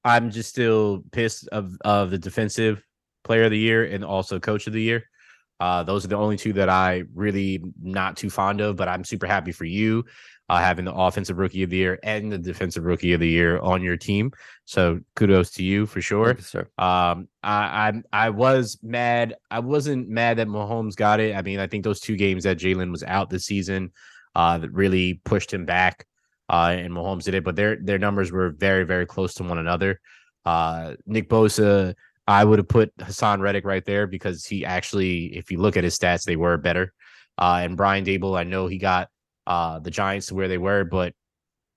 I'm 0.03 0.31
just 0.31 0.49
still 0.49 1.03
pissed 1.11 1.47
of 1.49 1.77
of 1.85 2.09
the 2.09 2.17
defensive 2.17 2.83
player 3.23 3.43
of 3.43 3.51
the 3.51 3.59
year 3.59 3.85
and 3.85 4.03
also 4.03 4.39
coach 4.39 4.65
of 4.65 4.73
the 4.73 4.81
year. 4.81 5.03
Uh, 5.59 5.83
those 5.83 6.03
are 6.03 6.09
the 6.09 6.17
only 6.17 6.37
two 6.37 6.53
that 6.53 6.69
I 6.69 7.03
really 7.13 7.63
not 7.81 8.17
too 8.17 8.29
fond 8.29 8.61
of, 8.61 8.75
but 8.75 8.87
I'm 8.87 9.03
super 9.03 9.25
happy 9.25 9.51
for 9.51 9.65
you 9.65 10.05
uh, 10.49 10.57
having 10.57 10.85
the 10.85 10.93
offensive 10.93 11.37
rookie 11.37 11.63
of 11.63 11.69
the 11.69 11.77
year 11.77 11.99
and 12.03 12.31
the 12.31 12.37
defensive 12.37 12.83
rookie 12.83 13.13
of 13.13 13.19
the 13.19 13.27
year 13.27 13.59
on 13.59 13.81
your 13.81 13.97
team. 13.97 14.31
So 14.65 14.99
kudos 15.15 15.51
to 15.51 15.63
you 15.63 15.85
for 15.85 16.01
sure. 16.01 16.35
You, 16.35 16.41
sir. 16.41 16.67
Um, 16.77 17.27
I, 17.41 17.91
I 18.13 18.25
I 18.25 18.29
was 18.29 18.77
mad. 18.83 19.35
I 19.49 19.59
wasn't 19.59 20.07
mad 20.07 20.37
that 20.37 20.47
Mahomes 20.47 20.95
got 20.95 21.19
it. 21.19 21.35
I 21.35 21.41
mean, 21.41 21.59
I 21.59 21.67
think 21.67 21.83
those 21.83 21.99
two 21.99 22.15
games 22.15 22.43
that 22.43 22.57
Jalen 22.57 22.91
was 22.91 23.03
out 23.03 23.29
this 23.29 23.45
season, 23.45 23.91
uh, 24.35 24.57
that 24.59 24.71
really 24.71 25.21
pushed 25.23 25.53
him 25.53 25.65
back. 25.65 26.05
Uh, 26.47 26.75
and 26.77 26.93
Mahomes 26.93 27.23
did 27.23 27.33
it, 27.33 27.43
but 27.43 27.55
their 27.55 27.77
their 27.77 27.97
numbers 27.97 28.31
were 28.31 28.51
very 28.51 28.83
very 28.83 29.07
close 29.07 29.33
to 29.35 29.43
one 29.43 29.57
another. 29.57 29.99
Uh, 30.45 30.93
Nick 31.07 31.27
Bosa, 31.27 31.95
I 32.27 32.43
would 32.43 32.59
have 32.59 32.67
put 32.67 32.95
Haason 32.97 33.39
Reddick 33.39 33.65
right 33.65 33.85
there 33.85 34.07
because 34.07 34.45
he 34.45 34.65
actually, 34.65 35.35
if 35.35 35.51
you 35.51 35.59
look 35.59 35.77
at 35.77 35.83
his 35.83 35.97
stats, 35.97 36.23
they 36.23 36.35
were 36.35 36.57
better. 36.57 36.91
Uh, 37.37 37.61
and 37.63 37.77
Brian 37.77 38.05
Daboll, 38.05 38.37
I 38.37 38.43
know 38.43 38.67
he 38.67 38.77
got 38.77 39.09
uh 39.47 39.79
the 39.79 39.91
Giants 39.91 40.27
to 40.27 40.35
where 40.35 40.47
they 40.47 40.57
were, 40.57 40.83
but 40.83 41.13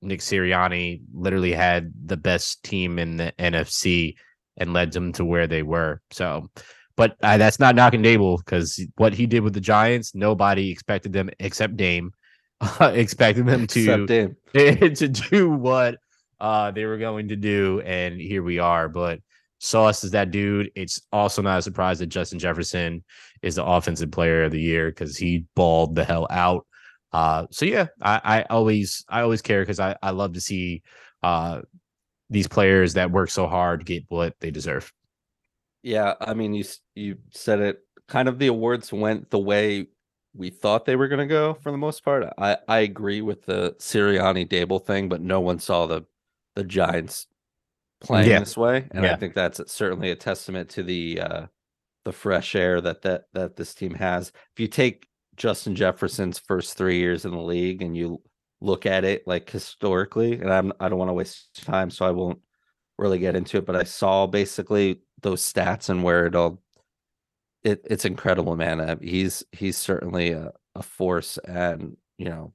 Nick 0.00 0.20
Sirianni 0.20 1.02
literally 1.12 1.52
had 1.52 1.92
the 2.06 2.16
best 2.16 2.62
team 2.62 2.98
in 2.98 3.16
the 3.16 3.32
NFC 3.38 4.14
and 4.56 4.72
led 4.72 4.92
them 4.92 5.12
to 5.12 5.24
where 5.24 5.46
they 5.46 5.62
were. 5.62 6.00
So, 6.10 6.48
but 6.96 7.16
uh, 7.22 7.36
that's 7.36 7.58
not 7.58 7.74
knocking 7.74 8.02
Daboll 8.02 8.38
because 8.38 8.80
what 8.96 9.12
he 9.12 9.26
did 9.26 9.40
with 9.40 9.54
the 9.54 9.60
Giants, 9.60 10.14
nobody 10.14 10.70
expected 10.70 11.12
them 11.12 11.30
except 11.38 11.76
Dame, 11.76 12.12
expected 12.80 13.46
them 13.46 13.66
to 13.68 14.06
to 14.54 15.08
do 15.08 15.50
what 15.50 15.96
uh 16.40 16.70
they 16.70 16.84
were 16.84 16.98
going 16.98 17.28
to 17.28 17.36
do, 17.36 17.82
and 17.84 18.20
here 18.20 18.42
we 18.42 18.58
are. 18.58 18.88
But 18.88 19.20
Sauce 19.58 20.04
is 20.04 20.12
that 20.12 20.30
dude. 20.30 20.70
It's 20.74 21.00
also 21.12 21.42
not 21.42 21.58
a 21.58 21.62
surprise 21.62 21.98
that 21.98 22.06
Justin 22.06 22.38
Jefferson 22.38 23.04
is 23.42 23.56
the 23.56 23.64
offensive 23.64 24.10
player 24.10 24.44
of 24.44 24.52
the 24.52 24.60
year 24.60 24.90
because 24.90 25.16
he 25.16 25.44
balled 25.54 25.94
the 25.94 26.04
hell 26.04 26.26
out. 26.30 26.66
Uh, 27.12 27.46
so 27.50 27.64
yeah, 27.64 27.86
I, 28.00 28.20
I 28.24 28.42
always 28.50 29.04
I 29.08 29.22
always 29.22 29.42
care 29.42 29.62
because 29.62 29.80
I 29.80 29.96
I 30.02 30.10
love 30.10 30.34
to 30.34 30.40
see 30.40 30.82
uh 31.22 31.62
these 32.30 32.46
players 32.46 32.94
that 32.94 33.10
work 33.10 33.30
so 33.30 33.46
hard 33.46 33.86
get 33.86 34.04
what 34.08 34.34
they 34.40 34.50
deserve. 34.50 34.92
Yeah, 35.82 36.14
I 36.20 36.34
mean, 36.34 36.54
you 36.54 36.64
you 36.94 37.18
said 37.30 37.60
it. 37.60 37.80
Kind 38.08 38.28
of 38.28 38.38
the 38.38 38.46
awards 38.46 38.92
went 38.92 39.30
the 39.30 39.38
way 39.38 39.88
we 40.34 40.50
thought 40.50 40.84
they 40.84 40.96
were 40.96 41.08
going 41.08 41.20
to 41.20 41.26
go 41.26 41.54
for 41.54 41.72
the 41.72 41.78
most 41.78 42.04
part. 42.04 42.24
I 42.38 42.58
I 42.68 42.80
agree 42.80 43.22
with 43.22 43.44
the 43.46 43.74
Sirianni 43.78 44.48
Daboll 44.48 44.84
thing, 44.84 45.08
but 45.08 45.20
no 45.20 45.40
one 45.40 45.58
saw 45.58 45.86
the 45.86 46.04
the 46.54 46.64
Giants 46.64 47.26
playing 48.00 48.30
Yeah. 48.30 48.38
this 48.40 48.56
way, 48.56 48.86
and 48.92 49.04
I 49.06 49.16
think 49.16 49.34
that's 49.34 49.60
certainly 49.72 50.10
a 50.10 50.16
testament 50.16 50.68
to 50.70 50.82
the 50.82 51.20
uh 51.20 51.46
the 52.04 52.12
fresh 52.12 52.54
air 52.54 52.80
that 52.80 53.02
that 53.02 53.24
that 53.34 53.56
this 53.56 53.74
team 53.74 53.94
has. 53.94 54.28
If 54.54 54.60
you 54.60 54.68
take 54.68 55.06
Justin 55.36 55.74
Jefferson's 55.76 56.38
first 56.38 56.76
three 56.76 56.98
years 56.98 57.24
in 57.24 57.30
the 57.32 57.38
league 57.42 57.82
and 57.82 57.96
you 57.96 58.20
look 58.60 58.86
at 58.86 59.04
it 59.04 59.26
like 59.26 59.50
historically, 59.50 60.32
and 60.34 60.52
I'm 60.52 60.72
I 60.80 60.88
don't 60.88 60.98
want 60.98 61.10
to 61.10 61.14
waste 61.14 61.64
time, 61.64 61.90
so 61.90 62.06
I 62.06 62.10
won't 62.10 62.40
really 62.98 63.18
get 63.18 63.36
into 63.36 63.58
it, 63.58 63.66
but 63.66 63.76
I 63.76 63.84
saw 63.84 64.26
basically 64.26 65.00
those 65.22 65.42
stats 65.42 65.88
and 65.88 66.02
where 66.02 66.26
it 66.26 66.34
all 66.34 66.60
it, 67.64 67.84
it's 67.90 68.04
incredible, 68.04 68.56
man. 68.56 68.80
Uh, 68.80 68.96
he's 69.00 69.44
he's 69.52 69.76
certainly 69.76 70.30
a, 70.32 70.52
a 70.76 70.82
force 70.82 71.38
and 71.38 71.96
you 72.16 72.26
know 72.26 72.52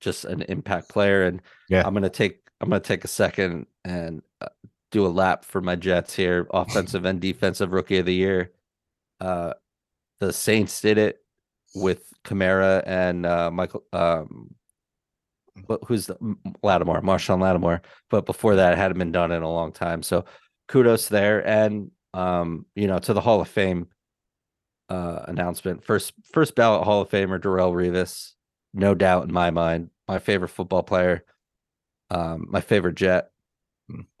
just 0.00 0.24
an 0.24 0.42
impact 0.42 0.88
player. 0.88 1.24
And 1.26 1.40
Yeah. 1.68 1.82
I'm 1.86 1.94
gonna 1.94 2.10
take 2.10 2.40
I'm 2.60 2.68
gonna 2.68 2.80
take 2.80 3.04
a 3.04 3.08
second 3.08 3.66
and 3.86 4.20
uh, 4.40 4.48
do 4.90 5.06
a 5.06 5.08
lap 5.08 5.44
for 5.44 5.60
my 5.60 5.76
Jets 5.76 6.14
here, 6.14 6.46
offensive 6.52 7.04
and 7.04 7.20
defensive 7.20 7.72
rookie 7.72 7.98
of 7.98 8.06
the 8.06 8.14
year. 8.14 8.52
Uh, 9.20 9.54
the 10.20 10.32
Saints 10.32 10.80
did 10.80 10.98
it 10.98 11.18
with 11.74 12.12
Kamara 12.24 12.82
and 12.86 13.24
uh, 13.24 13.50
Michael. 13.50 13.84
Um, 13.92 14.54
who's 15.86 16.06
the 16.06 16.16
Lattimore, 16.62 17.00
Marshon 17.00 17.40
Lattimore, 17.40 17.80
but 18.10 18.26
before 18.26 18.56
that, 18.56 18.74
it 18.74 18.78
hadn't 18.78 18.98
been 18.98 19.12
done 19.12 19.32
in 19.32 19.42
a 19.42 19.50
long 19.50 19.72
time. 19.72 20.02
So 20.02 20.26
kudos 20.68 21.08
there, 21.08 21.46
and 21.46 21.90
um, 22.12 22.66
you 22.74 22.86
know, 22.86 22.98
to 22.98 23.14
the 23.14 23.22
Hall 23.22 23.40
of 23.40 23.48
Fame 23.48 23.88
uh 24.88 25.24
announcement. 25.26 25.84
First, 25.84 26.12
first 26.32 26.54
ballot 26.54 26.84
Hall 26.84 27.00
of 27.00 27.08
Famer 27.08 27.40
Darrelle 27.40 27.72
Revis, 27.72 28.32
no 28.74 28.94
doubt 28.94 29.24
in 29.24 29.32
my 29.32 29.50
mind, 29.50 29.90
my 30.06 30.18
favorite 30.18 30.48
football 30.48 30.82
player, 30.82 31.24
um, 32.10 32.46
my 32.50 32.60
favorite 32.60 32.96
Jet, 32.96 33.30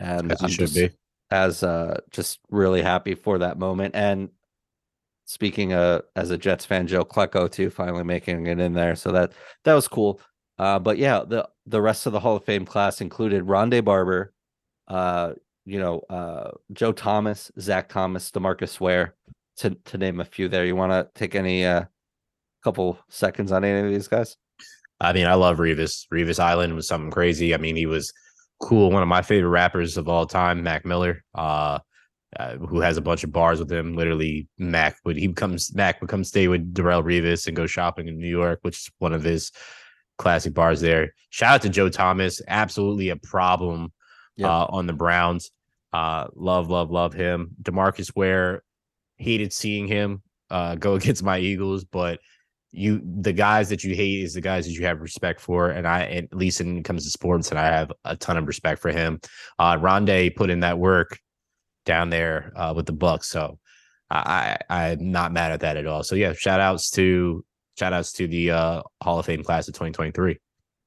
and 0.00 0.32
As 0.32 0.42
I'm 0.42 0.48
should 0.50 0.58
just, 0.60 0.74
be. 0.74 0.90
as 1.30 1.62
uh 1.62 2.00
just 2.10 2.38
really 2.50 2.82
happy 2.82 3.14
for 3.14 3.38
that 3.38 3.58
moment. 3.58 3.94
And 3.94 4.30
speaking 5.24 5.72
uh 5.72 6.02
as 6.14 6.30
a 6.30 6.38
Jets 6.38 6.64
fan, 6.64 6.86
Joe 6.86 7.04
Klecko 7.04 7.50
too, 7.50 7.70
finally 7.70 8.04
making 8.04 8.46
it 8.46 8.60
in 8.60 8.72
there. 8.74 8.94
So 8.96 9.12
that 9.12 9.32
that 9.64 9.74
was 9.74 9.88
cool. 9.88 10.20
Uh 10.58 10.78
but 10.78 10.98
yeah, 10.98 11.22
the 11.26 11.48
the 11.66 11.80
rest 11.82 12.06
of 12.06 12.12
the 12.12 12.20
Hall 12.20 12.36
of 12.36 12.44
Fame 12.44 12.64
class 12.64 13.00
included 13.00 13.44
Rondé 13.44 13.84
Barber, 13.84 14.32
uh, 14.88 15.32
you 15.64 15.78
know, 15.80 16.00
uh 16.08 16.52
Joe 16.72 16.92
Thomas, 16.92 17.50
Zach 17.58 17.88
Thomas, 17.88 18.30
Demarcus 18.30 18.78
Ware, 18.80 19.14
to 19.58 19.70
to 19.86 19.98
name 19.98 20.20
a 20.20 20.24
few 20.24 20.48
there. 20.48 20.64
You 20.64 20.76
wanna 20.76 21.08
take 21.14 21.34
any 21.34 21.64
uh 21.66 21.84
couple 22.62 22.98
seconds 23.08 23.52
on 23.52 23.64
any 23.64 23.86
of 23.86 23.92
these 23.92 24.08
guys? 24.08 24.36
I 25.00 25.12
mean, 25.12 25.26
I 25.26 25.34
love 25.34 25.58
Revis. 25.58 26.06
Revis 26.12 26.38
Island 26.40 26.74
was 26.74 26.88
something 26.88 27.10
crazy. 27.10 27.52
I 27.54 27.58
mean, 27.58 27.76
he 27.76 27.86
was 27.86 28.12
cool. 28.60 28.90
One 28.90 29.02
of 29.02 29.08
my 29.08 29.22
favorite 29.22 29.50
rappers 29.50 29.96
of 29.96 30.08
all 30.08 30.26
time, 30.26 30.62
Mac 30.62 30.84
Miller. 30.84 31.22
Uh, 31.34 31.78
uh, 32.38 32.56
who 32.56 32.80
has 32.80 32.96
a 32.96 33.00
bunch 33.02 33.24
of 33.24 33.32
bars 33.32 33.58
with 33.60 33.70
him. 33.70 33.94
Literally, 33.94 34.46
Mac 34.58 34.96
would 35.04 35.16
he 35.16 35.28
becomes 35.28 35.74
Mac 35.74 36.00
would 36.00 36.10
come 36.10 36.24
stay 36.24 36.48
with 36.48 36.74
Darrelle 36.74 37.02
Revis 37.02 37.46
and 37.46 37.56
go 37.56 37.66
shopping 37.66 38.08
in 38.08 38.18
New 38.18 38.28
York, 38.28 38.58
which 38.62 38.76
is 38.78 38.90
one 38.98 39.12
of 39.14 39.22
his 39.22 39.52
classic 40.18 40.52
bars 40.52 40.80
there. 40.80 41.14
Shout 41.30 41.54
out 41.54 41.62
to 41.62 41.68
Joe 41.68 41.88
Thomas, 41.88 42.42
absolutely 42.48 43.08
a 43.10 43.16
problem 43.16 43.92
Yeah. 44.36 44.48
uh, 44.48 44.66
on 44.68 44.86
the 44.86 44.92
Browns. 44.92 45.50
Uh, 45.92 46.26
love, 46.34 46.68
love, 46.68 46.90
love 46.90 47.14
him. 47.14 47.50
Demarcus 47.62 48.14
Ware, 48.14 48.62
hated 49.16 49.52
seeing 49.52 49.86
him 49.86 50.22
uh, 50.50 50.74
go 50.86 50.94
against 50.94 51.22
my 51.22 51.38
Eagles, 51.38 51.84
but 51.84 52.20
you 52.72 53.00
the 53.20 53.32
guys 53.32 53.68
that 53.68 53.84
you 53.84 53.94
hate 53.94 54.22
is 54.22 54.34
the 54.34 54.40
guys 54.40 54.66
that 54.66 54.72
you 54.72 54.84
have 54.84 55.00
respect 55.00 55.40
for, 55.40 55.70
and 55.70 55.86
I 55.86 56.04
at 56.04 56.34
least 56.34 56.60
when 56.60 56.78
it 56.78 56.84
comes 56.84 57.04
to 57.04 57.10
sports, 57.10 57.50
and 57.50 57.58
I 57.58 57.66
have 57.66 57.92
a 58.04 58.16
ton 58.16 58.36
of 58.36 58.46
respect 58.46 58.80
for 58.80 58.90
him. 58.90 59.20
Uh, 59.58 59.76
Rondé 59.76 60.34
put 60.34 60.50
in 60.50 60.60
that 60.60 60.78
work 60.78 61.18
down 61.84 62.10
there 62.10 62.52
uh, 62.56 62.72
with 62.74 62.86
the 62.86 62.92
Bucks, 62.92 63.28
so 63.28 63.58
I, 64.10 64.58
I 64.68 64.90
I'm 64.90 65.10
not 65.10 65.32
mad 65.32 65.52
at 65.52 65.60
that 65.60 65.76
at 65.76 65.86
all. 65.86 66.02
So 66.02 66.14
yeah, 66.14 66.32
shout 66.32 66.60
outs 66.60 66.90
to 66.92 67.44
shout 67.78 67.92
outs 67.92 68.12
to 68.12 68.26
the 68.26 68.50
uh, 68.50 68.82
Hall 69.02 69.18
of 69.18 69.26
Fame 69.26 69.42
class 69.42 69.68
of 69.68 69.74
2023. 69.74 70.38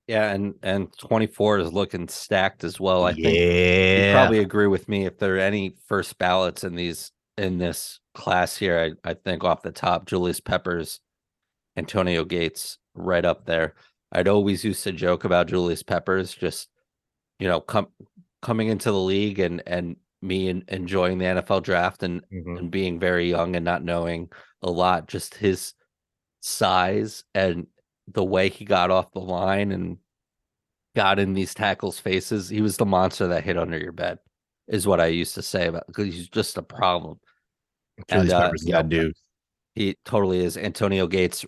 Yeah, 0.08 0.32
and 0.32 0.56
and 0.64 0.88
24 0.98 1.60
is 1.60 1.74
looking 1.74 2.08
stacked 2.08 2.64
as 2.64 2.80
well. 2.80 3.06
I 3.06 3.14
think 3.14 3.28
you 3.28 3.44
yeah, 3.44 4.14
probably 4.14 4.40
agree 4.40 4.68
with 4.68 4.90
me. 4.90 5.06
If 5.06 5.20
there 5.20 5.36
are 5.36 5.40
any 5.40 5.76
first 5.88 6.18
ballots 6.18 6.64
in 6.64 6.76
these 6.76 7.12
in 7.38 7.60
this 7.60 8.00
class 8.16 8.58
here, 8.58 8.98
I, 9.06 9.10
I 9.10 9.14
think 9.14 9.44
off 9.44 9.62
the 9.62 9.72
top, 9.72 10.08
Julius 10.08 10.40
Peppers, 10.40 11.00
Antonio 11.80 12.24
Gates, 12.26 12.78
right 12.94 13.26
up 13.26 13.46
there. 13.46 13.74
I'd 14.12 14.28
always 14.28 14.64
used 14.64 14.84
to 14.84 14.92
joke 14.92 15.24
about 15.24 15.48
Julius 15.48 15.82
Peppers, 15.84 16.34
just 16.36 16.70
you 17.40 17.48
know, 17.48 17.62
come 17.62 17.88
coming 18.42 18.68
into 18.68 18.92
the 18.92 19.00
league 19.00 19.40
and 19.40 19.64
and 19.66 19.96
me 20.22 20.50
en- 20.50 20.66
enjoying 20.68 21.18
the 21.18 21.26
NFL 21.26 21.64
draft 21.64 22.04
and 22.04 22.22
Mhm. 22.32 22.60
and 22.60 22.72
being 22.72 23.00
very 23.00 23.30
young 23.30 23.56
and 23.56 23.64
not 23.66 23.84
knowing 23.84 24.30
a 24.62 24.70
lot, 24.70 25.08
just 25.08 25.36
his 25.36 25.74
size 26.42 27.24
and 27.34 27.68
the 28.08 28.24
way 28.24 28.50
he 28.50 28.66
got 28.66 28.92
off 28.92 29.12
the 29.14 29.20
line 29.22 29.72
and 29.72 29.98
got 30.96 31.20
in 31.20 31.34
these 31.34 31.54
tackles' 31.54 32.00
faces. 32.00 32.50
He 32.50 32.62
was 32.62 32.76
the 32.78 32.86
monster 32.86 33.28
that 33.28 33.44
hit 33.44 33.58
under 33.58 33.78
your 33.78 33.92
bed, 33.94 34.20
is 34.68 34.86
what 34.88 35.00
I 35.00 35.06
used 35.08 35.36
to 35.36 35.42
say 35.42 35.68
about 35.68 35.88
because 35.88 36.06
he's 36.14 36.28
just 36.28 36.58
a 36.58 36.62
problem. 36.64 37.20
Julius 38.10 38.32
and, 38.34 38.42
uh, 38.42 38.46
Peppers 38.46 38.66
yeah, 38.66 38.82
dude. 38.82 39.16
He 39.76 39.96
totally 40.04 40.44
is. 40.44 40.58
Antonio 40.58 41.08
Gates 41.08 41.46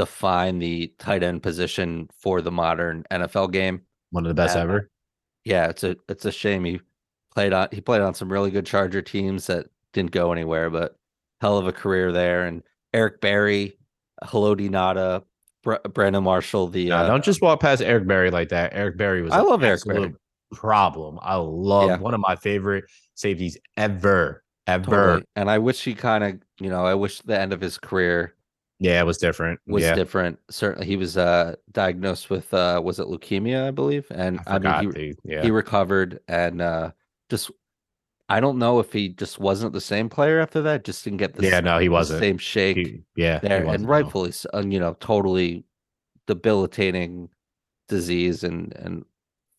defined 0.00 0.62
the 0.62 0.92
tight 0.98 1.22
end 1.22 1.42
position 1.42 2.08
for 2.18 2.40
the 2.40 2.50
modern 2.50 3.04
NFL 3.10 3.52
game. 3.52 3.82
One 4.10 4.24
of 4.24 4.28
the 4.28 4.34
best 4.34 4.56
and- 4.56 4.62
ever. 4.70 4.90
Yeah, 5.44 5.68
it's 5.68 5.84
a 5.84 5.96
it's 6.08 6.24
a 6.24 6.32
shame 6.32 6.64
he 6.64 6.80
played 7.34 7.52
on 7.52 7.68
he 7.72 7.80
played 7.80 8.00
on 8.02 8.14
some 8.14 8.30
really 8.32 8.50
good 8.50 8.66
Charger 8.66 9.02
teams 9.02 9.46
that 9.46 9.66
didn't 9.92 10.10
go 10.10 10.32
anywhere, 10.32 10.68
but 10.70 10.96
hell 11.40 11.58
of 11.58 11.66
a 11.66 11.72
career 11.72 12.12
there. 12.12 12.44
And 12.46 12.62
Eric 12.92 13.20
Berry, 13.20 13.78
Haloti 14.24 14.68
Ngata, 14.70 15.22
Br- 15.62 15.88
Brandon 15.94 16.22
Marshall, 16.24 16.68
the 16.68 16.88
Nah, 16.88 17.02
uh, 17.02 17.06
don't 17.06 17.24
just 17.24 17.40
walk 17.42 17.60
past 17.60 17.80
Eric 17.82 18.06
Berry 18.06 18.30
like 18.30 18.48
that. 18.50 18.72
Eric 18.74 18.96
Berry 18.98 19.22
was 19.22 19.32
I 19.32 19.40
love 19.40 19.62
Eric 19.62 19.82
Berry. 19.86 20.14
problem. 20.52 21.18
I 21.22 21.36
love 21.36 21.88
Yeah. 21.88 21.98
one 21.98 22.14
of 22.14 22.20
my 22.20 22.36
favorite 22.36 22.84
safeties 23.14 23.56
ever, 23.78 24.42
ever. 24.66 24.84
Totally. 24.90 25.24
And 25.36 25.48
I 25.50 25.58
wish 25.58 25.82
he 25.84 25.94
kind 25.94 26.24
of, 26.24 26.38
you 26.60 26.68
know, 26.68 26.84
I 26.84 26.94
wish 26.94 27.20
the 27.22 27.38
end 27.38 27.52
of 27.54 27.60
his 27.62 27.78
career 27.78 28.34
Yeah, 28.80 28.98
it 28.98 29.04
was 29.04 29.18
different. 29.18 29.60
was 29.66 29.82
yeah, 29.82 29.94
different. 29.94 30.38
Certainly, 30.50 30.86
he 30.86 30.96
was 30.96 31.16
uh 31.16 31.54
diagnosed 31.70 32.30
with 32.30 32.52
uh 32.54 32.80
was 32.82 32.98
it 32.98 33.06
leukemia, 33.06 33.68
I 33.68 33.70
believe, 33.70 34.06
and 34.10 34.40
I 34.46 34.56
I, 34.56 34.82
mean 34.82 34.94
he. 34.96 35.14
Yeah, 35.24 35.42
he 35.42 35.50
recovered 35.50 36.20
and 36.26 36.62
uh 36.62 36.92
just 37.28 37.50
I 38.30 38.40
don't 38.40 38.58
know 38.58 38.78
if 38.78 38.92
he 38.92 39.10
just 39.10 39.38
wasn't 39.38 39.74
the 39.74 39.80
same 39.80 40.08
player 40.08 40.40
after 40.40 40.62
that. 40.62 40.84
Just 40.84 41.04
didn't 41.04 41.18
get 41.18 41.34
the 41.34 41.46
yeah, 41.46 41.60
no, 41.60 41.78
he 41.78 41.88
wasn't. 41.90 42.20
same 42.20 42.38
shake 42.38 42.76
He- 42.78 43.02
yeah, 43.16 43.38
he 43.40 43.48
there, 43.48 43.64
and 43.66 43.86
rightfully, 43.86 44.32
so, 44.32 44.48
uh, 44.54 44.62
you 44.66 44.80
know, 44.80 44.94
totally 44.94 45.64
debilitating 46.26 47.28
disease, 47.88 48.44
and 48.44 48.72
and 48.76 49.04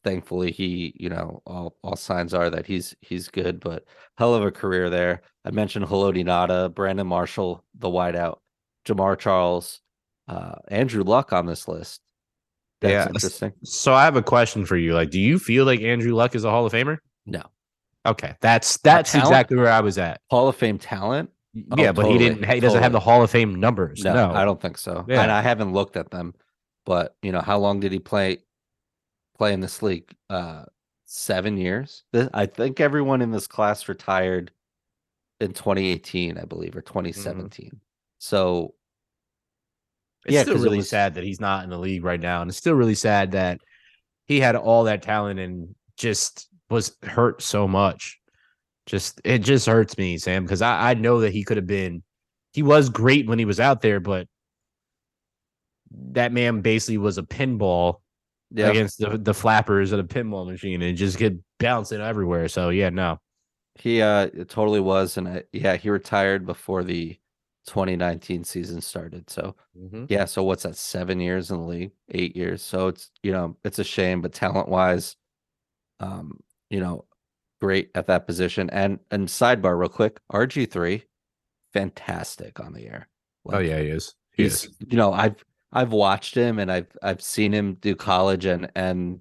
thankfully 0.03 0.51
he, 0.51 0.93
you 0.99 1.09
know, 1.09 1.43
all 1.45 1.77
all 1.83 1.95
signs 1.95 2.33
are 2.33 2.49
that 2.49 2.65
he's 2.65 2.95
he's 3.01 3.27
good, 3.27 3.59
but 3.59 3.85
hell 4.17 4.33
of 4.33 4.43
a 4.43 4.51
career 4.51 4.89
there. 4.89 5.21
I 5.45 5.51
mentioned 5.51 5.85
Haloti 5.85 6.23
Ngata, 6.23 6.73
Brandon 6.73 7.05
Marshall, 7.05 7.63
the 7.75 7.89
wideout, 7.89 8.39
Jamaal 8.85 9.17
Charles, 9.17 9.81
uh, 10.27 10.55
Andrew 10.69 11.03
Luck 11.03 11.33
on 11.33 11.45
this 11.45 11.67
list. 11.67 12.01
That's 12.81 12.91
Yeah, 12.91 13.07
interesting. 13.07 13.53
So 13.63 13.93
I 13.93 14.05
have 14.05 14.15
a 14.15 14.23
question 14.23 14.65
for 14.65 14.75
you. 14.75 14.93
Like, 14.93 15.11
do 15.11 15.19
you 15.19 15.37
feel 15.37 15.65
like 15.65 15.81
Andrew 15.81 16.13
Luck 16.13 16.33
is 16.35 16.43
a 16.43 16.49
Hall 16.49 16.65
of 16.65 16.73
Famer? 16.73 16.97
No, 17.25 17.43
Okay, 18.05 18.33
that's 18.41 18.77
that's 18.77 19.11
talent? 19.11 19.27
exactly 19.27 19.57
where 19.57 19.71
I 19.71 19.81
was 19.81 19.97
at. 19.99 20.19
Hall 20.29 20.47
of 20.47 20.55
Fame 20.55 20.79
talent. 20.79 21.29
Oh, 21.71 21.75
yeah, 21.77 21.91
but 21.91 22.05
he 22.07 22.17
didn't. 22.17 22.43
He 22.49 22.59
doesn't 22.59 22.81
have 22.81 22.93
the. 22.93 22.99
Hall 22.99 23.21
of 23.21 23.29
Fame 23.29 23.55
numbers. 23.55 24.03
No, 24.03 24.13
No, 24.13 24.31
I 24.33 24.45
don't 24.45 24.59
think 24.59 24.77
so. 24.77 25.05
Yeah. 25.07 25.21
And 25.21 25.31
I 25.31 25.41
haven't 25.41 25.73
looked 25.73 25.97
at 25.97 26.09
them, 26.09 26.33
but 26.85 27.15
you 27.21 27.31
know, 27.31 27.41
how 27.41 27.59
long 27.59 27.79
did 27.81 27.91
he 27.91 27.99
play 27.99 28.37
play 29.37 29.53
in 29.53 29.59
this 29.59 29.83
league? 29.83 30.09
Uh 30.29 30.63
seven 31.05 31.57
years. 31.57 32.03
I 32.33 32.45
think 32.45 32.79
everyone 32.79 33.21
in 33.21 33.31
this 33.31 33.45
class 33.47 33.89
retired 33.89 34.51
in 35.41 35.51
2018, 35.53 36.37
I 36.37 36.45
believe, 36.45 36.75
or 36.75 36.81
2017. 36.81 37.81
So 38.21 38.75
It's 40.25 40.35
Yeah, 40.35 40.43
still 40.43 40.59
really 40.59 40.77
was- 40.77 40.89
sad 40.89 41.15
that 41.15 41.23
he's 41.23 41.39
not 41.39 41.63
in 41.63 41.71
the 41.71 41.79
league 41.79 42.03
right 42.03 42.19
now, 42.19 42.41
and 42.43 42.49
it's 42.49 42.57
still 42.59 42.75
really 42.75 42.93
sad 42.93 43.31
that 43.31 43.59
he 44.27 44.39
had 44.39 44.55
all 44.55 44.83
that 44.83 45.01
talent 45.01 45.39
and 45.39 45.73
just 45.97 46.47
was 46.69 46.95
hurt 47.01 47.41
so 47.41 47.67
much. 47.67 48.19
Just 48.85 49.19
it 49.23 49.39
just 49.39 49.65
hurts 49.65 49.97
me, 49.97 50.19
Sam, 50.19 50.43
because 50.43 50.61
I, 50.61 50.91
I 50.91 50.93
know 50.93 51.21
that 51.21 51.33
he 51.33 51.43
could 51.43 51.57
have 51.57 51.65
been. 51.65 52.03
He 52.53 52.61
was 52.61 52.89
great 52.89 53.27
when 53.27 53.39
he 53.39 53.45
was 53.45 53.59
out 53.59 53.81
there, 53.81 53.99
but 53.99 54.27
that 56.11 56.31
man 56.31 56.61
basically 56.61 56.99
was 56.99 57.17
a 57.17 57.23
pinball 57.23 58.01
against 58.69 58.99
the, 58.99 59.17
the 59.17 59.33
flappers 59.33 59.91
of 59.91 59.97
the 60.07 60.13
pinball 60.13 60.45
machine 60.47 60.81
and 60.83 60.95
just 60.97 61.17
get 61.17 61.33
bouncing 61.59 61.99
everywhere. 62.01 62.47
So 62.47 62.69
yeah, 62.69 62.89
no, 62.89 63.19
he 63.79 64.03
uh 64.03 64.27
it 64.33 64.49
totally 64.49 64.79
was, 64.81 65.17
and 65.17 65.27
I, 65.27 65.43
yeah, 65.51 65.77
he 65.77 65.89
retired 65.89 66.45
before 66.45 66.83
the 66.83 67.17
2019 67.67 68.43
season 68.43 68.81
started. 68.81 69.29
So 69.29 69.55
Yeah, 70.09 70.25
so 70.25 70.43
what's 70.43 70.63
that? 70.63 70.75
Seven 70.75 71.19
years 71.19 71.51
in 71.51 71.57
the 71.57 71.63
league, 71.63 71.91
eight 72.09 72.35
years. 72.35 72.61
So 72.61 72.87
it's 72.87 73.11
you 73.23 73.31
know 73.31 73.57
it's 73.63 73.79
a 73.79 73.83
shame, 73.83 74.21
but 74.21 74.33
talent 74.33 74.69
wise, 74.69 75.15
um, 75.99 76.39
you 76.69 76.79
know, 76.79 77.05
great 77.59 77.91
at 77.95 78.07
that 78.07 78.27
position. 78.27 78.69
And 78.71 78.99
and 79.11 79.27
sidebar, 79.27 79.77
real 79.77 79.89
quick, 79.89 80.19
RG 80.31 80.71
three, 80.71 81.03
fantastic 81.73 82.59
on 82.59 82.73
the 82.73 82.87
air. 82.87 83.07
oh 83.49 83.59
yeah, 83.59 83.79
he 83.79 83.87
is. 83.87 84.15
He 84.33 84.43
he's 84.43 84.65
is. 84.65 84.77
you 84.87 84.97
know 84.97 85.13
I've 85.13 85.43
I've 85.71 85.91
watched 85.91 86.35
him 86.35 86.59
and 86.59 86.71
I've 86.71 86.95
I've 87.01 87.21
seen 87.21 87.53
him 87.53 87.75
do 87.75 87.95
college 87.95 88.45
and 88.45 88.69
and 88.75 89.19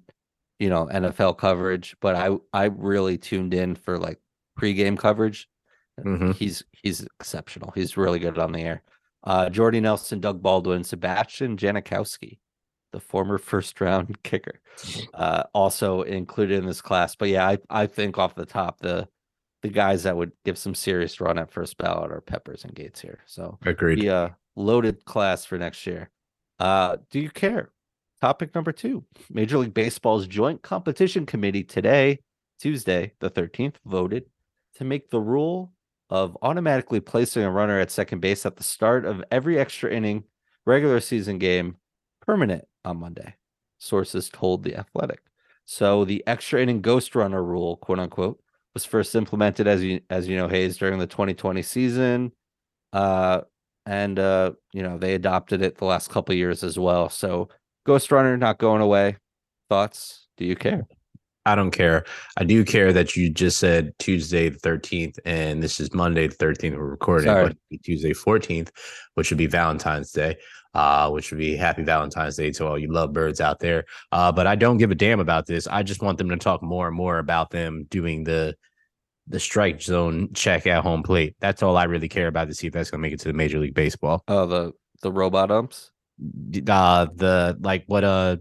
you 0.59 0.69
know 0.69 0.87
NFL 0.91 1.37
coverage, 1.37 1.95
but 2.01 2.15
I 2.15 2.37
I 2.53 2.65
really 2.65 3.17
tuned 3.17 3.53
in 3.53 3.75
for 3.75 3.97
like 3.97 4.19
pregame 4.59 4.97
coverage. 4.97 5.47
Mhm. 6.03 6.35
He's 6.35 6.63
he's 6.71 7.01
exceptional. 7.19 7.71
He's 7.75 7.97
really 7.97 8.19
good 8.19 8.37
on 8.37 8.51
the 8.51 8.61
air. 8.61 8.83
Uh, 9.23 9.49
Jordy 9.49 9.79
Nelson, 9.79 10.19
Doug 10.19 10.41
Baldwin, 10.41 10.83
Sebastian 10.83 11.55
Janikowski, 11.57 12.39
the 12.91 12.99
former 12.99 13.37
first 13.37 13.79
round 13.79 14.21
kicker, 14.23 14.59
uh, 15.13 15.43
also 15.53 16.01
included 16.01 16.57
in 16.57 16.65
this 16.65 16.81
class. 16.81 17.15
But 17.15 17.29
yeah, 17.29 17.47
I, 17.47 17.57
I 17.69 17.85
think 17.87 18.17
off 18.17 18.35
the 18.35 18.45
top, 18.45 18.79
the 18.79 19.07
the 19.61 19.69
guys 19.69 20.03
that 20.03 20.17
would 20.17 20.31
give 20.43 20.57
some 20.57 20.73
serious 20.73 21.21
run 21.21 21.37
at 21.37 21.51
first 21.51 21.77
ballot 21.77 22.11
are 22.11 22.21
Peppers 22.21 22.63
and 22.63 22.73
Gates 22.73 22.99
here. 22.99 23.19
So 23.27 23.59
Agreed. 23.63 24.07
uh, 24.07 24.29
loaded 24.55 25.05
class 25.05 25.45
for 25.45 25.57
next 25.59 25.85
year. 25.85 26.09
Uh, 26.59 26.97
do 27.11 27.19
you 27.19 27.29
care? 27.29 27.69
Topic 28.21 28.53
number 28.55 28.71
two 28.71 29.03
Major 29.29 29.59
League 29.59 29.73
Baseball's 29.73 30.25
Joint 30.27 30.61
Competition 30.63 31.25
Committee 31.27 31.63
today, 31.63 32.19
Tuesday, 32.59 33.13
the 33.19 33.29
13th, 33.29 33.75
voted 33.85 34.25
to 34.75 34.83
make 34.83 35.09
the 35.11 35.19
rule 35.19 35.71
of 36.11 36.37
automatically 36.41 36.99
placing 36.99 37.43
a 37.43 37.51
runner 37.51 37.79
at 37.79 37.89
second 37.89 38.19
base 38.19 38.45
at 38.45 38.57
the 38.57 38.63
start 38.63 39.05
of 39.05 39.23
every 39.31 39.57
extra 39.57 39.91
inning 39.91 40.25
regular 40.65 40.99
season 40.99 41.39
game 41.39 41.77
permanent 42.21 42.65
on 42.85 42.97
Monday. 42.97 43.33
Sources 43.79 44.29
told 44.29 44.63
The 44.63 44.75
Athletic. 44.75 45.21
So 45.65 46.05
the 46.05 46.23
extra 46.27 46.61
inning 46.61 46.81
ghost 46.81 47.15
runner 47.15 47.43
rule, 47.43 47.77
quote 47.77 47.99
unquote, 47.99 48.39
was 48.73 48.85
first 48.85 49.15
implemented 49.15 49.67
as 49.67 49.83
you 49.83 50.01
as 50.09 50.27
you 50.27 50.35
know, 50.35 50.47
Hayes, 50.47 50.77
during 50.77 50.99
the 50.99 51.07
2020 51.07 51.61
season. 51.61 52.31
Uh 52.93 53.41
and 53.85 54.19
uh, 54.19 54.51
you 54.73 54.83
know, 54.83 54.97
they 54.97 55.15
adopted 55.15 55.61
it 55.61 55.77
the 55.77 55.85
last 55.85 56.09
couple 56.09 56.35
years 56.35 56.63
as 56.63 56.77
well. 56.77 57.09
So 57.09 57.49
Ghost 57.85 58.11
Runner 58.11 58.37
not 58.37 58.59
going 58.59 58.81
away. 58.81 59.17
Thoughts? 59.69 60.27
Do 60.37 60.45
you 60.45 60.55
care? 60.55 60.85
I 61.45 61.55
don't 61.55 61.71
care. 61.71 62.05
I 62.37 62.43
do 62.43 62.63
care 62.63 62.93
that 62.93 63.15
you 63.15 63.29
just 63.29 63.57
said 63.57 63.93
Tuesday 63.97 64.49
the 64.49 64.59
13th, 64.59 65.17
and 65.25 65.61
this 65.63 65.79
is 65.79 65.93
Monday 65.93 66.27
the 66.27 66.35
13th. 66.35 66.77
We're 66.77 66.85
recording, 66.85 67.27
Sorry. 67.27 67.45
it'd 67.45 67.57
be 67.69 67.77
Tuesday 67.79 68.13
14th, 68.13 68.69
which 69.15 69.31
would 69.31 69.39
be 69.39 69.47
Valentine's 69.47 70.11
Day, 70.11 70.37
uh, 70.75 71.09
which 71.09 71.31
would 71.31 71.39
be 71.39 71.55
happy 71.55 71.83
Valentine's 71.83 72.35
Day 72.35 72.51
to 72.51 72.67
all 72.67 72.77
you 72.77 72.91
lovebirds 72.91 73.41
out 73.41 73.59
there. 73.59 73.85
Uh, 74.11 74.31
but 74.31 74.45
I 74.45 74.55
don't 74.55 74.77
give 74.77 74.91
a 74.91 74.95
damn 74.95 75.19
about 75.19 75.47
this. 75.47 75.67
I 75.67 75.81
just 75.81 76.03
want 76.03 76.19
them 76.19 76.29
to 76.29 76.37
talk 76.37 76.61
more 76.61 76.87
and 76.87 76.95
more 76.95 77.17
about 77.17 77.49
them 77.49 77.85
doing 77.89 78.23
the 78.23 78.55
the 79.27 79.39
strike 79.39 79.81
zone 79.81 80.33
check 80.33 80.67
at 80.67 80.83
home 80.83 81.03
plate. 81.03 81.35
That's 81.39 81.63
all 81.63 81.77
I 81.77 81.85
really 81.85 82.09
care 82.09 82.27
about 82.27 82.49
to 82.49 82.53
see 82.55 82.67
if 82.67 82.73
that's 82.73 82.91
going 82.91 82.99
to 82.99 83.03
make 83.03 83.13
it 83.13 83.19
to 83.21 83.29
the 83.29 83.33
Major 83.33 83.59
League 83.59 83.73
Baseball. 83.73 84.23
Oh, 84.27 84.45
the 84.45 84.73
the 85.01 85.11
robot 85.11 85.49
umps. 85.49 85.91
Uh, 86.67 87.07
the 87.15 87.57
like 87.61 87.83
what 87.87 88.03
uh 88.03 88.37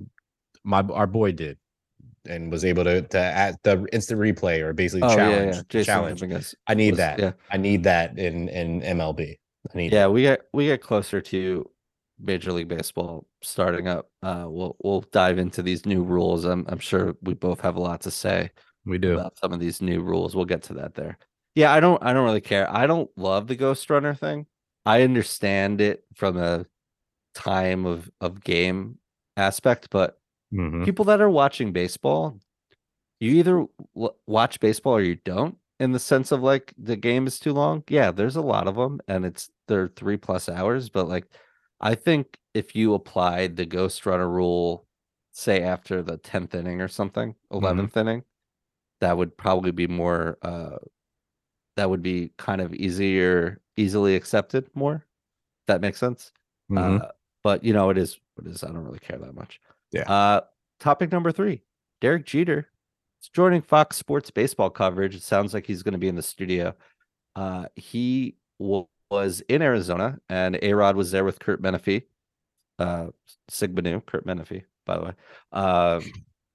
my 0.65 0.83
our 0.83 1.07
boy 1.07 1.33
did 1.33 1.57
and 2.29 2.51
was 2.53 2.65
able 2.65 2.85
to 2.85 3.03
to 3.03 3.19
add 3.19 3.57
the 3.63 3.87
instant 3.93 4.21
replay 4.21 4.61
or 4.61 4.73
basically 4.73 5.03
Oh 5.09 5.15
challenge 5.17 5.57
yeah, 5.57 5.63
yeah. 5.73 5.83
Challenge. 5.85 6.21
Dominguez 6.21 6.55
I 6.67 6.75
need 6.75 6.93
was- 6.93 6.99
that. 6.99 7.19
Yeah, 7.19 7.33
I 7.51 7.57
need 7.57 7.85
that 7.85 8.19
in 8.19 8.49
in 8.49 8.81
MLB. 8.83 9.37
I 9.73 9.77
need 9.77 9.93
yeah. 9.93 10.07
We 10.07 10.23
get 10.23 10.43
we 10.53 10.67
get 10.67 10.83
closer 10.83 11.21
to 11.21 11.69
Major 12.19 12.53
League 12.53 12.69
Baseball 12.69 13.27
starting 13.43 13.89
up. 13.89 14.11
Uh, 14.23 14.45
we'll 14.49 14.77
we'll 14.83 15.01
dive 15.13 15.39
into 15.39 15.63
these 15.63 15.87
new 15.87 16.03
rules. 16.03 16.45
I'm 16.45 16.67
I'm 16.69 16.79
sure 16.79 17.15
we 17.23 17.35
both 17.35 17.61
have 17.63 17.77
a 17.77 17.81
lot 17.81 18.01
to 18.03 18.11
say. 18.11 18.51
we 18.87 18.99
do. 18.99 19.15
about 19.15 19.39
some 19.39 19.53
of 19.53 19.61
these 19.61 19.81
new 19.83 20.01
rules. 20.03 20.35
We'll 20.37 20.45
get 20.45 20.63
to 20.65 20.75
that 20.75 20.95
there. 20.95 21.17
Yeah, 21.55 21.73
I 21.73 21.81
don't 21.81 22.03
I 22.05 22.13
don't 22.13 22.25
really 22.25 22.41
care. 22.41 22.71
I 22.71 22.87
don't 22.87 23.11
love 23.17 23.47
the 23.47 23.57
ghost 23.57 23.89
runner 23.91 24.15
thing. 24.15 24.47
I 24.87 25.03
understand 25.03 25.81
it 25.81 26.05
from 26.15 26.37
a 26.37 26.67
time 27.35 27.87
of 27.87 28.11
of 28.21 28.43
game 28.45 28.99
aspect, 29.37 29.89
but 29.91 30.20
Mhm. 30.53 30.85
people 30.85 31.05
that 31.07 31.21
are 31.21 31.31
watching 31.31 31.73
baseball, 31.73 32.39
you 33.21 33.33
either 33.33 33.67
w- 33.95 34.15
watch 34.27 34.61
baseball 34.61 34.95
or 34.97 35.03
you 35.03 35.17
don't 35.17 35.59
in 35.81 35.93
the 35.93 35.99
sense 36.01 36.33
of 36.33 36.43
like 36.43 36.75
the 36.79 36.97
game 36.97 37.27
is 37.27 37.39
too 37.41 37.53
long. 37.53 37.85
Yeah, 37.89 38.11
there's 38.13 38.37
a 38.37 38.43
lot 38.43 38.69
of 38.69 38.77
them 38.77 39.01
and 39.09 39.27
it's 39.27 39.51
they're 39.69 39.89
3 39.89 40.17
plus 40.17 40.49
hours, 40.49 40.89
but 40.91 41.09
like 41.09 41.27
I 41.81 41.95
think 41.97 42.39
if 42.55 42.75
you 42.77 42.95
applied 42.95 43.57
the 43.57 43.67
ghost 43.67 44.07
runner 44.07 44.29
rule 44.31 44.87
say 45.33 45.63
after 45.63 46.03
the 46.03 46.19
10th 46.19 46.55
inning 46.55 46.81
or 46.83 46.89
something, 46.89 47.35
11th 47.51 47.97
inning, 47.97 48.25
that 49.01 49.17
would 49.19 49.37
probably 49.39 49.73
be 49.73 49.87
more 49.89 50.39
uh 50.43 50.79
that 51.77 51.91
would 51.91 52.03
be 52.03 52.33
kind 52.39 52.61
of 52.61 52.75
easier 52.75 53.61
easily 53.77 54.15
accepted 54.17 54.69
more. 54.75 55.07
That 55.69 55.81
makes 55.81 55.99
sense. 56.01 56.33
Mhm. 56.69 57.03
Uh, 57.03 57.09
but 57.45 57.65
you 57.65 57.73
know, 57.73 57.91
it 57.91 57.99
is 57.99 58.21
what 58.37 58.47
it 58.47 58.53
is. 58.53 58.65
I 58.65 58.69
don't 58.69 58.85
really 58.85 58.99
care 59.01 59.19
that 59.19 59.35
much. 59.35 59.61
Yeah. 59.93 60.11
Uh, 60.11 60.41
topic 60.79 61.13
number 61.13 61.33
three: 61.33 61.63
Derek 62.01 62.27
Jeter 62.27 62.69
is 63.23 63.29
joining 63.29 63.63
Fox 63.63 63.97
Sports 63.97 64.31
baseball 64.31 64.71
coverage. 64.71 65.15
It 65.15 65.23
sounds 65.23 65.55
like 65.55 65.67
he's 65.67 65.83
going 65.83 65.93
to 65.93 65.99
be 65.99 66.09
in 66.09 66.17
the 66.17 66.23
studio. 66.23 66.75
Uh, 67.35 67.67
he 67.77 68.37
wa- 68.59 68.87
was 69.11 69.41
in 69.49 69.63
Arizona, 69.63 70.19
and 70.29 70.59
A 70.63 70.73
Rod 70.73 70.97
was 70.97 71.11
there 71.11 71.25
with 71.25 71.39
Kurt 71.41 71.61
Menefee, 71.63 72.05
uh, 72.79 73.09
Sigma 73.49 73.83
Nu, 73.83 74.01
Kurt 74.01 74.27
Menefee, 74.27 74.65
by 74.87 74.99
the 74.99 75.05
way, 75.05 75.13
um, 75.53 76.05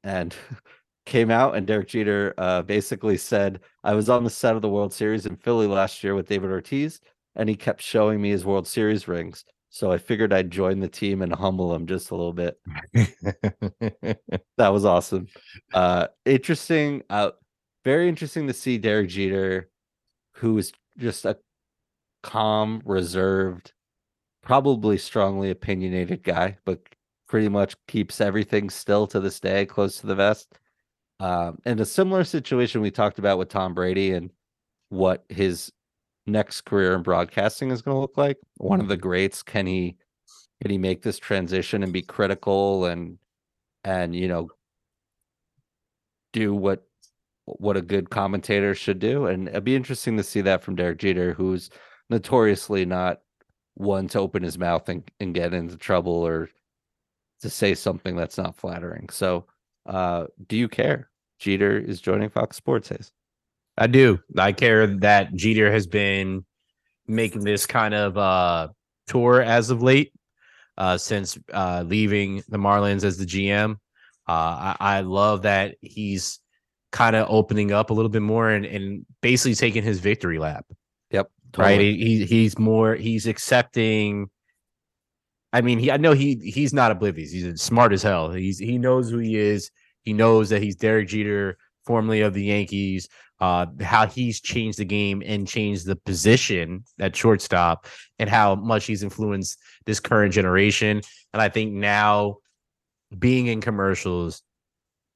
and 0.03 0.35
came 1.05 1.29
out. 1.31 1.55
And 1.55 1.67
Derek 1.67 1.87
Jeter 1.89 2.33
uh, 2.37 2.61
basically 2.61 3.17
said, 3.17 3.61
"I 3.83 3.93
was 3.93 4.09
on 4.09 4.23
the 4.23 4.29
set 4.29 4.55
of 4.55 4.61
the 4.61 4.69
World 4.69 4.93
Series 4.93 5.25
in 5.25 5.35
Philly 5.35 5.67
last 5.67 6.03
year 6.03 6.15
with 6.15 6.27
David 6.27 6.51
Ortiz, 6.51 7.01
and 7.35 7.49
he 7.49 7.55
kept 7.55 7.81
showing 7.81 8.21
me 8.21 8.29
his 8.29 8.45
World 8.45 8.67
Series 8.67 9.07
rings." 9.07 9.43
So 9.75 9.91
I 9.91 9.97
figured 9.97 10.31
I'd 10.31 10.51
join 10.51 10.79
the 10.79 10.87
team 10.87 11.21
and 11.21 11.35
humble 11.35 11.75
him 11.75 11.85
just 11.85 12.11
a 12.11 12.15
little 12.15 12.31
bit. 12.31 12.57
That 14.57 14.69
was 14.71 14.85
awesome. 14.85 15.27
Uh 15.73 16.07
interesting. 16.23 17.03
Uh 17.09 17.31
very 17.83 18.07
interesting 18.07 18.47
to 18.47 18.53
see 18.53 18.77
Derek 18.77 19.09
Jeter, 19.09 19.69
who 20.35 20.57
is 20.57 20.71
just 20.97 21.25
a 21.25 21.37
calm, 22.23 22.83
reserved, 22.85 23.73
probably 24.41 24.97
strongly 24.97 25.49
opinionated 25.51 26.23
guy, 26.23 26.57
but 26.63 26.79
pretty 27.27 27.49
much 27.49 27.75
keeps 27.85 28.21
everything 28.21 28.69
still 28.69 29.05
to 29.07 29.19
this 29.19 29.41
day, 29.41 29.65
close 29.65 29.99
to 29.99 30.07
the 30.07 30.15
vest. 30.15 30.57
Um, 31.19 31.59
and 31.65 31.81
a 31.81 31.85
similar 31.85 32.23
situation 32.23 32.79
we 32.79 32.91
talked 32.91 33.19
about 33.19 33.39
with 33.39 33.49
Tom 33.49 33.73
Brady 33.73 34.13
and 34.13 34.31
what 34.87 35.25
his 35.27 35.69
next 36.27 36.61
career 36.61 36.93
in 36.95 37.03
broadcasting 37.03 37.71
is 37.71 37.81
going 37.81 37.95
to 37.95 38.01
look 38.01 38.17
like. 38.17 38.37
One 38.57 38.79
of 38.81 38.87
the 38.87 38.97
greats, 38.97 39.43
can 39.43 39.65
he 39.67 39.97
can 40.61 40.71
he 40.71 40.77
make 40.77 41.01
this 41.01 41.19
transition 41.19 41.83
and 41.83 41.93
be 41.93 42.01
critical 42.01 42.85
and 42.85 43.17
and 43.83 44.15
you 44.15 44.27
know 44.27 44.49
do 46.33 46.53
what 46.53 46.83
what 47.45 47.77
a 47.77 47.81
good 47.81 48.09
commentator 48.09 48.73
should 48.73 48.99
do? 48.99 49.27
And 49.27 49.47
it'd 49.47 49.63
be 49.63 49.75
interesting 49.75 50.17
to 50.17 50.23
see 50.23 50.41
that 50.41 50.63
from 50.63 50.75
Derek 50.75 50.97
Jeter, 50.97 51.33
who's 51.33 51.69
notoriously 52.09 52.85
not 52.85 53.21
one 53.75 54.07
to 54.07 54.19
open 54.19 54.41
his 54.41 54.57
mouth 54.57 54.87
and, 54.89 55.03
and 55.19 55.35
get 55.35 55.53
into 55.53 55.77
trouble 55.77 56.13
or 56.13 56.49
to 57.41 57.49
say 57.49 57.75
something 57.75 58.15
that's 58.15 58.37
not 58.37 58.55
flattering. 58.55 59.09
So 59.09 59.45
uh 59.85 60.25
do 60.47 60.57
you 60.57 60.67
care? 60.67 61.09
Jeter 61.39 61.77
is 61.77 62.01
joining 62.01 62.29
Fox 62.29 62.57
Sports 62.57 62.89
Hayes. 62.89 63.11
I 63.77 63.87
do. 63.87 64.19
I 64.37 64.51
care 64.53 64.87
that 64.87 65.33
Jeter 65.33 65.71
has 65.71 65.87
been 65.87 66.45
making 67.07 67.43
this 67.43 67.65
kind 67.65 67.93
of 67.93 68.17
uh 68.17 68.69
tour 69.07 69.41
as 69.41 69.69
of 69.69 69.81
late, 69.81 70.13
uh, 70.77 70.97
since 70.97 71.37
uh 71.53 71.83
leaving 71.85 72.43
the 72.47 72.57
Marlins 72.57 73.03
as 73.03 73.17
the 73.17 73.25
GM. 73.25 73.73
Uh, 74.27 74.73
I, 74.73 74.75
I 74.79 74.99
love 75.01 75.43
that 75.43 75.75
he's 75.81 76.39
kind 76.91 77.15
of 77.15 77.27
opening 77.29 77.71
up 77.71 77.89
a 77.89 77.93
little 77.93 78.09
bit 78.09 78.21
more 78.21 78.49
and, 78.49 78.65
and 78.65 79.05
basically 79.21 79.53
taking 79.53 79.83
his 79.83 79.99
victory 79.99 80.39
lap. 80.39 80.65
Yep. 81.11 81.29
Right. 81.57 81.71
totally. 81.71 81.97
He, 81.97 82.19
he 82.19 82.25
he's 82.25 82.57
more 82.57 82.95
he's 82.95 83.27
accepting. 83.27 84.29
I 85.53 85.61
mean, 85.61 85.77
he 85.77 85.91
I 85.91 85.97
know 85.97 86.13
he 86.13 86.35
he's 86.35 86.73
not 86.73 86.91
oblivious. 86.91 87.31
He's 87.31 87.61
smart 87.61 87.93
as 87.93 88.01
hell. 88.01 88.31
He's 88.31 88.57
he 88.57 88.77
knows 88.77 89.09
who 89.09 89.19
he 89.19 89.35
is. 89.35 89.71
He 90.01 90.13
knows 90.13 90.49
that 90.49 90.61
he's 90.61 90.75
Derek 90.75 91.07
Jeter, 91.09 91.57
formerly 91.85 92.21
of 92.21 92.33
the 92.33 92.45
Yankees. 92.45 93.07
Uh, 93.39 93.65
how 93.81 94.07
he's 94.07 94.39
changed 94.39 94.79
the 94.79 94.85
game 94.85 95.21
and 95.25 95.47
changed 95.47 95.85
the 95.85 95.95
position 95.97 96.83
at 96.99 97.15
shortstop, 97.15 97.87
and 98.17 98.29
how 98.29 98.55
much 98.55 98.85
he's 98.85 99.03
influenced 99.03 99.59
this 99.85 99.99
current 99.99 100.33
generation. 100.33 101.01
And 101.33 101.41
I 101.41 101.49
think 101.49 101.73
now, 101.73 102.37
being 103.17 103.47
in 103.47 103.61
commercials, 103.61 104.41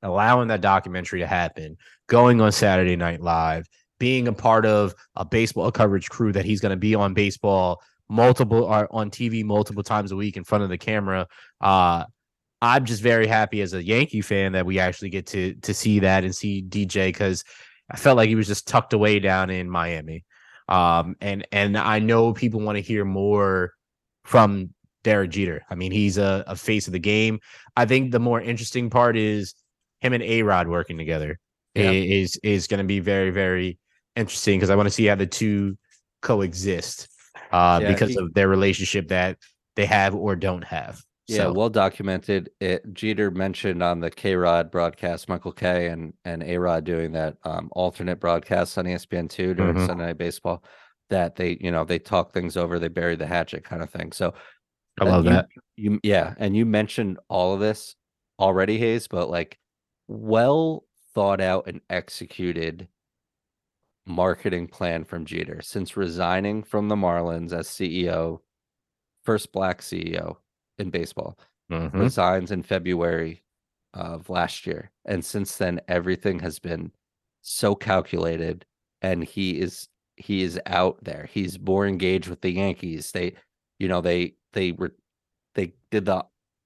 allowing 0.03 0.49
that 0.49 0.61
documentary 0.61 1.19
to 1.19 1.27
happen, 1.27 1.77
going 2.07 2.41
on 2.41 2.51
Saturday 2.51 2.95
Night 2.95 3.21
Live, 3.21 3.67
being 3.99 4.27
a 4.27 4.33
part 4.33 4.65
of 4.65 4.95
a 5.15 5.25
baseball 5.25 5.71
coverage 5.71 6.09
crew 6.09 6.31
that 6.31 6.45
he's 6.45 6.61
going 6.61 6.71
to 6.71 6.77
be 6.77 6.95
on 6.95 7.13
baseball 7.13 7.81
multiple 8.09 8.63
or 8.63 8.87
on 8.91 9.11
TV 9.11 9.43
multiple 9.43 9.83
times 9.83 10.11
a 10.11 10.15
week 10.15 10.35
in 10.35 10.43
front 10.43 10.63
of 10.63 10.69
the 10.69 10.77
camera. 10.77 11.27
Uh, 11.61 12.03
I'm 12.61 12.85
just 12.85 13.01
very 13.01 13.27
happy 13.27 13.61
as 13.61 13.73
a 13.73 13.83
Yankee 13.83 14.21
fan 14.21 14.53
that 14.53 14.65
we 14.65 14.79
actually 14.79 15.09
get 15.09 15.27
to 15.27 15.53
to 15.55 15.73
see 15.73 15.99
that 15.99 16.23
and 16.23 16.35
see 16.35 16.61
DJ 16.61 17.07
because 17.07 17.43
I 17.89 17.97
felt 17.97 18.17
like 18.17 18.29
he 18.29 18.35
was 18.35 18.47
just 18.47 18.67
tucked 18.67 18.93
away 18.93 19.19
down 19.19 19.49
in 19.49 19.69
Miami. 19.69 20.25
Um, 20.67 21.15
and 21.21 21.47
and 21.51 21.77
I 21.77 21.99
know 21.99 22.33
people 22.33 22.59
want 22.61 22.75
to 22.77 22.81
hear 22.81 23.03
more 23.05 23.73
from 24.25 24.73
Derek 25.03 25.31
Jeter. 25.31 25.63
I 25.69 25.75
mean, 25.75 25.91
he's 25.91 26.17
a, 26.17 26.43
a 26.45 26.55
face 26.55 26.85
of 26.87 26.93
the 26.93 26.99
game. 26.99 27.39
I 27.75 27.85
think 27.85 28.11
the 28.11 28.19
more 28.19 28.39
interesting 28.39 28.89
part 28.89 29.17
is 29.17 29.55
him 30.01 30.13
and 30.13 30.21
A 30.23 30.43
Rod 30.43 30.67
working 30.67 30.97
together 30.97 31.39
Yeah. 31.73 31.91
is 31.91 32.37
is 32.43 32.67
going 32.67 32.77
to 32.79 32.83
be 32.83 32.99
very 32.99 33.31
very 33.31 33.79
interesting 34.15 34.59
because 34.59 34.69
I 34.69 34.75
want 34.75 34.87
to 34.87 34.93
see 34.93 35.05
how 35.05 35.15
the 35.15 35.25
two 35.25 35.77
coexist 36.21 37.07
uh, 37.51 37.79
Yeah, 37.81 37.91
because 37.91 38.11
he- 38.11 38.17
of 38.19 38.33
their 38.33 38.47
relationship 38.47 39.07
that 39.07 39.37
they 39.75 39.85
have 39.85 40.13
or 40.13 40.35
don't 40.35 40.63
have. 40.63 41.01
Yeah, 41.29 41.43
So, 41.43 41.53
well 41.53 41.69
documented. 41.69 42.49
It 42.59 42.91
Jeter 42.93 43.29
mentioned 43.29 43.83
on 43.83 43.99
the 43.99 44.09
KayRod 44.09 44.71
broadcast, 44.71 45.29
Michael 45.29 45.51
Kay 45.51 45.87
and 45.87 46.13
and 46.25 46.41
A 46.41 46.57
Rod 46.57 46.83
doing 46.85 47.11
that 47.11 47.37
um, 47.43 47.69
alternate 47.73 48.19
broadcast 48.19 48.77
on 48.79 48.85
ESPN 48.85 49.29
two 49.29 49.53
during 49.53 49.75
Mhm. 49.75 49.85
Sunday 49.85 50.07
Night 50.07 50.17
Baseball. 50.17 50.63
That 51.11 51.35
they, 51.35 51.57
you 51.61 51.71
know, 51.71 51.85
they 51.85 51.99
talk 51.99 52.33
things 52.33 52.57
over, 52.57 52.77
they 52.79 52.87
bury 52.87 53.15
the 53.15 53.25
hatchet 53.27 53.63
kind 53.63 53.81
of 53.81 53.89
thing. 53.89 54.11
So 54.11 54.33
I 54.99 55.05
love 55.05 55.25
you- 55.25 55.31
that. 55.31 55.47
You 55.75 55.99
yeah, 56.03 56.33
and 56.37 56.55
you 56.57 56.65
mentioned 56.65 57.19
all 57.29 57.53
of 57.53 57.59
this 57.59 57.95
already, 58.39 58.77
Hayes, 58.79 59.07
but 59.07 59.29
like 59.29 59.59
well 60.07 60.83
thought 61.13 61.41
out 61.41 61.67
and 61.67 61.81
executed 61.91 62.87
marketing 64.07 64.67
plan 64.67 65.03
from 65.05 65.25
Jeter 65.25 65.61
since 65.61 65.95
resigning 65.95 66.63
from 66.63 66.87
the 66.87 66.95
Marlins 66.95 67.53
as 67.53 67.67
CEO, 67.67 68.41
first 69.23 69.51
black 69.51 69.81
CEO 69.81 70.37
in 70.79 70.89
baseball 70.89 71.37
Mhm. 71.71 71.93
resigns 71.93 72.51
in 72.51 72.63
February 72.63 73.43
of 73.93 74.29
last 74.29 74.65
year. 74.67 74.91
And 75.05 75.23
since 75.25 75.57
then, 75.57 75.81
everything 75.87 76.39
has 76.39 76.59
been 76.59 76.91
so 77.41 77.75
calculated 77.75 78.65
and 79.01 79.23
he 79.23 79.59
is 79.59 79.87
he 80.17 80.43
is 80.43 80.59
out 80.65 81.01
there. 81.03 81.29
He's 81.31 81.59
more 81.59 81.87
engaged 81.87 82.27
with 82.29 82.41
the 82.41 82.51
Yankees. 82.51 83.11
They, 83.13 83.35
you 83.79 83.87
know, 83.87 84.01
they 84.01 84.35
they 84.53 84.73
were 84.73 84.95
they 85.55 85.73
did 85.91 86.05
the 86.05 86.25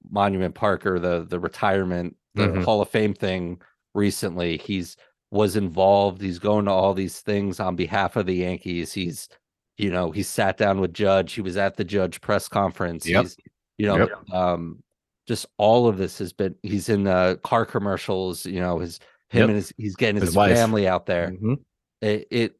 Monument 0.09 0.55
Park 0.55 0.85
or 0.85 0.99
the 0.99 1.25
the 1.25 1.39
retirement, 1.39 2.17
the 2.35 2.49
Mhm. 2.49 2.63
Hall 2.63 2.81
of 2.81 2.89
Fame 2.89 3.13
thing 3.13 3.61
recently. 3.93 4.57
He's 4.57 4.97
was 5.31 5.55
involved. 5.55 6.21
He's 6.21 6.39
going 6.39 6.65
to 6.65 6.71
all 6.71 6.93
these 6.93 7.21
things 7.21 7.59
on 7.59 7.75
behalf 7.75 8.15
of 8.15 8.25
the 8.27 8.35
Yankees. 8.35 8.93
He's, 8.93 9.29
you 9.77 9.89
know, 9.91 10.11
he 10.11 10.23
sat 10.23 10.57
down 10.57 10.79
with 10.81 10.93
Judge. 10.93 11.33
He 11.33 11.41
was 11.41 11.57
at 11.57 11.75
the 11.77 11.83
Judge 11.85 12.21
press 12.21 12.47
conference. 12.49 13.07
Yep. 13.07 13.25
He's, 13.25 13.37
you 13.77 13.87
know, 13.87 13.97
Yep. 13.97 14.29
um, 14.31 14.83
just 15.27 15.45
all 15.57 15.87
of 15.87 15.97
this 15.97 16.17
has 16.19 16.33
been. 16.33 16.55
He's 16.63 16.89
in 16.89 17.03
the 17.05 17.39
car 17.43 17.65
commercials. 17.65 18.45
You 18.45 18.59
know, 18.59 18.79
his 18.79 18.99
him 19.29 19.41
Yep. 19.41 19.47
and 19.49 19.55
his 19.55 19.73
he's 19.77 19.95
getting 19.95 20.21
his, 20.21 20.33
His 20.35 20.35
family 20.35 20.87
out 20.87 21.05
there. 21.05 21.31
Mhm. 21.31 21.57
it, 22.01 22.27
it 22.29 22.55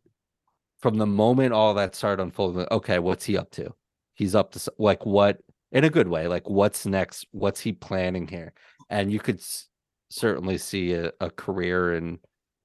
from 0.80 0.98
the 0.98 1.06
moment 1.06 1.54
all 1.54 1.74
that 1.76 1.96
started 1.96 2.22
unfolding. 2.24 2.66
Okay, 2.72 3.00
what's 3.00 3.26
he 3.26 3.38
up 3.38 3.52
to? 3.52 3.74
He's 4.16 4.36
up 4.36 4.52
to 4.54 4.72
like 4.78 5.06
what 5.06 5.40
in 5.72 5.84
a 5.84 5.90
good 5.90 6.08
way. 6.08 6.28
Like 6.28 6.50
what's 6.50 6.86
next? 6.86 7.26
What's 7.32 7.60
he 7.60 7.74
planning 7.74 8.28
here? 8.28 8.54
And 8.90 9.12
you 9.12 9.20
could 9.20 9.40
s- 9.40 9.68
certainly 10.10 10.58
see 10.58 10.94
a, 10.94 11.12
a 11.20 11.30
career 11.32 11.96
in, 11.96 12.20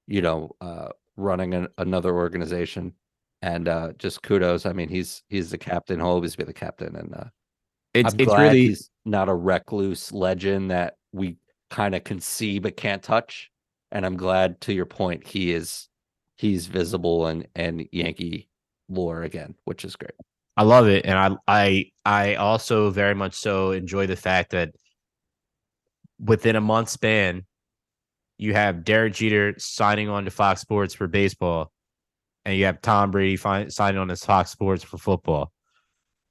you 0.07 0.21
know, 0.21 0.51
uh, 0.61 0.89
running 1.17 1.53
an, 1.55 1.67
another 1.77 2.13
organization. 2.15 2.93
And 3.41 3.67
uh, 3.69 3.93
just 3.97 4.21
kudos. 4.21 4.65
I 4.65 4.73
mean, 4.73 4.89
he's 4.89 5.23
he's 5.29 5.49
the 5.49 5.57
captain. 5.57 5.99
He'll 5.99 6.09
always 6.09 6.35
be 6.35 6.43
the 6.43 6.53
captain. 6.53 6.95
And 6.97 7.15
uh, 7.15 7.23
It's 7.93 8.13
I'm 8.13 8.19
it's 8.19 8.33
really 8.33 8.67
he's 8.67 8.89
not 9.05 9.29
a 9.29 9.33
recluse 9.33 10.11
legend 10.11 10.71
that 10.71 10.95
we 11.11 11.37
kind 11.69 11.95
of 11.95 12.03
can 12.03 12.19
see 12.19 12.59
but 12.59 12.77
can't 12.77 13.01
touch. 13.01 13.49
And 13.91 14.05
I'm 14.05 14.17
glad 14.17 14.61
to 14.61 14.73
your 14.73 14.85
point, 14.85 15.25
he 15.27 15.51
is 15.51 15.87
he's 16.37 16.67
visible 16.67 17.27
and 17.27 17.47
and 17.55 17.87
Yankee 17.91 18.49
lore 18.87 19.23
again, 19.23 19.55
which 19.65 19.83
is 19.83 19.95
great. 19.95 20.11
I 20.57 20.63
love 20.63 20.87
it, 20.87 21.05
and 21.05 21.17
I 21.17 21.35
I 21.47 21.85
I 22.05 22.35
also 22.35 22.89
very 22.89 23.15
much 23.15 23.33
so 23.33 23.71
enjoy 23.71 24.07
the 24.07 24.15
fact 24.15 24.51
that 24.51 24.71
within 26.19 26.55
a 26.55 26.61
month 26.61 26.89
span, 26.89 27.45
you 28.37 28.53
have 28.53 28.83
Derek 28.83 29.13
Jeter 29.13 29.55
signing 29.57 30.09
on 30.09 30.25
to 30.25 30.31
Fox 30.31 30.61
Sports 30.61 30.93
for 30.93 31.07
baseball, 31.07 31.71
and 32.45 32.57
you 32.57 32.65
have 32.65 32.81
Tom 32.81 33.11
Brady 33.11 33.37
fi- 33.37 33.69
signing 33.69 33.99
on 33.99 34.09
to 34.09 34.15
Fox 34.15 34.51
Sports 34.51 34.83
for 34.83 34.97
football. 34.97 35.51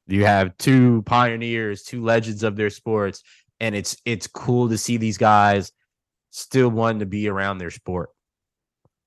You 0.08 0.24
have 0.24 0.56
two 0.56 1.02
pioneers, 1.02 1.82
two 1.82 2.02
legends 2.02 2.42
of 2.42 2.56
their 2.56 2.70
sports, 2.70 3.22
and 3.60 3.74
it's 3.74 3.96
it's 4.04 4.26
cool 4.26 4.70
to 4.70 4.78
see 4.78 4.96
these 4.96 5.18
guys 5.18 5.70
still 6.30 6.70
wanting 6.70 7.00
to 7.00 7.06
be 7.06 7.28
around 7.28 7.58
their 7.58 7.70
sport. 7.70 8.10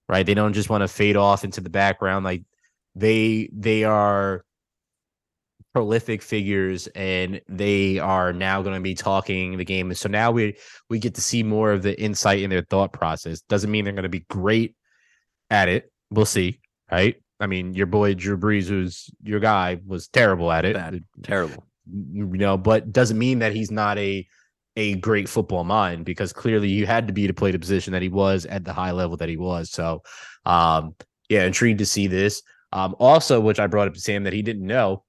Right? 0.08 0.26
They 0.26 0.34
don't 0.34 0.54
just 0.54 0.70
want 0.70 0.82
to 0.82 0.88
fade 0.88 1.18
off 1.18 1.44
into 1.44 1.62
the 1.62 1.70
background. 1.70 2.24
Like 2.24 2.44
they 2.96 3.50
they 3.52 3.84
are 3.84 4.46
prolific 5.74 6.22
figures 6.22 6.88
and 6.88 7.42
they 7.48 7.98
are 7.98 8.34
now 8.34 8.62
going 8.62 8.76
to 8.76 8.82
be 8.82 8.94
talking 8.94 9.58
the 9.58 9.66
game. 9.66 9.94
So 9.94 10.10
now 10.10 10.32
we 10.32 10.58
we 10.90 11.00
get 11.00 11.16
to 11.16 11.22
see 11.22 11.44
more 11.44 11.72
of 11.72 11.82
the 11.82 12.00
insight 12.00 12.42
in 12.42 12.50
their 12.50 12.66
thought 12.70 12.94
process. 12.94 13.42
Doesn't 13.42 13.72
mean 13.72 13.86
they're 13.86 13.94
going 13.94 14.04
to 14.04 14.10
be 14.10 14.26
great 14.30 14.76
at 15.50 15.70
it. 15.70 15.92
We'll 16.10 16.26
see, 16.26 16.60
right? 16.92 17.16
I 17.42 17.48
mean, 17.48 17.74
your 17.74 17.88
boy 17.88 18.14
Drew 18.14 18.38
Brees, 18.38 18.68
who's 18.68 19.10
your 19.24 19.40
guy, 19.40 19.80
was 19.86 20.08
terrible 20.08 20.52
at 20.52 20.64
it. 20.64 20.76
Bad. 20.76 21.04
Terrible. 21.24 21.66
You 21.92 22.26
know, 22.26 22.58
but 22.58 22.94
doesn't 22.94 23.18
mean 23.18 23.40
that 23.40 23.54
he's 23.54 23.72
not 23.72 23.98
a 23.98 24.26
a 24.78 24.96
great 24.96 25.28
football 25.28 25.64
mind 25.64 26.06
because 26.06 26.32
clearly 26.32 26.70
you 26.70 26.86
had 26.86 27.08
to 27.08 27.14
be 27.14 27.28
to 27.28 27.34
play 27.34 27.52
the 27.52 27.60
position 27.60 27.92
that 27.92 28.02
he 28.02 28.10
was 28.10 28.46
at 28.46 28.64
the 28.64 28.72
high 28.72 28.92
level 28.92 29.18
that 29.18 29.28
he 29.28 29.36
was. 29.36 29.70
So, 29.70 30.02
um, 30.46 30.96
yeah, 31.28 31.44
intrigued 31.46 31.80
to 31.80 31.86
see 31.86 32.08
this. 32.08 32.42
Um, 32.72 32.96
also, 33.00 33.42
which 33.42 33.60
I 33.60 33.68
brought 33.68 33.90
up 33.90 33.96
to 33.96 34.00
Sam 34.00 34.24
that 34.24 34.34
he 34.34 34.42
didn't 34.42 34.66
know, 34.66 35.04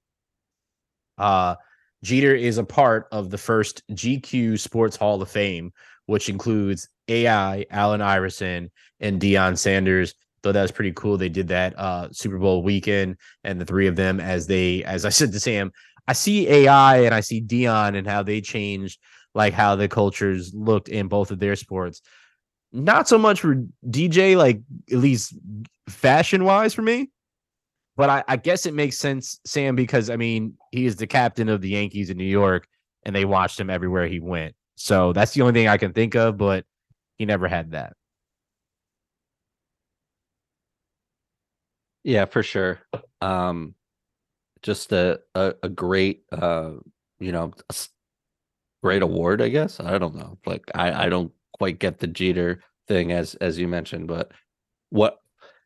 uh, 1.17 1.55
Jeter 2.03 2.35
is 2.35 2.57
a 2.57 2.65
part 2.65 3.07
of 3.11 3.29
the 3.29 3.37
first 3.37 3.83
GQ 3.91 4.59
Sports 4.59 4.97
Hall 4.97 5.21
of 5.21 5.29
Fame, 5.29 5.71
which 6.07 6.27
includes 6.27 6.89
AI, 7.07 7.65
Allen 7.69 8.01
Iverson, 8.01 8.69
and 8.99 9.21
Deion 9.21 9.57
Sanders. 9.57 10.13
Though 10.43 10.51
that 10.51 10.61
was 10.61 10.71
pretty 10.71 10.91
cool. 10.93 11.17
They 11.17 11.29
did 11.29 11.47
that 11.47 11.77
uh, 11.79 12.09
Super 12.11 12.37
Bowl 12.37 12.61
weekend, 12.63 13.17
and 13.43 13.59
the 13.59 13.65
three 13.65 13.87
of 13.87 13.95
them, 13.95 14.19
as 14.19 14.45
they, 14.45 14.83
as 14.83 15.05
I 15.05 15.09
said 15.17 15.31
to 15.31 15.39
Sam, 15.39 15.71
I 16.07 16.13
see 16.13 16.47
AI 16.47 17.03
and 17.03 17.15
I 17.15 17.21
see 17.21 17.41
Deion 17.41 17.97
and 17.97 18.05
how 18.05 18.23
they 18.23 18.41
changed, 18.41 18.99
like 19.33 19.53
how 19.53 19.75
the 19.75 19.87
cultures 19.87 20.53
looked 20.53 20.89
in 20.89 21.07
both 21.07 21.31
of 21.31 21.39
their 21.39 21.55
sports. 21.55 22.01
Not 22.71 23.07
so 23.07 23.17
much 23.17 23.39
for 23.39 23.63
DJ, 23.87 24.35
like 24.35 24.61
at 24.91 24.97
least 24.97 25.35
fashion 25.87 26.43
wise 26.43 26.73
for 26.73 26.81
me. 26.81 27.09
But 27.95 28.09
I, 28.09 28.23
I 28.27 28.35
guess 28.37 28.65
it 28.65 28.73
makes 28.73 28.97
sense, 28.97 29.39
Sam, 29.45 29.75
because 29.75 30.09
I 30.09 30.15
mean, 30.15 30.57
he 30.71 30.85
is 30.85 30.95
the 30.95 31.07
captain 31.07 31.47
of 31.47 31.61
the 31.61 31.69
Yankees 31.69 32.09
in 32.09 32.17
New 32.17 32.23
York 32.23 32.67
and 33.05 33.15
they 33.15 33.25
watched 33.25 33.59
him 33.59 33.69
everywhere 33.69 34.07
he 34.07 34.19
went. 34.19 34.55
So 34.75 35.13
that's 35.13 35.33
the 35.33 35.41
only 35.41 35.53
thing 35.53 35.67
I 35.67 35.77
can 35.77 35.93
think 35.93 36.15
of, 36.15 36.37
but 36.37 36.65
he 37.17 37.25
never 37.25 37.47
had 37.47 37.71
that. 37.71 37.93
Yeah, 42.03 42.25
for 42.25 42.43
sure. 42.43 42.79
Um, 43.21 43.75
just 44.63 44.91
a 44.93 45.21
a, 45.35 45.55
a 45.63 45.69
great 45.69 46.23
uh, 46.31 46.73
you 47.19 47.31
know, 47.31 47.53
great 48.81 49.01
award, 49.01 49.41
I 49.41 49.49
guess. 49.49 49.79
I 49.79 49.97
don't 49.97 50.15
know. 50.15 50.37
Like 50.45 50.63
I 50.75 51.05
I 51.05 51.09
don't 51.09 51.31
quite 51.53 51.79
get 51.79 51.99
the 51.99 52.07
Jeter 52.07 52.61
thing 52.87 53.11
as 53.11 53.35
as 53.35 53.57
you 53.57 53.67
mentioned, 53.67 54.07
but 54.07 54.31
what 54.89 55.19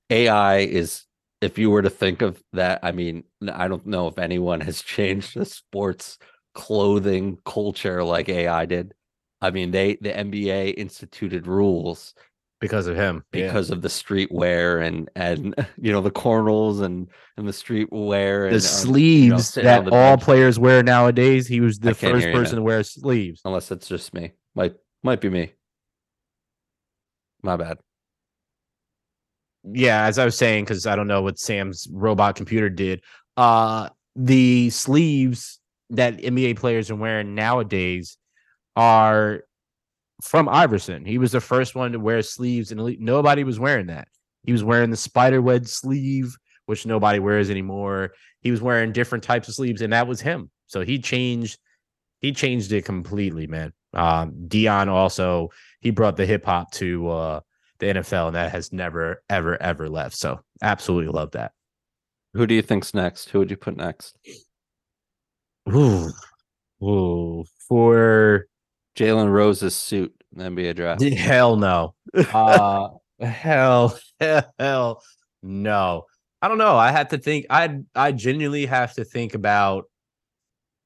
AI 0.10 0.60
is 0.60 1.06
if 1.42 1.58
you 1.58 1.70
were 1.70 1.82
to 1.84 1.90
think 1.90 2.22
of 2.22 2.42
that, 2.54 2.80
I 2.84 2.92
mean, 2.92 3.24
I 3.52 3.68
don't 3.68 3.86
know 3.86 4.08
if 4.08 4.18
anyone 4.20 4.62
has 4.62 4.82
changed 4.84 5.36
the 5.36 5.46
sports 5.46 6.18
clothing 6.54 7.38
culture 7.46 8.04
like 8.04 8.30
AI 8.30 8.66
did. 8.66 8.94
I 9.42 9.52
mean, 9.52 9.72
they 9.72 9.98
the 10.02 10.16
NBA 10.18 10.70
instituted 10.70 11.48
rules 11.48 12.14
Because 12.60 12.88
of 12.88 12.96
him. 12.96 13.24
Yeah. 13.34 13.46
because 13.46 13.70
of 13.70 13.82
the 13.84 13.88
streetwear 13.88 14.84
and 14.86 15.10
and 15.16 15.54
you 15.78 15.92
know 15.92 16.02
the 16.02 16.10
cornrows 16.12 16.82
and 16.82 17.08
and 17.38 17.48
the 17.48 17.52
streetwear 17.52 18.46
and 18.46 18.54
the 18.54 18.58
uh, 18.58 18.60
sleeves 18.60 19.50
sitting 19.50 19.70
on 19.70 19.86
that 19.86 19.94
all 19.94 20.16
bench. 20.16 20.24
players 20.24 20.58
wear 20.58 20.82
nowadays, 20.82 21.48
he 21.48 21.62
was 21.62 21.78
the 21.78 21.94
first 21.94 22.26
person 22.28 22.56
now. 22.56 22.60
to 22.60 22.64
wear 22.64 22.84
sleeves. 22.84 23.42
unless 23.46 23.70
it's 23.70 23.88
just 23.88 24.14
me. 24.14 24.32
Might 24.56 24.74
might 25.04 25.22
be 25.22 25.30
me. 25.30 25.54
My 27.44 27.56
bad. 27.58 27.78
yeah, 29.64 30.06
as 30.06 30.18
I 30.18 30.26
was 30.26 30.36
saying, 30.38 30.64
because 30.64 30.88
I 30.88 30.96
don't 30.96 31.08
know 31.08 31.22
what 31.22 31.38
Sam's 31.38 31.88
robot 31.92 32.36
computer 32.36 32.70
did. 32.70 33.02
Uh 33.36 33.90
the 34.16 34.72
sleeves 34.72 35.60
that 35.92 36.18
NBA 36.18 36.58
players 36.58 36.90
are 36.90 36.96
wearing 36.96 37.36
nowadays 37.36 38.18
are 38.76 39.44
from 40.22 40.50
Iverson. 40.50 41.06
He 41.06 41.18
was 41.18 41.32
the 41.32 41.42
first 41.42 41.76
one 41.76 41.92
to 41.92 42.00
wear 42.00 42.22
sleeves, 42.22 42.72
and 42.72 43.00
nobody 43.00 43.44
was 43.44 43.60
wearing 43.60 43.88
that. 43.88 44.08
He 44.44 44.52
was 44.52 44.64
wearing 44.64 44.90
the 44.90 44.98
spider 44.98 45.42
web 45.42 45.68
sleeve, 45.68 46.36
which 46.66 46.86
nobody 46.86 47.20
wears 47.20 47.50
anymore. 47.50 48.14
He 48.42 48.52
was 48.52 48.62
wearing 48.62 48.92
different 48.92 49.24
types 49.24 49.48
of 49.48 49.56
sleeves, 49.56 49.82
and 49.82 49.94
that 49.94 50.08
was 50.08 50.22
him. 50.22 50.50
So 50.68 50.82
he 50.82 51.00
changed. 51.00 51.60
He 52.20 52.32
changed 52.32 52.72
it 52.72 52.86
completely, 52.86 53.46
man. 53.46 53.74
Um, 53.94 54.34
Deion 54.48 54.88
also 54.88 55.50
he 55.82 55.92
brought 55.92 56.18
the 56.18 56.26
hip 56.26 56.46
hop 56.46 56.72
to 56.74 57.10
uh, 57.10 57.40
the 57.80 57.88
NFL, 57.88 58.28
and 58.28 58.36
that 58.36 58.52
has 58.52 58.74
never, 58.74 59.22
ever, 59.30 59.62
ever 59.62 59.88
left. 59.88 60.16
So 60.16 60.42
absolutely 60.62 61.12
love 61.12 61.32
that. 61.32 61.52
Who 62.34 62.48
do 62.48 62.56
you 62.56 62.62
think's 62.62 62.94
next? 62.94 63.30
Who 63.30 63.40
would 63.40 63.52
you 63.52 63.58
put 63.58 63.78
next? 63.78 64.18
Ooh, 65.70 66.10
ooh, 66.84 67.46
for 67.68 68.48
Jalen 68.98 69.32
Rose's 69.32 69.76
suit 69.76 70.14
in 70.36 70.56
the 70.56 70.62
NBA 70.62 70.76
draft. 70.76 71.02
hell 71.14 71.56
no. 71.56 71.94
Uh, 72.14 72.90
hell, 73.20 73.98
hell 74.20 75.04
no. 75.44 76.06
I 76.42 76.48
don't 76.48 76.58
know. 76.58 76.76
I 76.76 76.92
had 76.92 77.12
to 77.12 77.18
think. 77.18 77.46
I 77.50 77.80
I 77.96 78.12
genuinely 78.12 78.66
have 78.66 78.94
to 78.96 79.06
think 79.06 79.34
about 79.34 79.86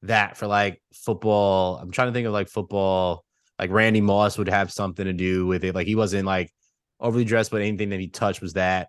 that 0.02 0.36
for 0.36 0.46
like 0.46 0.82
football. 0.94 1.76
I'm 1.76 1.90
trying 1.90 2.08
to 2.08 2.12
think 2.12 2.26
of 2.26 2.32
like 2.32 2.48
football. 2.48 3.24
Like 3.58 3.70
Randy 3.70 4.00
Moss 4.00 4.38
would 4.38 4.48
have 4.48 4.72
something 4.72 5.04
to 5.04 5.12
do 5.12 5.46
with 5.46 5.64
it. 5.64 5.74
Like 5.74 5.86
he 5.86 5.94
wasn't 5.94 6.26
like 6.26 6.52
overly 7.00 7.24
dressed, 7.24 7.50
but 7.50 7.62
anything 7.62 7.90
that 7.90 8.00
he 8.00 8.08
touched 8.08 8.40
was 8.40 8.54
that. 8.54 8.88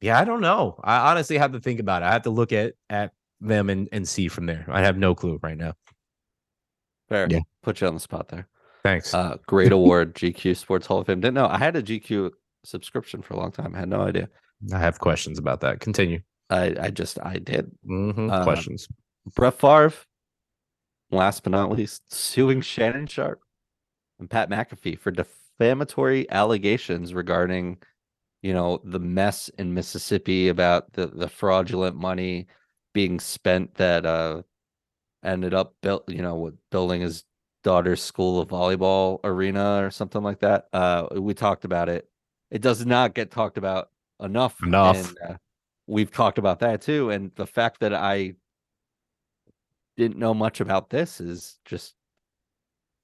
Yeah, 0.00 0.18
I 0.18 0.24
don't 0.24 0.40
know. 0.40 0.80
I 0.82 1.10
honestly 1.10 1.38
have 1.38 1.52
to 1.52 1.60
think 1.60 1.78
about 1.78 2.02
it. 2.02 2.06
I 2.06 2.12
have 2.12 2.22
to 2.22 2.30
look 2.30 2.52
at 2.52 2.74
at 2.90 3.12
them 3.40 3.70
and 3.70 3.88
and 3.92 4.08
see 4.08 4.28
from 4.28 4.46
there. 4.46 4.64
I 4.68 4.82
have 4.82 4.96
no 4.96 5.14
clue 5.14 5.38
right 5.42 5.56
now. 5.56 5.74
Fair. 7.12 7.26
Yeah. 7.30 7.40
Put 7.62 7.80
you 7.80 7.86
on 7.86 7.94
the 7.94 8.00
spot 8.00 8.28
there. 8.28 8.48
Thanks. 8.82 9.14
Uh, 9.14 9.36
great 9.46 9.70
award, 9.72 10.14
GQ 10.14 10.56
Sports 10.56 10.86
Hall 10.86 10.98
of 10.98 11.06
Fame. 11.06 11.20
Didn't 11.20 11.34
know 11.34 11.46
I 11.46 11.58
had 11.58 11.76
a 11.76 11.82
GQ 11.82 12.30
subscription 12.64 13.22
for 13.22 13.34
a 13.34 13.36
long 13.38 13.52
time. 13.52 13.74
I 13.74 13.80
had 13.80 13.88
no 13.88 14.00
idea. 14.00 14.28
I 14.72 14.78
have 14.78 14.98
questions 14.98 15.38
about 15.38 15.60
that. 15.60 15.80
Continue. 15.80 16.20
I 16.50 16.74
I 16.80 16.90
just 16.90 17.18
I 17.24 17.36
did. 17.38 17.70
Mhm, 17.88 18.30
Uh, 18.30 18.42
questions. 18.44 18.88
Brett 19.36 19.54
Favre, 19.54 19.92
last 21.10 21.42
but 21.44 21.50
not 21.52 21.70
least, 21.70 22.12
suing 22.12 22.60
Shannon 22.60 23.06
Sharpe 23.06 23.40
and 24.18 24.28
Pat 24.28 24.50
McAfee 24.50 24.98
for 24.98 25.10
defamatory 25.10 26.28
allegations 26.30 27.14
regarding, 27.14 27.78
you 28.42 28.52
know, 28.52 28.80
the 28.84 28.98
mess 28.98 29.48
in 29.58 29.74
Mississippi 29.74 30.48
about 30.48 30.92
the 30.94 31.06
the 31.06 31.28
fraudulent 31.28 31.96
money 31.96 32.46
being 32.94 33.20
spent 33.20 33.74
that 33.76 34.04
uh 34.06 34.42
ended 35.24 35.54
up 35.54 35.74
built, 35.82 36.08
you 36.08 36.22
know, 36.22 36.36
with 36.36 36.54
building 36.70 37.00
his 37.00 37.24
daughter's 37.62 38.02
school 38.02 38.40
of 38.40 38.48
volleyball 38.48 39.20
arena 39.24 39.84
or 39.84 39.90
something 39.90 40.22
like 40.22 40.40
that. 40.40 40.66
Uh, 40.72 41.06
we 41.12 41.34
talked 41.34 41.64
about 41.64 41.88
it. 41.88 42.08
It 42.50 42.60
does 42.60 42.84
not 42.84 43.14
get 43.14 43.30
talked 43.30 43.56
about 43.56 43.90
enough. 44.20 44.62
Enough. 44.62 45.08
And, 45.08 45.18
uh, 45.30 45.36
we've 45.86 46.10
talked 46.10 46.38
about 46.38 46.60
that 46.60 46.82
too. 46.82 47.10
And 47.10 47.30
the 47.36 47.46
fact 47.46 47.80
that 47.80 47.94
I 47.94 48.34
didn't 49.96 50.18
know 50.18 50.34
much 50.34 50.60
about 50.60 50.90
this 50.90 51.20
is 51.20 51.58
just 51.64 51.94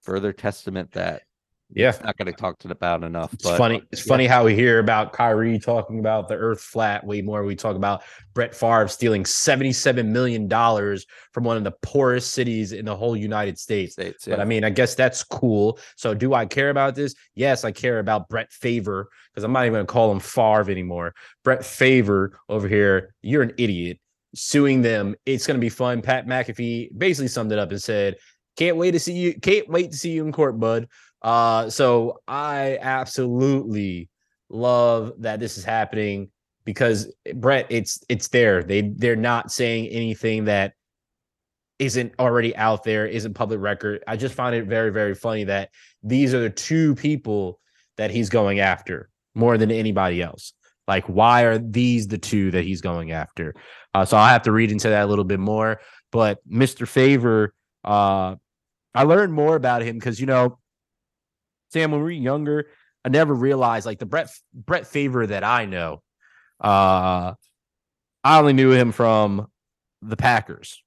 further 0.02 0.32
testament 0.32 0.92
that 0.92 1.22
Yeah. 1.70 1.90
It's 1.90 2.02
not 2.02 2.16
going 2.16 2.26
to 2.26 2.32
talk 2.32 2.58
to 2.60 2.70
about 2.70 3.04
enough. 3.04 3.32
It's 3.34 3.44
but 3.44 3.58
funny. 3.58 3.82
It's 3.92 4.04
yeah. 4.04 4.08
funny 4.08 4.26
how 4.26 4.44
we 4.44 4.54
hear 4.54 4.78
about 4.78 5.12
Kyrie 5.12 5.58
talking 5.58 5.98
about 5.98 6.28
the 6.28 6.34
earth 6.34 6.60
flat 6.60 7.04
way 7.04 7.20
more. 7.20 7.44
We 7.44 7.56
talk 7.56 7.76
about 7.76 8.02
Brett 8.34 8.54
Favre 8.54 8.88
stealing 8.88 9.24
$77 9.24 10.06
million 10.06 10.48
from 10.48 11.44
one 11.44 11.56
of 11.56 11.64
the 11.64 11.74
poorest 11.82 12.32
cities 12.32 12.72
in 12.72 12.84
the 12.86 12.96
whole 12.96 13.16
United 13.16 13.58
States. 13.58 13.92
States. 13.92 14.24
But. 14.26 14.40
I 14.40 14.44
mean, 14.44 14.64
I 14.64 14.70
guess 14.70 14.94
that's 14.94 15.22
cool. 15.22 15.78
So 15.96 16.14
do 16.14 16.34
I 16.34 16.46
care 16.46 16.70
about 16.70 16.94
this? 16.94 17.14
Yes, 17.34 17.64
I 17.64 17.72
care 17.72 17.98
about 17.98 18.28
Brett 18.28 18.50
Favor 18.52 19.08
because 19.34 19.44
I'm 19.44 19.52
not 19.52 19.64
even 19.64 19.74
going 19.74 19.86
to 19.86 19.92
call 19.92 20.10
him 20.10 20.20
Favre 20.20 20.70
anymore. 20.70 21.14
Brett 21.44 21.64
Favor 21.64 22.38
over 22.48 22.66
here, 22.66 23.14
you're 23.22 23.42
an 23.42 23.52
idiot. 23.58 23.98
Suing 24.34 24.82
them, 24.82 25.14
it's 25.24 25.46
going 25.46 25.56
to 25.56 25.60
be 25.60 25.70
fun. 25.70 26.02
Pat 26.02 26.26
McAfee 26.26 26.90
basically 26.96 27.28
summed 27.28 27.50
it 27.50 27.58
up 27.58 27.70
and 27.70 27.82
said, 27.82 28.16
"Can't 28.58 28.76
wait 28.76 28.90
to 28.90 29.00
see 29.00 29.14
you. 29.14 29.32
Can't 29.40 29.66
wait 29.70 29.90
to 29.90 29.96
see 29.96 30.10
you 30.10 30.26
in 30.26 30.32
court, 30.32 30.60
bud." 30.60 30.86
Uh, 31.22 31.68
so 31.70 32.20
I 32.28 32.78
absolutely 32.80 34.08
love 34.48 35.12
that 35.18 35.40
this 35.40 35.58
is 35.58 35.64
happening 35.64 36.30
because 36.64 37.12
Brett, 37.34 37.66
it's 37.70 38.00
it's 38.08 38.28
there. 38.28 38.62
They 38.62 38.82
they're 38.82 39.16
not 39.16 39.50
saying 39.50 39.88
anything 39.88 40.44
that 40.46 40.74
isn't 41.78 42.12
already 42.18 42.56
out 42.56 42.84
there, 42.84 43.06
isn't 43.06 43.34
public 43.34 43.60
record. 43.60 44.02
I 44.06 44.16
just 44.16 44.34
find 44.34 44.54
it 44.54 44.66
very, 44.66 44.90
very 44.90 45.14
funny 45.14 45.44
that 45.44 45.70
these 46.02 46.34
are 46.34 46.40
the 46.40 46.50
two 46.50 46.94
people 46.94 47.60
that 47.96 48.10
he's 48.10 48.28
going 48.28 48.60
after 48.60 49.08
more 49.34 49.58
than 49.58 49.70
anybody 49.70 50.20
else. 50.22 50.52
Like, 50.86 51.04
why 51.04 51.42
are 51.42 51.58
these 51.58 52.08
the 52.08 52.18
two 52.18 52.50
that 52.52 52.64
he's 52.64 52.80
going 52.80 53.12
after? 53.12 53.54
Uh, 53.94 54.04
so 54.04 54.16
I'll 54.16 54.28
have 54.28 54.42
to 54.42 54.52
read 54.52 54.72
into 54.72 54.88
that 54.88 55.04
a 55.04 55.06
little 55.06 55.24
bit 55.24 55.40
more. 55.40 55.80
But 56.10 56.38
Mr. 56.50 56.88
Favor, 56.88 57.54
uh, 57.84 58.36
I 58.94 59.02
learned 59.02 59.32
more 59.32 59.54
about 59.54 59.82
him 59.82 59.96
because 59.96 60.18
you 60.18 60.26
know, 60.26 60.58
Sam, 61.70 61.90
when 61.90 62.00
we 62.00 62.04
were 62.04 62.10
younger, 62.10 62.66
I 63.04 63.08
never 63.08 63.34
realized 63.34 63.86
like 63.86 63.98
the 63.98 64.06
Brett 64.06 64.28
Brett 64.54 64.86
Favor 64.86 65.26
that 65.26 65.44
I 65.44 65.64
know. 65.66 66.02
Uh, 66.60 67.34
I 68.24 68.38
only 68.38 68.52
knew 68.52 68.72
him 68.72 68.92
from 68.92 69.46
the 70.02 70.16
Packers, 70.16 70.82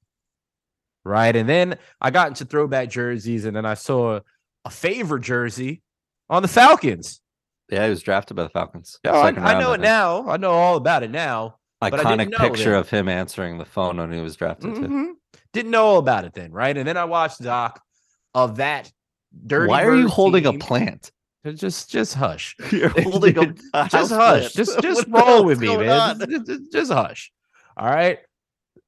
right? 1.06 1.36
And 1.36 1.48
then 1.48 1.78
I 1.99 2.12
got 2.12 2.28
into 2.28 2.45
throwback 2.45 2.90
jerseys, 2.90 3.45
and 3.45 3.56
then 3.56 3.66
I 3.66 3.76
saw 3.76 4.20
a 4.66 4.70
favor 4.70 5.18
jersey 5.20 5.82
on 6.30 6.41
the 6.41 6.48
Falcons. 6.48 7.22
yeah, 7.70 7.86
he 7.86 7.90
was 7.90 8.02
drafted 8.03 8.38
by 8.38 8.44
the 8.44 8.49
Falcons. 8.49 8.99
Yeah, 9.03 9.14
I, 9.14 9.28
I 9.30 9.60
know 9.60 9.74
it 9.74 9.82
now. 9.82 10.30
I 10.30 10.38
know 10.38 10.52
all 10.52 10.76
about 10.76 11.03
it 11.03 11.12
now. 11.12 11.58
Iconic 11.82 12.32
picture 12.38 12.72
then. 12.72 12.80
of 12.80 12.90
him 12.90 13.10
answering 13.10 13.58
the 13.58 13.66
phone 13.66 13.98
when 13.98 14.12
he 14.12 14.22
was 14.22 14.36
drafted. 14.36 14.72
Mhm. 14.72 15.14
Didn't 15.53 15.72
know 15.72 15.86
all 15.86 15.98
about 15.98 16.26
it 16.26 16.34
then, 16.34 16.52
right? 16.52 16.78
And 16.78 16.88
then 16.88 16.95
I 16.95 17.06
watched 17.06 17.41
Doc 17.41 17.82
of 18.36 18.58
that 18.58 18.91
dirty. 19.48 19.68
Why 19.70 19.84
are 19.86 19.95
you 19.95 20.08
holding 20.08 20.45
a 20.45 20.53
plant? 20.53 21.12
Just, 21.56 21.90
just 21.90 22.14
hush. 22.14 22.56
You're 22.72 22.90
holding 23.02 23.38
a, 23.38 23.45
just 23.90 24.12
hush. 24.12 24.53
plant. 24.53 24.53
Just, 24.53 24.80
just 24.82 25.06
roll 25.08 25.44
with 25.44 25.60
me, 25.60 25.76
man. 25.76 26.20
Just, 26.30 26.45
just- 26.48 26.72
just 26.72 26.91
hush. 26.91 27.32
All 27.78 27.88
right. 27.90 28.20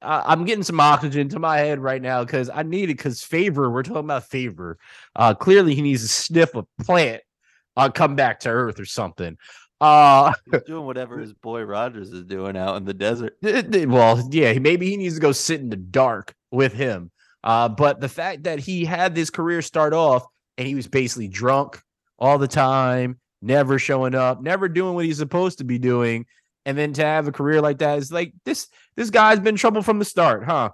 Uh, 0.02 0.22
I'm 0.26 0.44
getting 0.44 0.62
some 0.64 0.80
oxygen 0.80 1.28
to 1.30 1.38
my 1.38 1.58
head 1.58 1.78
right 1.80 2.00
now 2.02 2.22
because 2.24 2.50
I 2.52 2.62
need 2.62 2.84
it. 2.90 2.96
Because 2.98 3.22
favor, 3.22 3.70
we're 3.70 3.82
talking 3.82 4.00
about 4.04 4.24
favor. 4.28 4.78
Uh, 5.16 5.34
clearly, 5.34 5.74
he 5.74 5.80
needs 5.82 6.02
to 6.02 6.08
sniff 6.08 6.54
a 6.54 6.64
plant, 6.82 7.22
uh, 7.76 7.88
come 7.88 8.14
back 8.14 8.40
to 8.40 8.50
Earth 8.50 8.78
or 8.78 8.84
something. 8.84 9.38
Uh, 9.80 10.32
He's 10.52 10.62
doing 10.62 10.84
whatever 10.86 11.18
his 11.18 11.32
boy 11.32 11.62
Rodgers 11.62 12.10
is 12.12 12.24
doing 12.24 12.56
out 12.56 12.76
in 12.76 12.84
the 12.84 12.94
desert. 12.94 13.36
well, 13.42 14.28
yeah, 14.30 14.52
maybe 14.58 14.88
he 14.90 14.96
needs 14.96 15.14
to 15.14 15.20
go 15.20 15.32
sit 15.32 15.60
in 15.60 15.70
the 15.70 15.76
dark 15.76 16.34
with 16.52 16.72
him. 16.74 17.10
Uh, 17.42 17.68
but 17.68 18.00
the 18.00 18.08
fact 18.08 18.44
that 18.44 18.58
he 18.58 18.84
had 18.84 19.14
this 19.14 19.30
career 19.30 19.60
start 19.62 19.92
off 19.92 20.24
and 20.58 20.66
he 20.66 20.74
was 20.74 20.86
basically 20.86 21.28
drunk 21.28 21.80
all 22.18 22.38
the 22.38 22.48
time, 22.48 23.18
never 23.42 23.78
showing 23.78 24.14
up, 24.14 24.42
never 24.42 24.68
doing 24.68 24.94
what 24.94 25.04
he's 25.04 25.18
supposed 25.18 25.58
to 25.58 25.64
be 25.64 25.78
doing, 25.78 26.26
and 26.64 26.76
then 26.78 26.92
to 26.94 27.02
have 27.04 27.28
a 27.28 27.32
career 27.32 27.60
like 27.60 27.78
that 27.78 27.98
is 27.98 28.12
like 28.12 28.32
this. 28.44 28.68
This 28.96 29.10
guy's 29.10 29.40
been 29.40 29.56
trouble 29.56 29.82
from 29.82 29.98
the 29.98 30.04
start, 30.04 30.44
huh? 30.44 30.70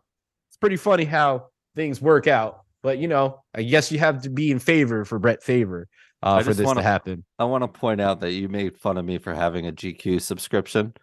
It's 0.48 0.56
pretty 0.58 0.76
funny 0.76 1.04
how 1.04 1.46
things 1.74 2.00
work 2.00 2.26
out. 2.26 2.60
But 2.82 2.98
you 2.98 3.08
know, 3.08 3.42
I 3.54 3.62
guess 3.62 3.90
you 3.92 3.98
have 3.98 4.22
to 4.22 4.30
be 4.30 4.50
in 4.50 4.58
favor 4.58 5.04
for 5.04 5.18
Brett 5.18 5.42
Favor 5.42 5.88
uh, 6.22 6.42
for 6.42 6.54
this 6.54 6.64
wanna- 6.66 6.80
to 6.80 6.86
happen. 6.86 7.24
I 7.38 7.44
want 7.44 7.62
to 7.62 7.68
point 7.68 8.00
out 8.00 8.20
that 8.20 8.32
you 8.32 8.48
made 8.48 8.76
fun 8.78 8.96
of 8.98 9.04
me 9.04 9.18
for 9.18 9.34
having 9.34 9.66
a 9.66 9.72
GQ 9.72 10.20
subscription 10.20 10.94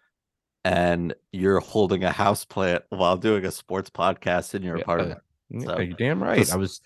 and 0.64 1.14
you're 1.32 1.60
holding 1.60 2.02
a 2.04 2.10
house 2.10 2.44
plant 2.44 2.82
while 2.90 3.16
doing 3.16 3.44
a 3.44 3.50
sports 3.50 3.90
podcast 3.90 4.54
in 4.54 4.62
your 4.62 4.76
Yeah, 4.76 4.82
apartment. 4.82 5.20
So, 5.60 5.78
you're 5.78 5.94
damn 5.94 6.22
right. 6.22 6.52
I 6.52 6.56
was 6.56 6.80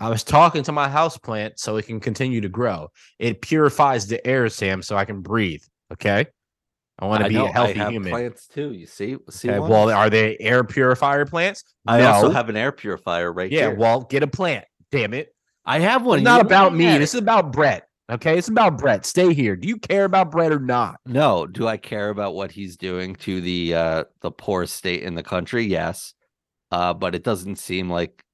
I 0.00 0.08
was 0.08 0.22
talking 0.22 0.62
to 0.62 0.72
my 0.72 0.88
house 0.88 1.18
plant 1.18 1.58
so 1.58 1.76
it 1.76 1.86
can 1.86 1.98
continue 1.98 2.40
to 2.40 2.48
grow. 2.48 2.88
It 3.18 3.40
purifies 3.40 4.06
the 4.06 4.24
air, 4.26 4.48
Sam, 4.48 4.80
so 4.80 4.96
I 4.96 5.04
can 5.04 5.20
breathe. 5.20 5.62
Okay. 5.92 6.26
I 7.00 7.06
want 7.06 7.22
to 7.22 7.28
be 7.28 7.34
know, 7.36 7.46
a 7.46 7.52
healthy 7.52 7.80
I 7.80 7.84
have 7.84 7.92
human. 7.92 8.10
plants 8.10 8.46
too. 8.48 8.72
You 8.72 8.86
see? 8.86 9.16
see 9.30 9.50
Okay, 9.50 9.58
well, 9.60 9.90
are 9.90 10.10
they 10.10 10.36
air 10.40 10.64
purifier 10.64 11.26
plants? 11.26 11.62
I 11.86 12.02
also 12.02 12.30
have 12.30 12.48
an 12.48 12.56
air 12.56 12.72
purifier 12.72 13.32
right 13.32 13.50
Yeah, 13.50 13.68
here. 13.68 13.74
well, 13.76 14.00
get 14.02 14.22
a 14.22 14.26
plant. 14.26 14.64
Damn 14.90 15.14
it. 15.14 15.34
I 15.64 15.80
have 15.80 16.04
one. 16.04 16.18
It's 16.20 16.24
not 16.24 16.40
about 16.40 16.74
me. 16.74 16.98
This 16.98 17.14
is 17.14 17.20
about 17.20 17.52
Brett. 17.52 17.86
Okay. 18.10 18.38
It's 18.38 18.48
about 18.48 18.78
Brett. 18.78 19.04
Stay 19.04 19.34
here. 19.34 19.54
Do 19.54 19.68
you 19.68 19.76
care 19.76 20.04
about 20.06 20.30
Brett 20.30 20.50
or 20.50 20.58
not? 20.58 20.96
No, 21.06 21.46
do 21.46 21.68
I 21.68 21.76
care 21.76 22.08
about 22.08 22.34
what 22.34 22.50
he's 22.50 22.76
doing 22.76 23.14
to 23.16 23.40
the 23.42 23.74
uh 23.74 24.04
the 24.22 24.30
poorest 24.30 24.74
state 24.76 25.02
in 25.02 25.14
the 25.14 25.22
country? 25.22 25.66
Yes. 25.66 26.14
Uh 26.70 26.94
but 26.94 27.14
it 27.14 27.22
doesn't 27.22 27.56
seem 27.56 27.90
like 27.90 28.24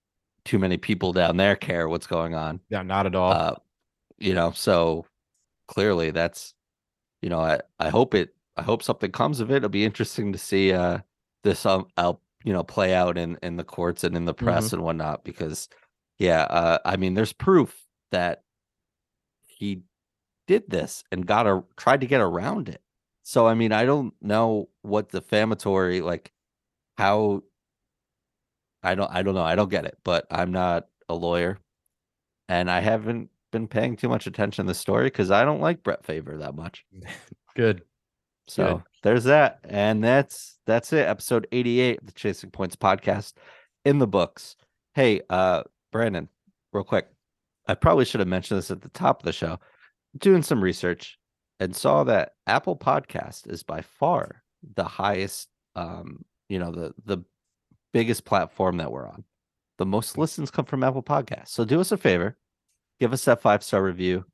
too 0.45 0.59
many 0.59 0.77
people 0.77 1.13
down 1.13 1.37
there 1.37 1.57
care 1.57 1.89
what's 1.89 2.07
going 2.07 2.35
on. 2.35 2.61
Yeah, 2.69 2.83
not 2.83 3.07
at 3.07 3.15
all. 3.15 3.33
Uh 3.33 3.55
you 4.19 4.35
know, 4.35 4.53
so 4.53 5.07
clearly 5.69 6.11
that's 6.11 6.55
you 7.23 7.31
know, 7.31 7.41
I 7.41 7.61
I 7.79 7.89
hope 7.89 8.15
it 8.15 8.35
I 8.57 8.63
hope 8.63 8.83
something 8.83 9.11
comes 9.11 9.41
of 9.41 9.51
it. 9.51 9.57
It'll 9.57 9.69
be 9.69 9.85
interesting 9.85 10.33
to 10.33 10.39
see 10.39 10.73
uh 10.73 10.99
this 11.43 11.65
um 11.67 11.87
out 11.97 12.21
you 12.45 12.53
know 12.53 12.63
play 12.63 12.95
out 12.95 13.19
in 13.19 13.39
in 13.43 13.57
the 13.57 13.65
courts 13.65 14.05
and 14.05 14.17
in 14.17 14.25
the 14.25 14.35
press 14.35 14.73
and 14.73 14.83
whatnot 14.83 15.25
because 15.25 15.69
yeah, 16.19 16.43
uh 16.43 16.79
I 16.85 16.97
mean 16.97 17.15
there's 17.15 17.33
proof 17.33 17.87
that 18.13 18.43
he 19.47 19.83
did 20.47 20.69
this 20.69 21.05
and 21.11 21.27
got 21.27 21.47
a 21.47 21.65
tried 21.77 22.01
to 22.03 22.07
get 22.07 22.21
around 22.21 22.69
it. 22.69 22.83
So 23.23 23.47
I 23.47 23.55
mean, 23.55 23.73
I 23.73 23.85
don't 23.87 24.13
know 24.21 24.69
what 24.83 25.11
defamatory 25.11 26.01
like 26.03 26.33
how 26.99 27.43
I 28.85 28.95
don't 28.95 29.11
I 29.11 29.23
don't 29.23 29.35
know. 29.35 29.43
I 29.43 29.55
don't 29.55 29.71
get 29.71 29.85
it, 29.85 29.99
but 30.05 30.27
I'm 30.31 30.53
not 30.53 30.87
a 31.09 31.15
lawyer 31.15 31.59
and 32.49 32.71
I 32.71 32.81
haven't 32.81 33.31
been 33.53 33.69
paying 33.69 33.97
too 33.97 34.09
much 34.09 34.27
attention 34.27 34.67
to 34.67 34.71
the 34.71 34.75
story 34.75 35.07
because 35.07 35.31
I 35.31 35.45
don't 35.45 35.61
like 35.61 35.83
Brett 35.83 36.05
Favor 36.05 36.39
that 36.39 36.55
much. 36.55 36.85
Good. 37.57 37.83
So 38.47 38.83
there's 39.03 39.25
that. 39.25 39.61
And 39.65 40.05
that's 40.05 40.59
that's 40.67 40.93
it. 40.93 41.09
Episode 41.09 41.47
88 41.53 42.01
of 42.01 42.07
the 42.07 42.13
Chasing 42.13 42.51
Points 42.51 42.77
podcast 42.77 43.35
in 43.85 43.99
the 43.99 44.07
books. 44.07 44.57
Hey, 44.95 45.23
uh 45.31 45.63
Brandon, 45.93 46.29
real 46.73 46.85
quick. 46.85 47.09
I 47.67 47.75
probably 47.75 48.05
should 48.05 48.21
have 48.21 48.29
mentioned 48.29 48.59
this 48.59 48.71
at 48.71 48.83
the 48.83 48.91
top 48.91 49.21
of 49.21 49.25
the 49.25 49.33
show. 49.33 49.59
Doing 50.19 50.43
some 50.43 50.63
research 50.63 51.19
and 51.61 51.75
saw 51.75 52.05
that 52.05 52.33
Apple 52.47 52.77
Podcast 52.77 53.51
is 53.51 53.63
by 53.63 53.81
far 53.81 54.43
the 54.77 54.85
highest 54.85 55.49
um, 55.77 56.25
you 56.49 56.59
know, 56.59 56.71
the 56.71 56.95
the 57.05 57.19
biggest 57.95 58.27
platform 58.27 58.77
that 58.77 58.93
we're 58.93 59.09
on. 59.09 59.25
The 59.79 59.87
most 59.87 60.19
listens 60.19 60.51
come 60.51 60.67
from 60.67 60.85
Apple 60.85 61.03
Podcasts. 61.03 61.49
So 61.49 61.65
do 61.65 61.81
us 61.81 61.93
a 61.93 61.97
favor, 61.97 62.37
give 63.01 63.15
us 63.15 63.25
that 63.25 63.41
five 63.41 63.63
star 63.63 63.83
review 63.83 64.27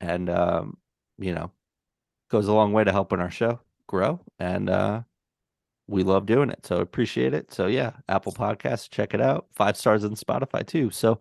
and 0.00 0.30
um, 0.30 0.76
you 1.18 1.34
know, 1.34 1.50
goes 2.30 2.48
a 2.48 2.52
long 2.52 2.72
way 2.72 2.84
to 2.84 2.92
helping 2.92 3.20
our 3.20 3.30
show 3.30 3.60
grow 3.86 4.20
and 4.38 4.70
uh 4.70 5.02
we 5.86 6.02
love 6.02 6.24
doing 6.24 6.48
it. 6.48 6.64
So 6.64 6.76
appreciate 6.76 7.34
it. 7.34 7.52
So 7.52 7.66
yeah 7.66 7.92
apple 8.08 8.32
Podcasts, 8.32 8.88
check 8.88 9.12
it 9.12 9.20
out. 9.20 9.46
Five 9.52 9.76
stars 9.76 10.04
on 10.04 10.14
spotify 10.14 10.66
too. 10.66 10.90
So 10.90 11.20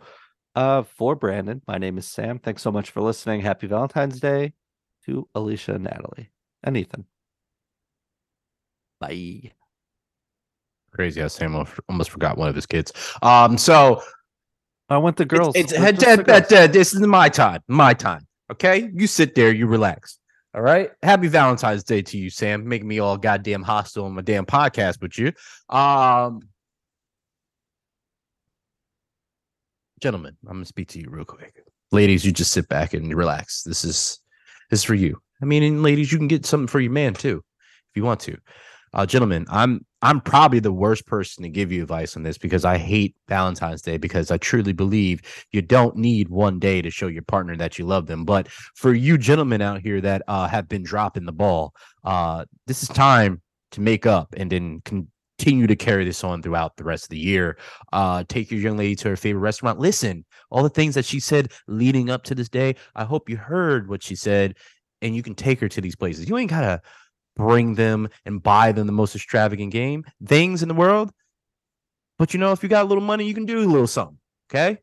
uh 0.55 0.83
for 0.83 1.15
brandon 1.15 1.61
my 1.67 1.77
name 1.77 1.97
is 1.97 2.07
sam. 2.07 2.39
Thanks 2.39 2.61
so 2.61 2.71
much 2.71 2.91
for 2.91 3.01
listening. 3.01 3.41
Happy 3.41 3.67
valentine's 3.67 4.19
day 4.19 4.53
to 5.05 5.27
alicia 5.35 5.73
and 5.73 5.83
natalie 5.83 6.31
and 6.63 6.77
ethan. 6.77 7.05
Bye 8.99 9.51
Crazy 10.93 11.21
how 11.21 11.27
Sam 11.29 11.55
almost- 11.55 11.79
almost 11.87 12.09
forgot 12.09 12.37
one 12.37 12.49
of 12.49 12.55
his 12.55 12.65
kids. 12.65 12.91
Um, 13.21 13.57
so 13.57 14.01
i 14.89 14.97
want 14.97 15.15
the 15.15 15.23
girls 15.25 15.55
It's, 15.55 15.71
it's 15.71 15.81
the 15.99 16.15
that- 16.17 16.25
that- 16.27 16.49
girls. 16.49 16.71
this 16.71 16.93
is 16.93 16.99
my 17.01 17.29
time. 17.29 17.61
My 17.67 17.93
time. 17.93 18.27
Okay. 18.51 18.89
You 18.93 19.07
sit 19.07 19.35
there, 19.35 19.53
you 19.53 19.65
relax. 19.67 20.19
All 20.53 20.61
right. 20.61 20.91
Happy 21.01 21.29
Valentine's 21.29 21.85
Day 21.85 22.01
to 22.01 22.17
you, 22.17 22.29
Sam. 22.29 22.67
Making 22.67 22.89
me 22.89 22.99
all 22.99 23.15
goddamn 23.17 23.63
hostile 23.63 24.03
on 24.03 24.11
my 24.13 24.21
damn 24.21 24.45
podcast 24.45 25.01
with 25.01 25.17
you. 25.17 25.31
Um 25.73 26.41
gentlemen, 30.01 30.35
I'm 30.45 30.53
gonna 30.57 30.65
speak 30.65 30.89
to 30.89 30.99
you 30.99 31.07
real 31.09 31.25
quick. 31.25 31.63
Ladies, 31.91 32.25
you 32.25 32.31
just 32.31 32.51
sit 32.51 32.67
back 32.67 32.93
and 32.93 33.13
relax. 33.13 33.63
This 33.63 33.83
is 33.85 34.19
this 34.69 34.79
is 34.81 34.83
for 34.83 34.95
you. 34.95 35.21
I 35.41 35.45
mean, 35.45 35.63
and 35.63 35.83
ladies, 35.83 36.11
you 36.11 36.17
can 36.17 36.27
get 36.27 36.45
something 36.45 36.67
for 36.67 36.79
your 36.79 36.91
man 36.91 37.13
too, 37.13 37.37
if 37.91 37.95
you 37.95 38.03
want 38.03 38.19
to. 38.21 38.37
Uh, 38.93 39.05
gentlemen, 39.05 39.45
I'm 39.49 39.85
I'm 40.01 40.19
probably 40.19 40.59
the 40.59 40.73
worst 40.73 41.05
person 41.05 41.43
to 41.43 41.49
give 41.49 41.71
you 41.71 41.83
advice 41.83 42.17
on 42.17 42.23
this 42.23 42.37
because 42.37 42.65
I 42.65 42.77
hate 42.77 43.15
Valentine's 43.27 43.81
Day 43.81 43.97
because 43.97 44.31
I 44.31 44.37
truly 44.37 44.73
believe 44.73 45.21
you 45.51 45.61
don't 45.61 45.95
need 45.95 46.27
one 46.29 46.59
day 46.59 46.81
to 46.81 46.89
show 46.89 47.07
your 47.07 47.21
partner 47.21 47.55
that 47.57 47.77
you 47.77 47.85
love 47.85 48.07
them. 48.07 48.25
But 48.25 48.47
for 48.75 48.93
you 48.93 49.17
gentlemen 49.17 49.61
out 49.61 49.81
here 49.81 50.01
that 50.01 50.23
uh, 50.27 50.47
have 50.47 50.67
been 50.67 50.83
dropping 50.83 51.25
the 51.25 51.31
ball, 51.31 51.73
uh, 52.03 52.45
this 52.65 52.81
is 52.81 52.89
time 52.89 53.41
to 53.71 53.81
make 53.81 54.05
up 54.05 54.33
and 54.35 54.51
then 54.51 54.81
continue 54.81 55.67
to 55.67 55.75
carry 55.75 56.03
this 56.03 56.23
on 56.23 56.41
throughout 56.41 56.75
the 56.77 56.83
rest 56.83 57.05
of 57.05 57.09
the 57.09 57.19
year. 57.19 57.57
Uh, 57.93 58.23
take 58.27 58.51
your 58.51 58.59
young 58.59 58.77
lady 58.77 58.95
to 58.95 59.09
her 59.09 59.15
favorite 59.15 59.41
restaurant. 59.41 59.79
Listen, 59.79 60.25
all 60.49 60.63
the 60.63 60.69
things 60.69 60.95
that 60.95 61.05
she 61.05 61.19
said 61.19 61.51
leading 61.67 62.09
up 62.09 62.23
to 62.23 62.35
this 62.35 62.49
day. 62.49 62.75
I 62.95 63.05
hope 63.05 63.29
you 63.29 63.37
heard 63.37 63.87
what 63.87 64.03
she 64.03 64.15
said, 64.15 64.57
and 65.01 65.15
you 65.15 65.23
can 65.23 65.35
take 65.35 65.59
her 65.59 65.69
to 65.69 65.81
these 65.81 65.95
places. 65.95 66.27
You 66.27 66.37
ain't 66.37 66.49
gotta 66.49 66.81
bring 67.41 67.75
them 67.75 68.07
and 68.25 68.41
buy 68.41 68.71
them 68.71 68.85
the 68.85 68.93
most 68.93 69.15
extravagant 69.15 69.71
game 69.71 70.05
things 70.25 70.61
in 70.61 70.67
the 70.67 70.75
world. 70.75 71.11
But 72.19 72.33
you 72.33 72.39
know, 72.39 72.51
if 72.51 72.61
you 72.61 72.69
got 72.69 72.85
a 72.85 72.87
little 72.87 73.03
money, 73.03 73.25
you 73.25 73.33
can 73.33 73.45
do 73.45 73.59
a 73.59 73.65
little 73.65 73.87
something. 73.87 74.19
Okay. 74.49 74.77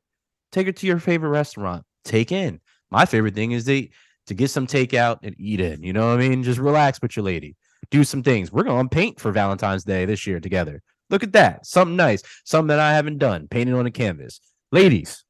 Take 0.50 0.66
her 0.66 0.72
to 0.72 0.86
your 0.86 0.98
favorite 0.98 1.28
restaurant. 1.28 1.84
Take 2.04 2.32
in. 2.32 2.60
My 2.90 3.04
favorite 3.04 3.34
thing 3.34 3.52
is 3.52 3.64
they 3.64 3.90
to 4.26 4.34
get 4.34 4.50
some 4.50 4.66
takeout 4.66 5.18
and 5.22 5.36
eat 5.38 5.60
in. 5.60 5.82
You 5.82 5.92
know 5.92 6.08
what 6.08 6.20
I 6.20 6.28
mean? 6.28 6.42
Just 6.42 6.58
relax 6.58 7.00
with 7.00 7.16
your 7.16 7.24
lady. 7.24 7.54
Do 7.90 8.02
some 8.02 8.22
things. 8.22 8.50
We're 8.50 8.64
gonna 8.64 8.88
paint 8.88 9.20
for 9.20 9.30
Valentine's 9.30 9.84
Day 9.84 10.04
this 10.04 10.26
year 10.26 10.40
together. 10.40 10.82
Look 11.10 11.22
at 11.22 11.32
that. 11.32 11.64
Something 11.64 11.96
nice. 11.96 12.22
Something 12.44 12.68
that 12.68 12.80
I 12.80 12.92
haven't 12.92 13.18
done. 13.18 13.46
Painted 13.48 13.74
on 13.74 13.86
a 13.86 13.90
canvas. 13.90 14.40
Ladies, 14.72 15.24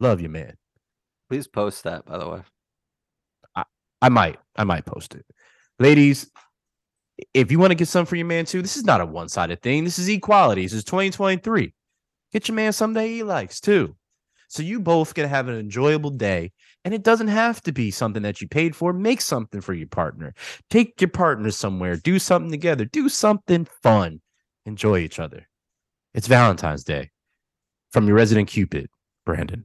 love 0.00 0.20
you, 0.20 0.28
man. 0.28 0.56
Please 1.28 1.46
post 1.46 1.84
that, 1.84 2.06
by 2.06 2.18
the 2.18 2.28
way. 2.28 2.40
I 4.00 4.08
might. 4.08 4.38
I 4.56 4.64
might 4.64 4.84
post 4.84 5.14
it 5.14 5.24
ladies, 5.78 6.30
if 7.32 7.50
you 7.50 7.58
want 7.58 7.70
to 7.70 7.76
get 7.76 7.88
some 7.88 8.06
for 8.06 8.16
your 8.16 8.26
man 8.26 8.44
too, 8.44 8.62
this 8.62 8.76
is 8.76 8.84
not 8.84 9.00
a 9.00 9.06
one 9.06 9.28
sided 9.28 9.62
thing. 9.62 9.84
This 9.84 9.98
is 9.98 10.08
equality. 10.08 10.62
This 10.62 10.72
is 10.72 10.84
2023. 10.84 11.72
Get 12.32 12.48
your 12.48 12.54
man 12.54 12.72
something 12.72 13.06
he 13.06 13.22
likes 13.22 13.60
too. 13.60 13.96
So 14.48 14.62
you 14.62 14.80
both 14.80 15.14
can 15.14 15.28
have 15.28 15.48
an 15.48 15.58
enjoyable 15.58 16.10
day. 16.10 16.52
And 16.84 16.92
it 16.92 17.02
doesn't 17.02 17.28
have 17.28 17.62
to 17.62 17.72
be 17.72 17.90
something 17.90 18.22
that 18.22 18.40
you 18.40 18.48
paid 18.48 18.76
for. 18.76 18.92
Make 18.92 19.20
something 19.20 19.60
for 19.60 19.72
your 19.72 19.88
partner. 19.88 20.34
Take 20.68 21.00
your 21.00 21.08
partner 21.08 21.50
somewhere. 21.50 21.96
Do 21.96 22.18
something 22.18 22.50
together. 22.50 22.84
Do 22.84 23.08
something 23.08 23.66
fun. 23.82 24.20
Enjoy 24.66 24.98
each 24.98 25.18
other. 25.18 25.48
It's 26.12 26.26
Valentine's 26.26 26.84
Day. 26.84 27.10
From 27.90 28.06
your 28.06 28.16
resident 28.16 28.48
Cupid, 28.48 28.88
Brandon. 29.24 29.64